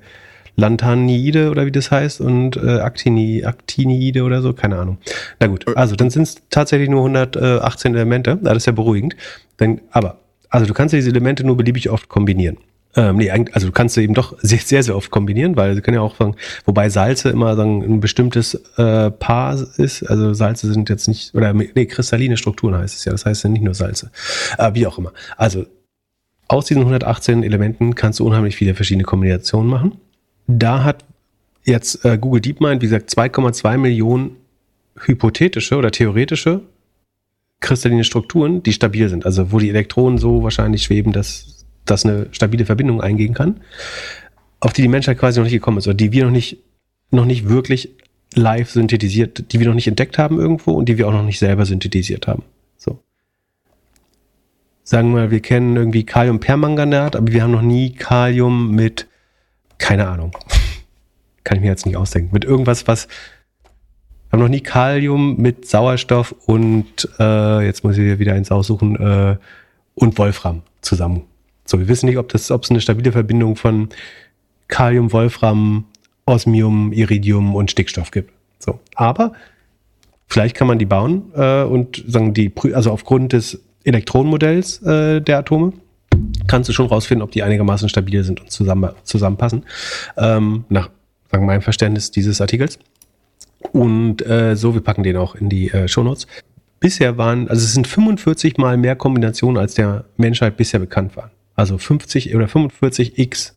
Lanthanide 0.56 1.50
oder 1.50 1.66
wie 1.66 1.72
das 1.72 1.90
heißt 1.90 2.20
und 2.20 2.56
äh, 2.56 2.80
Actini, 2.80 3.44
Actinide 3.44 4.22
oder 4.22 4.42
so, 4.42 4.52
keine 4.52 4.78
Ahnung. 4.78 4.98
Na 5.38 5.46
gut, 5.46 5.66
also 5.76 5.96
dann 5.96 6.10
sind 6.10 6.22
es 6.22 6.36
tatsächlich 6.50 6.88
nur 6.88 7.00
118 7.00 7.94
Elemente, 7.94 8.38
das 8.42 8.56
ist 8.58 8.66
ja 8.66 8.72
beruhigend. 8.72 9.16
Dann, 9.58 9.80
aber, 9.90 10.18
also 10.48 10.66
du 10.66 10.74
kannst 10.74 10.94
diese 10.94 11.10
Elemente 11.10 11.44
nur 11.44 11.56
beliebig 11.56 11.90
oft 11.90 12.08
kombinieren. 12.08 12.58
Ähm, 12.96 13.16
nee, 13.16 13.30
also 13.30 13.66
du 13.66 13.72
kannst 13.72 13.94
sie 13.94 14.02
eben 14.02 14.14
doch 14.14 14.36
sehr, 14.42 14.58
sehr, 14.58 14.82
sehr 14.82 14.96
oft 14.96 15.10
kombinieren, 15.10 15.56
weil 15.56 15.74
sie 15.74 15.82
können 15.82 15.96
ja 15.96 16.00
auch 16.00 16.16
sagen, 16.16 16.34
wobei 16.64 16.88
Salze 16.88 17.28
immer 17.28 17.54
sagen, 17.54 17.82
ein 17.82 18.00
bestimmtes 18.00 18.54
äh, 18.78 19.10
Paar 19.10 19.58
ist. 19.76 20.02
Also 20.04 20.32
Salze 20.32 20.72
sind 20.72 20.88
jetzt 20.88 21.06
nicht, 21.06 21.34
oder 21.34 21.52
nee, 21.52 21.86
kristalline 21.86 22.38
Strukturen 22.38 22.74
heißt 22.74 22.96
es 22.96 23.04
ja. 23.04 23.12
Das 23.12 23.26
heißt 23.26 23.44
ja 23.44 23.50
nicht 23.50 23.62
nur 23.62 23.74
Salze. 23.74 24.10
Äh, 24.56 24.72
wie 24.74 24.86
auch 24.86 24.98
immer. 24.98 25.12
Also 25.36 25.66
aus 26.48 26.66
diesen 26.66 26.82
118 26.82 27.42
Elementen 27.42 27.94
kannst 27.94 28.20
du 28.20 28.26
unheimlich 28.26 28.56
viele 28.56 28.74
verschiedene 28.74 29.04
Kombinationen 29.04 29.68
machen. 29.68 30.00
Da 30.46 30.84
hat 30.84 31.04
jetzt 31.64 32.04
äh, 32.04 32.18
Google 32.18 32.40
DeepMind, 32.40 32.82
wie 32.82 32.86
gesagt, 32.86 33.10
2,2 33.10 33.78
Millionen 33.78 34.36
hypothetische 34.98 35.76
oder 35.76 35.90
theoretische 35.90 36.62
kristalline 37.60 38.04
Strukturen, 38.04 38.62
die 38.62 38.72
stabil 38.72 39.08
sind. 39.08 39.26
Also 39.26 39.52
wo 39.52 39.58
die 39.58 39.70
Elektronen 39.70 40.18
so 40.18 40.42
wahrscheinlich 40.42 40.84
schweben, 40.84 41.12
dass 41.12 41.64
das 41.84 42.04
eine 42.04 42.28
stabile 42.32 42.66
Verbindung 42.66 43.00
eingehen 43.00 43.34
kann, 43.34 43.60
auf 44.60 44.72
die 44.72 44.82
die 44.82 44.88
Menschheit 44.88 45.18
quasi 45.18 45.38
noch 45.38 45.44
nicht 45.44 45.54
gekommen 45.54 45.78
ist 45.78 45.86
oder 45.86 45.94
die 45.94 46.12
wir 46.12 46.24
noch 46.24 46.30
nicht, 46.30 46.58
noch 47.10 47.24
nicht 47.24 47.48
wirklich 47.48 47.90
live 48.34 48.70
synthetisiert, 48.70 49.52
die 49.52 49.60
wir 49.60 49.68
noch 49.68 49.74
nicht 49.74 49.86
entdeckt 49.86 50.18
haben 50.18 50.38
irgendwo 50.38 50.72
und 50.72 50.88
die 50.88 50.98
wir 50.98 51.08
auch 51.08 51.12
noch 51.12 51.24
nicht 51.24 51.38
selber 51.38 51.64
synthetisiert 51.64 52.26
haben. 52.26 52.42
So. 52.76 52.98
Sagen 54.82 55.10
wir 55.10 55.22
mal, 55.22 55.30
wir 55.30 55.40
kennen 55.40 55.76
irgendwie 55.76 56.04
Kaliumpermanganat, 56.04 57.16
aber 57.16 57.32
wir 57.32 57.42
haben 57.42 57.52
noch 57.52 57.62
nie 57.62 57.94
Kalium 57.94 58.72
mit, 58.72 59.06
keine 59.78 60.08
Ahnung, 60.08 60.32
kann 61.44 61.58
ich 61.58 61.62
mir 61.62 61.68
jetzt 61.68 61.86
nicht 61.86 61.96
ausdenken, 61.96 62.30
mit 62.32 62.44
irgendwas, 62.44 62.86
was 62.86 63.08
wir 64.28 64.32
haben 64.32 64.40
noch 64.40 64.48
nie 64.48 64.60
Kalium 64.60 65.36
mit 65.36 65.68
Sauerstoff 65.68 66.34
und 66.46 67.08
äh, 67.20 67.64
jetzt 67.64 67.84
muss 67.84 67.96
ich 67.96 68.18
wieder 68.18 68.34
eins 68.34 68.50
aussuchen 68.50 68.96
äh, 68.96 69.36
und 69.94 70.18
Wolfram 70.18 70.62
zusammen. 70.80 71.22
So, 71.64 71.78
wir 71.78 71.86
wissen 71.88 72.06
nicht, 72.06 72.18
ob 72.18 72.28
das, 72.28 72.50
ob 72.50 72.64
es 72.64 72.70
eine 72.70 72.80
stabile 72.80 73.12
Verbindung 73.12 73.54
von 73.54 73.88
Kalium, 74.68 75.12
Wolfram, 75.12 75.84
Osmium, 76.24 76.92
Iridium 76.92 77.54
und 77.54 77.70
Stickstoff 77.70 78.10
gibt. 78.10 78.32
So, 78.58 78.80
aber 78.96 79.32
vielleicht 80.26 80.56
kann 80.56 80.66
man 80.66 80.78
die 80.78 80.86
bauen 80.86 81.32
äh, 81.34 81.62
und 81.62 82.02
sagen 82.06 82.34
die, 82.34 82.52
also 82.72 82.90
aufgrund 82.90 83.32
des 83.32 83.62
Elektronenmodells 83.84 84.82
äh, 84.82 85.20
der 85.20 85.38
Atome 85.38 85.72
kannst 86.46 86.68
du 86.68 86.72
schon 86.72 86.86
rausfinden, 86.86 87.22
ob 87.22 87.30
die 87.30 87.42
einigermaßen 87.42 87.88
stabil 87.88 88.22
sind 88.24 88.40
und 88.40 88.50
zusammen, 88.50 88.90
zusammenpassen. 89.04 89.64
Ähm, 90.16 90.64
nach 90.68 90.90
sagen 91.30 91.46
meinem 91.46 91.62
Verständnis 91.62 92.10
dieses 92.10 92.40
Artikels. 92.40 92.78
Und 93.72 94.24
äh, 94.26 94.56
so, 94.56 94.74
wir 94.74 94.80
packen 94.80 95.02
den 95.02 95.16
auch 95.16 95.34
in 95.34 95.48
die 95.48 95.70
äh, 95.70 95.88
Shownotes. 95.88 96.26
Bisher 96.78 97.16
waren, 97.18 97.48
also 97.48 97.64
es 97.64 97.72
sind 97.72 97.86
45 97.86 98.58
mal 98.58 98.76
mehr 98.76 98.96
Kombinationen, 98.96 99.58
als 99.58 99.74
der 99.74 100.04
Menschheit 100.16 100.56
bisher 100.56 100.78
bekannt 100.78 101.16
waren. 101.16 101.30
Also 101.54 101.78
50 101.78 102.34
oder 102.34 102.48
45 102.48 103.18
x 103.18 103.56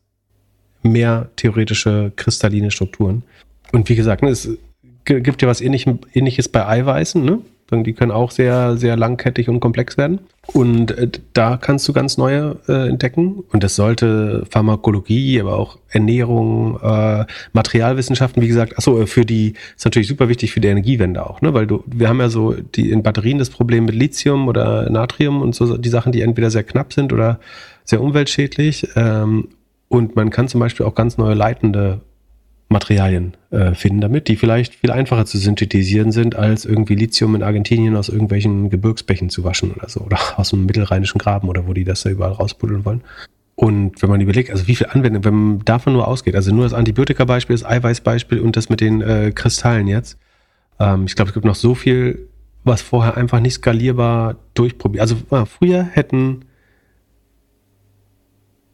mehr 0.82 1.30
theoretische 1.36 2.14
kristalline 2.16 2.72
Strukturen. 2.72 3.24
Und 3.72 3.90
wie 3.90 3.96
gesagt, 3.96 4.24
ne, 4.24 4.30
es 4.30 4.50
gibt 5.04 5.42
ja 5.42 5.48
was 5.48 5.62
ähnliches 5.62 6.50
bei 6.50 6.66
Eiweißen, 6.66 7.24
ne? 7.24 7.42
Die 7.72 7.94
können 7.94 8.12
auch 8.12 8.32
sehr, 8.32 8.78
sehr 8.78 8.98
langkettig 8.98 9.48
und 9.48 9.60
komplex 9.60 9.96
werden. 9.96 10.22
Und 10.54 10.92
äh, 10.92 11.10
da 11.34 11.58
kannst 11.58 11.88
du 11.88 11.94
ganz 11.94 12.18
neue 12.18 12.58
äh, 12.68 12.90
entdecken. 12.90 13.44
Und 13.52 13.64
das 13.64 13.76
sollte 13.76 14.46
Pharmakologie, 14.50 15.40
aber 15.40 15.58
auch 15.58 15.78
Ernährung, 15.90 16.80
äh, 16.82 17.26
Materialwissenschaften, 17.54 18.42
wie 18.42 18.48
gesagt, 18.48 18.78
achso, 18.78 19.00
äh, 19.00 19.08
für 19.08 19.26
die, 19.26 19.54
ist 19.76 19.86
natürlich 19.86 20.08
super 20.08 20.28
wichtig 20.28 20.52
für 20.52 20.60
die 20.60 20.68
Energiewende 20.68 21.28
auch, 21.28 21.42
ne? 21.42 21.54
Weil 21.54 21.68
du, 21.68 21.84
wir 21.86 22.10
haben 22.10 22.20
ja 22.20 22.30
so 22.30 22.54
die 22.54 22.92
in 22.92 23.04
Batterien 23.04 23.38
das 23.38 23.50
Problem 23.50 23.86
mit 23.86 23.96
Lithium 23.96 24.48
oder 24.48 24.90
Natrium 24.90 25.42
und 25.42 25.54
so 25.54 25.78
die 25.78 25.90
Sachen, 25.90 26.12
die 26.12 26.22
entweder 26.22 26.50
sehr 26.50 26.64
knapp 26.64 26.94
sind 26.94 27.14
oder 27.14 27.40
sehr 27.84 28.02
umweltschädlich. 28.02 28.88
Ähm, 28.96 29.50
und 29.88 30.16
man 30.16 30.30
kann 30.30 30.48
zum 30.48 30.60
Beispiel 30.60 30.86
auch 30.86 30.96
ganz 30.96 31.18
neue 31.18 31.34
leitende 31.34 32.02
Materialien 32.70 33.34
äh, 33.50 33.74
finden 33.74 34.00
damit, 34.00 34.28
die 34.28 34.36
vielleicht 34.36 34.76
viel 34.76 34.92
einfacher 34.92 35.26
zu 35.26 35.40
synthetisieren 35.40 36.12
sind, 36.12 36.36
als 36.36 36.66
irgendwie 36.66 36.96
Lithium 36.96 37.34
in 37.36 37.42
Argentinien 37.42 37.96
aus 37.96 38.10
irgendwelchen 38.10 38.70
Gebirgsbächen 38.70 39.30
zu 39.30 39.44
waschen 39.44 39.72
oder 39.72 39.90
so. 39.90 40.02
Oder 40.02 40.20
aus 40.38 40.52
dem 40.52 40.66
mittelrheinischen 40.66 41.18
Graben 41.18 41.50
oder 41.50 41.68
wo 41.68 41.74
die 41.74 41.84
das 41.84 42.04
da 42.04 42.10
überall 42.10 42.34
rausbuddeln 42.34 42.86
wollen. 42.86 43.02
Und 43.56 44.02
wenn 44.02 44.10
man 44.10 44.22
überlegt, 44.22 44.52
also 44.52 44.68
wie 44.68 44.76
viel 44.76 44.88
Anwendung, 44.88 45.26
wenn 45.26 45.34
man 45.34 45.66
davon 45.66 45.94
nur 45.94 46.08
ausgeht, 46.08 46.36
also 46.36 46.54
nur 46.54 46.64
das 46.64 46.74
Antibiotika-Beispiel, 46.74 47.56
das 47.56 47.66
Eiweiß-Beispiel 47.66 48.40
und 48.40 48.56
das 48.56 48.70
mit 48.70 48.80
den 48.80 49.02
äh, 49.02 49.32
Kristallen 49.34 49.88
jetzt. 49.88 50.18
Ähm, 50.80 51.06
ich 51.08 51.16
glaube, 51.16 51.30
es 51.30 51.34
gibt 51.34 51.46
noch 51.46 51.56
so 51.56 51.76
viel, 51.76 52.30
was 52.64 52.82
vorher 52.82 53.18
einfach 53.18 53.40
nicht 53.40 53.56
skalierbar 53.56 54.36
durchprobiert. 54.54 55.02
Also 55.02 55.16
äh, 55.32 55.46
früher 55.46 55.84
hätten 55.84 56.46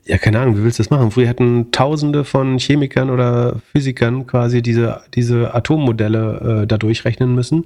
ja, 0.06 0.18
keine 0.18 0.40
Ahnung, 0.40 0.58
wie 0.58 0.64
willst 0.64 0.78
du 0.80 0.84
das 0.84 0.92
machen? 0.92 1.12
Früher 1.12 1.28
hätten 1.28 1.72
Tausende 1.72 2.24
von 2.24 2.60
Chemikern 2.60 3.10
oder 3.10 3.60
Physikern 3.72 4.28
quasi 4.28 4.62
diese, 4.62 5.02
diese 5.16 5.54
Atommodelle 5.54 6.62
äh, 6.64 6.68
da 6.68 6.78
durchrechnen 6.78 7.34
müssen, 7.34 7.66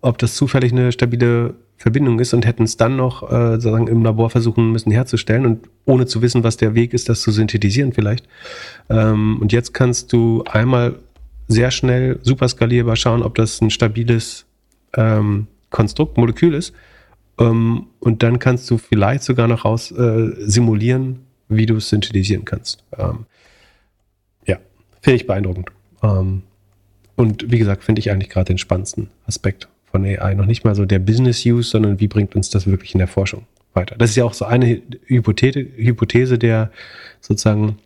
ob 0.00 0.16
das 0.18 0.34
zufällig 0.34 0.72
eine 0.72 0.92
stabile 0.92 1.54
Verbindung 1.76 2.20
ist 2.20 2.32
und 2.32 2.46
hätten 2.46 2.62
es 2.62 2.78
dann 2.78 2.96
noch 2.96 3.30
äh, 3.30 3.52
sozusagen 3.52 3.88
im 3.88 4.02
Labor 4.02 4.30
versuchen 4.30 4.72
müssen 4.72 4.90
herzustellen 4.90 5.44
und 5.44 5.68
ohne 5.84 6.06
zu 6.06 6.22
wissen, 6.22 6.42
was 6.42 6.56
der 6.56 6.74
Weg 6.74 6.94
ist, 6.94 7.10
das 7.10 7.20
zu 7.20 7.30
synthetisieren 7.30 7.92
vielleicht. 7.92 8.26
Ähm, 8.88 9.38
und 9.40 9.52
jetzt 9.52 9.74
kannst 9.74 10.12
du 10.12 10.42
einmal 10.44 10.94
sehr 11.48 11.70
schnell 11.70 12.18
super 12.22 12.48
skalierbar 12.48 12.96
schauen, 12.96 13.22
ob 13.22 13.34
das 13.34 13.60
ein 13.60 13.68
stabiles 13.68 14.46
ähm, 14.96 15.48
Konstrukt, 15.68 16.16
Molekül 16.16 16.54
ist. 16.54 16.72
Ähm, 17.38 17.88
und 18.00 18.22
dann 18.22 18.38
kannst 18.38 18.70
du 18.70 18.78
vielleicht 18.78 19.22
sogar 19.22 19.48
noch 19.48 19.66
raus 19.66 19.90
äh, 19.90 20.30
simulieren, 20.38 21.20
wie 21.56 21.66
du 21.66 21.76
es 21.76 21.88
synthetisieren 21.88 22.44
kannst. 22.44 22.82
Ähm, 22.96 23.26
ja, 24.46 24.58
finde 25.00 25.16
ich 25.16 25.26
beeindruckend. 25.26 25.70
Ähm, 26.02 26.42
und 27.16 27.50
wie 27.50 27.58
gesagt, 27.58 27.84
finde 27.84 28.00
ich 28.00 28.10
eigentlich 28.10 28.30
gerade 28.30 28.46
den 28.46 28.58
spannendsten 28.58 29.10
Aspekt 29.26 29.68
von 29.84 30.04
AI. 30.04 30.34
Noch 30.34 30.46
nicht 30.46 30.64
mal 30.64 30.74
so 30.74 30.84
der 30.84 30.98
Business 30.98 31.44
Use, 31.46 31.70
sondern 31.70 32.00
wie 32.00 32.08
bringt 32.08 32.34
uns 32.34 32.50
das 32.50 32.66
wirklich 32.66 32.94
in 32.94 32.98
der 32.98 33.08
Forschung 33.08 33.46
weiter. 33.74 33.96
Das 33.96 34.10
ist 34.10 34.16
ja 34.16 34.24
auch 34.24 34.34
so 34.34 34.44
eine 34.44 34.82
Hypothese, 35.06 35.60
Hypothese 35.60 36.38
der 36.38 36.70
sozusagen 37.20 37.78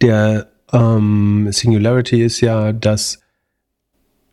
der 0.00 0.48
ähm, 0.72 1.48
Singularity 1.50 2.22
ist 2.22 2.40
ja, 2.40 2.72
dass 2.72 3.20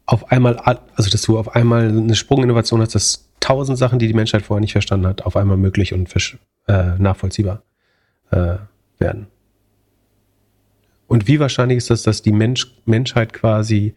auf 0.06 0.32
einmal, 0.32 0.56
also 0.96 1.10
dass 1.10 1.22
du 1.22 1.38
auf 1.38 1.56
einmal 1.56 1.90
eine 1.90 2.16
Sprunginnovation 2.16 2.82
hast, 2.82 2.96
dass 2.96 3.30
tausend 3.40 3.78
Sachen, 3.78 4.00
die 4.00 4.08
die 4.08 4.14
Menschheit 4.14 4.44
vorher 4.44 4.62
nicht 4.62 4.72
verstanden 4.72 5.08
hat, 5.08 5.24
auf 5.24 5.36
einmal 5.36 5.58
möglich 5.58 5.94
und 5.94 6.14
äh, 6.68 6.98
nachvollziehbar 6.98 7.64
äh, 8.32 8.56
werden. 9.00 9.28
Und 11.08 11.28
wie 11.28 11.40
wahrscheinlich 11.40 11.78
ist 11.78 11.90
das, 11.90 12.04
dass 12.04 12.22
die 12.22 12.32
Mensch, 12.32 12.68
Menschheit 12.86 13.34
quasi 13.34 13.96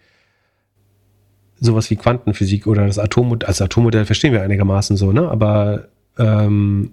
sowas 1.59 1.91
wie 1.91 1.97
Quantenphysik 1.97 2.67
oder 2.67 2.87
das 2.87 2.99
Atommodell, 2.99 3.49
also 3.49 3.65
Atommodell 3.65 4.07
verstehen 4.07 4.33
wir 4.33 4.43
einigermaßen 4.43 4.97
so, 4.97 5.13
ne? 5.13 5.29
Aber 5.29 5.89
ähm, 6.19 6.93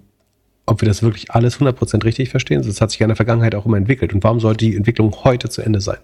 ob 0.66 0.82
wir 0.82 0.88
das 0.88 1.02
wirklich 1.02 1.30
alles 1.30 1.58
100% 1.58 2.04
richtig 2.04 2.28
verstehen, 2.28 2.62
das 2.62 2.80
hat 2.80 2.90
sich 2.90 3.00
in 3.00 3.08
der 3.08 3.16
Vergangenheit 3.16 3.54
auch 3.54 3.64
immer 3.64 3.78
entwickelt. 3.78 4.12
Und 4.12 4.22
warum 4.22 4.38
sollte 4.38 4.66
die 4.66 4.76
Entwicklung 4.76 5.14
heute 5.24 5.48
zu 5.48 5.62
Ende 5.62 5.80
sein? 5.80 5.98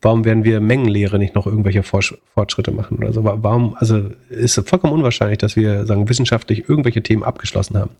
Warum 0.00 0.24
werden 0.24 0.44
wir 0.44 0.60
Mengenlehre 0.60 1.18
nicht 1.18 1.34
noch 1.34 1.46
irgendwelche 1.46 1.82
Fortschritte 1.82 2.70
machen 2.70 2.98
oder 2.98 3.12
so? 3.12 3.24
Warum, 3.24 3.74
also 3.78 4.10
ist 4.28 4.58
es 4.58 4.68
vollkommen 4.68 4.92
unwahrscheinlich, 4.92 5.38
dass 5.38 5.56
wir 5.56 5.86
sagen, 5.86 6.08
wissenschaftlich 6.08 6.68
irgendwelche 6.68 7.02
Themen 7.02 7.24
abgeschlossen 7.24 7.78
haben. 7.78 7.90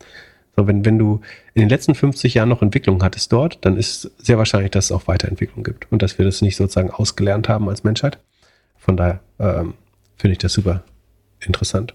So, 0.57 0.67
wenn, 0.67 0.85
wenn 0.85 0.99
du 0.99 1.21
in 1.55 1.61
den 1.61 1.69
letzten 1.69 1.95
50 1.95 2.35
Jahren 2.35 2.49
noch 2.49 2.63
Entwicklung 2.63 3.03
hattest 3.03 3.33
dort, 3.33 3.59
dann 3.63 3.77
ist 3.77 4.11
sehr 4.19 4.39
wahrscheinlich, 4.39 4.71
dass 4.71 4.87
es 4.87 4.93
auch 4.93 5.09
Weiterentwicklung 5.09 5.65
gibt 5.65 5.91
und 5.91 6.03
dass 6.03 6.19
wir 6.19 6.25
das 6.25 6.43
nicht 6.43 6.57
sozusagen 6.57 6.91
ausgelernt 6.91 7.49
haben 7.49 7.69
als 7.69 7.85
Menschheit. 7.85 8.19
Von 8.79 8.97
daher 8.97 9.21
ähm, 9.39 9.75
finde 10.17 10.33
ich 10.33 10.39
das 10.39 10.53
super 10.53 10.85
interessant. 11.41 11.93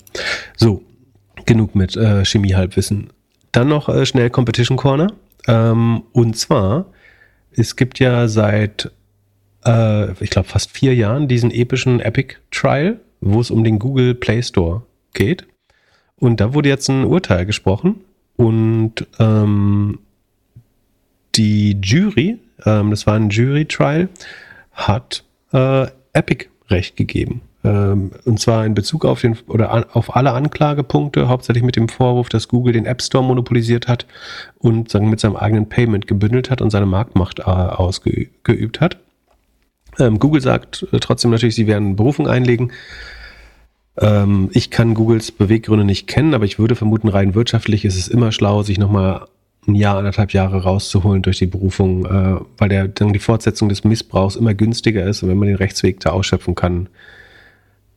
So, 0.57 0.83
genug 1.45 1.75
mit 1.75 1.95
äh, 1.95 2.25
Chemie-Halbwissen. 2.25 3.11
Dann 3.51 3.69
noch 3.69 3.89
äh, 3.89 4.05
schnell 4.05 4.29
Competition 4.29 4.77
Corner. 4.77 5.13
Ähm, 5.47 6.03
und 6.11 6.37
zwar, 6.37 6.87
es 7.51 7.75
gibt 7.75 7.99
ja 7.99 8.27
seit, 8.27 8.91
äh, 9.65 10.11
ich 10.21 10.29
glaube, 10.29 10.49
fast 10.49 10.71
vier 10.71 10.93
Jahren 10.95 11.27
diesen 11.27 11.51
epischen 11.51 12.01
Epic 12.01 12.35
Trial, 12.51 12.99
wo 13.21 13.39
es 13.39 13.51
um 13.51 13.63
den 13.63 13.79
Google 13.79 14.15
Play 14.15 14.43
Store 14.43 14.83
geht. 15.13 15.47
Und 16.17 16.41
da 16.41 16.53
wurde 16.53 16.69
jetzt 16.69 16.89
ein 16.89 17.05
Urteil 17.05 17.45
gesprochen 17.45 18.01
und 18.39 19.05
ähm, 19.19 19.99
die 21.35 21.77
Jury, 21.81 22.39
ähm, 22.65 22.89
das 22.89 23.05
war 23.05 23.15
ein 23.15 23.29
Jury-Trial, 23.29 24.07
hat 24.71 25.25
äh, 25.51 25.87
Epic 26.13 26.45
Recht 26.69 26.95
gegeben. 26.95 27.41
Ähm, 27.65 28.11
und 28.23 28.39
zwar 28.39 28.65
in 28.65 28.75
Bezug 28.75 29.03
auf 29.03 29.19
den 29.19 29.37
oder 29.47 29.71
an, 29.71 29.83
auf 29.91 30.15
alle 30.15 30.31
Anklagepunkte, 30.31 31.27
hauptsächlich 31.27 31.65
mit 31.65 31.75
dem 31.75 31.89
Vorwurf, 31.89 32.29
dass 32.29 32.47
Google 32.47 32.71
den 32.71 32.85
App 32.85 33.01
Store 33.01 33.25
monopolisiert 33.25 33.89
hat 33.89 34.05
und 34.57 34.89
sagen, 34.89 35.09
mit 35.09 35.19
seinem 35.19 35.35
eigenen 35.35 35.67
Payment 35.67 36.07
gebündelt 36.07 36.49
hat 36.49 36.61
und 36.61 36.69
seine 36.69 36.85
Marktmacht 36.85 37.39
äh, 37.39 37.41
ausgeübt 37.41 38.79
hat. 38.79 38.99
Ähm, 39.99 40.17
Google 40.17 40.41
sagt 40.41 40.87
äh, 40.93 40.99
trotzdem 41.01 41.31
natürlich, 41.31 41.55
sie 41.55 41.67
werden 41.67 41.97
Berufung 41.97 42.29
einlegen. 42.29 42.71
Ähm, 43.99 44.49
ich 44.53 44.69
kann 44.69 44.93
Googles 44.93 45.31
Beweggründe 45.31 45.85
nicht 45.85 46.07
kennen, 46.07 46.33
aber 46.33 46.45
ich 46.45 46.59
würde 46.59 46.75
vermuten, 46.75 47.09
rein 47.09 47.35
wirtschaftlich 47.35 47.85
ist 47.85 47.97
es 47.97 48.07
immer 48.07 48.31
schlau, 48.31 48.63
sich 48.63 48.79
nochmal 48.79 49.27
ein 49.67 49.75
Jahr, 49.75 49.97
anderthalb 49.97 50.31
Jahre 50.31 50.63
rauszuholen 50.63 51.21
durch 51.21 51.37
die 51.37 51.45
Berufung, 51.45 52.05
äh, 52.05 52.39
weil 52.57 52.69
der, 52.69 52.87
dann 52.87 53.13
die 53.13 53.19
Fortsetzung 53.19 53.69
des 53.69 53.83
Missbrauchs 53.83 54.35
immer 54.35 54.53
günstiger 54.53 55.05
ist 55.05 55.21
und 55.21 55.29
wenn 55.29 55.37
man 55.37 55.47
den 55.47 55.57
Rechtsweg 55.57 55.99
da 55.99 56.11
ausschöpfen 56.11 56.55
kann, 56.55 56.89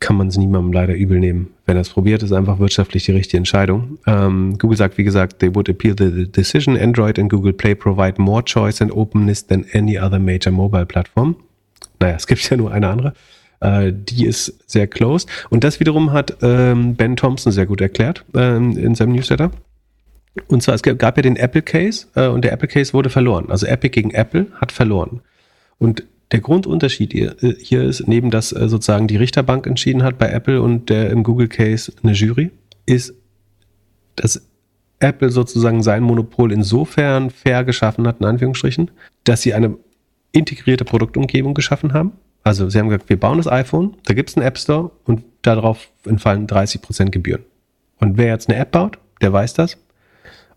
kann 0.01 0.17
man 0.17 0.27
es 0.27 0.37
niemandem 0.37 0.73
leider 0.73 0.95
übel 0.95 1.21
nehmen. 1.21 1.51
Wenn 1.65 1.77
er 1.77 1.83
es 1.83 1.91
probiert, 1.91 2.25
ist 2.25 2.33
einfach 2.33 2.59
wirtschaftlich 2.59 3.05
die 3.05 3.13
richtige 3.13 3.39
Entscheidung. 3.39 3.99
Ähm, 4.07 4.59
Google 4.59 4.77
sagt, 4.77 4.99
wie 4.99 5.05
gesagt, 5.05 5.39
they 5.39 5.55
would 5.55 5.69
appeal 5.69 5.95
the 5.97 6.27
decision. 6.27 6.77
Android 6.77 7.21
and 7.21 7.31
Google 7.31 7.53
Play 7.53 7.77
provide 7.77 8.21
more 8.21 8.45
choice 8.45 8.83
and 8.83 8.93
openness 8.93 9.47
than 9.47 9.65
any 9.73 9.97
other 9.97 10.19
major 10.19 10.51
mobile 10.51 10.85
platform. 10.85 11.37
Naja, 12.01 12.17
es 12.17 12.27
gibt 12.27 12.51
ja 12.51 12.57
nur 12.57 12.73
eine 12.73 12.89
andere. 12.89 13.15
Äh, 13.63 13.93
die 13.95 14.27
ist 14.27 14.59
sehr 14.67 14.89
closed. 14.89 15.29
Und 15.49 15.63
das 15.65 15.79
wiederum 15.79 16.13
hat 16.13 16.37
ähm, 16.43 16.97
Ben 16.97 17.17
Thompson 17.17 17.53
sehr 17.53 17.67
gut 17.67 17.81
erklärt 17.81 18.25
ähm, 18.35 18.77
in 18.77 18.95
seinem 18.95 19.13
Newsletter. 19.13 19.53
Und 20.49 20.63
zwar, 20.63 20.75
es 20.75 20.83
gab 20.83 21.17
ja 21.17 21.23
den 21.23 21.37
Apple 21.37 21.63
Case 21.63 22.07
äh, 22.15 22.27
und 22.27 22.43
der 22.43 22.53
Apple 22.53 22.69
Case 22.69 22.93
wurde 22.93 23.09
verloren. 23.09 23.47
Also 23.51 23.67
Epic 23.67 23.91
gegen 23.91 24.11
Apple 24.11 24.47
hat 24.55 24.73
verloren. 24.73 25.21
Und 25.79 26.05
der 26.33 26.41
Grundunterschied 26.41 27.13
hier, 27.13 27.37
äh, 27.43 27.55
hier 27.59 27.85
ist, 27.85 28.09
neben 28.09 28.31
dass 28.31 28.53
äh, 28.53 28.69
sozusagen 28.69 29.07
die 29.07 29.17
Richterbank 29.17 29.67
entschieden 29.67 30.03
hat 30.03 30.19
bei 30.19 30.29
Apple 30.31 30.61
und 30.61 30.91
der 30.91 31.11
im 31.11 31.23
Google 31.23 31.49
Case 31.49 31.93
eine 32.03 32.13
Jury, 32.13 32.51
ist, 32.87 33.15
dass 34.17 34.43
Apple 34.99 35.31
sozusagen 35.31 35.83
sein 35.83 36.03
Monopol 36.03 36.51
insofern 36.53 37.31
fair 37.31 37.63
geschaffen 37.65 38.09
hat, 38.09 38.21
in 38.21 38.27
Anführungsstrichen, 38.27 38.91
dass 39.25 39.43
sie 39.43 39.55
eine 39.55 39.77
integrierte 40.33 40.85
Produktumgebung 40.85 41.55
geschaffen 41.55 41.93
haben. 41.93 42.13
Also 42.45 42.69
sie 42.69 42.79
haben 42.79 42.89
gesagt, 42.89 43.09
wir 43.09 43.19
bauen 43.19 43.39
das 43.39 43.47
iPhone, 43.47 43.97
da 44.05 44.15
gibt 44.15 44.31
es 44.31 44.37
einen 44.37 44.47
App 44.47 44.59
Store 44.59 44.91
und 45.05 45.23
darauf 45.43 45.91
entfallen 46.05 46.47
30% 46.47 47.11
Gebühren. 47.11 47.45
Und 48.01 48.17
wer 48.17 48.29
jetzt 48.29 48.49
eine 48.49 48.59
App 48.59 48.73
baut, 48.73 48.99
der 49.21 49.33
weiß 49.33 49.55
das. 49.55 49.79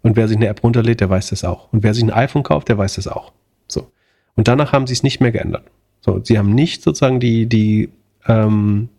Und 0.02 0.16
wer 0.16 0.28
sich 0.28 0.38
eine 0.38 0.48
App 0.48 0.64
runterlädt, 0.64 1.02
der 1.02 1.10
weiß 1.10 1.30
das 1.30 1.44
auch. 1.44 1.72
Und 1.72 1.84
wer 1.84 1.94
sich 1.94 2.03
ein 2.03 2.12
iPhone 2.12 2.44
kauft, 2.44 2.70
der 2.70 2.78
weiß 2.78 2.95
das 2.95 3.07
auch. 3.07 3.32
So. 3.68 3.91
Und 4.36 4.48
danach 4.48 4.72
haben 4.72 4.88
sie 4.88 4.94
es 4.94 5.03
nicht 5.03 5.20
mehr 5.20 5.32
geändert. 5.32 5.66
So, 6.02 6.22
sie 6.24 6.38
haben 6.38 6.53
nicht 6.53 6.84
sozusagen 6.84 7.20
die, 7.20 7.48
die, 7.48 7.90
ähm, 8.28 8.90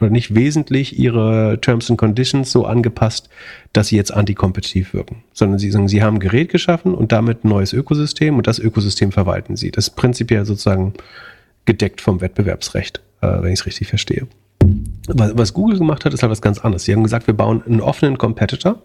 oder 0.00 0.10
nicht 0.10 0.34
wesentlich 0.34 0.98
ihre 0.98 1.60
Terms 1.60 1.90
and 1.90 1.98
Conditions 1.98 2.50
so 2.50 2.64
angepasst, 2.64 3.28
dass 3.72 3.88
sie 3.88 3.96
jetzt 3.96 4.12
antikompetitiv 4.12 4.94
wirken, 4.94 5.22
sondern 5.32 5.58
sie 5.58 5.70
sagen, 5.70 5.88
sie 5.88 6.02
haben 6.02 6.16
ein 6.16 6.20
Gerät 6.20 6.48
geschaffen 6.48 6.94
und 6.94 7.12
damit 7.12 7.44
ein 7.44 7.48
neues 7.48 7.72
Ökosystem 7.72 8.36
und 8.36 8.46
das 8.46 8.58
Ökosystem 8.58 9.12
verwalten 9.12 9.56
sie. 9.56 9.70
Das 9.70 9.88
ist 9.88 9.96
prinzipiell 9.96 10.44
sozusagen 10.46 10.94
gedeckt 11.70 12.00
vom 12.00 12.20
Wettbewerbsrecht, 12.20 13.00
äh, 13.20 13.42
wenn 13.42 13.52
ich 13.52 13.60
es 13.60 13.66
richtig 13.66 13.86
verstehe. 13.86 14.26
Was, 15.06 15.38
was 15.38 15.54
Google 15.54 15.78
gemacht 15.78 16.04
hat, 16.04 16.12
ist 16.12 16.22
halt 16.22 16.32
was 16.32 16.42
ganz 16.42 16.58
anderes. 16.58 16.82
Sie 16.82 16.92
haben 16.92 17.04
gesagt, 17.04 17.28
wir 17.28 17.34
bauen 17.34 17.62
einen 17.64 17.80
offenen 17.80 18.18
Competitor 18.18 18.82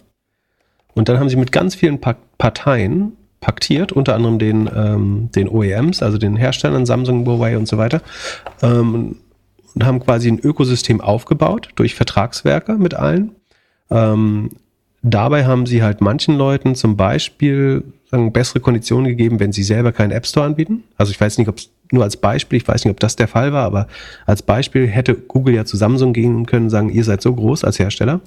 und 0.93 1.09
dann 1.09 1.19
haben 1.19 1.27
sie 1.29 1.35
mit 1.35 1.51
ganz 1.51 1.73
vielen 1.73 1.99
pa 1.99 2.15
Parteien 2.37 3.13
paktiert, 3.39 3.91
unter 3.91 4.13
anderem 4.13 4.37
den, 4.37 4.69
ähm, 4.75 5.29
den 5.33 5.49
OEMs, 5.49 6.03
also 6.03 6.19
den 6.19 6.35
Herstellern, 6.35 6.85
Samsung, 6.85 7.25
Huawei 7.25 7.57
und 7.57 7.67
so 7.67 7.77
weiter, 7.77 8.01
ähm, 8.61 9.17
und 9.73 9.85
haben 9.85 9.99
quasi 9.99 10.29
ein 10.29 10.39
Ökosystem 10.39 11.01
aufgebaut 11.01 11.69
durch 11.75 11.95
Vertragswerke 11.95 12.73
mit 12.73 12.93
allen. 12.93 13.31
Ähm, 13.89 14.51
dabei 15.09 15.45
haben 15.45 15.65
sie 15.65 15.83
halt 15.83 16.01
manchen 16.01 16.37
Leuten 16.37 16.75
zum 16.75 16.97
Beispiel 16.97 17.83
sagen, 18.11 18.31
bessere 18.33 18.59
Konditionen 18.59 19.07
gegeben, 19.07 19.39
wenn 19.39 19.51
sie 19.51 19.63
selber 19.63 19.91
keinen 19.91 20.11
App 20.11 20.25
Store 20.25 20.45
anbieten. 20.45 20.83
Also 20.97 21.11
ich 21.11 21.19
weiß 21.19 21.37
nicht, 21.37 21.47
ob 21.47 21.57
es 21.57 21.69
nur 21.91 22.03
als 22.03 22.17
Beispiel, 22.17 22.57
ich 22.57 22.67
weiß 22.67 22.83
nicht, 22.85 22.91
ob 22.91 22.99
das 22.99 23.15
der 23.15 23.27
Fall 23.27 23.53
war, 23.53 23.65
aber 23.65 23.87
als 24.25 24.41
Beispiel 24.41 24.87
hätte 24.87 25.15
Google 25.15 25.55
ja 25.55 25.65
zu 25.65 25.77
Samsung 25.77 26.13
gehen 26.13 26.45
können 26.45 26.65
und 26.65 26.69
sagen, 26.71 26.89
ihr 26.89 27.03
seid 27.03 27.21
so 27.21 27.33
groß 27.33 27.63
als 27.63 27.79
Hersteller 27.79 28.21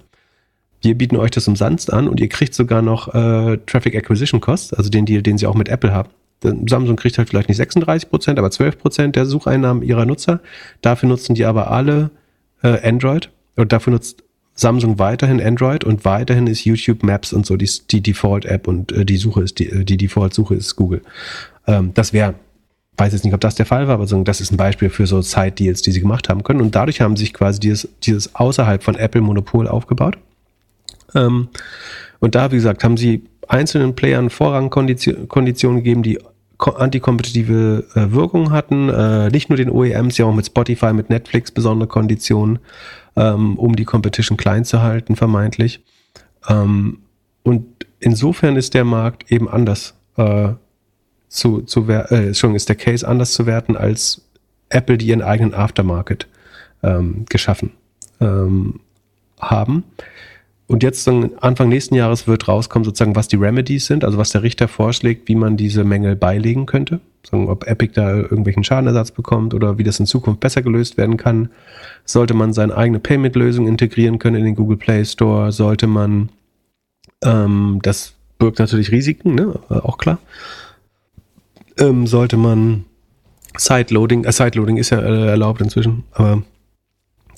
wir 0.80 0.96
bieten 0.96 1.16
euch 1.16 1.30
das 1.30 1.48
umsonst 1.48 1.92
an 1.92 2.08
und 2.08 2.20
ihr 2.20 2.28
kriegt 2.28 2.54
sogar 2.54 2.82
noch 2.82 3.14
äh, 3.14 3.58
Traffic 3.66 3.96
Acquisition 3.96 4.40
Costs, 4.40 4.72
also 4.72 4.90
den 4.90 5.06
Deal, 5.06 5.22
den 5.22 5.38
sie 5.38 5.46
auch 5.46 5.54
mit 5.54 5.68
Apple 5.68 5.92
haben. 5.92 6.10
Samsung 6.68 6.94
kriegt 6.94 7.18
halt 7.18 7.28
vielleicht 7.28 7.48
nicht 7.48 7.56
36 7.56 8.08
Prozent, 8.10 8.38
aber 8.38 8.50
12 8.50 8.78
Prozent 8.78 9.16
der 9.16 9.26
Sucheinnahmen 9.26 9.82
ihrer 9.82 10.06
Nutzer. 10.06 10.40
Dafür 10.82 11.08
nutzen 11.08 11.34
die 11.34 11.44
aber 11.44 11.70
alle 11.72 12.10
äh, 12.62 12.88
Android 12.88 13.30
und 13.56 13.72
dafür 13.72 13.92
nutzt 13.92 14.22
Samsung 14.58 14.98
weiterhin 14.98 15.40
Android 15.40 15.84
und 15.84 16.04
weiterhin 16.04 16.48
ist 16.48 16.64
YouTube 16.64 17.04
Maps 17.04 17.32
und 17.32 17.46
so 17.46 17.56
die, 17.56 17.70
die 17.90 18.00
Default-App 18.00 18.66
und 18.66 18.90
äh, 18.90 19.04
die 19.04 19.16
Suche 19.16 19.42
ist 19.42 19.60
die, 19.60 19.70
äh, 19.70 19.84
die 19.84 19.96
Default-Suche 19.96 20.56
ist 20.56 20.74
Google. 20.74 21.02
Ähm, 21.68 21.92
das 21.94 22.12
wäre, 22.12 22.34
weiß 22.96 23.12
jetzt 23.12 23.24
nicht, 23.24 23.34
ob 23.34 23.40
das 23.40 23.54
der 23.54 23.66
Fall 23.66 23.86
war, 23.86 23.94
aber 23.94 24.06
das 24.24 24.40
ist 24.40 24.50
ein 24.50 24.56
Beispiel 24.56 24.90
für 24.90 25.06
so 25.06 25.22
Side-Deals, 25.22 25.82
die 25.82 25.92
sie 25.92 26.00
gemacht 26.00 26.28
haben 26.28 26.42
können. 26.42 26.60
Und 26.60 26.74
dadurch 26.74 27.00
haben 27.00 27.16
sich 27.16 27.32
quasi 27.32 27.60
dieses, 27.60 27.88
dieses 28.02 28.34
außerhalb 28.34 28.82
von 28.82 28.96
Apple 28.96 29.20
Monopol 29.20 29.68
aufgebaut. 29.68 30.18
Ähm, 31.14 31.48
und 32.18 32.34
da, 32.34 32.50
wie 32.50 32.56
gesagt, 32.56 32.82
haben 32.82 32.96
sie 32.96 33.22
einzelnen 33.46 33.94
Playern 33.94 34.28
Vorrangkonditionen 34.28 35.76
gegeben, 35.76 36.02
die 36.02 36.18
antikompetitive 36.58 37.84
äh, 37.94 38.12
Wirkung 38.12 38.50
hatten. 38.50 38.88
Äh, 38.88 39.30
nicht 39.30 39.48
nur 39.48 39.56
den 39.56 39.70
OEMs, 39.70 40.18
ja 40.18 40.26
auch 40.26 40.34
mit 40.34 40.46
Spotify, 40.46 40.92
mit 40.92 41.10
Netflix 41.10 41.52
besondere 41.52 41.88
Konditionen, 41.88 42.58
ähm, 43.18 43.58
um 43.58 43.74
die 43.74 43.84
Competition 43.84 44.36
klein 44.36 44.64
zu 44.64 44.80
halten, 44.80 45.16
vermeintlich. 45.16 45.82
Ähm, 46.48 47.00
und 47.42 47.66
insofern 47.98 48.56
ist 48.56 48.74
der 48.74 48.84
Markt 48.84 49.30
eben 49.32 49.48
anders 49.48 49.94
äh, 50.16 50.50
zu, 51.28 51.62
zu 51.62 51.88
äh, 51.88 52.32
schon 52.32 52.54
ist 52.54 52.68
der 52.68 52.76
Case 52.76 53.06
anders 53.06 53.32
zu 53.32 53.44
werten 53.44 53.76
als 53.76 54.24
Apple, 54.68 54.98
die 54.98 55.08
ihren 55.08 55.22
eigenen 55.22 55.52
Aftermarket 55.52 56.28
ähm, 56.82 57.26
geschaffen 57.28 57.72
ähm, 58.20 58.80
haben. 59.40 59.84
Und 60.68 60.82
jetzt 60.82 61.08
Anfang 61.08 61.70
nächsten 61.70 61.94
Jahres 61.94 62.26
wird 62.26 62.46
rauskommen, 62.46 62.84
sozusagen, 62.84 63.16
was 63.16 63.26
die 63.26 63.36
Remedies 63.36 63.86
sind, 63.86 64.04
also 64.04 64.18
was 64.18 64.30
der 64.30 64.42
Richter 64.42 64.68
vorschlägt, 64.68 65.26
wie 65.26 65.34
man 65.34 65.56
diese 65.56 65.82
Mängel 65.82 66.14
beilegen 66.14 66.66
könnte. 66.66 67.00
Sagen, 67.24 67.48
ob 67.48 67.66
Epic 67.66 67.92
da 67.94 68.16
irgendwelchen 68.16 68.64
Schadenersatz 68.64 69.10
bekommt 69.10 69.54
oder 69.54 69.78
wie 69.78 69.84
das 69.84 70.00
in 70.00 70.06
Zukunft 70.06 70.40
besser 70.40 70.62
gelöst 70.62 70.96
werden 70.96 71.16
kann. 71.16 71.50
Sollte 72.04 72.34
man 72.34 72.52
seine 72.52 72.76
eigene 72.76 73.00
Payment-Lösung 73.00 73.66
integrieren 73.66 74.18
können 74.18 74.36
in 74.36 74.44
den 74.44 74.54
Google 74.54 74.76
Play 74.76 75.04
Store? 75.04 75.52
Sollte 75.52 75.86
man, 75.86 76.30
ähm, 77.22 77.80
das 77.82 78.14
birgt 78.38 78.58
natürlich 78.58 78.92
Risiken, 78.92 79.34
ne? 79.34 79.58
auch 79.68 79.98
klar. 79.98 80.18
Ähm, 81.78 82.06
sollte 82.06 82.36
man 82.36 82.84
Sideloading, 83.56 84.24
äh, 84.24 84.32
Sideloading 84.32 84.76
ist 84.76 84.90
ja 84.90 85.00
äh, 85.00 85.26
erlaubt 85.28 85.60
inzwischen, 85.60 86.04
aber 86.12 86.42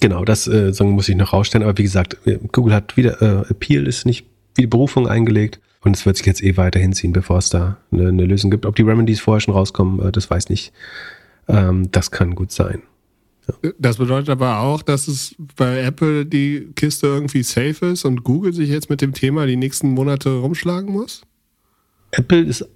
Genau, 0.01 0.25
das 0.25 0.47
äh, 0.47 0.73
muss 0.83 1.11
ich 1.11 1.17
noch 1.17 1.35
rausstellen. 1.35 1.63
Aber 1.63 1.77
wie 1.77 1.83
gesagt, 1.83 2.17
äh, 2.27 2.39
Google 2.53 2.73
hat 2.73 2.97
wieder, 2.97 3.21
äh, 3.21 3.51
Appeal 3.51 3.87
ist 3.87 4.07
nicht 4.07 4.25
wie 4.55 4.67
Berufung 4.67 5.07
eingelegt 5.07 5.61
und 5.83 5.97
es 5.97 6.05
wird 6.05 6.17
sich 6.17 6.27
jetzt 6.27 6.43
eh 6.43 6.57
weiter 6.57 6.79
hinziehen, 6.79 7.13
bevor 7.13 7.39
es 7.39 7.49
da 7.49 7.79
eine, 7.91 8.09
eine 8.09 8.25
Lösung 8.25 8.51
gibt. 8.51 8.67
Ob 8.67 8.77
die 8.77 8.83
Remedies 8.83 9.21
vorher 9.21 9.41
schon 9.41 9.55
rauskommen, 9.55 10.07
äh, 10.07 10.13
das 10.13 10.31
weiß 10.31 10.49
nicht. 10.49 10.73
Ähm, 11.49 11.91
das 11.91 12.11
kann 12.11 12.35
gut 12.35 12.53
sein. 12.53 12.83
Ja. 13.63 13.71
Das 13.79 13.97
bedeutet 13.97 14.29
aber 14.29 14.61
auch, 14.61 14.83
dass 14.83 15.09
es 15.09 15.35
bei 15.57 15.81
Apple 15.81 16.27
die 16.27 16.69
Kiste 16.77 17.07
irgendwie 17.07 17.43
safe 17.43 17.87
ist 17.87 18.05
und 18.05 18.25
Google 18.25 18.53
sich 18.53 18.69
jetzt 18.69 18.91
mit 18.91 19.01
dem 19.01 19.15
Thema 19.15 19.47
die 19.47 19.57
nächsten 19.57 19.91
Monate 19.91 20.31
rumschlagen 20.31 20.93
muss? 20.93 21.23
Apple 22.13 22.41
ist 22.41 22.69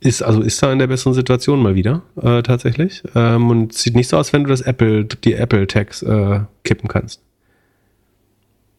ist, 0.00 0.22
also 0.22 0.42
ist 0.42 0.62
da 0.62 0.72
in 0.72 0.78
der 0.78 0.86
besseren 0.86 1.14
Situation 1.14 1.62
mal 1.62 1.74
wieder, 1.74 2.02
äh, 2.20 2.42
tatsächlich. 2.42 3.02
Ähm, 3.14 3.50
und 3.50 3.72
sieht 3.72 3.94
nicht 3.94 4.08
so 4.08 4.18
aus, 4.18 4.32
wenn 4.32 4.44
du 4.44 4.50
das 4.50 4.60
Apple, 4.60 5.04
die 5.04 5.34
Apple-Tags 5.34 6.02
äh, 6.02 6.40
kippen 6.64 6.88
kannst. 6.88 7.22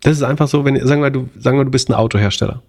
Das 0.01 0.15
ist 0.15 0.23
einfach 0.23 0.47
so, 0.47 0.63
wenn, 0.63 0.85
sagen 0.85 1.01
wir, 1.01 1.09
du, 1.09 1.27
sagen 1.39 1.57
wir, 1.57 1.65
du 1.65 1.71
bist 1.71 1.89
ein 1.89 1.95
Autohersteller. 1.95 2.61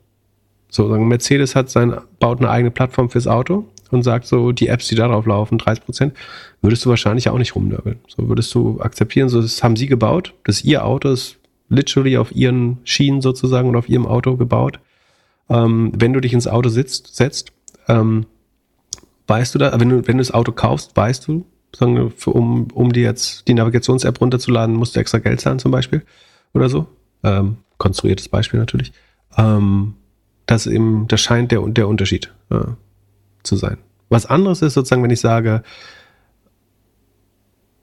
So, 0.70 0.88
Mercedes 0.88 1.54
hat 1.54 1.70
sein, 1.70 1.96
baut 2.20 2.40
eine 2.40 2.50
eigene 2.50 2.70
Plattform 2.70 3.10
fürs 3.10 3.26
Auto 3.26 3.66
und 3.90 4.02
sagt 4.02 4.26
so, 4.26 4.52
die 4.52 4.68
Apps, 4.68 4.88
die 4.88 4.94
darauf 4.94 5.26
laufen, 5.26 5.58
30 5.58 5.84
Prozent, 5.84 6.14
würdest 6.60 6.84
du 6.84 6.90
wahrscheinlich 6.90 7.28
auch 7.30 7.38
nicht 7.38 7.54
rumnörgeln. 7.54 8.00
So 8.06 8.28
würdest 8.28 8.54
du 8.54 8.80
akzeptieren, 8.80 9.28
so, 9.28 9.40
das 9.40 9.62
haben 9.62 9.76
sie 9.76 9.86
gebaut, 9.86 10.34
das 10.44 10.56
ist 10.56 10.64
ihr 10.64 10.84
Auto, 10.84 11.10
ist 11.10 11.38
literally 11.70 12.18
auf 12.18 12.34
ihren 12.34 12.78
Schienen 12.84 13.22
sozusagen 13.22 13.68
und 13.68 13.76
auf 13.76 13.88
ihrem 13.88 14.06
Auto 14.06 14.36
gebaut. 14.36 14.78
Ähm, 15.48 15.92
wenn 15.96 16.12
du 16.12 16.20
dich 16.20 16.34
ins 16.34 16.46
Auto 16.46 16.68
sitzt, 16.68 17.16
setzt, 17.16 17.52
ähm, 17.88 18.26
Weißt 19.28 19.54
du 19.54 19.58
da, 19.58 19.78
wenn 19.78 19.90
du, 19.90 19.96
wenn 20.08 20.16
du 20.16 20.22
das 20.22 20.32
Auto 20.32 20.52
kaufst, 20.52 20.96
weißt 20.96 21.28
du, 21.28 21.44
sagen, 21.76 22.10
für, 22.16 22.30
um, 22.30 22.68
um 22.72 22.92
dir 22.92 23.02
jetzt 23.02 23.46
die 23.46 23.52
Navigations-App 23.52 24.20
runterzuladen, 24.20 24.74
musst 24.74 24.96
du 24.96 25.00
extra 25.00 25.18
Geld 25.18 25.40
zahlen 25.40 25.58
zum 25.58 25.70
Beispiel 25.70 26.02
oder 26.54 26.70
so. 26.70 26.86
Ähm, 27.22 27.58
konstruiertes 27.76 28.30
Beispiel 28.30 28.58
natürlich. 28.58 28.92
Ähm, 29.36 29.94
das 30.48 30.66
eben, 30.66 31.06
das 31.08 31.20
scheint 31.20 31.52
der, 31.52 31.60
der 31.68 31.86
Unterschied 31.86 32.32
äh, 32.50 32.64
zu 33.44 33.56
sein. 33.56 33.76
Was 34.08 34.26
anderes 34.26 34.62
ist 34.62 34.74
sozusagen, 34.74 35.02
wenn 35.02 35.10
ich 35.10 35.20
sage, 35.20 35.62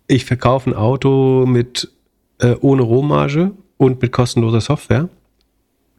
ich 0.08 0.26
verkaufe 0.26 0.72
ein 0.72 0.76
Auto 0.76 1.46
mit 1.46 1.92
äh, 2.40 2.56
ohne 2.60 2.82
Rohmarge 2.82 3.52
und 3.78 4.02
mit 4.02 4.12
kostenloser 4.12 4.62
Software. 4.62 5.10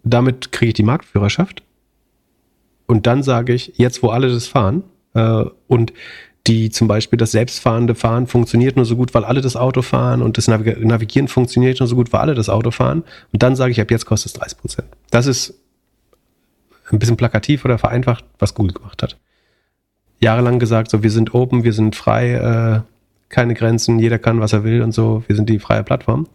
Damit 0.03 0.51
kriege 0.51 0.69
ich 0.71 0.75
die 0.75 0.83
Marktführerschaft. 0.83 1.63
Und 2.87 3.07
dann 3.07 3.23
sage 3.23 3.55
ich, 3.55 3.73
jetzt 3.77 4.03
wo 4.03 4.09
alle 4.09 4.29
das 4.29 4.49
fahren 4.49 4.83
äh, 5.15 5.45
und 5.69 5.93
die 6.49 6.71
zum 6.71 6.89
Beispiel 6.89 7.17
das 7.17 7.33
selbstfahrende 7.33 7.95
Fahren 7.95 8.27
funktioniert 8.27 8.77
nur 8.77 8.85
so 8.85 8.97
gut, 8.97 9.15
weil 9.15 9.25
alle 9.25 9.41
das 9.41 9.57
Auto 9.57 9.83
fahren 9.83 10.23
und 10.23 10.37
das 10.37 10.49
Navig 10.49 10.79
Navigieren 10.81 11.29
funktioniert 11.29 11.79
nur 11.79 11.89
so 11.89 11.97
gut, 11.97 12.13
weil 12.13 12.21
alle 12.21 12.35
das 12.35 12.49
Auto 12.49 12.73
fahren. 12.73 13.05
Und 13.33 13.43
dann 13.43 13.55
sage 13.55 13.71
ich, 13.71 13.81
ab 13.81 13.91
jetzt 13.91 14.07
kostet 14.07 14.33
es 14.33 14.39
30 14.39 14.59
Prozent. 14.59 14.89
Das 15.11 15.27
ist 15.27 15.55
ein 16.91 16.99
bisschen 16.99 17.17
plakativ 17.17 17.65
oder 17.65 17.79
vereinfacht, 17.79 18.25
was 18.39 18.55
Google 18.55 18.75
gemacht 18.75 19.03
hat. 19.03 19.19
Jahrelang 20.21 20.59
gesagt, 20.59 20.91
so 20.91 21.03
wir 21.03 21.11
sind 21.11 21.35
open, 21.35 21.65
wir 21.65 21.73
sind 21.73 21.97
frei, 21.97 22.33
äh, 22.33 22.81
keine 23.29 23.55
Grenzen, 23.55 23.99
jeder 23.99 24.19
kann, 24.19 24.41
was 24.41 24.53
er 24.53 24.65
will 24.65 24.83
und 24.83 24.93
so, 24.93 25.25
wir 25.27 25.37
sind 25.37 25.49
die 25.49 25.59
freie 25.59 25.83
Plattform. 25.83 26.29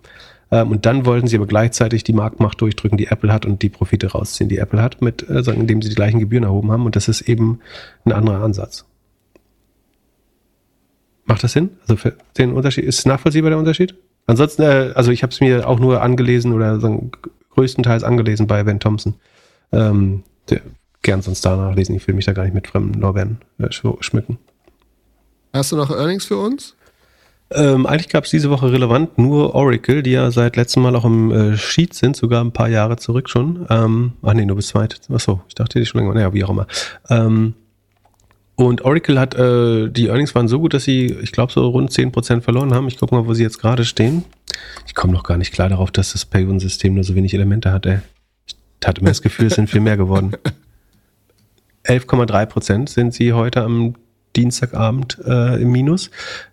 Ähm, 0.51 0.69
und 0.71 0.85
dann 0.85 1.05
wollten 1.05 1.27
sie 1.27 1.37
aber 1.37 1.47
gleichzeitig 1.47 2.03
die 2.03 2.13
Marktmacht 2.13 2.59
durchdrücken, 2.59 2.97
die 2.97 3.07
Apple 3.07 3.31
hat 3.31 3.45
und 3.45 3.61
die 3.61 3.69
Profite 3.69 4.11
rausziehen, 4.11 4.49
die 4.49 4.57
Apple 4.57 4.81
hat, 4.81 5.01
mit, 5.01 5.27
äh, 5.29 5.39
indem 5.51 5.81
sie 5.81 5.89
die 5.89 5.95
gleichen 5.95 6.19
Gebühren 6.19 6.43
erhoben 6.43 6.71
haben. 6.71 6.85
Und 6.85 6.95
das 6.95 7.07
ist 7.07 7.21
eben 7.21 7.59
ein 8.05 8.11
anderer 8.11 8.43
Ansatz. 8.43 8.85
Macht 11.25 11.43
das 11.43 11.53
Sinn? 11.53 11.69
Also 11.83 11.95
für 11.95 12.17
den 12.37 12.53
Unterschied, 12.53 12.83
ist 12.83 13.07
nachvollziehbar 13.07 13.51
der 13.51 13.59
Unterschied? 13.59 13.95
Ansonsten, 14.27 14.63
äh, 14.63 14.91
also 14.93 15.11
ich 15.11 15.23
habe 15.23 15.31
es 15.31 15.39
mir 15.39 15.67
auch 15.67 15.79
nur 15.79 16.01
angelesen 16.01 16.51
oder 16.51 16.79
sagen, 16.79 17.11
größtenteils 17.51 18.03
angelesen 18.03 18.47
bei 18.47 18.63
Ben 18.63 18.79
Thompson. 18.79 19.15
Ähm, 19.71 20.23
gern 21.01 21.21
sonst 21.21 21.45
da 21.45 21.55
nachlesen. 21.55 21.95
Ich 21.95 22.07
will 22.07 22.15
mich 22.15 22.25
da 22.25 22.33
gar 22.33 22.43
nicht 22.43 22.53
mit 22.53 22.67
fremden 22.67 22.99
Lorbeeren 22.99 23.39
äh, 23.59 23.71
schmücken. 23.71 24.37
Hast 25.53 25.71
du 25.71 25.75
noch 25.75 25.89
Earnings 25.89 26.25
für 26.25 26.37
uns? 26.37 26.75
Ähm, 27.53 27.85
eigentlich 27.85 28.09
gab 28.09 28.23
es 28.23 28.29
diese 28.29 28.49
Woche 28.49 28.71
relevant 28.71 29.17
nur 29.17 29.53
Oracle, 29.55 30.03
die 30.03 30.11
ja 30.11 30.31
seit 30.31 30.55
letztem 30.55 30.83
Mal 30.83 30.95
auch 30.95 31.03
im 31.03 31.31
äh, 31.31 31.57
Sheet 31.57 31.93
sind, 31.93 32.15
sogar 32.15 32.43
ein 32.43 32.53
paar 32.53 32.69
Jahre 32.69 32.95
zurück 32.95 33.29
schon. 33.29 33.65
Ähm, 33.69 34.13
ach 34.21 34.33
nee, 34.33 34.45
nur 34.45 34.55
bis 34.55 34.67
zweit. 34.67 35.01
Achso, 35.09 35.41
ich 35.49 35.55
dachte 35.55 35.79
die 35.79 35.85
schon 35.85 35.99
länger. 35.99 36.13
Naja, 36.13 36.33
wie 36.33 36.43
auch 36.45 36.49
immer. 36.49 36.67
Ähm, 37.09 37.55
und 38.55 38.83
Oracle 38.85 39.19
hat, 39.19 39.35
äh, 39.35 39.89
die 39.89 40.07
Earnings 40.07 40.33
waren 40.35 40.47
so 40.47 40.59
gut, 40.59 40.73
dass 40.73 40.83
sie, 40.83 41.07
ich 41.21 41.31
glaube, 41.31 41.51
so 41.51 41.67
rund 41.67 41.91
10% 41.91 42.41
verloren 42.41 42.73
haben. 42.73 42.87
Ich 42.87 42.97
gucke 42.97 43.13
mal, 43.13 43.25
wo 43.25 43.33
sie 43.33 43.43
jetzt 43.43 43.59
gerade 43.59 43.83
stehen. 43.83 44.23
Ich 44.85 44.95
komme 44.95 45.11
noch 45.11 45.23
gar 45.23 45.37
nicht 45.37 45.51
klar 45.51 45.67
darauf, 45.67 45.91
dass 45.91 46.13
das 46.13 46.25
Payone-System 46.25 46.93
nur 46.93 47.03
so 47.03 47.15
wenig 47.15 47.33
Elemente 47.33 47.71
hat, 47.71 47.85
ey. 47.85 47.99
Hatte 48.85 49.01
immer 49.01 49.09
das 49.09 49.21
Gefühl, 49.21 49.47
es 49.47 49.55
sind 49.55 49.69
viel 49.69 49.81
mehr 49.81 49.97
geworden. 49.97 50.31
11,3% 51.85 52.89
sind 52.89 53.13
sie 53.13 53.33
heute 53.33 53.63
am 53.63 53.95
Dienstagabend 54.35 55.19
äh, 55.25 55.61
im 55.61 55.71
Minus. 55.71 56.09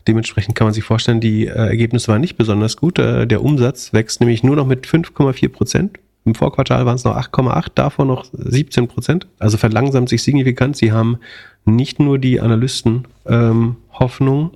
Dementsprechend 0.07 0.55
kann 0.55 0.67
man 0.67 0.75
sich 0.75 0.85
vorstellen, 0.85 1.21
die 1.21 1.47
äh, 1.47 1.53
Ergebnisse 1.53 2.09
waren 2.09 2.21
nicht 2.21 2.37
besonders 2.37 2.77
gut. 2.77 2.99
Äh, 2.99 3.27
der 3.27 3.43
Umsatz 3.43 3.93
wächst 3.93 4.21
nämlich 4.21 4.43
nur 4.43 4.57
noch 4.57 4.67
mit 4.67 4.87
5,4 4.87 5.49
Prozent. 5.49 5.99
Im 6.25 6.35
Vorquartal 6.35 6.85
waren 6.85 6.97
es 6.97 7.05
noch 7.05 7.17
8,8, 7.17 7.69
davon 7.75 8.09
noch 8.09 8.27
17 8.33 8.89
Prozent. 8.89 9.27
Also 9.39 9.57
verlangsamt 9.57 10.09
sich 10.09 10.23
signifikant. 10.23 10.77
Sie 10.77 10.93
haben 10.93 11.19
nicht 11.65 12.01
nur 12.01 12.19
die 12.19 12.41
Analysten 12.41 13.07
ähm, 13.27 13.77
Hoffnung 13.93 14.51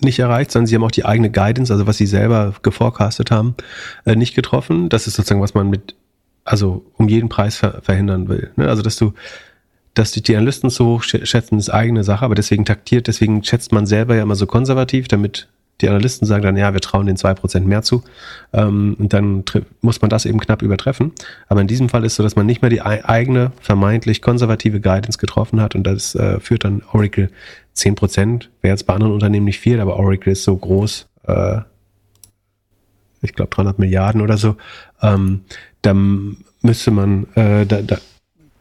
nicht 0.00 0.18
erreicht, 0.18 0.50
sondern 0.50 0.66
sie 0.66 0.74
haben 0.74 0.84
auch 0.84 0.90
die 0.90 1.04
eigene 1.04 1.30
Guidance, 1.30 1.72
also 1.72 1.86
was 1.86 1.96
sie 1.96 2.06
selber 2.06 2.54
geforecastet 2.62 3.30
haben, 3.30 3.54
äh, 4.04 4.16
nicht 4.16 4.34
getroffen. 4.34 4.88
Das 4.88 5.06
ist 5.06 5.14
sozusagen, 5.14 5.42
was 5.42 5.54
man 5.54 5.68
mit, 5.70 5.94
also 6.44 6.84
um 6.96 7.08
jeden 7.08 7.28
Preis 7.28 7.56
ver 7.56 7.80
verhindern 7.82 8.28
will. 8.28 8.50
Ne? 8.56 8.68
Also 8.68 8.82
dass 8.82 8.96
du 8.96 9.12
dass 9.94 10.12
die, 10.12 10.22
die 10.22 10.36
Analysten 10.36 10.70
so 10.70 10.86
hoch 10.86 11.02
schätzen, 11.02 11.58
ist 11.58 11.68
eigene 11.68 12.02
Sache, 12.02 12.24
aber 12.24 12.34
deswegen 12.34 12.64
taktiert, 12.64 13.08
deswegen 13.08 13.44
schätzt 13.44 13.72
man 13.72 13.84
selber 13.84 14.16
ja 14.16 14.22
immer 14.22 14.36
so 14.36 14.46
konservativ, 14.46 15.06
damit 15.06 15.48
die 15.80 15.88
Analysten 15.88 16.26
sagen 16.26 16.42
dann, 16.42 16.56
ja, 16.56 16.72
wir 16.72 16.80
trauen 16.80 17.06
den 17.06 17.16
zwei 17.16 17.34
Prozent 17.34 17.66
mehr 17.66 17.82
zu. 17.82 18.04
Ähm, 18.52 18.96
und 18.98 19.12
dann 19.12 19.44
muss 19.80 20.00
man 20.00 20.10
das 20.10 20.26
eben 20.26 20.38
knapp 20.38 20.62
übertreffen. 20.62 21.12
Aber 21.48 21.60
in 21.60 21.66
diesem 21.66 21.88
Fall 21.88 22.04
ist 22.04 22.14
so, 22.14 22.22
dass 22.22 22.36
man 22.36 22.46
nicht 22.46 22.62
mehr 22.62 22.70
die 22.70 22.82
eigene, 22.82 23.52
vermeintlich 23.60 24.22
konservative 24.22 24.80
Guidance 24.80 25.18
getroffen 25.18 25.60
hat 25.60 25.74
und 25.74 25.84
das 25.84 26.14
äh, 26.14 26.38
führt 26.40 26.64
dann 26.64 26.82
Oracle 26.92 27.30
zehn 27.72 27.96
Prozent. 27.96 28.50
Wäre 28.60 28.72
jetzt 28.72 28.86
bei 28.86 28.94
anderen 28.94 29.12
Unternehmen 29.12 29.46
nicht 29.46 29.60
viel, 29.60 29.80
aber 29.80 29.96
Oracle 29.96 30.32
ist 30.32 30.44
so 30.44 30.56
groß, 30.56 31.08
äh, 31.26 31.60
ich 33.22 33.34
glaube 33.34 33.50
300 33.54 33.78
Milliarden 33.78 34.20
oder 34.20 34.36
so. 34.36 34.56
Ähm, 35.00 35.42
dann 35.82 36.38
müsste 36.60 36.90
man, 36.90 37.26
äh, 37.34 37.66
da, 37.66 37.82
da, 37.82 37.98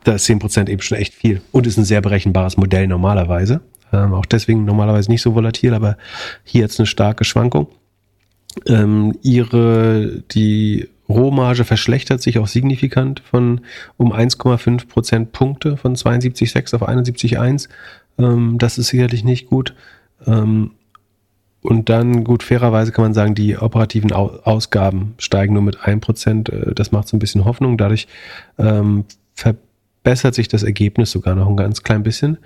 da 0.04 0.14
ist 0.14 0.30
10% 0.30 0.70
eben 0.70 0.82
schon 0.82 0.98
echt 0.98 1.14
viel 1.14 1.42
und 1.52 1.68
ist 1.68 1.78
ein 1.78 1.86
sehr 1.86 2.02
berechenbares 2.02 2.58
Modell 2.58 2.88
normalerweise. 2.88 3.62
Ähm, 3.94 4.14
auch 4.14 4.26
deswegen 4.26 4.66
normalerweise 4.66 5.12
nicht 5.12 5.22
so 5.22 5.36
volatil, 5.36 5.74
aber 5.74 5.98
hier 6.44 6.62
jetzt 6.62 6.80
eine 6.80 6.88
starke 6.88 7.24
Schwankung. 7.24 7.68
Ähm, 8.66 9.18
ihre, 9.22 10.24
die 10.32 10.90
Rohmarge 11.08 11.66
verschlechtert 11.66 12.22
sich 12.22 12.40
auch 12.40 12.48
signifikant 12.48 13.20
von 13.20 13.62
um 13.98 14.14
1,5 14.14 14.88
Prozentpunkte 14.88 15.78
von 15.78 15.96
72,6 15.96 16.76
auf 16.76 16.88
71,1. 16.88 17.70
Ähm, 18.18 18.58
das 18.58 18.78
ist 18.78 18.88
sicherlich 18.88 19.24
nicht 19.24 19.48
gut. 19.48 19.76
Ähm, 20.26 20.72
und 21.62 21.90
dann, 21.90 22.24
gut, 22.24 22.44
fairerweise 22.44 22.92
kann 22.92 23.06
man 23.06 23.14
sagen, 23.14 23.36
die 23.36 23.58
operativen 23.58 24.12
Ausgaben 24.12 25.14
steigen 25.18 25.54
nur 25.54 25.64
mit 25.64 25.80
1%. 25.80 26.52
Äh, 26.52 26.74
das 26.74 26.92
macht 26.92 27.08
so 27.08 27.16
ein 27.16 27.20
bisschen 27.20 27.46
Hoffnung. 27.46 27.78
Dadurch 27.78 28.08
ähm, 28.58 29.06
bessert 30.04 30.34
sich 30.34 30.48
das 30.48 30.64
Ergebnis 30.64 31.12
sogar 31.12 31.36
noch 31.36 31.48
ein 31.48 31.58
ganz 31.58 31.84
klein 31.84 32.04
bisschen. 32.04 32.38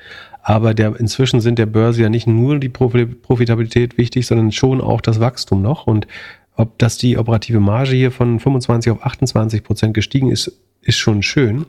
Aber 0.44 0.74
der, 0.74 1.00
inzwischen 1.00 1.42
sind 1.42 1.58
der 1.58 1.66
Börse 1.66 2.02
ja 2.02 2.10
nicht 2.10 2.28
nur 2.28 2.60
die 2.60 2.70
Profitabilität 2.70 3.98
wichtig, 3.98 4.28
sondern 4.28 4.52
schon 4.52 4.82
auch 4.82 5.02
das 5.02 5.20
Wachstum 5.20 5.62
noch. 5.62 5.88
Und 5.88 6.08
ob 6.56 6.78
das 6.78 6.98
die 6.98 7.18
operative 7.18 7.60
Marge 7.60 7.96
hier 7.96 8.12
von 8.12 8.40
25 8.40 8.92
auf 8.92 9.06
28 9.06 9.64
Prozent 9.64 9.94
gestiegen 9.94 10.30
ist, 10.30 10.52
ist 10.82 10.98
schon 10.98 11.24
schön. 11.24 11.66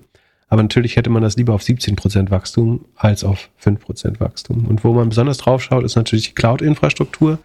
Aber 0.49 0.63
natürlich 0.63 0.97
hätte 0.97 1.11
man 1.11 1.23
das 1.23 1.37
lieber 1.37 1.55
auf 1.55 1.63
17 1.63 1.97
Prozent 1.97 2.31
Wachstum 2.31 2.85
als 2.95 3.25
auf 3.25 3.51
5 3.57 3.81
Prozent 3.81 4.21
Wachstum. 4.21 4.67
Und 4.67 4.85
wo 4.85 4.93
man 4.93 5.09
besonders 5.09 5.39
drauf 5.39 5.63
schaut, 5.63 5.85
ist 5.85 5.97
natürlich 5.97 6.29
die 6.29 6.35
Cloud-Infrastruktur. 6.35 7.39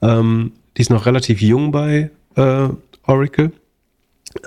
Ähm, 0.00 0.52
die 0.76 0.82
ist 0.82 0.90
noch 0.90 1.06
relativ 1.06 1.40
jung 1.40 1.72
bei 1.72 2.10
äh, 2.36 2.68
Oracle. 3.04 3.52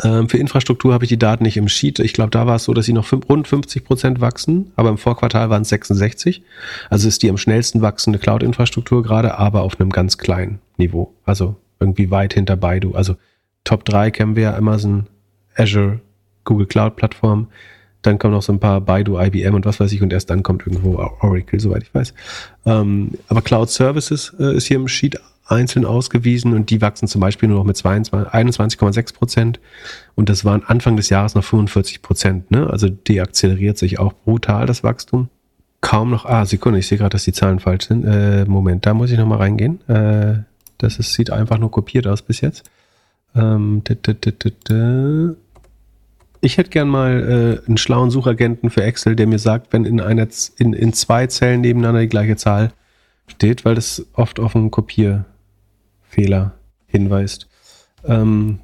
Ähm, 0.04 0.30
für 0.30 0.38
Infrastruktur 0.38 0.94
habe 0.94 1.06
ich 1.06 1.10
die 1.10 1.18
Daten 1.18 1.44
nicht 1.44 1.58
im 1.58 1.68
Sheet. 1.68 2.00
Ich 2.00 2.14
glaube, 2.14 2.30
da 2.30 2.46
war 2.46 2.56
es 2.56 2.66
so, 2.66 2.74
dass 2.74 2.86
sie 2.86 2.94
noch 2.94 3.12
rund 3.12 3.48
50 3.48 3.84
Prozent 3.84 4.22
wachsen, 4.22 4.72
aber 4.76 4.90
im 4.90 4.98
Vorquartal 4.98 5.50
waren 5.50 5.64
es 5.64 5.70
66. 5.70 6.44
Also 6.90 7.08
ist 7.08 7.24
die 7.24 7.30
am 7.30 7.38
schnellsten 7.38 7.82
wachsende 7.82 8.20
Cloud-Infrastruktur 8.20 9.04
gerade, 9.04 9.38
aber 9.38 9.62
auf 9.64 9.80
einem 9.80 9.90
ganz 9.90 10.18
kleinen 10.18 10.60
Niveau. 10.78 11.14
Also 11.26 11.56
irgendwie 11.80 12.12
weit 12.12 12.34
hinter 12.34 12.56
Baidu. 12.56 12.94
Also 12.94 13.16
Top 13.64 13.86
3 13.86 14.12
kennen 14.12 14.36
wir 14.36 14.44
ja 14.44 14.56
Amazon, 14.56 15.08
Azure, 15.56 16.00
Google 16.44 16.68
Cloud 16.68 16.96
Plattform. 16.96 17.48
Dann 18.02 18.18
kommen 18.18 18.34
noch 18.34 18.42
so 18.42 18.54
ein 18.54 18.60
paar 18.60 18.82
Baidu, 18.82 19.20
IBM 19.20 19.56
und 19.56 19.66
was 19.66 19.80
weiß 19.80 19.92
ich 19.92 20.02
und 20.02 20.14
erst 20.14 20.30
dann 20.30 20.44
kommt 20.44 20.66
irgendwo 20.66 20.98
Oracle, 20.98 21.60
soweit 21.60 21.84
ich 21.84 21.94
weiß. 21.94 22.14
Ähm, 22.66 23.12
aber 23.28 23.42
Cloud 23.42 23.70
Services 23.70 24.34
äh, 24.40 24.56
ist 24.56 24.68
hier 24.68 24.78
im 24.78 24.88
Sheet 24.88 25.20
einzeln 25.50 25.86
ausgewiesen 25.86 26.54
und 26.54 26.70
die 26.70 26.82
wachsen 26.82 27.08
zum 27.08 27.22
Beispiel 27.22 27.50
nur 27.50 27.60
noch 27.60 27.66
mit 27.66 27.78
21,6 27.78 29.14
Prozent 29.14 29.60
und 30.16 30.30
das 30.30 30.46
waren 30.46 30.64
Anfang 30.64 30.96
des 30.96 31.10
Jahres 31.10 31.36
noch 31.36 31.44
45 31.44 32.02
Prozent. 32.02 32.52
Ne? 32.52 32.70
Also 32.70 32.88
deakzeleriert 32.88 33.78
sich 33.78 34.00
auch 34.00 34.14
brutal 34.14 34.66
das 34.66 34.84
Wachstum. 34.84 35.30
Kaum 35.82 36.12
noch, 36.12 36.26
ah, 36.26 36.46
Sekunde, 36.46 36.80
ich 36.80 36.88
sehe 36.88 36.98
gerade, 36.98 37.12
dass 37.12 37.24
die 37.24 37.34
Zahlen 37.34 37.60
falsch 37.60 37.88
sind. 37.88 38.06
Äh, 38.06 38.46
Moment, 38.46 38.86
da 38.86 38.94
muss 38.94 39.12
ich 39.12 39.18
nochmal 39.18 39.40
reingehen. 39.40 39.82
Äh, 39.88 40.44
das 40.78 41.00
ist, 41.00 41.14
sieht 41.14 41.32
einfach 41.32 41.58
nur 41.58 41.72
kopiert 41.72 42.06
aus 42.06 42.22
bis 42.22 42.42
jetzt. 42.42 42.70
Ähm, 43.36 43.82
ich 46.42 46.58
hätte 46.58 46.70
gern 46.70 46.88
mal 46.88 47.62
äh, 47.64 47.68
einen 47.68 47.78
schlauen 47.78 48.12
Suchagenten 48.12 48.70
für 48.70 48.84
Excel, 48.84 49.16
der 49.16 49.28
mir 49.28 49.40
sagt, 49.40 49.74
wenn 49.74 49.86
in, 49.86 50.00
einer, 50.00 50.28
in, 50.58 50.74
in 50.74 50.94
zwei 50.94 51.28
Zellen 51.28 51.62
nebeneinander 51.62 52.02
die 52.02 52.10
gleiche 52.10 52.36
Zahl 52.36 52.72
steht, 53.28 53.66
weil 53.66 53.76
das 53.76 54.06
oft 54.14 54.40
auf 54.40 54.56
einen 54.56 54.72
Kopier 54.72 55.26
Fehler 56.02 56.54
hinweist. 56.88 57.48
Ähm, 58.06 58.60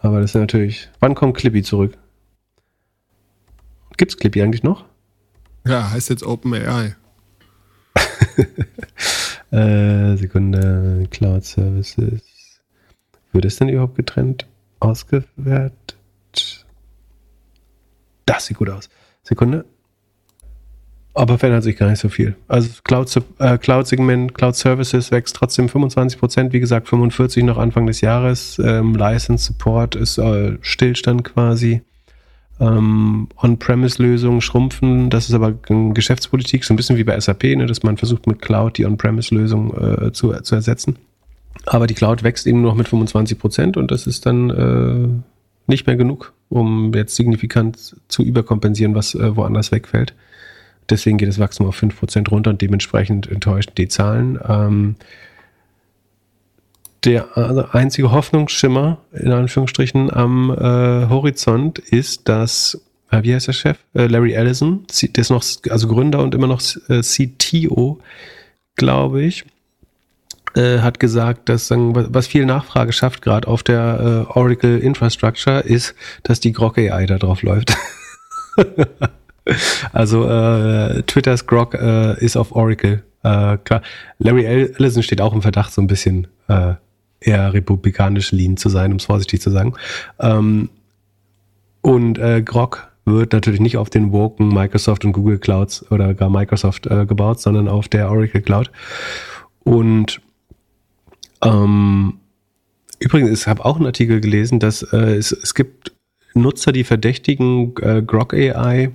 aber 0.00 0.20
das 0.20 0.34
ist 0.34 0.40
natürlich. 0.40 0.88
Wann 1.00 1.14
kommt 1.14 1.36
Clippy 1.36 1.62
zurück? 1.62 1.96
Gibt's 3.96 4.16
Clippy 4.16 4.42
eigentlich 4.42 4.62
noch? 4.62 4.84
Ja, 5.66 5.90
heißt 5.90 6.10
jetzt 6.10 6.24
OpenAI. 6.24 6.94
äh, 9.50 10.16
Sekunde, 10.16 11.06
Cloud 11.10 11.44
Services. 11.44 12.22
Wird 13.32 13.44
es 13.44 13.56
denn 13.56 13.68
überhaupt 13.68 13.96
getrennt 13.96 14.46
ausgewertet? 14.80 15.96
Das 18.26 18.46
sieht 18.46 18.58
gut 18.58 18.70
aus. 18.70 18.88
Sekunde. 19.22 19.64
Aber 21.16 21.38
verändert 21.38 21.62
sich 21.62 21.76
gar 21.76 21.88
nicht 21.88 22.00
so 22.00 22.08
viel. 22.08 22.34
Also 22.48 22.68
Cloud, 22.82 23.22
äh, 23.38 23.56
Cloud 23.56 23.88
Cloud 24.34 24.56
Services 24.56 25.12
wächst 25.12 25.36
trotzdem 25.36 25.68
25 25.68 26.18
Prozent, 26.18 26.52
wie 26.52 26.58
gesagt 26.58 26.88
45 26.88 27.44
noch 27.44 27.56
Anfang 27.56 27.86
des 27.86 28.00
Jahres. 28.00 28.58
Ähm, 28.58 28.96
License 28.96 29.44
Support 29.44 29.94
ist 29.94 30.18
äh, 30.18 30.58
Stillstand 30.60 31.22
quasi. 31.22 31.82
Ähm, 32.58 33.28
On-Premise-Lösungen 33.36 34.40
schrumpfen, 34.40 35.10
das 35.10 35.28
ist 35.28 35.34
aber 35.34 35.52
Geschäftspolitik, 35.52 36.64
so 36.64 36.72
ein 36.72 36.76
bisschen 36.76 36.96
wie 36.96 37.04
bei 37.04 37.18
SAP, 37.18 37.42
ne, 37.42 37.66
dass 37.66 37.82
man 37.82 37.96
versucht 37.96 38.28
mit 38.28 38.40
Cloud 38.40 38.78
die 38.78 38.86
On-Premise-Lösung 38.86 39.76
äh, 39.76 40.12
zu, 40.12 40.32
zu 40.42 40.54
ersetzen. 40.54 40.96
Aber 41.66 41.86
die 41.86 41.94
Cloud 41.94 42.22
wächst 42.22 42.46
eben 42.46 42.62
noch 42.62 42.74
mit 42.74 42.88
25 42.88 43.38
Prozent 43.38 43.76
und 43.76 43.90
das 43.90 44.06
ist 44.06 44.26
dann 44.26 44.50
äh, 44.50 45.33
nicht 45.66 45.86
mehr 45.86 45.96
genug, 45.96 46.32
um 46.48 46.92
jetzt 46.94 47.16
signifikant 47.16 47.96
zu 48.08 48.22
überkompensieren, 48.22 48.94
was 48.94 49.14
äh, 49.14 49.36
woanders 49.36 49.72
wegfällt. 49.72 50.14
Deswegen 50.90 51.16
geht 51.16 51.28
das 51.28 51.38
Wachstum 51.38 51.66
auf 51.66 51.76
5 51.76 51.98
Prozent 51.98 52.30
runter 52.30 52.50
und 52.50 52.60
dementsprechend 52.60 53.30
enttäuscht 53.30 53.70
die 53.78 53.88
Zahlen. 53.88 54.38
Ähm, 54.46 54.96
der 57.04 57.36
also 57.36 57.66
einzige 57.72 58.10
Hoffnungsschimmer, 58.12 58.98
in 59.12 59.32
Anführungsstrichen, 59.32 60.12
am 60.12 60.50
äh, 60.50 61.08
Horizont 61.08 61.78
ist, 61.78 62.28
dass, 62.28 62.82
äh, 63.10 63.22
wie 63.22 63.34
heißt 63.34 63.48
der 63.48 63.52
Chef? 63.52 63.78
Äh, 63.94 64.06
Larry 64.06 64.32
Ellison, 64.32 64.86
der 65.02 65.20
ist 65.20 65.30
noch, 65.30 65.44
also 65.70 65.88
Gründer 65.88 66.22
und 66.22 66.34
immer 66.34 66.46
noch 66.46 66.62
äh, 66.88 67.00
CTO, 67.02 67.98
glaube 68.76 69.22
ich, 69.22 69.44
äh, 70.54 70.78
hat 70.78 71.00
gesagt, 71.00 71.48
dass 71.48 71.70
was 71.70 72.26
viel 72.26 72.46
Nachfrage 72.46 72.92
schafft, 72.92 73.22
gerade 73.22 73.48
auf 73.48 73.62
der 73.62 74.26
äh, 74.28 74.32
Oracle 74.38 74.78
Infrastructure, 74.78 75.60
ist, 75.60 75.94
dass 76.22 76.40
die 76.40 76.52
Grok 76.52 76.78
AI 76.78 77.06
da 77.06 77.18
drauf 77.18 77.42
läuft. 77.42 77.76
also 79.92 80.28
äh, 80.28 81.02
Twitters 81.02 81.46
Grok 81.46 81.74
äh, 81.74 82.18
ist 82.24 82.36
auf 82.36 82.52
Oracle. 82.52 83.02
Äh, 83.22 83.58
klar. 83.58 83.82
Larry 84.18 84.44
Ellison 84.44 85.02
steht 85.02 85.20
auch 85.20 85.32
im 85.32 85.42
Verdacht, 85.42 85.72
so 85.72 85.80
ein 85.80 85.86
bisschen 85.86 86.26
äh, 86.48 86.74
eher 87.20 87.52
republikanisch 87.52 88.32
lean 88.32 88.56
zu 88.56 88.68
sein, 88.68 88.92
um 88.92 88.98
es 88.98 89.06
vorsichtig 89.06 89.40
zu 89.40 89.50
sagen. 89.50 89.74
Ähm, 90.20 90.68
und 91.80 92.18
äh, 92.18 92.42
Grok 92.42 92.88
wird 93.04 93.32
natürlich 93.32 93.60
nicht 93.60 93.76
auf 93.76 93.90
den 93.90 94.12
woken 94.12 94.48
Microsoft 94.48 95.04
und 95.04 95.12
Google 95.12 95.38
Clouds 95.38 95.90
oder 95.90 96.14
gar 96.14 96.30
Microsoft 96.30 96.86
äh, 96.86 97.06
gebaut, 97.06 97.40
sondern 97.40 97.68
auf 97.68 97.88
der 97.88 98.10
Oracle 98.10 98.40
Cloud. 98.40 98.70
Und 99.64 100.20
ähm, 101.42 102.18
übrigens, 102.98 103.40
ich 103.40 103.46
habe 103.46 103.64
auch 103.64 103.76
einen 103.76 103.86
Artikel 103.86 104.20
gelesen, 104.20 104.60
dass 104.60 104.82
äh, 104.82 105.16
es, 105.16 105.32
es 105.32 105.54
gibt 105.54 105.92
Nutzer, 106.34 106.72
die 106.72 106.84
verdächtigen, 106.84 107.74
äh, 107.80 108.02
Grok 108.02 108.34
AI 108.34 108.90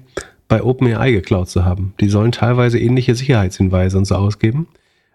bei 0.47 0.63
OpenAI 0.63 1.11
geklaut 1.11 1.49
zu 1.49 1.63
haben. 1.63 1.93
Die 1.99 2.09
sollen 2.09 2.31
teilweise 2.31 2.79
ähnliche 2.79 3.15
Sicherheitshinweise 3.15 3.97
und 3.97 4.05
so 4.05 4.15
ausgeben. 4.15 4.67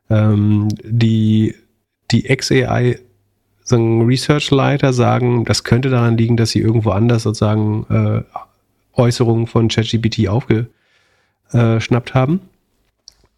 Ähm, 0.08 0.68
die 0.84 1.54
die 2.10 2.22
XAI 2.22 2.98
sagen 3.62 4.06
Research-Leiter 4.06 4.92
sagen, 4.92 5.44
das 5.44 5.64
könnte 5.64 5.90
daran 5.90 6.16
liegen, 6.16 6.36
dass 6.36 6.50
sie 6.50 6.60
irgendwo 6.60 6.90
anders 6.90 7.22
sozusagen 7.24 7.86
äh, 7.88 8.22
Äußerungen 8.92 9.46
von 9.46 9.68
ChatGPT 9.68 10.28
aufgeschnappt 10.28 12.14
haben. 12.14 12.40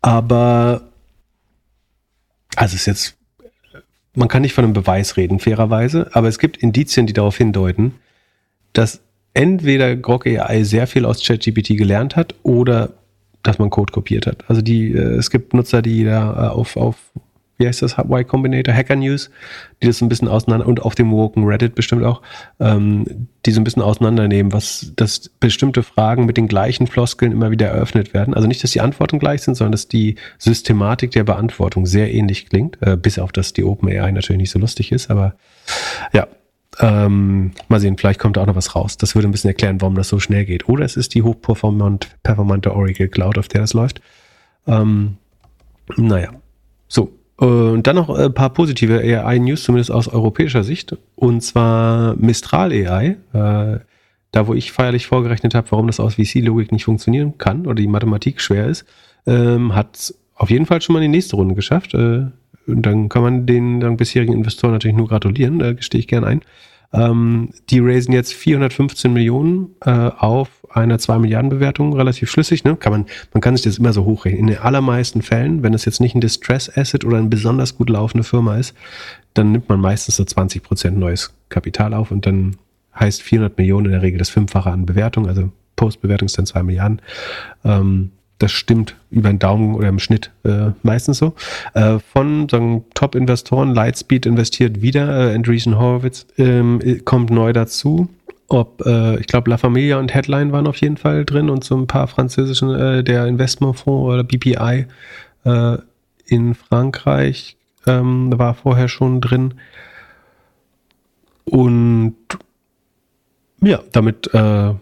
Aber 0.02 0.82
also 2.56 2.74
es 2.74 2.80
ist 2.80 2.86
jetzt, 2.86 3.16
man 4.16 4.28
kann 4.28 4.43
nicht 4.43 4.55
von 4.55 4.64
einem 4.64 4.72
Beweis 4.72 5.16
reden, 5.16 5.38
fairerweise, 5.38 6.09
aber 6.12 6.28
es 6.28 6.38
gibt 6.38 6.56
Indizien, 6.56 7.06
die 7.06 7.12
darauf 7.12 7.36
hindeuten, 7.36 7.94
dass 8.72 9.01
entweder 9.34 9.94
Grok 9.94 10.26
AI 10.26 10.64
sehr 10.64 10.86
viel 10.86 11.05
aus 11.05 11.22
ChatGPT 11.22 11.76
gelernt 11.76 12.16
hat 12.16 12.34
oder 12.43 12.94
dass 13.43 13.59
man 13.59 13.70
Code 13.70 13.93
kopiert 13.93 14.26
hat. 14.26 14.48
Also 14.48 14.62
die, 14.62 14.93
äh, 14.93 15.16
es 15.16 15.30
gibt 15.30 15.55
Nutzer, 15.55 15.82
die 15.82 16.05
da 16.05 16.32
äh, 16.32 16.48
auf, 16.48 16.76
auf 16.76 16.97
wie 17.58 17.66
heißt 17.66 17.82
das, 17.82 17.98
Y 17.98 18.26
Combinator, 18.26 18.74
Hacker 18.74 18.96
News, 18.96 19.30
die 19.82 19.86
das 19.86 19.98
so 19.98 20.04
ein 20.04 20.08
bisschen 20.08 20.28
auseinander, 20.28 20.66
und 20.66 20.82
auf 20.82 20.94
dem 20.94 21.10
Woken 21.10 21.44
Reddit 21.44 21.74
bestimmt 21.74 22.04
auch, 22.04 22.22
ähm, 22.60 23.28
die 23.44 23.52
so 23.52 23.60
ein 23.60 23.64
bisschen 23.64 23.82
auseinandernehmen, 23.82 24.52
was, 24.52 24.92
dass 24.96 25.28
bestimmte 25.40 25.82
Fragen 25.82 26.26
mit 26.26 26.36
den 26.36 26.48
gleichen 26.48 26.86
Floskeln 26.86 27.32
immer 27.32 27.50
wieder 27.50 27.68
eröffnet 27.68 28.14
werden. 28.14 28.34
Also 28.34 28.48
nicht, 28.48 28.62
dass 28.62 28.72
die 28.72 28.80
Antworten 28.80 29.18
gleich 29.18 29.42
sind, 29.42 29.54
sondern 29.54 29.72
dass 29.72 29.88
die 29.88 30.16
Systematik 30.38 31.12
der 31.12 31.24
Beantwortung 31.24 31.86
sehr 31.86 32.12
ähnlich 32.12 32.48
klingt, 32.48 32.78
äh, 32.82 32.96
bis 32.96 33.18
auf, 33.18 33.32
dass 33.32 33.52
die 33.52 33.64
OpenAI 33.64 34.10
natürlich 34.10 34.40
nicht 34.40 34.50
so 34.50 34.58
lustig 34.58 34.92
ist, 34.92 35.10
aber 35.10 35.34
ja, 36.12 36.26
ähm, 36.78 37.52
mal 37.68 37.80
sehen, 37.80 37.96
vielleicht 37.96 38.20
kommt 38.20 38.36
da 38.36 38.42
auch 38.42 38.46
noch 38.46 38.56
was 38.56 38.74
raus. 38.74 38.96
Das 38.96 39.14
würde 39.14 39.28
ein 39.28 39.32
bisschen 39.32 39.48
erklären, 39.48 39.80
warum 39.80 39.94
das 39.94 40.08
so 40.08 40.20
schnell 40.20 40.44
geht. 40.44 40.68
Oder 40.68 40.84
es 40.84 40.96
ist 40.96 41.14
die 41.14 41.22
hochperformante 41.22 42.74
Oracle 42.74 43.08
Cloud, 43.08 43.38
auf 43.38 43.48
der 43.48 43.62
das 43.62 43.72
läuft. 43.72 44.02
Ähm, 44.66 45.16
naja, 45.96 46.32
so, 46.88 47.12
und 47.36 47.86
dann 47.86 47.96
noch 47.96 48.08
ein 48.08 48.32
paar 48.32 48.50
positive 48.50 48.98
AI-News, 48.98 49.64
zumindest 49.64 49.90
aus 49.90 50.08
europäischer 50.08 50.64
Sicht. 50.64 50.96
Und 51.14 51.42
zwar 51.42 52.16
Mistral 52.16 52.72
AI, 52.72 53.16
äh, 53.32 53.80
da 54.32 54.46
wo 54.46 54.54
ich 54.54 54.72
feierlich 54.72 55.06
vorgerechnet 55.06 55.54
habe, 55.54 55.70
warum 55.70 55.86
das 55.86 56.00
aus 56.00 56.14
VC-Logik 56.14 56.72
nicht 56.72 56.84
funktionieren 56.84 57.36
kann 57.36 57.66
oder 57.66 57.74
die 57.74 57.86
Mathematik 57.86 58.40
schwer 58.40 58.66
ist, 58.66 58.86
ähm, 59.26 59.74
hat 59.74 60.14
auf 60.34 60.50
jeden 60.50 60.66
Fall 60.66 60.80
schon 60.80 60.94
mal 60.94 61.02
in 61.02 61.12
die 61.12 61.16
nächste 61.16 61.36
Runde 61.36 61.54
geschafft. 61.54 61.94
Äh, 61.94 62.26
und 62.66 62.82
dann 62.82 63.08
kann 63.08 63.22
man 63.22 63.46
den 63.46 63.80
dann 63.80 63.96
bisherigen 63.96 64.32
Investoren 64.32 64.72
natürlich 64.72 64.96
nur 64.96 65.08
gratulieren, 65.08 65.58
da 65.58 65.72
gestehe 65.72 66.00
ich 66.00 66.08
gern 66.08 66.24
ein. 66.24 66.40
Ähm, 66.92 67.50
die 67.70 67.80
raisen 67.80 68.12
jetzt 68.12 68.32
415 68.34 69.12
Millionen 69.12 69.74
äh, 69.84 69.90
auf 69.90 70.48
einer 70.70 70.98
2 70.98 71.18
Milliarden 71.18 71.50
Bewertung, 71.50 71.94
relativ 71.94 72.30
schlüssig. 72.30 72.64
Ne? 72.64 72.76
Kann 72.76 72.92
man, 72.92 73.06
man 73.32 73.40
kann 73.40 73.56
sich 73.56 73.64
das 73.64 73.78
immer 73.78 73.92
so 73.92 74.04
hochrechnen. 74.04 74.40
In 74.40 74.46
den 74.48 74.58
allermeisten 74.58 75.22
Fällen, 75.22 75.62
wenn 75.62 75.74
es 75.74 75.84
jetzt 75.84 76.00
nicht 76.00 76.14
ein 76.14 76.20
Distress 76.20 76.70
Asset 76.76 77.04
oder 77.04 77.18
eine 77.18 77.28
besonders 77.28 77.76
gut 77.76 77.90
laufende 77.90 78.24
Firma 78.24 78.56
ist, 78.56 78.74
dann 79.34 79.52
nimmt 79.52 79.68
man 79.68 79.80
meistens 79.80 80.16
so 80.16 80.24
20 80.24 80.62
Prozent 80.62 80.98
neues 80.98 81.34
Kapital 81.48 81.94
auf 81.94 82.10
und 82.10 82.26
dann 82.26 82.56
heißt 82.98 83.22
400 83.22 83.56
Millionen 83.58 83.86
in 83.86 83.92
der 83.92 84.02
Regel 84.02 84.18
das 84.18 84.30
Fünffache 84.30 84.70
an 84.70 84.86
Bewertung, 84.86 85.28
also 85.28 85.50
Postbewertung 85.76 86.26
ist 86.26 86.38
dann 86.38 86.46
2 86.46 86.62
Milliarden. 86.62 87.02
Ähm, 87.64 88.12
das 88.38 88.52
stimmt 88.52 88.96
über 89.10 89.30
den 89.30 89.38
Daumen 89.38 89.74
oder 89.74 89.88
im 89.88 89.98
Schnitt 89.98 90.30
äh, 90.44 90.70
meistens 90.82 91.18
so. 91.18 91.34
Äh, 91.74 91.98
von 91.98 92.48
sagen, 92.48 92.84
Top-Investoren, 92.94 93.74
Lightspeed 93.74 94.26
investiert 94.26 94.82
wieder, 94.82 95.30
äh, 95.30 95.34
Andreessen 95.34 95.78
Horowitz 95.78 96.26
ähm, 96.36 96.80
kommt 97.04 97.30
neu 97.30 97.52
dazu. 97.52 98.08
Ob, 98.48 98.84
äh, 98.86 99.18
ich 99.18 99.26
glaube, 99.26 99.50
La 99.50 99.56
Familia 99.56 99.98
und 99.98 100.14
Headline 100.14 100.52
waren 100.52 100.66
auf 100.66 100.76
jeden 100.76 100.96
Fall 100.96 101.24
drin 101.24 101.50
und 101.50 101.64
so 101.64 101.76
ein 101.76 101.86
paar 101.86 102.06
französischen, 102.06 102.70
äh, 102.74 103.02
der 103.02 103.26
Investmentfonds 103.26 104.06
oder 104.06 104.22
BPI 104.22 104.86
äh, 105.44 105.78
in 106.26 106.54
Frankreich 106.54 107.56
ähm, 107.86 108.36
war 108.38 108.54
vorher 108.54 108.88
schon 108.88 109.20
drin. 109.20 109.54
Und 111.44 112.16
ja, 113.62 113.80
damit 113.92 114.32
äh, 114.34 114.74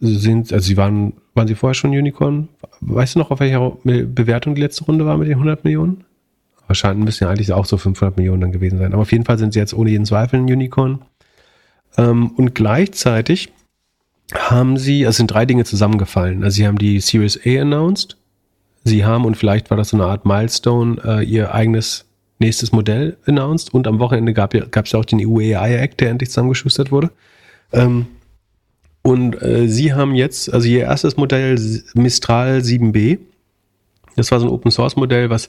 sind, 0.00 0.52
also 0.52 0.66
sie 0.66 0.76
waren 0.76 1.12
waren 1.40 1.48
Sie 1.48 1.54
vorher 1.54 1.74
schon 1.74 1.90
Unicorn? 1.90 2.48
Weißt 2.80 3.14
du 3.14 3.20
noch, 3.20 3.30
auf 3.30 3.40
welcher 3.40 3.72
Bewertung 3.82 4.54
die 4.54 4.60
letzte 4.60 4.84
Runde 4.84 5.06
war 5.06 5.16
mit 5.16 5.28
den 5.28 5.34
100 5.34 5.64
Millionen? 5.64 6.04
Wahrscheinlich 6.66 7.04
müssen 7.04 7.24
ja 7.24 7.30
eigentlich 7.30 7.52
auch 7.52 7.64
so 7.64 7.78
500 7.78 8.16
Millionen 8.16 8.42
dann 8.42 8.52
gewesen 8.52 8.78
sein. 8.78 8.92
Aber 8.92 9.02
auf 9.02 9.12
jeden 9.12 9.24
Fall 9.24 9.38
sind 9.38 9.54
sie 9.54 9.58
jetzt 9.58 9.72
ohne 9.72 9.90
jeden 9.90 10.04
Zweifel 10.04 10.38
ein 10.38 10.44
Unicorn. 10.44 11.00
Ähm, 11.96 12.32
und 12.32 12.54
gleichzeitig 12.54 13.52
haben 14.34 14.76
sie, 14.76 15.02
es 15.02 15.16
sind 15.16 15.30
drei 15.30 15.46
Dinge 15.46 15.64
zusammengefallen. 15.64 16.44
Also 16.44 16.56
sie 16.56 16.66
haben 16.66 16.78
die 16.78 17.00
Series 17.00 17.40
A 17.46 17.62
announced. 17.62 18.18
Sie 18.84 19.04
haben, 19.04 19.24
und 19.24 19.36
vielleicht 19.36 19.70
war 19.70 19.76
das 19.76 19.88
so 19.88 19.96
eine 19.96 20.06
Art 20.06 20.26
Milestone, 20.26 20.98
äh, 21.04 21.24
ihr 21.24 21.54
eigenes 21.54 22.04
nächstes 22.38 22.70
Modell 22.70 23.16
announced. 23.26 23.72
Und 23.72 23.86
am 23.86 23.98
Wochenende 23.98 24.34
gab 24.34 24.54
es 24.54 24.92
ja 24.92 24.98
auch 24.98 25.04
den 25.04 25.26
EU 25.26 25.38
AI 25.38 25.76
Act, 25.76 26.00
der 26.00 26.10
endlich 26.10 26.30
zusammengeschustert 26.30 26.92
wurde. 26.92 27.10
Ähm, 27.72 28.06
und 29.02 29.40
äh, 29.42 29.68
sie 29.68 29.94
haben 29.94 30.14
jetzt, 30.14 30.52
also 30.52 30.68
ihr 30.68 30.82
erstes 30.82 31.16
Modell 31.16 31.58
Mistral 31.94 32.58
7b, 32.58 33.18
das 34.16 34.30
war 34.30 34.40
so 34.40 34.46
ein 34.46 34.52
Open 34.52 34.70
Source 34.70 34.96
Modell, 34.96 35.30
was 35.30 35.48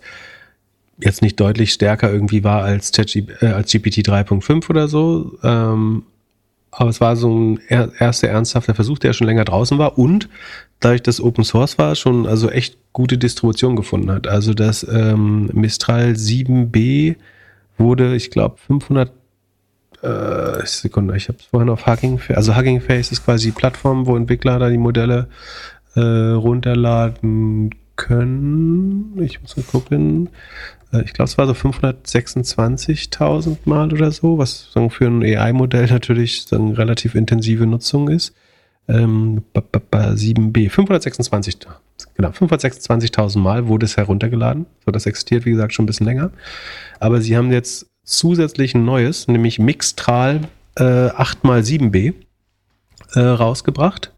jetzt 0.99 1.21
nicht 1.21 1.39
deutlich 1.39 1.73
stärker 1.73 2.11
irgendwie 2.11 2.43
war 2.43 2.63
als, 2.63 2.91
äh, 2.97 3.45
als 3.47 3.71
GPT 3.71 4.07
3.5 4.07 4.69
oder 4.69 4.87
so. 4.87 5.37
Ähm, 5.43 6.03
aber 6.71 6.89
es 6.89 7.01
war 7.01 7.17
so 7.17 7.37
ein 7.37 7.59
erster 7.67 8.29
ernsthafter 8.29 8.75
Versuch, 8.75 8.97
der 8.97 9.11
schon 9.11 9.27
länger 9.27 9.43
draußen 9.43 9.77
war 9.77 9.97
und 9.97 10.29
dadurch, 10.79 11.03
dass 11.03 11.19
Open 11.19 11.43
Source 11.43 11.77
war, 11.77 11.95
schon 11.95 12.25
also 12.25 12.49
echt 12.49 12.77
gute 12.93 13.17
Distribution 13.17 13.75
gefunden 13.75 14.09
hat. 14.09 14.27
Also 14.27 14.53
das 14.53 14.87
ähm, 14.89 15.49
Mistral 15.53 16.11
7b 16.11 17.17
wurde, 17.77 18.15
ich 18.15 18.31
glaube, 18.31 18.55
500 18.57 19.11
äh, 20.01 20.65
Sekunde, 20.65 21.15
ich 21.15 21.27
habe 21.27 21.37
es 21.39 21.45
vorhin 21.45 21.69
auf 21.69 21.85
Hugging 21.85 22.19
Face, 22.19 22.37
also 22.37 22.55
Hugging 22.55 22.81
Face 22.81 23.11
ist 23.11 23.23
quasi 23.23 23.47
die 23.47 23.51
Plattform, 23.51 24.05
wo 24.05 24.15
Entwickler 24.15 24.59
da 24.59 24.69
die 24.69 24.77
Modelle 24.77 25.27
äh, 25.95 26.01
runterladen 26.01 27.71
können. 27.95 29.19
Ich 29.21 29.41
muss 29.41 29.57
mal 29.57 29.63
gucken. 29.63 30.29
Äh, 30.91 31.03
ich 31.03 31.13
glaube, 31.13 31.29
es 31.29 31.37
war 31.37 31.47
so 31.47 31.53
526.000 31.53 33.57
Mal 33.65 33.93
oder 33.93 34.11
so, 34.11 34.37
was 34.37 34.71
sagen, 34.71 34.89
für 34.89 35.05
ein 35.05 35.23
AI-Modell 35.23 35.87
natürlich 35.87 36.43
sagen, 36.43 36.73
relativ 36.73 37.15
intensive 37.15 37.65
Nutzung 37.65 38.09
ist. 38.09 38.33
Ähm, 38.87 39.43
7b, 39.53 40.69
526, 40.69 41.59
genau, 42.15 42.29
526.000 42.29 43.37
Mal 43.37 43.67
wurde 43.67 43.85
es 43.85 43.95
heruntergeladen. 43.95 44.65
So, 44.85 44.91
das 44.91 45.05
existiert, 45.05 45.45
wie 45.45 45.51
gesagt, 45.51 45.73
schon 45.73 45.83
ein 45.83 45.85
bisschen 45.85 46.07
länger. 46.07 46.31
Aber 46.99 47.21
sie 47.21 47.37
haben 47.37 47.51
jetzt 47.51 47.90
zusätzlich 48.03 48.75
ein 48.75 48.85
neues, 48.85 49.27
nämlich 49.27 49.59
Mixtral 49.59 50.41
äh, 50.75 50.83
8x7b 50.83 52.13
äh, 53.13 53.19
rausgebracht. 53.19 54.13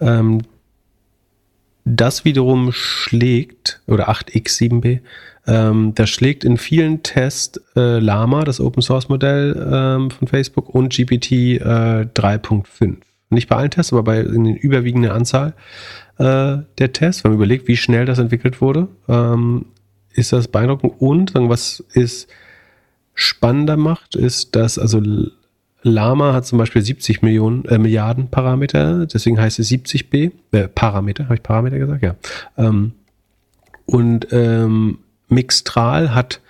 Ähm, 0.00 0.42
das 1.84 2.24
wiederum 2.24 2.72
schlägt, 2.72 3.80
oder 3.86 4.10
8x7b, 4.10 5.00
ähm, 5.46 5.92
das 5.94 6.10
schlägt 6.10 6.44
in 6.44 6.56
vielen 6.56 7.02
Tests 7.02 7.60
äh, 7.74 7.98
Lama, 7.98 8.44
das 8.44 8.60
Open 8.60 8.82
Source 8.82 9.08
Modell 9.08 9.56
ähm, 9.72 10.10
von 10.10 10.28
Facebook, 10.28 10.68
und 10.68 10.92
GPT 10.94 11.32
äh, 11.32 12.06
3.5. 12.14 12.96
Nicht 13.30 13.48
bei 13.48 13.56
allen 13.56 13.70
Tests, 13.70 13.92
aber 13.92 14.02
bei 14.02 14.20
in 14.20 14.44
den 14.44 14.56
überwiegenden 14.56 15.10
Anzahl 15.12 15.54
äh, 16.18 16.58
der 16.78 16.92
Tests. 16.92 17.24
Wenn 17.24 17.32
man 17.32 17.38
überlegt, 17.38 17.68
wie 17.68 17.76
schnell 17.76 18.04
das 18.04 18.18
entwickelt 18.18 18.60
wurde, 18.60 18.88
ähm, 19.08 19.66
ist 20.12 20.32
das 20.32 20.48
beeindruckend. 20.48 21.00
Und 21.00 21.34
was 21.34 21.80
ist 21.92 22.28
spannender 23.20 23.76
macht, 23.76 24.16
ist, 24.16 24.56
dass 24.56 24.78
also 24.78 25.00
Lama 25.82 26.32
hat 26.32 26.46
zum 26.46 26.58
Beispiel 26.58 26.82
70 26.82 27.22
Millionen, 27.22 27.64
äh, 27.66 27.78
Milliarden 27.78 28.28
Parameter, 28.28 29.06
deswegen 29.06 29.40
heißt 29.40 29.58
es 29.58 29.70
70b, 29.70 30.32
äh, 30.52 30.68
Parameter, 30.68 31.24
habe 31.24 31.36
ich 31.36 31.42
Parameter 31.42 31.78
gesagt? 31.78 32.02
Ja. 32.02 32.16
Ähm, 32.58 32.92
und 33.86 34.28
ähm, 34.30 34.98
Mixtral 35.28 36.14
hat 36.14 36.40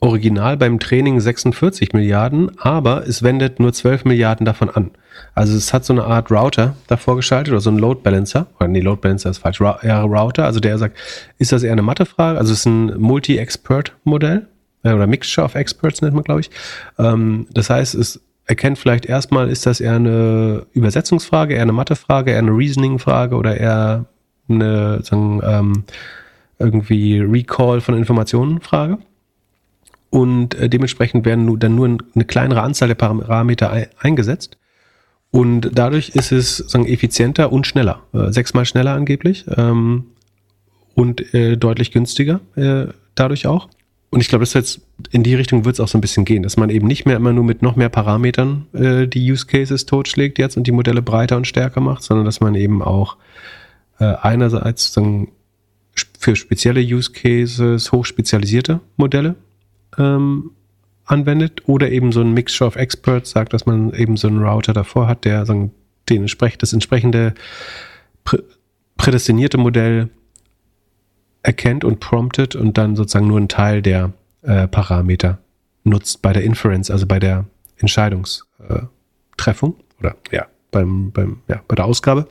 original 0.00 0.56
beim 0.56 0.78
Training 0.78 1.20
46 1.20 1.92
Milliarden, 1.92 2.58
aber 2.58 3.06
es 3.06 3.22
wendet 3.22 3.58
nur 3.58 3.72
12 3.72 4.04
Milliarden 4.04 4.44
davon 4.44 4.70
an. 4.70 4.90
Also 5.34 5.56
es 5.56 5.74
hat 5.74 5.84
so 5.84 5.92
eine 5.92 6.04
Art 6.04 6.30
Router 6.30 6.76
davor 6.86 7.16
geschaltet 7.16 7.52
oder 7.52 7.60
so 7.60 7.70
ein 7.70 7.78
Load 7.78 8.00
Balancer. 8.02 8.46
Oder 8.58 8.68
nee, 8.68 8.80
Load 8.80 9.00
Balancer 9.00 9.30
ist 9.30 9.38
falsch. 9.38 9.60
Ja, 9.60 10.02
Router, 10.02 10.44
also 10.44 10.60
der 10.60 10.78
sagt, 10.78 10.96
ist 11.38 11.50
das 11.50 11.64
eher 11.64 11.72
eine 11.72 11.82
Mathefrage? 11.82 12.38
Also 12.38 12.52
es 12.52 12.60
ist 12.60 12.66
ein 12.66 13.00
Multi-Expert-Modell 13.00 14.46
äh, 14.82 14.92
oder 14.92 15.06
Mixture 15.06 15.44
of 15.44 15.54
Experts 15.54 16.02
nennt 16.02 16.14
man, 16.14 16.24
glaube 16.24 16.40
ich. 16.40 16.50
Ähm, 16.98 17.46
das 17.52 17.70
heißt, 17.70 17.94
es 17.94 18.20
erkennt 18.46 18.78
vielleicht 18.78 19.06
erstmal, 19.06 19.50
ist 19.50 19.66
das 19.66 19.80
eher 19.80 19.96
eine 19.96 20.66
Übersetzungsfrage, 20.72 21.54
eher 21.54 21.62
eine 21.62 21.72
Mathefrage, 21.72 22.32
eher 22.32 22.38
eine 22.38 22.56
Reasoning-Frage 22.56 23.36
oder 23.36 23.56
eher 23.56 24.06
eine 24.48 25.02
sagen, 25.02 25.42
ähm, 25.44 25.84
irgendwie 26.58 27.20
Recall 27.20 27.80
von 27.80 27.96
Informationen-Frage. 27.96 28.98
Und 30.10 30.54
äh, 30.54 30.68
dementsprechend 30.70 31.26
werden 31.26 31.44
nu, 31.44 31.56
dann 31.56 31.74
nur 31.74 31.86
eine 32.14 32.24
kleinere 32.24 32.62
Anzahl 32.62 32.88
der 32.88 32.94
Parameter 32.94 33.70
ein, 33.70 33.86
eingesetzt. 33.98 34.56
Und 35.30 35.70
dadurch 35.74 36.10
ist 36.10 36.32
es 36.32 36.56
sagen, 36.56 36.86
effizienter 36.86 37.52
und 37.52 37.66
schneller. 37.66 38.00
Äh, 38.14 38.32
sechsmal 38.32 38.64
schneller 38.64 38.94
angeblich. 38.94 39.44
Ähm, 39.56 40.06
und 40.94 41.32
äh, 41.34 41.56
deutlich 41.56 41.92
günstiger 41.92 42.40
äh, 42.56 42.86
dadurch 43.14 43.46
auch. 43.46 43.68
Und 44.10 44.20
ich 44.20 44.28
glaube, 44.28 44.42
das 44.42 44.54
jetzt 44.54 44.80
in 45.10 45.22
die 45.22 45.34
Richtung 45.34 45.64
wird 45.64 45.74
es 45.74 45.80
auch 45.80 45.88
so 45.88 45.98
ein 45.98 46.00
bisschen 46.00 46.24
gehen, 46.24 46.42
dass 46.42 46.56
man 46.56 46.70
eben 46.70 46.86
nicht 46.86 47.04
mehr 47.04 47.16
immer 47.16 47.32
nur 47.32 47.44
mit 47.44 47.60
noch 47.60 47.76
mehr 47.76 47.90
Parametern 47.90 48.66
äh, 48.72 49.06
die 49.06 49.30
Use 49.30 49.46
Cases 49.46 49.84
totschlägt 49.84 50.38
jetzt 50.38 50.56
und 50.56 50.66
die 50.66 50.72
Modelle 50.72 51.02
breiter 51.02 51.36
und 51.36 51.46
stärker 51.46 51.80
macht, 51.80 52.02
sondern 52.02 52.24
dass 52.24 52.40
man 52.40 52.54
eben 52.54 52.82
auch 52.82 53.16
äh, 53.98 54.14
einerseits 54.22 54.92
dann 54.92 55.28
für 56.18 56.36
spezielle 56.36 56.80
Use 56.80 57.12
Cases 57.12 57.92
hochspezialisierte 57.92 58.80
Modelle 58.96 59.34
ähm, 59.98 60.52
anwendet 61.04 61.62
oder 61.66 61.90
eben 61.90 62.12
so 62.12 62.20
ein 62.20 62.32
Mixture 62.32 62.68
of 62.68 62.76
Experts 62.76 63.30
sagt, 63.30 63.52
dass 63.52 63.66
man 63.66 63.92
eben 63.92 64.16
so 64.16 64.28
einen 64.28 64.42
Router 64.42 64.72
davor 64.72 65.08
hat, 65.08 65.24
der 65.24 65.44
sagen, 65.44 65.72
den 66.08 66.22
entsprechend, 66.22 66.62
das 66.62 66.72
entsprechende 66.72 67.34
prä 68.24 68.38
prädestinierte 68.96 69.58
Modell 69.58 70.08
erkennt 71.42 71.84
und 71.84 72.00
promptet 72.00 72.56
und 72.56 72.78
dann 72.78 72.96
sozusagen 72.96 73.28
nur 73.28 73.38
einen 73.38 73.48
Teil 73.48 73.82
der 73.82 74.12
äh, 74.42 74.68
Parameter 74.68 75.38
nutzt 75.84 76.22
bei 76.22 76.32
der 76.32 76.42
Inference, 76.42 76.90
also 76.90 77.06
bei 77.06 77.18
der 77.18 77.44
Entscheidungstreffung 77.78 79.76
äh, 79.76 80.00
oder 80.00 80.16
ja, 80.30 80.46
beim, 80.70 81.12
beim, 81.12 81.40
ja, 81.48 81.62
bei 81.66 81.74
der 81.74 81.84
Ausgabe. 81.84 82.26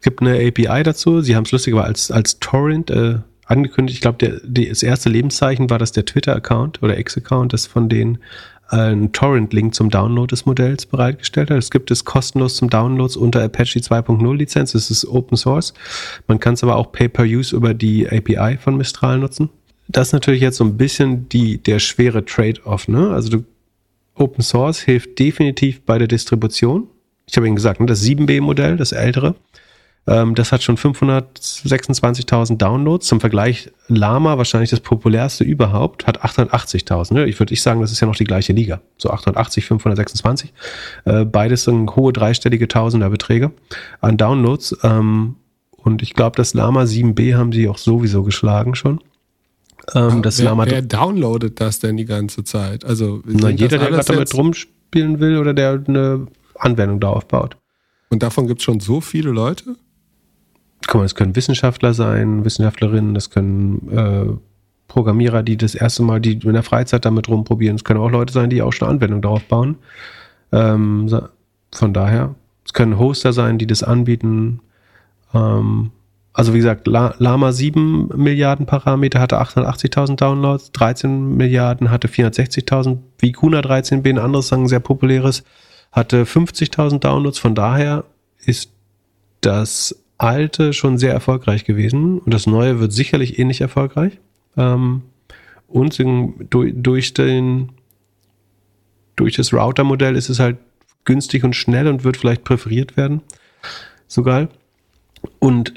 Es 0.00 0.04
gibt 0.04 0.20
eine 0.20 0.34
API 0.34 0.82
dazu. 0.82 1.20
Sie 1.20 1.34
haben 1.34 1.44
es 1.44 1.52
lustig, 1.52 1.74
aber 1.74 1.84
als, 1.84 2.10
als 2.10 2.38
Torrent 2.38 2.90
äh, 2.90 3.18
angekündigt. 3.46 3.96
Ich 3.96 4.00
glaube, 4.00 4.40
das 4.44 4.82
erste 4.82 5.08
Lebenszeichen 5.08 5.70
war 5.70 5.78
das 5.78 5.92
der 5.92 6.04
Twitter-Account 6.04 6.82
oder 6.82 6.98
X-Account, 6.98 7.52
das 7.52 7.66
von 7.66 7.88
denen 7.88 8.18
einen 8.68 9.12
Torrent-Link 9.12 9.74
zum 9.74 9.90
Download 9.90 10.30
des 10.30 10.46
Modells 10.46 10.86
bereitgestellt 10.86 11.50
hat. 11.50 11.58
Es 11.58 11.70
gibt 11.70 11.90
es 11.90 12.04
kostenlos 12.04 12.56
zum 12.56 12.70
Download 12.70 13.18
unter 13.18 13.42
Apache 13.42 13.80
2.0 13.80 14.36
Lizenz. 14.36 14.74
Es 14.74 14.90
ist 14.90 15.06
Open 15.06 15.36
Source. 15.36 15.74
Man 16.26 16.38
kann 16.38 16.54
es 16.54 16.62
aber 16.62 16.76
auch 16.76 16.92
Pay-per-Use 16.92 17.56
über 17.56 17.74
die 17.74 18.08
API 18.08 18.58
von 18.58 18.76
Mistral 18.76 19.18
nutzen. 19.18 19.48
Das 19.88 20.08
ist 20.08 20.12
natürlich 20.12 20.42
jetzt 20.42 20.58
so 20.58 20.64
ein 20.64 20.76
bisschen 20.76 21.28
die, 21.30 21.58
der 21.58 21.78
schwere 21.78 22.24
Trade-off. 22.24 22.88
Ne? 22.88 23.10
Also 23.10 23.30
du, 23.30 23.44
Open 24.14 24.42
Source 24.42 24.80
hilft 24.80 25.18
definitiv 25.18 25.80
bei 25.82 25.98
der 25.98 26.08
Distribution. 26.08 26.88
Ich 27.26 27.36
habe 27.36 27.46
Ihnen 27.46 27.56
gesagt, 27.56 27.80
ne, 27.80 27.86
das 27.86 28.04
7B-Modell, 28.04 28.76
das 28.76 28.92
ältere, 28.92 29.34
das 30.06 30.52
hat 30.52 30.62
schon 30.62 30.78
526.000 30.78 32.56
Downloads. 32.56 33.06
Zum 33.06 33.20
Vergleich, 33.20 33.70
Lama, 33.88 34.38
wahrscheinlich 34.38 34.70
das 34.70 34.80
populärste 34.80 35.44
überhaupt, 35.44 36.06
hat 36.06 36.24
880.000. 36.24 37.12
Ne? 37.12 37.26
Ich 37.26 37.38
würde 37.38 37.52
ich 37.52 37.60
sagen, 37.60 37.82
das 37.82 37.92
ist 37.92 38.00
ja 38.00 38.06
noch 38.06 38.16
die 38.16 38.24
gleiche 38.24 38.54
Liga. 38.54 38.80
So 38.96 39.10
880, 39.10 39.66
526. 39.66 40.54
Äh, 41.04 41.26
beides 41.26 41.64
sind 41.64 41.94
hohe 41.94 42.14
dreistellige 42.14 42.68
Tausenderbeträge 42.68 43.50
an 44.00 44.16
Downloads. 44.16 44.78
Ähm, 44.82 45.36
und 45.76 46.00
ich 46.02 46.14
glaube, 46.14 46.36
das 46.36 46.54
Lama 46.54 46.84
7b 46.84 47.36
haben 47.36 47.52
sie 47.52 47.68
auch 47.68 47.78
sowieso 47.78 48.22
geschlagen 48.22 48.74
schon. 48.74 49.00
Ähm, 49.94 50.22
das 50.22 50.38
wer, 50.38 50.46
Lama 50.46 50.66
wer 50.66 50.82
downloadet 50.82 51.60
das 51.60 51.80
denn 51.80 51.96
die 51.96 52.04
ganze 52.04 52.44
Zeit? 52.44 52.84
Also 52.84 53.22
na, 53.24 53.50
jeder, 53.50 53.78
der 53.78 53.90
gerade 53.90 54.06
damit 54.06 54.34
rumspielen 54.34 55.20
will 55.20 55.38
oder 55.38 55.54
der 55.54 55.82
eine 55.86 56.26
Anwendung 56.58 57.00
da 57.00 57.08
aufbaut. 57.08 57.56
Und 58.10 58.22
davon 58.22 58.46
gibt 58.46 58.60
es 58.60 58.64
schon 58.64 58.80
so 58.80 59.00
viele 59.00 59.30
Leute? 59.30 59.76
Guck 60.86 61.00
mal, 61.00 61.04
es 61.04 61.14
können 61.14 61.36
Wissenschaftler 61.36 61.92
sein, 61.92 62.44
Wissenschaftlerinnen, 62.44 63.14
das 63.14 63.30
können 63.30 63.88
äh, 63.90 64.36
Programmierer, 64.88 65.42
die 65.42 65.56
das 65.56 65.74
erste 65.74 66.02
Mal, 66.02 66.20
die 66.20 66.32
in 66.32 66.54
der 66.54 66.62
Freizeit 66.62 67.04
damit 67.04 67.28
rumprobieren. 67.28 67.76
Es 67.76 67.84
können 67.84 68.00
auch 68.00 68.10
Leute 68.10 68.32
sein, 68.32 68.50
die 68.50 68.62
auch 68.62 68.72
schon 68.72 68.88
Anwendungen 68.88 69.22
darauf 69.22 69.44
bauen. 69.44 69.76
Ähm, 70.50 71.08
von 71.72 71.92
daher, 71.92 72.34
es 72.64 72.72
können 72.72 72.98
Hoster 72.98 73.34
sein, 73.34 73.58
die 73.58 73.66
das 73.66 73.82
anbieten. 73.82 74.60
Ähm, 75.34 75.90
also 76.32 76.54
wie 76.54 76.58
gesagt, 76.58 76.86
Lama 76.86 77.52
7 77.52 78.08
Milliarden 78.16 78.64
Parameter 78.64 79.20
hatte 79.20 79.40
880.000 79.40 80.16
Downloads, 80.16 80.72
13 80.72 81.36
Milliarden 81.36 81.90
hatte 81.90 82.08
460.000, 82.08 82.98
Vicuna 83.18 83.60
13b, 83.60 84.08
ein 84.08 84.18
anderes 84.18 84.48
sagen 84.48 84.68
sehr 84.68 84.80
populäres, 84.80 85.42
hatte 85.90 86.24
50.000 86.24 87.00
Downloads. 87.00 87.38
Von 87.38 87.54
daher 87.54 88.04
ist 88.44 88.70
das 89.40 89.96
alte 90.18 90.72
schon 90.72 90.98
sehr 90.98 91.12
erfolgreich 91.12 91.64
gewesen 91.64 92.18
und 92.18 92.34
das 92.34 92.46
neue 92.46 92.80
wird 92.80 92.92
sicherlich 92.92 93.38
ähnlich 93.38 93.60
erfolgreich. 93.60 94.18
Ähm, 94.56 95.02
und 95.68 95.98
durch, 96.50 96.72
durch, 96.74 97.14
den, 97.14 97.70
durch 99.16 99.36
das 99.36 99.52
Router-Modell 99.52 100.16
ist 100.16 100.28
es 100.28 100.40
halt 100.40 100.56
günstig 101.04 101.44
und 101.44 101.54
schnell 101.54 101.86
und 101.88 102.04
wird 102.04 102.16
vielleicht 102.16 102.44
präferiert 102.44 102.96
werden. 102.96 103.22
Sogar. 104.06 104.48
Und 105.38 105.74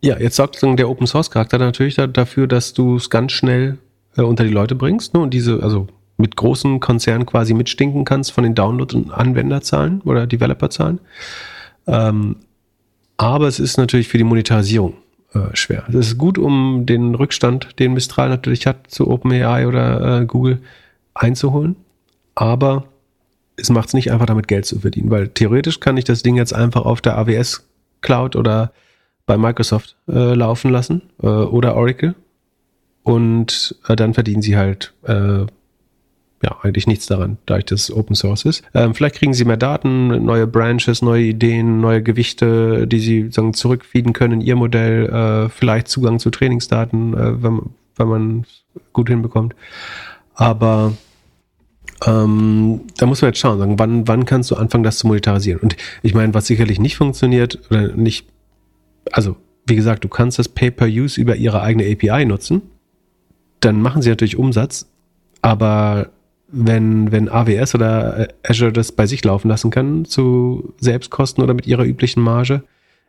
ja, 0.00 0.18
jetzt 0.18 0.36
sorgt 0.36 0.60
der 0.62 0.88
Open 0.88 1.06
Source 1.06 1.30
Charakter 1.30 1.58
natürlich 1.58 1.96
dafür, 1.96 2.46
dass 2.46 2.72
du 2.72 2.96
es 2.96 3.10
ganz 3.10 3.32
schnell 3.32 3.78
äh, 4.16 4.22
unter 4.22 4.44
die 4.44 4.50
Leute 4.50 4.74
bringst 4.74 5.14
ne? 5.14 5.20
und 5.20 5.34
diese, 5.34 5.62
also 5.62 5.88
mit 6.16 6.36
großen 6.36 6.80
Konzernen 6.80 7.26
quasi 7.26 7.54
mitstinken 7.54 8.04
kannst 8.04 8.32
von 8.32 8.44
den 8.44 8.54
Download- 8.54 8.94
und 8.94 9.12
Anwenderzahlen 9.12 10.00
oder 10.02 10.26
Developerzahlen. 10.26 11.00
Ähm, 11.86 12.36
aber 13.16 13.46
es 13.46 13.60
ist 13.60 13.76
natürlich 13.76 14.08
für 14.08 14.18
die 14.18 14.24
Monetarisierung 14.24 14.94
äh, 15.34 15.54
schwer. 15.54 15.84
Es 15.88 15.94
ist 16.08 16.18
gut, 16.18 16.38
um 16.38 16.86
den 16.86 17.14
Rückstand, 17.14 17.78
den 17.78 17.94
Mistral 17.94 18.28
natürlich 18.28 18.66
hat, 18.66 18.90
zu 18.90 19.08
OpenAI 19.08 19.66
oder 19.66 20.20
äh, 20.20 20.26
Google 20.26 20.62
einzuholen. 21.14 21.76
Aber 22.34 22.84
es 23.56 23.70
macht 23.70 23.88
es 23.88 23.94
nicht 23.94 24.10
einfach 24.10 24.26
damit 24.26 24.48
Geld 24.48 24.66
zu 24.66 24.80
verdienen, 24.80 25.10
weil 25.10 25.28
theoretisch 25.28 25.80
kann 25.80 25.96
ich 25.96 26.04
das 26.04 26.22
Ding 26.22 26.36
jetzt 26.36 26.54
einfach 26.54 26.84
auf 26.84 27.00
der 27.00 27.18
AWS 27.18 27.68
Cloud 28.00 28.36
oder 28.36 28.72
bei 29.26 29.36
Microsoft 29.36 29.96
äh, 30.08 30.34
laufen 30.34 30.70
lassen 30.70 31.02
äh, 31.22 31.26
oder 31.26 31.76
Oracle 31.76 32.14
und 33.02 33.76
äh, 33.88 33.96
dann 33.96 34.14
verdienen 34.14 34.42
sie 34.42 34.56
halt 34.56 34.94
äh, 35.04 35.46
ja, 36.42 36.56
eigentlich 36.62 36.86
nichts 36.86 37.06
daran, 37.06 37.38
da 37.46 37.58
ich 37.58 37.64
das 37.64 37.90
Open 37.90 38.16
Source 38.16 38.44
ist. 38.44 38.64
Ähm, 38.74 38.94
vielleicht 38.94 39.14
kriegen 39.14 39.32
sie 39.32 39.44
mehr 39.44 39.56
Daten, 39.56 40.24
neue 40.24 40.46
Branches, 40.46 41.00
neue 41.00 41.22
Ideen, 41.22 41.80
neue 41.80 42.02
Gewichte, 42.02 42.86
die 42.88 42.98
sie 42.98 43.30
sagen, 43.30 43.54
zurückfeeden 43.54 44.12
können 44.12 44.40
in 44.40 44.46
ihr 44.46 44.56
Modell, 44.56 45.06
äh, 45.08 45.48
vielleicht 45.48 45.88
Zugang 45.88 46.18
zu 46.18 46.30
Trainingsdaten, 46.30 47.14
äh, 47.14 47.42
wenn, 47.42 47.60
wenn 47.96 48.08
man 48.08 48.44
gut 48.92 49.08
hinbekommt. 49.08 49.54
Aber 50.34 50.92
ähm, 52.06 52.80
da 52.96 53.06
muss 53.06 53.22
man 53.22 53.28
jetzt 53.28 53.38
schauen, 53.38 53.58
sagen, 53.58 53.78
wann, 53.78 54.08
wann 54.08 54.24
kannst 54.24 54.50
du 54.50 54.56
anfangen, 54.56 54.84
das 54.84 54.98
zu 54.98 55.06
monetarisieren? 55.06 55.60
Und 55.60 55.76
ich 56.02 56.14
meine, 56.14 56.34
was 56.34 56.48
sicherlich 56.48 56.80
nicht 56.80 56.96
funktioniert, 56.96 57.60
oder 57.70 57.88
nicht, 57.94 58.26
also 59.12 59.36
wie 59.66 59.76
gesagt, 59.76 60.02
du 60.02 60.08
kannst 60.08 60.40
das 60.40 60.48
Pay-per-Use 60.48 61.20
über 61.20 61.36
ihre 61.36 61.62
eigene 61.62 61.84
API 61.84 62.24
nutzen, 62.24 62.62
dann 63.60 63.80
machen 63.80 64.02
sie 64.02 64.10
natürlich 64.10 64.36
Umsatz, 64.36 64.90
aber 65.40 66.08
wenn, 66.52 67.10
wenn 67.10 67.28
AWS 67.28 67.74
oder 67.74 68.20
äh, 68.20 68.28
Azure 68.46 68.72
das 68.72 68.92
bei 68.92 69.06
sich 69.06 69.24
laufen 69.24 69.48
lassen 69.48 69.70
kann 69.70 70.04
zu 70.04 70.74
Selbstkosten 70.78 71.42
oder 71.42 71.54
mit 71.54 71.66
ihrer 71.66 71.84
üblichen 71.84 72.22
Marge, 72.22 72.62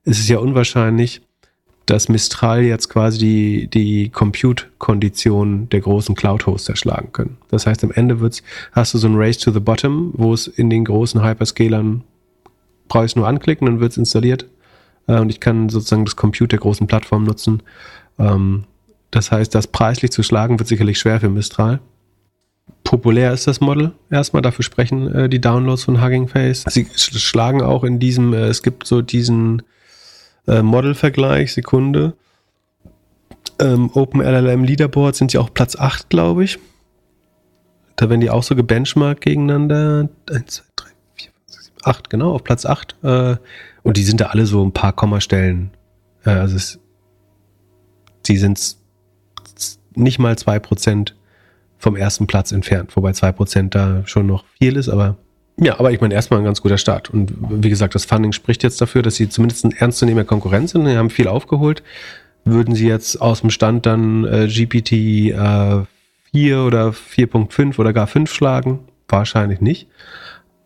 ist 0.05 0.19
es 0.19 0.29
ja 0.29 0.39
unwahrscheinlich, 0.39 1.21
dass 1.85 2.07
Mistral 2.07 2.63
jetzt 2.63 2.89
quasi 2.89 3.17
die, 3.17 3.67
die 3.67 4.09
Compute-Kondition 4.09 5.67
der 5.69 5.81
großen 5.81 6.15
Cloud-Hoster 6.15 6.77
schlagen 6.77 7.11
können. 7.11 7.37
Das 7.49 7.67
heißt, 7.67 7.83
am 7.83 7.91
Ende 7.91 8.21
wird's, 8.21 8.41
hast 8.71 8.93
du 8.93 8.97
so 8.97 9.07
ein 9.07 9.17
Race 9.17 9.37
to 9.37 9.51
the 9.51 9.59
Bottom, 9.59 10.13
wo 10.13 10.33
es 10.33 10.47
in 10.47 10.69
den 10.69 10.85
großen 10.85 11.21
Hyperscalern 11.21 12.03
brauche 12.87 13.05
ich 13.05 13.15
nur 13.15 13.27
anklicken, 13.27 13.65
dann 13.65 13.79
wird 13.81 13.91
es 13.91 13.97
installiert. 13.97 14.47
Äh, 15.07 15.19
und 15.19 15.29
ich 15.29 15.41
kann 15.41 15.67
sozusagen 15.67 16.05
das 16.05 16.15
Compute 16.15 16.49
der 16.49 16.59
großen 16.59 16.87
Plattform 16.87 17.25
nutzen. 17.25 17.61
Ähm, 18.17 18.63
das 19.11 19.31
heißt, 19.31 19.53
das 19.53 19.67
preislich 19.67 20.11
zu 20.11 20.23
schlagen 20.23 20.59
wird 20.59 20.69
sicherlich 20.69 20.99
schwer 20.99 21.19
für 21.19 21.29
Mistral. 21.29 21.81
Populär 22.83 23.33
ist 23.33 23.47
das 23.47 23.59
Model 23.59 23.91
erstmal, 24.11 24.41
dafür 24.41 24.63
sprechen 24.63 25.13
äh, 25.13 25.29
die 25.29 25.41
Downloads 25.41 25.83
von 25.83 26.03
Hugging 26.03 26.27
Face. 26.27 26.63
Sie 26.67 26.87
schlagen 26.95 27.61
auch 27.61 27.83
in 27.83 27.99
diesem, 27.99 28.33
äh, 28.33 28.47
es 28.47 28.61
gibt 28.61 28.85
so 28.85 29.01
diesen 29.01 29.63
äh, 30.47 30.61
Model-Vergleich, 30.61 31.53
Sekunde. 31.53 32.13
Ähm, 33.59 33.89
OpenLLM 33.93 34.63
Leaderboard 34.63 35.15
sind 35.15 35.33
ja 35.33 35.39
auch 35.39 35.53
Platz 35.53 35.75
8, 35.75 36.09
glaube 36.09 36.43
ich. 36.43 36.59
Da 37.95 38.09
werden 38.09 38.21
die 38.21 38.29
auch 38.29 38.43
so 38.43 38.55
gebenchmarkt 38.55 39.21
gegeneinander. 39.21 40.09
1, 40.29 40.55
2, 40.55 40.63
3, 40.75 40.89
4, 41.15 41.31
5, 41.31 41.33
6, 41.47 41.65
7, 41.65 41.77
8, 41.83 42.09
genau, 42.09 42.33
auf 42.33 42.43
Platz 42.43 42.65
8. 42.65 42.95
Äh, 43.03 43.35
und 43.83 43.97
die 43.97 44.03
sind 44.03 44.21
da 44.21 44.27
alle 44.27 44.45
so 44.45 44.63
ein 44.65 44.71
paar 44.71 44.93
Kommastellen. 44.93 45.71
Äh, 46.25 46.31
also 46.31 46.55
es, 46.55 46.79
die 48.27 48.37
sind 48.37 48.77
nicht 49.95 50.19
mal 50.19 50.33
2% 50.33 51.13
vom 51.83 51.97
ersten 51.97 52.27
Platz 52.27 52.53
entfernt, 52.53 52.95
wobei 52.95 53.11
2% 53.11 53.69
da 53.69 54.03
schon 54.05 54.25
noch 54.25 54.45
viel 54.57 54.77
ist, 54.77 54.87
aber 54.87 55.17
ja, 55.57 55.79
aber 55.79 55.91
ich 55.91 56.01
meine, 56.01 56.15
erstmal 56.15 56.39
ein 56.39 56.45
ganz 56.45 56.61
guter 56.63 56.79
Start. 56.79 57.11
Und 57.11 57.31
wie 57.37 57.69
gesagt, 57.69 57.93
das 57.93 58.05
Funding 58.05 58.31
spricht 58.31 58.63
jetzt 58.63 58.81
dafür, 58.81 59.03
dass 59.03 59.17
sie 59.17 59.29
zumindest 59.29 59.65
ein 59.65 59.71
ernstzunehmender 59.71 60.27
Konkurrent 60.27 60.69
sind. 60.69 60.87
Sie 60.87 60.97
haben 60.97 61.11
viel 61.11 61.27
aufgeholt. 61.27 61.83
Würden 62.43 62.73
sie 62.73 62.87
jetzt 62.87 63.21
aus 63.21 63.41
dem 63.41 63.51
Stand 63.51 63.85
dann 63.85 64.25
äh, 64.25 64.47
GPT 64.47 64.93
äh, 64.93 65.83
4 66.31 66.59
oder 66.59 66.89
4.5 66.89 67.77
oder 67.77 67.93
gar 67.93 68.07
5 68.07 68.33
schlagen? 68.33 68.79
Wahrscheinlich 69.07 69.61
nicht. 69.61 69.87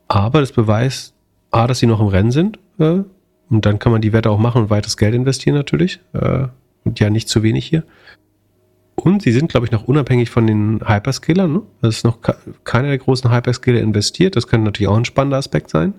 Aber 0.08 0.40
das 0.40 0.54
beweist, 0.54 1.14
A, 1.52 1.68
dass 1.68 1.80
sie 1.80 1.86
noch 1.86 2.00
im 2.00 2.08
Rennen 2.08 2.32
sind. 2.32 2.58
Äh, 2.80 3.02
und 3.50 3.66
dann 3.66 3.80
kann 3.80 3.92
man 3.92 4.02
die 4.02 4.14
Wette 4.14 4.30
auch 4.30 4.40
machen 4.40 4.62
und 4.62 4.70
weiteres 4.70 4.96
Geld 4.96 5.14
investieren 5.14 5.56
natürlich. 5.56 6.00
Äh, 6.14 6.48
und 6.86 7.02
ja, 7.02 7.10
nicht 7.10 7.28
zu 7.28 7.44
wenig 7.44 7.66
hier. 7.66 7.84
Und 9.08 9.22
sie 9.22 9.32
sind, 9.32 9.50
glaube 9.50 9.66
ich, 9.66 9.72
noch 9.72 9.86
unabhängig 9.86 10.30
von 10.30 10.46
den 10.46 10.82
Hyperscalern. 10.86 11.54
Ne? 11.54 11.62
Das 11.82 11.96
ist 11.96 12.04
noch 12.04 12.18
keiner 12.66 12.90
der 12.90 12.98
großen 12.98 13.32
Hyperscaler 13.34 13.80
investiert. 13.80 14.36
Das 14.36 14.48
könnte 14.48 14.66
natürlich 14.66 14.90
auch 14.90 14.98
ein 14.98 15.06
spannender 15.06 15.38
Aspekt 15.38 15.70
sein, 15.70 15.94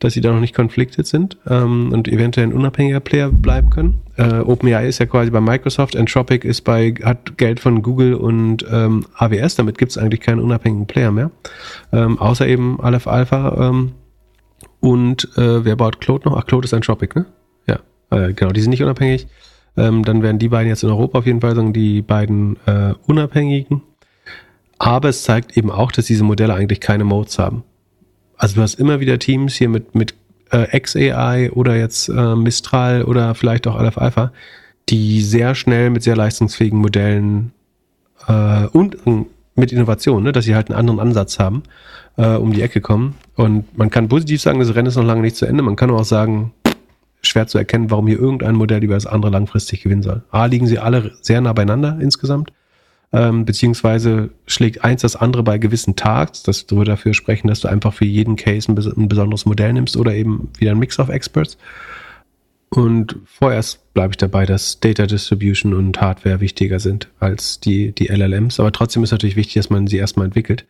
dass 0.00 0.12
sie 0.12 0.20
da 0.20 0.32
noch 0.32 0.40
nicht 0.40 0.54
konfliktet 0.54 1.06
sind 1.06 1.38
ähm, 1.48 1.92
und 1.94 2.08
eventuell 2.08 2.48
ein 2.48 2.52
unabhängiger 2.52 3.00
Player 3.00 3.30
bleiben 3.30 3.70
können. 3.70 4.02
Äh, 4.18 4.40
OpenAI 4.40 4.86
ist 4.86 4.98
ja 4.98 5.06
quasi 5.06 5.30
bei 5.30 5.40
Microsoft, 5.40 5.96
Anthropic 5.96 6.46
ist 6.46 6.60
bei, 6.60 6.92
hat 7.02 7.38
Geld 7.38 7.58
von 7.58 7.80
Google 7.80 8.12
und 8.12 8.66
ähm, 8.70 9.06
AWS, 9.14 9.54
damit 9.54 9.78
gibt 9.78 9.92
es 9.92 9.96
eigentlich 9.96 10.20
keinen 10.20 10.40
unabhängigen 10.40 10.86
Player 10.86 11.10
mehr. 11.10 11.30
Ähm, 11.90 12.18
außer 12.18 12.46
eben 12.46 12.78
Aleph 12.82 13.06
Alpha 13.06 13.70
ähm, 13.70 13.92
und 14.80 15.24
äh, 15.38 15.64
wer 15.64 15.76
baut 15.76 16.02
Claude 16.02 16.28
noch? 16.28 16.36
Ach, 16.36 16.44
Claude 16.44 16.66
ist 16.66 16.74
Anthropic, 16.74 17.16
ne? 17.16 17.24
Ja, 17.66 17.78
äh, 18.10 18.34
genau, 18.34 18.52
die 18.52 18.60
sind 18.60 18.72
nicht 18.72 18.82
unabhängig. 18.82 19.26
Ähm, 19.76 20.04
dann 20.04 20.22
werden 20.22 20.38
die 20.38 20.48
beiden 20.48 20.68
jetzt 20.68 20.82
in 20.82 20.90
Europa 20.90 21.18
auf 21.18 21.26
jeden 21.26 21.40
Fall 21.40 21.54
sagen, 21.54 21.72
die 21.72 22.02
beiden 22.02 22.56
äh, 22.66 22.94
Unabhängigen. 23.06 23.82
Aber 24.78 25.08
es 25.08 25.22
zeigt 25.22 25.56
eben 25.56 25.70
auch, 25.70 25.92
dass 25.92 26.06
diese 26.06 26.24
Modelle 26.24 26.54
eigentlich 26.54 26.80
keine 26.80 27.04
Modes 27.04 27.38
haben. 27.38 27.62
Also 28.36 28.56
du 28.56 28.62
hast 28.62 28.74
immer 28.74 29.00
wieder 29.00 29.18
Teams 29.18 29.54
hier 29.54 29.68
mit, 29.68 29.94
mit 29.94 30.14
äh, 30.50 30.78
XAI 30.78 31.52
oder 31.52 31.76
jetzt 31.76 32.08
äh, 32.08 32.34
Mistral 32.34 33.04
oder 33.04 33.34
vielleicht 33.34 33.66
auch 33.66 33.76
Aleph 33.76 33.98
Alpha, 33.98 34.32
die 34.88 35.22
sehr 35.22 35.54
schnell 35.54 35.90
mit 35.90 36.02
sehr 36.02 36.16
leistungsfähigen 36.16 36.78
Modellen 36.78 37.52
äh, 38.26 38.66
und 38.66 39.06
äh, 39.06 39.24
mit 39.54 39.72
Innovation, 39.72 40.22
ne, 40.22 40.32
dass 40.32 40.44
sie 40.44 40.54
halt 40.54 40.70
einen 40.70 40.78
anderen 40.78 41.00
Ansatz 41.00 41.38
haben, 41.38 41.62
äh, 42.16 42.34
um 42.34 42.52
die 42.52 42.62
Ecke 42.62 42.80
kommen. 42.80 43.14
Und 43.36 43.76
man 43.76 43.90
kann 43.90 44.08
positiv 44.08 44.40
sagen, 44.40 44.58
das 44.58 44.74
Rennen 44.74 44.88
ist 44.88 44.96
noch 44.96 45.04
lange 45.04 45.22
nicht 45.22 45.36
zu 45.36 45.46
Ende. 45.46 45.62
Man 45.62 45.76
kann 45.76 45.90
auch 45.90 46.04
sagen, 46.04 46.52
schwer 47.22 47.46
zu 47.46 47.58
erkennen, 47.58 47.90
warum 47.90 48.06
hier 48.06 48.18
irgendein 48.18 48.54
Modell 48.54 48.82
über 48.82 48.94
das 48.94 49.06
andere 49.06 49.30
langfristig 49.30 49.82
gewinnen 49.82 50.02
soll. 50.02 50.22
A, 50.30 50.46
liegen 50.46 50.66
sie 50.66 50.78
alle 50.78 51.12
sehr 51.22 51.40
nah 51.40 51.52
beieinander 51.52 51.98
insgesamt, 52.00 52.52
ähm, 53.12 53.44
beziehungsweise 53.44 54.30
schlägt 54.46 54.84
eins 54.84 55.02
das 55.02 55.16
andere 55.16 55.42
bei 55.42 55.58
gewissen 55.58 55.96
Tags. 55.96 56.42
Das 56.42 56.68
würde 56.70 56.92
dafür 56.92 57.14
sprechen, 57.14 57.48
dass 57.48 57.60
du 57.60 57.68
einfach 57.68 57.92
für 57.92 58.04
jeden 58.04 58.36
Case 58.36 58.70
ein, 58.70 58.76
ein 58.76 59.08
besonderes 59.08 59.46
Modell 59.46 59.72
nimmst 59.72 59.96
oder 59.96 60.14
eben 60.14 60.48
wieder 60.58 60.72
ein 60.72 60.78
Mix 60.78 60.98
of 60.98 61.08
Experts. 61.08 61.58
Und 62.70 63.16
vorerst 63.26 63.92
bleibe 63.92 64.12
ich 64.12 64.16
dabei, 64.16 64.46
dass 64.46 64.80
Data 64.80 65.06
Distribution 65.06 65.74
und 65.74 66.00
Hardware 66.00 66.40
wichtiger 66.40 66.80
sind 66.80 67.08
als 67.20 67.60
die, 67.60 67.92
die 67.92 68.06
LLMs. 68.06 68.58
Aber 68.60 68.72
trotzdem 68.72 69.04
ist 69.04 69.10
natürlich 69.10 69.36
wichtig, 69.36 69.54
dass 69.54 69.68
man 69.68 69.86
sie 69.86 69.98
erstmal 69.98 70.24
entwickelt. 70.24 70.64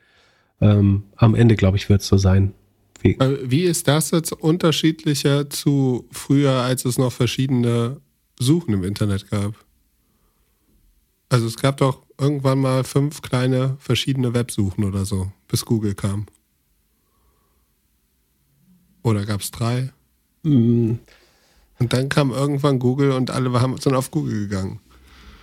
Ähm, 0.60 1.04
am 1.14 1.36
Ende, 1.36 1.54
glaube 1.54 1.76
ich, 1.76 1.88
wird 1.88 2.00
es 2.00 2.08
so 2.08 2.16
sein, 2.16 2.54
wie, 3.02 3.12
äh, 3.18 3.38
wie 3.42 3.62
ist 3.64 3.88
das 3.88 4.10
jetzt 4.12 4.32
unterschiedlicher 4.32 5.50
zu 5.50 6.08
früher, 6.10 6.52
als 6.52 6.84
es 6.84 6.98
noch 6.98 7.12
verschiedene 7.12 8.00
Suchen 8.38 8.74
im 8.74 8.84
Internet 8.84 9.30
gab? 9.30 9.54
Also 11.28 11.46
es 11.46 11.56
gab 11.56 11.78
doch 11.78 12.02
irgendwann 12.18 12.60
mal 12.60 12.84
fünf 12.84 13.22
kleine 13.22 13.76
verschiedene 13.78 14.34
Websuchen 14.34 14.84
oder 14.84 15.04
so, 15.04 15.32
bis 15.48 15.64
Google 15.64 15.94
kam. 15.94 16.26
Oder 19.02 19.24
gab 19.24 19.40
es 19.40 19.50
drei? 19.50 19.92
Mm. 20.42 20.92
Und 21.78 21.92
dann 21.92 22.08
kam 22.08 22.30
irgendwann 22.30 22.78
Google 22.78 23.12
und 23.12 23.30
alle 23.30 23.60
haben, 23.60 23.76
sind 23.78 23.94
auf 23.94 24.10
Google 24.10 24.46
gegangen. 24.46 24.78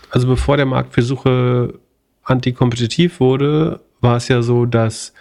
Also 0.10 0.27
bevor 0.27 0.57
der 0.57 0.65
Markt 0.65 0.94
für 0.94 1.02
Suche 1.02 1.80
antikompetitiv 2.23 3.19
wurde, 3.19 3.81
war 3.99 4.18
es 4.18 4.27
ja 4.30 4.41
so, 4.41 4.65
dass 4.65 5.14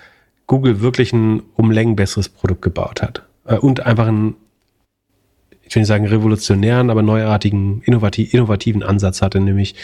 Google 0.49 0.81
wirklich 0.81 1.13
ein 1.13 1.43
um 1.55 1.71
Längen 1.71 1.95
besseres 1.95 2.29
Produkt 2.29 2.63
gebaut 2.63 3.01
hat. 3.01 3.23
Äh, 3.45 3.59
und 3.59 3.87
einfach 3.87 4.09
einen, 4.09 4.35
ich 5.63 5.77
will 5.77 5.83
nicht 5.83 5.89
sagen 5.89 6.07
revolutionären, 6.07 6.91
aber 6.91 7.03
neuartigen, 7.03 7.83
innovativ, 7.83 8.35
innovativen 8.35 8.83
Ansatz 8.83 9.23
hatte, 9.23 9.39
nämlich 9.39 9.77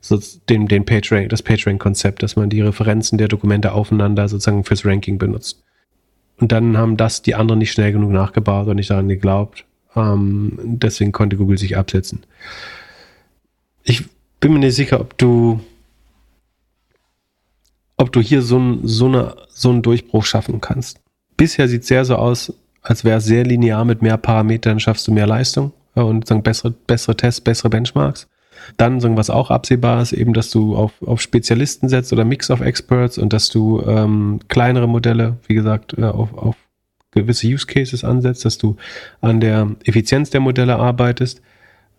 so 0.00 0.18
den, 0.48 0.68
den 0.68 0.86
PageRank, 0.86 1.28
das 1.28 1.42
PageRank-Konzept, 1.42 2.22
dass 2.22 2.36
man 2.36 2.48
die 2.48 2.62
Referenzen 2.62 3.18
der 3.18 3.28
Dokumente 3.28 3.72
aufeinander 3.72 4.28
sozusagen 4.28 4.64
fürs 4.64 4.86
Ranking 4.86 5.18
benutzt. 5.18 5.62
Und 6.38 6.52
dann 6.52 6.78
haben 6.78 6.96
das 6.96 7.22
die 7.22 7.34
anderen 7.34 7.58
nicht 7.58 7.72
schnell 7.72 7.92
genug 7.92 8.12
nachgebaut 8.12 8.68
und 8.68 8.76
nicht 8.76 8.90
daran 8.90 9.08
geglaubt. 9.08 9.64
Ähm, 9.94 10.58
deswegen 10.62 11.12
konnte 11.12 11.36
Google 11.36 11.58
sich 11.58 11.76
absetzen. 11.76 12.24
Ich 13.82 14.04
bin 14.40 14.52
mir 14.52 14.60
nicht 14.60 14.76
sicher, 14.76 15.00
ob 15.00 15.18
du 15.18 15.60
ob 18.02 18.12
du 18.12 18.20
hier 18.20 18.42
so, 18.42 18.58
ein, 18.58 18.80
so, 18.82 19.06
eine, 19.06 19.36
so 19.48 19.70
einen 19.70 19.82
Durchbruch 19.82 20.24
schaffen 20.24 20.60
kannst. 20.60 21.00
Bisher 21.36 21.68
sieht 21.68 21.82
es 21.82 21.88
sehr 21.88 22.04
so 22.04 22.16
aus, 22.16 22.52
als 22.82 23.04
wäre 23.04 23.18
es 23.18 23.24
sehr 23.24 23.44
linear 23.44 23.84
mit 23.84 24.02
mehr 24.02 24.16
Parametern, 24.16 24.80
schaffst 24.80 25.06
du 25.06 25.12
mehr 25.12 25.26
Leistung 25.26 25.72
und 25.94 26.26
sagen, 26.26 26.42
bessere, 26.42 26.72
bessere 26.72 27.16
Tests, 27.16 27.40
bessere 27.40 27.70
Benchmarks. 27.70 28.28
Dann 28.76 29.00
sagen, 29.00 29.16
was 29.16 29.30
auch 29.30 29.50
absehbar 29.50 30.02
ist, 30.02 30.12
eben, 30.12 30.34
dass 30.34 30.50
du 30.50 30.76
auf, 30.76 30.92
auf 31.02 31.20
Spezialisten 31.20 31.88
setzt 31.88 32.12
oder 32.12 32.24
Mix 32.24 32.50
of 32.50 32.60
Experts 32.60 33.18
und 33.18 33.32
dass 33.32 33.48
du 33.48 33.82
ähm, 33.86 34.40
kleinere 34.48 34.88
Modelle, 34.88 35.38
wie 35.46 35.54
gesagt, 35.54 35.96
äh, 35.98 36.04
auf, 36.04 36.34
auf 36.34 36.56
gewisse 37.12 37.46
Use 37.46 37.66
Cases 37.66 38.04
ansetzt, 38.04 38.44
dass 38.44 38.58
du 38.58 38.76
an 39.20 39.40
der 39.40 39.70
Effizienz 39.84 40.30
der 40.30 40.40
Modelle 40.40 40.76
arbeitest 40.76 41.40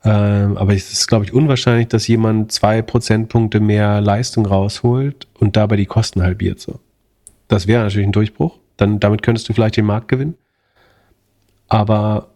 ähm, 0.04 0.58
aber 0.58 0.74
es 0.74 0.92
ist, 0.92 1.08
glaube 1.08 1.26
ich, 1.26 1.34
unwahrscheinlich, 1.34 1.88
dass 1.88 2.08
jemand 2.08 2.52
zwei 2.52 2.82
Prozentpunkte 2.82 3.60
mehr 3.60 4.02
Leistung 4.02 4.46
rausholt 4.46 5.28
und 5.40 5.56
dabei 5.56 5.78
die 5.78 5.86
Kosten 5.86 6.22
halbiert. 6.22 6.60
So. 6.60 6.80
Das 7.48 7.68
wäre 7.68 7.84
natürlich 7.84 8.08
ein 8.08 8.12
Durchbruch. 8.12 8.60
Dann, 8.76 9.00
damit 9.00 9.22
könntest 9.22 9.48
du 9.48 9.54
vielleicht 9.54 9.78
den 9.78 9.86
Markt 9.86 10.10
gewinnen. 10.10 10.36
Aber 11.70 12.30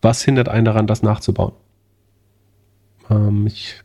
was 0.00 0.22
hindert 0.22 0.48
einen 0.48 0.64
daran, 0.64 0.86
das 0.86 1.02
nachzubauen? 1.02 1.54
Ähm, 3.10 3.46
ich, 3.46 3.80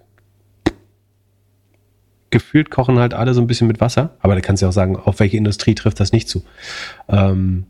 gefühlt 2.30 2.70
kochen 2.70 3.00
halt 3.00 3.14
alle 3.14 3.34
so 3.34 3.42
ein 3.42 3.48
bisschen 3.48 3.68
mit 3.68 3.82
Wasser, 3.82 4.16
aber 4.20 4.36
da 4.36 4.42
kannst 4.42 4.62
du 4.62 4.66
ja 4.66 4.70
auch 4.70 4.74
sagen, 4.74 4.96
auf 4.96 5.20
welche 5.20 5.38
Industrie 5.38 5.76
trifft 5.76 6.00
das 6.00 6.12
nicht 6.12 6.30
zu. 6.30 6.44
Ähm, 7.08 7.66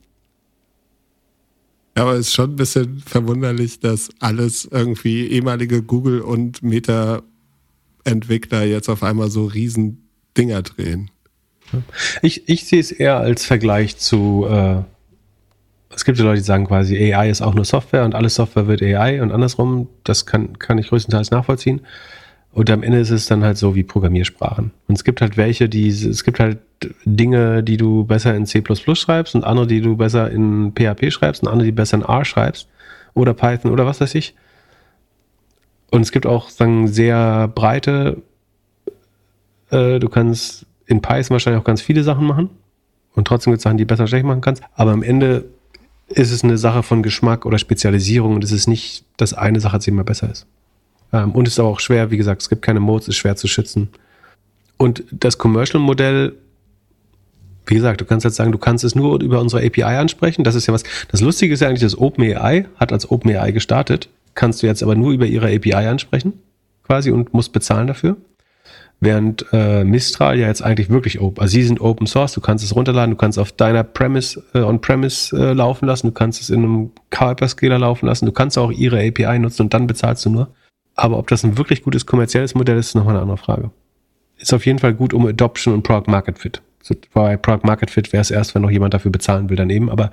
aber 1.98 2.14
es 2.14 2.28
ist 2.28 2.34
schon 2.34 2.52
ein 2.52 2.56
bisschen 2.56 3.00
verwunderlich, 3.00 3.80
dass 3.80 4.10
alles 4.20 4.66
irgendwie 4.66 5.28
ehemalige 5.28 5.82
Google- 5.82 6.22
und 6.22 6.62
Meta-Entwickler 6.62 8.64
jetzt 8.64 8.90
auf 8.90 9.04
einmal 9.04 9.30
so 9.30 9.46
riesen 9.46 10.10
Dinger 10.38 10.62
drehen. 10.62 11.10
Ich, 12.22 12.48
ich 12.48 12.66
sehe 12.66 12.80
es 12.80 12.92
eher 12.92 13.18
als 13.18 13.46
Vergleich 13.46 13.98
zu, 13.98 14.46
äh, 14.50 14.82
es 15.94 16.06
gibt 16.06 16.18
ja 16.18 16.24
Leute, 16.24 16.42
die 16.42 16.46
sagen 16.46 16.68
quasi, 16.68 17.14
AI 17.14 17.30
ist 17.30 17.42
auch 17.42 17.54
nur 17.54 17.66
Software 17.66 18.06
und 18.06 18.16
alle 18.16 18.30
Software 18.30 18.68
wird 18.68 18.82
AI 18.82 19.22
und 19.22 19.32
andersrum, 19.32 19.90
das 20.04 20.26
kann, 20.26 20.58
kann 20.60 20.78
ich 20.78 20.90
größtenteils 20.90 21.32
nachvollziehen. 21.32 21.82
Und 22.52 22.70
am 22.72 22.82
Ende 22.82 23.00
ist 23.00 23.12
es 23.12 23.28
dann 23.28 23.44
halt 23.44 23.58
so 23.58 23.76
wie 23.76 23.84
Programmiersprachen. 23.84 24.72
Und 24.88 24.96
es 24.96 25.04
gibt 25.04 25.22
halt 25.22 25.38
welche, 25.38 25.70
die, 25.70 25.90
es 25.90 26.24
gibt 26.24 26.40
halt 26.40 26.58
Dinge, 27.06 27.64
die 27.64 27.78
du 27.78 28.04
besser 28.04 28.36
in 28.36 28.46
C 28.46 28.64
schreibst 28.94 29.36
und 29.36 29.44
andere, 29.44 29.68
die 29.68 29.82
du 29.82 29.96
besser 29.96 30.32
in 30.32 30.74
PHP 30.74 31.12
schreibst 31.12 31.44
und 31.44 31.50
andere, 31.50 31.66
die 31.66 31.72
besser 31.72 31.98
in 31.98 32.04
R 32.04 32.26
schreibst 32.26 32.68
oder 33.14 33.34
Python 33.34 33.72
oder 33.72 33.86
was 33.86 34.02
weiß 34.02 34.16
ich. 34.16 34.36
Und 35.92 36.02
es 36.02 36.12
gibt 36.12 36.26
auch 36.26 36.50
sagen, 36.50 36.88
sehr 36.88 37.48
breite, 37.48 38.22
äh, 39.70 40.00
du 40.00 40.10
kannst 40.10 40.66
in 40.86 41.02
Python 41.02 41.32
wahrscheinlich 41.32 41.62
auch 41.62 41.66
ganz 41.66 41.82
viele 41.82 42.04
Sachen 42.04 42.26
machen. 42.26 42.50
Und 43.14 43.28
trotzdem 43.28 43.52
gibt 43.52 43.60
es 43.60 43.64
Sachen, 43.64 43.78
die 43.78 43.86
besser 43.86 44.08
schlecht 44.08 44.26
machen 44.26 44.42
kannst. 44.42 44.64
Aber 44.76 44.92
am 44.92 45.04
Ende 45.04 45.46
ist 46.08 46.32
es 46.32 46.44
eine 46.44 46.58
Sache 46.58 46.84
von 46.84 47.04
Geschmack 47.04 47.46
oder 47.46 47.58
Spezialisierung 47.58 48.36
und 48.36 48.44
es 48.44 48.52
ist 48.52 48.68
nicht, 48.68 49.06
dass 49.18 49.34
eine 49.34 49.60
Sache 49.60 49.80
zehnmal 49.80 50.06
besser 50.06 50.30
ist. 50.30 50.46
Ähm, 51.14 51.32
und 51.32 51.48
es 51.48 51.54
ist 51.54 51.60
aber 51.60 51.70
auch 51.70 51.80
schwer, 51.80 52.12
wie 52.12 52.18
gesagt, 52.18 52.42
es 52.42 52.50
gibt 52.50 52.62
keine 52.62 52.80
Modes, 52.80 53.08
es 53.08 53.10
ist 53.10 53.18
schwer 53.18 53.36
zu 53.36 53.48
schützen. 53.48 53.90
Und 54.78 55.04
das 55.12 55.38
Commercial-Modell, 55.38 56.34
wie 57.66 57.76
gesagt, 57.76 58.00
du 58.02 58.06
kannst 58.06 58.24
jetzt 58.24 58.36
sagen, 58.36 58.52
du 58.52 58.58
kannst 58.58 58.84
es 58.84 58.96
nur 58.96 59.22
über 59.22 59.42
unsere 59.42 59.66
API 59.66 59.84
ansprechen. 59.84 60.44
Das 60.44 60.56
ist 60.56 60.68
ja 60.68 60.74
was. 60.74 60.84
Das 61.10 61.22
Lustige 61.22 61.54
ist 61.54 61.62
ja 61.62 61.68
eigentlich, 61.68 61.82
dass 61.82 61.98
OpenAI 61.98 62.66
hat 62.78 62.94
als 62.94 63.10
OpenAI 63.10 63.52
gestartet, 63.52 64.10
kannst 64.36 64.62
du 64.62 64.68
jetzt 64.68 64.84
aber 64.84 64.96
nur 64.96 65.12
über 65.12 65.26
ihre 65.26 65.54
API 65.54 65.88
ansprechen, 65.88 66.34
quasi, 66.86 67.12
und 67.12 67.34
musst 67.34 67.52
bezahlen 67.52 67.88
dafür. 67.88 68.18
Während 69.00 69.46
äh, 69.54 69.84
Mistral 69.84 70.40
ja 70.40 70.48
jetzt 70.48 70.64
eigentlich 70.64 70.90
wirklich 70.90 71.20
open, 71.22 71.40
also 71.40 71.52
sie 71.52 71.62
sind 71.62 71.80
Open 71.82 72.08
Source, 72.08 72.34
du 72.34 72.42
kannst 72.42 72.66
es 72.66 72.76
runterladen, 72.76 73.12
du 73.12 73.18
kannst 73.18 73.38
auf 73.38 73.52
deiner 73.52 73.84
Premise, 73.84 74.44
äh, 74.56 74.62
On-Premise 74.62 75.38
äh, 75.38 75.54
laufen 75.54 75.86
lassen, 75.86 76.08
du 76.08 76.14
kannst 76.14 76.42
es 76.42 76.50
in 76.50 76.64
einem 76.64 76.92
Hyperscaler 77.14 77.78
laufen 77.78 78.08
lassen, 78.08 78.26
du 78.26 78.32
kannst 78.32 78.58
auch 78.58 78.72
ihre 78.72 79.06
API 79.06 79.38
nutzen 79.38 79.64
und 79.64 79.74
dann 79.76 79.86
bezahlst 79.86 80.26
du 80.26 80.32
nur. 80.32 80.48
Aber 80.98 81.18
ob 81.18 81.28
das 81.28 81.44
ein 81.44 81.58
wirklich 81.58 81.84
gutes 81.84 82.06
kommerzielles 82.06 82.56
Modell 82.56 82.78
ist, 82.78 82.88
ist 82.88 82.96
nochmal 82.96 83.14
eine 83.14 83.22
andere 83.22 83.38
Frage. 83.38 83.72
Ist 84.38 84.54
auf 84.54 84.66
jeden 84.66 84.80
Fall 84.80 84.94
gut 84.94 85.14
um 85.14 85.26
Adoption 85.26 85.74
und 85.74 85.84
Product 85.84 86.12
Market 86.12 86.40
Fit. 86.40 86.62
Bei 87.14 87.38
Product 87.38 87.66
Market 87.66 87.92
Fit 87.92 88.12
wäre 88.12 88.22
es 88.22 88.32
erst, 88.32 88.56
wenn 88.56 88.62
noch 88.62 88.72
jemand 88.72 88.94
dafür 88.94 89.12
bezahlen 89.12 89.50
will, 89.50 89.58
daneben. 89.58 89.90
Aber 89.90 90.12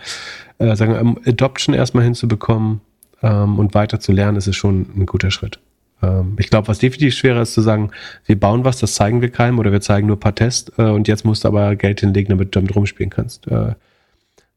äh, 0.58 0.76
sagen 0.76 0.92
wir, 0.92 1.00
um 1.00 1.18
Adoption 1.26 1.74
erstmal 1.74 2.04
hinzubekommen 2.04 2.80
ähm, 3.22 3.58
und 3.58 3.74
weiter 3.74 3.98
zu 3.98 4.12
lernen, 4.12 4.36
ist 4.36 4.46
es 4.46 4.56
schon 4.56 4.86
ein 4.96 5.06
guter 5.06 5.30
Schritt. 5.30 5.58
Ähm, 6.02 6.36
ich 6.38 6.50
glaube, 6.50 6.68
was 6.68 6.78
definitiv 6.78 7.14
schwerer 7.14 7.42
ist 7.42 7.54
zu 7.54 7.60
sagen, 7.60 7.90
wir 8.26 8.38
bauen 8.38 8.64
was, 8.64 8.78
das 8.78 8.94
zeigen 8.94 9.22
wir 9.22 9.30
keinem 9.30 9.58
oder 9.58 9.72
wir 9.72 9.80
zeigen 9.80 10.06
nur 10.06 10.16
ein 10.16 10.20
paar 10.20 10.34
Tests 10.34 10.72
äh, 10.78 10.82
und 10.82 11.08
jetzt 11.08 11.24
musst 11.24 11.44
du 11.44 11.48
aber 11.48 11.76
Geld 11.76 12.00
hinlegen, 12.00 12.30
damit 12.30 12.54
du 12.54 12.60
damit 12.60 12.74
rumspielen 12.74 13.10
kannst. 13.10 13.46
Äh, 13.46 13.74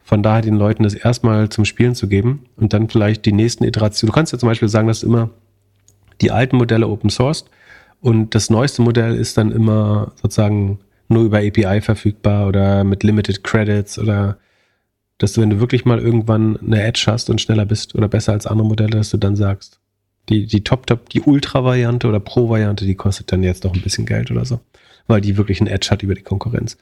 von 0.04 0.24
daher 0.24 0.42
den 0.42 0.56
Leuten 0.56 0.84
das 0.84 0.94
erstmal 0.94 1.50
zum 1.50 1.66
Spielen 1.66 1.96
zu 1.96 2.08
geben 2.08 2.46
und 2.56 2.74
dann 2.74 2.90
vielleicht 2.90 3.26
die 3.26 3.34
nächsten 3.34 3.64
Iterationen. 3.64 4.12
Du 4.12 4.16
kannst 4.16 4.32
ja 4.32 4.40
zum 4.40 4.48
Beispiel 4.48 4.70
sagen, 4.70 4.88
dass 4.88 5.04
immer 5.04 5.30
die 6.22 6.32
alten 6.32 6.58
Modelle 6.58 6.88
open 6.88 7.10
sourced 7.10 7.50
und 8.02 8.36
das 8.36 8.50
neueste 8.50 8.82
Modell 8.82 9.16
ist 9.16 9.38
dann 9.38 9.52
immer 9.52 10.12
sozusagen 10.22 10.80
nur 11.10 11.24
über 11.24 11.40
API 11.40 11.82
verfügbar 11.82 12.48
oder 12.48 12.84
mit 12.84 13.04
Limited 13.04 13.44
Credits 13.44 13.98
oder 13.98 14.38
dass 15.18 15.34
du, 15.34 15.42
wenn 15.42 15.50
du 15.50 15.60
wirklich 15.60 15.86
mal 15.86 16.00
irgendwann 16.00 16.58
eine 16.58 16.84
Edge 16.84 17.06
hast 17.08 17.30
und 17.30 17.42
schneller 17.42 17.66
bist 17.66 17.96
oder 17.96 18.08
besser 18.08 18.34
als 18.34 18.46
andere 18.46 18.68
Modelle, 18.68 18.92
dass 18.92 19.10
du 19.10 19.18
dann 19.18 19.36
sagst, 19.36 19.80
die, 20.30 20.46
die 20.46 20.64
Top-Top, 20.64 21.10
die 21.10 21.22
Ultra-Variante 21.22 22.08
oder 22.08 22.20
Pro-Variante, 22.20 22.86
die 22.86 22.96
kostet 22.96 23.32
dann 23.32 23.44
jetzt 23.44 23.64
noch 23.64 23.74
ein 23.74 23.82
bisschen 23.82 24.06
Geld 24.06 24.30
oder 24.30 24.46
so. 24.46 24.60
Weil 25.08 25.22
die 25.22 25.38
wirklich 25.38 25.62
einen 25.62 25.70
Edge 25.70 25.88
hat 25.90 26.04
über 26.04 26.16
die 26.16 26.22
Konkurrenz, 26.22 26.78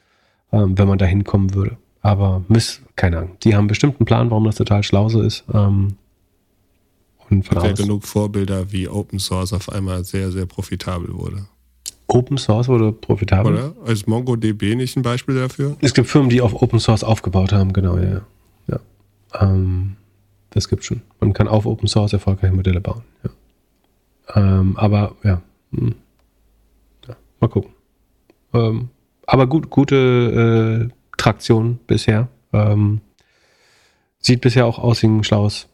ähm, 0.52 0.76
wenn 0.76 0.88
man 0.88 0.98
da 0.98 1.06
hinkommen 1.06 1.54
würde. 1.54 1.76
Aber 2.02 2.44
miss, 2.48 2.82
keine 2.96 3.18
Ahnung. 3.18 3.36
Die 3.42 3.54
haben 3.54 3.68
bestimmt 3.68 4.00
einen 4.00 4.06
Plan, 4.06 4.30
warum 4.30 4.44
das 4.44 4.56
total 4.56 4.82
schlau 4.82 5.08
so 5.08 5.22
ist. 5.22 5.44
Ähm, 5.54 5.96
und 7.30 7.44
von 7.44 7.62
ja 7.62 7.72
genug 7.72 8.04
Vorbilder, 8.04 8.72
wie 8.72 8.88
Open 8.88 9.18
Source 9.18 9.52
auf 9.52 9.68
einmal 9.68 10.04
sehr, 10.04 10.30
sehr 10.30 10.46
profitabel 10.46 11.12
wurde. 11.14 11.46
Open 12.08 12.38
Source 12.38 12.68
wurde 12.68 12.92
profitabel. 12.92 13.54
Oder? 13.54 13.90
Ist 13.90 14.06
MongoDB 14.06 14.76
nicht 14.76 14.96
ein 14.96 15.02
Beispiel 15.02 15.34
dafür? 15.34 15.76
Es 15.80 15.92
gibt 15.92 16.08
Firmen, 16.08 16.30
die 16.30 16.40
auf 16.40 16.54
Open 16.62 16.78
Source 16.78 17.02
aufgebaut 17.02 17.52
haben, 17.52 17.72
genau, 17.72 17.96
ja. 17.98 18.20
ja. 18.68 18.80
Ähm, 19.40 19.96
das 20.50 20.68
gibt 20.68 20.84
schon. 20.84 21.02
Man 21.20 21.32
kann 21.32 21.48
auf 21.48 21.66
Open 21.66 21.88
Source 21.88 22.12
erfolgreiche 22.12 22.54
Modelle 22.54 22.80
bauen. 22.80 23.02
Ja. 23.24 23.30
Ähm, 24.36 24.76
aber 24.76 25.16
ja. 25.24 25.42
Hm. 25.72 25.94
ja. 27.08 27.16
mal 27.40 27.48
gucken. 27.48 27.72
Ähm, 28.54 28.88
aber 29.26 29.46
gut, 29.48 29.70
gute 29.70 30.88
äh, 30.88 30.94
Traktion 31.16 31.80
bisher. 31.86 32.28
Ähm, 32.52 33.00
sieht 34.20 34.40
bisher 34.40 34.66
auch 34.66 34.78
aus 34.78 35.02
wie 35.02 35.08
ein 35.08 35.24
schlaues. 35.24 35.68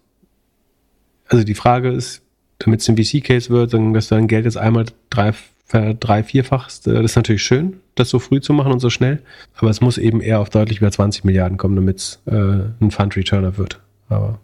Also 1.33 1.45
die 1.45 1.55
Frage 1.55 1.89
ist, 1.89 2.21
damit 2.59 2.81
es 2.81 2.89
ein 2.89 2.97
VC-Case 2.97 3.49
wird, 3.49 3.73
dass 3.73 4.09
dein 4.09 4.29
Geld 4.29 4.45
jetzt 4.45 4.59
einmal 4.59 4.85
drei, 5.09 5.33
drei 5.71 6.23
vierfachst, 6.23 6.87
äh, 6.87 6.93
das 6.93 7.13
ist 7.13 7.17
natürlich 7.17 7.43
schön, 7.43 7.81
das 7.95 8.11
so 8.11 8.19
früh 8.19 8.43
zu 8.43 8.53
machen 8.53 8.71
und 8.71 8.81
so 8.81 8.91
schnell. 8.91 9.23
Aber 9.57 9.71
es 9.71 9.81
muss 9.81 9.97
eben 9.97 10.21
eher 10.21 10.41
auf 10.41 10.51
deutlich 10.51 10.79
über 10.79 10.91
20 10.91 11.25
Milliarden 11.25 11.57
kommen, 11.57 11.75
damit 11.75 11.97
es 11.97 12.21
äh, 12.27 12.35
ein 12.81 12.91
Fund-Returner 12.91 13.57
wird. 13.57 13.81
Aber 14.11 14.41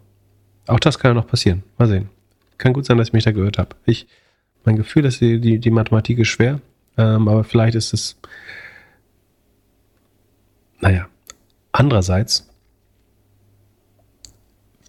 auch 0.65 0.79
das 0.79 0.97
kann 0.97 1.11
ja 1.11 1.13
noch 1.13 1.27
passieren. 1.27 1.61
Mal 1.77 1.87
sehen. 1.87 2.09
Kann 2.57 2.73
gut 2.73 2.87
sein, 2.87 2.97
dass 2.97 3.09
ich 3.09 3.13
mich 3.13 3.23
da 3.23 3.31
gehört 3.31 3.59
habe. 3.59 3.75
Ich, 3.85 4.07
mein 4.65 4.75
Gefühl 4.75 5.05
ist, 5.05 5.21
die, 5.21 5.39
die, 5.39 5.59
die 5.59 5.71
Mathematik 5.71 6.17
ist 6.17 6.29
schwer, 6.29 6.59
ähm, 6.97 7.27
aber 7.27 7.43
vielleicht 7.43 7.75
ist 7.75 7.93
es. 7.93 8.17
Naja. 10.79 11.07
Andererseits, 11.71 12.48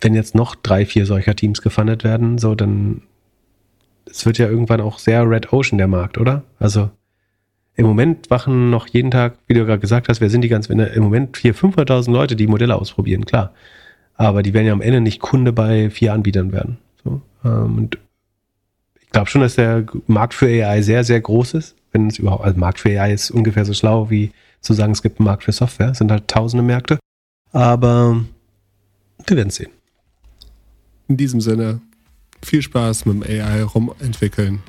wenn 0.00 0.14
jetzt 0.14 0.34
noch 0.34 0.54
drei, 0.54 0.86
vier 0.86 1.06
solcher 1.06 1.36
Teams 1.36 1.62
gefundet 1.62 2.04
werden, 2.04 2.38
so 2.38 2.54
dann 2.54 3.02
es 4.10 4.26
wird 4.26 4.38
ja 4.38 4.48
irgendwann 4.48 4.80
auch 4.80 4.98
sehr 4.98 5.28
Red 5.28 5.52
Ocean 5.52 5.78
der 5.78 5.86
Markt, 5.86 6.18
oder? 6.18 6.42
Also 6.58 6.90
im 7.76 7.86
Moment 7.86 8.30
wachen 8.30 8.70
noch 8.70 8.88
jeden 8.88 9.10
Tag, 9.10 9.34
wie 9.46 9.54
du 9.54 9.64
gerade 9.64 9.80
gesagt 9.80 10.08
hast, 10.08 10.20
wer 10.20 10.30
sind 10.30 10.42
die 10.42 10.48
ganz, 10.48 10.68
wenn 10.68 10.80
im 10.80 11.02
Moment 11.02 11.36
400.000, 11.36 11.74
500.000 11.74 12.12
Leute, 12.12 12.36
die 12.36 12.46
Modelle 12.46 12.76
ausprobieren, 12.76 13.24
klar. 13.24 13.52
Aber 14.14 14.42
die 14.42 14.52
werden 14.52 14.66
ja 14.66 14.72
am 14.72 14.82
Ende 14.82 15.00
nicht 15.00 15.20
Kunde 15.20 15.52
bei 15.52 15.88
vier 15.88 16.12
Anbietern 16.12 16.52
werden. 16.52 16.78
So, 17.02 17.22
ähm, 17.44 17.78
und 17.78 17.98
ich 19.00 19.08
glaube 19.10 19.30
schon, 19.30 19.40
dass 19.40 19.54
der 19.54 19.86
Markt 20.06 20.34
für 20.34 20.46
AI 20.46 20.82
sehr, 20.82 21.04
sehr 21.04 21.20
groß 21.20 21.54
ist. 21.54 21.76
Wenn 21.92 22.08
es 22.08 22.18
überhaupt, 22.18 22.44
also 22.44 22.58
Markt 22.58 22.80
für 22.80 23.00
AI 23.00 23.12
ist 23.12 23.30
ungefähr 23.30 23.64
so 23.64 23.72
schlau 23.72 24.10
wie 24.10 24.30
zu 24.60 24.74
sagen, 24.74 24.92
es 24.92 25.02
gibt 25.02 25.18
einen 25.18 25.24
Markt 25.24 25.44
für 25.44 25.52
Software. 25.52 25.90
Es 25.90 25.98
sind 25.98 26.10
halt 26.10 26.28
tausende 26.28 26.62
Märkte. 26.62 26.98
Aber 27.52 28.20
wir 29.26 29.36
werden 29.36 29.50
sehen. 29.50 29.70
In 31.10 31.16
diesem 31.16 31.40
Sinne, 31.40 31.80
viel 32.40 32.62
Spaß 32.62 33.04
mit 33.04 33.26
dem 33.26 33.42
AI 33.42 33.64
rumentwickeln. 33.64 34.62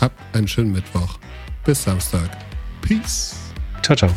Habt 0.00 0.16
einen 0.32 0.46
schönen 0.46 0.70
Mittwoch. 0.70 1.18
Bis 1.64 1.82
Samstag. 1.82 2.30
Peace. 2.82 3.34
Ciao, 3.82 3.96
ciao. 3.96 4.10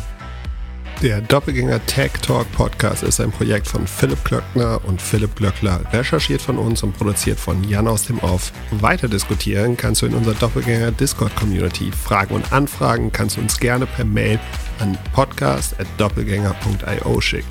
Der 1.02 1.20
Doppelgänger 1.20 1.84
Tech 1.86 2.12
Talk 2.22 2.46
Podcast 2.52 3.02
ist 3.02 3.20
ein 3.20 3.32
Projekt 3.32 3.66
von 3.66 3.84
Philipp 3.84 4.22
Glöckner 4.22 4.80
und 4.84 5.02
Philipp 5.02 5.34
Glöckler, 5.34 5.80
recherchiert 5.92 6.40
von 6.40 6.56
uns 6.56 6.84
und 6.84 6.96
produziert 6.96 7.40
von 7.40 7.64
Jan 7.64 7.88
aus 7.88 8.04
dem 8.04 8.20
Off. 8.20 8.52
Weiter 8.70 9.08
diskutieren 9.08 9.76
kannst 9.76 10.02
du 10.02 10.06
in 10.06 10.14
unserer 10.14 10.36
Doppelgänger 10.36 10.92
Discord 10.92 11.34
Community. 11.34 11.90
Fragen 11.90 12.32
und 12.32 12.52
Anfragen 12.52 13.10
kannst 13.10 13.38
du 13.38 13.40
uns 13.40 13.58
gerne 13.58 13.86
per 13.86 14.04
Mail 14.04 14.38
an 14.78 14.96
podcast.doppelgänger.io 15.12 17.20
schicken. 17.20 17.50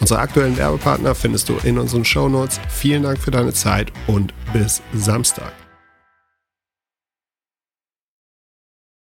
Unsere 0.00 0.20
aktuellen 0.20 0.56
Werbepartner 0.56 1.14
findest 1.14 1.48
du 1.48 1.56
in 1.62 1.78
unseren 1.78 2.04
Shownotes. 2.04 2.60
Vielen 2.68 3.02
Dank 3.02 3.18
für 3.18 3.30
deine 3.30 3.52
Zeit 3.52 3.92
und 4.06 4.32
bis 4.52 4.82
Samstag. 4.94 5.52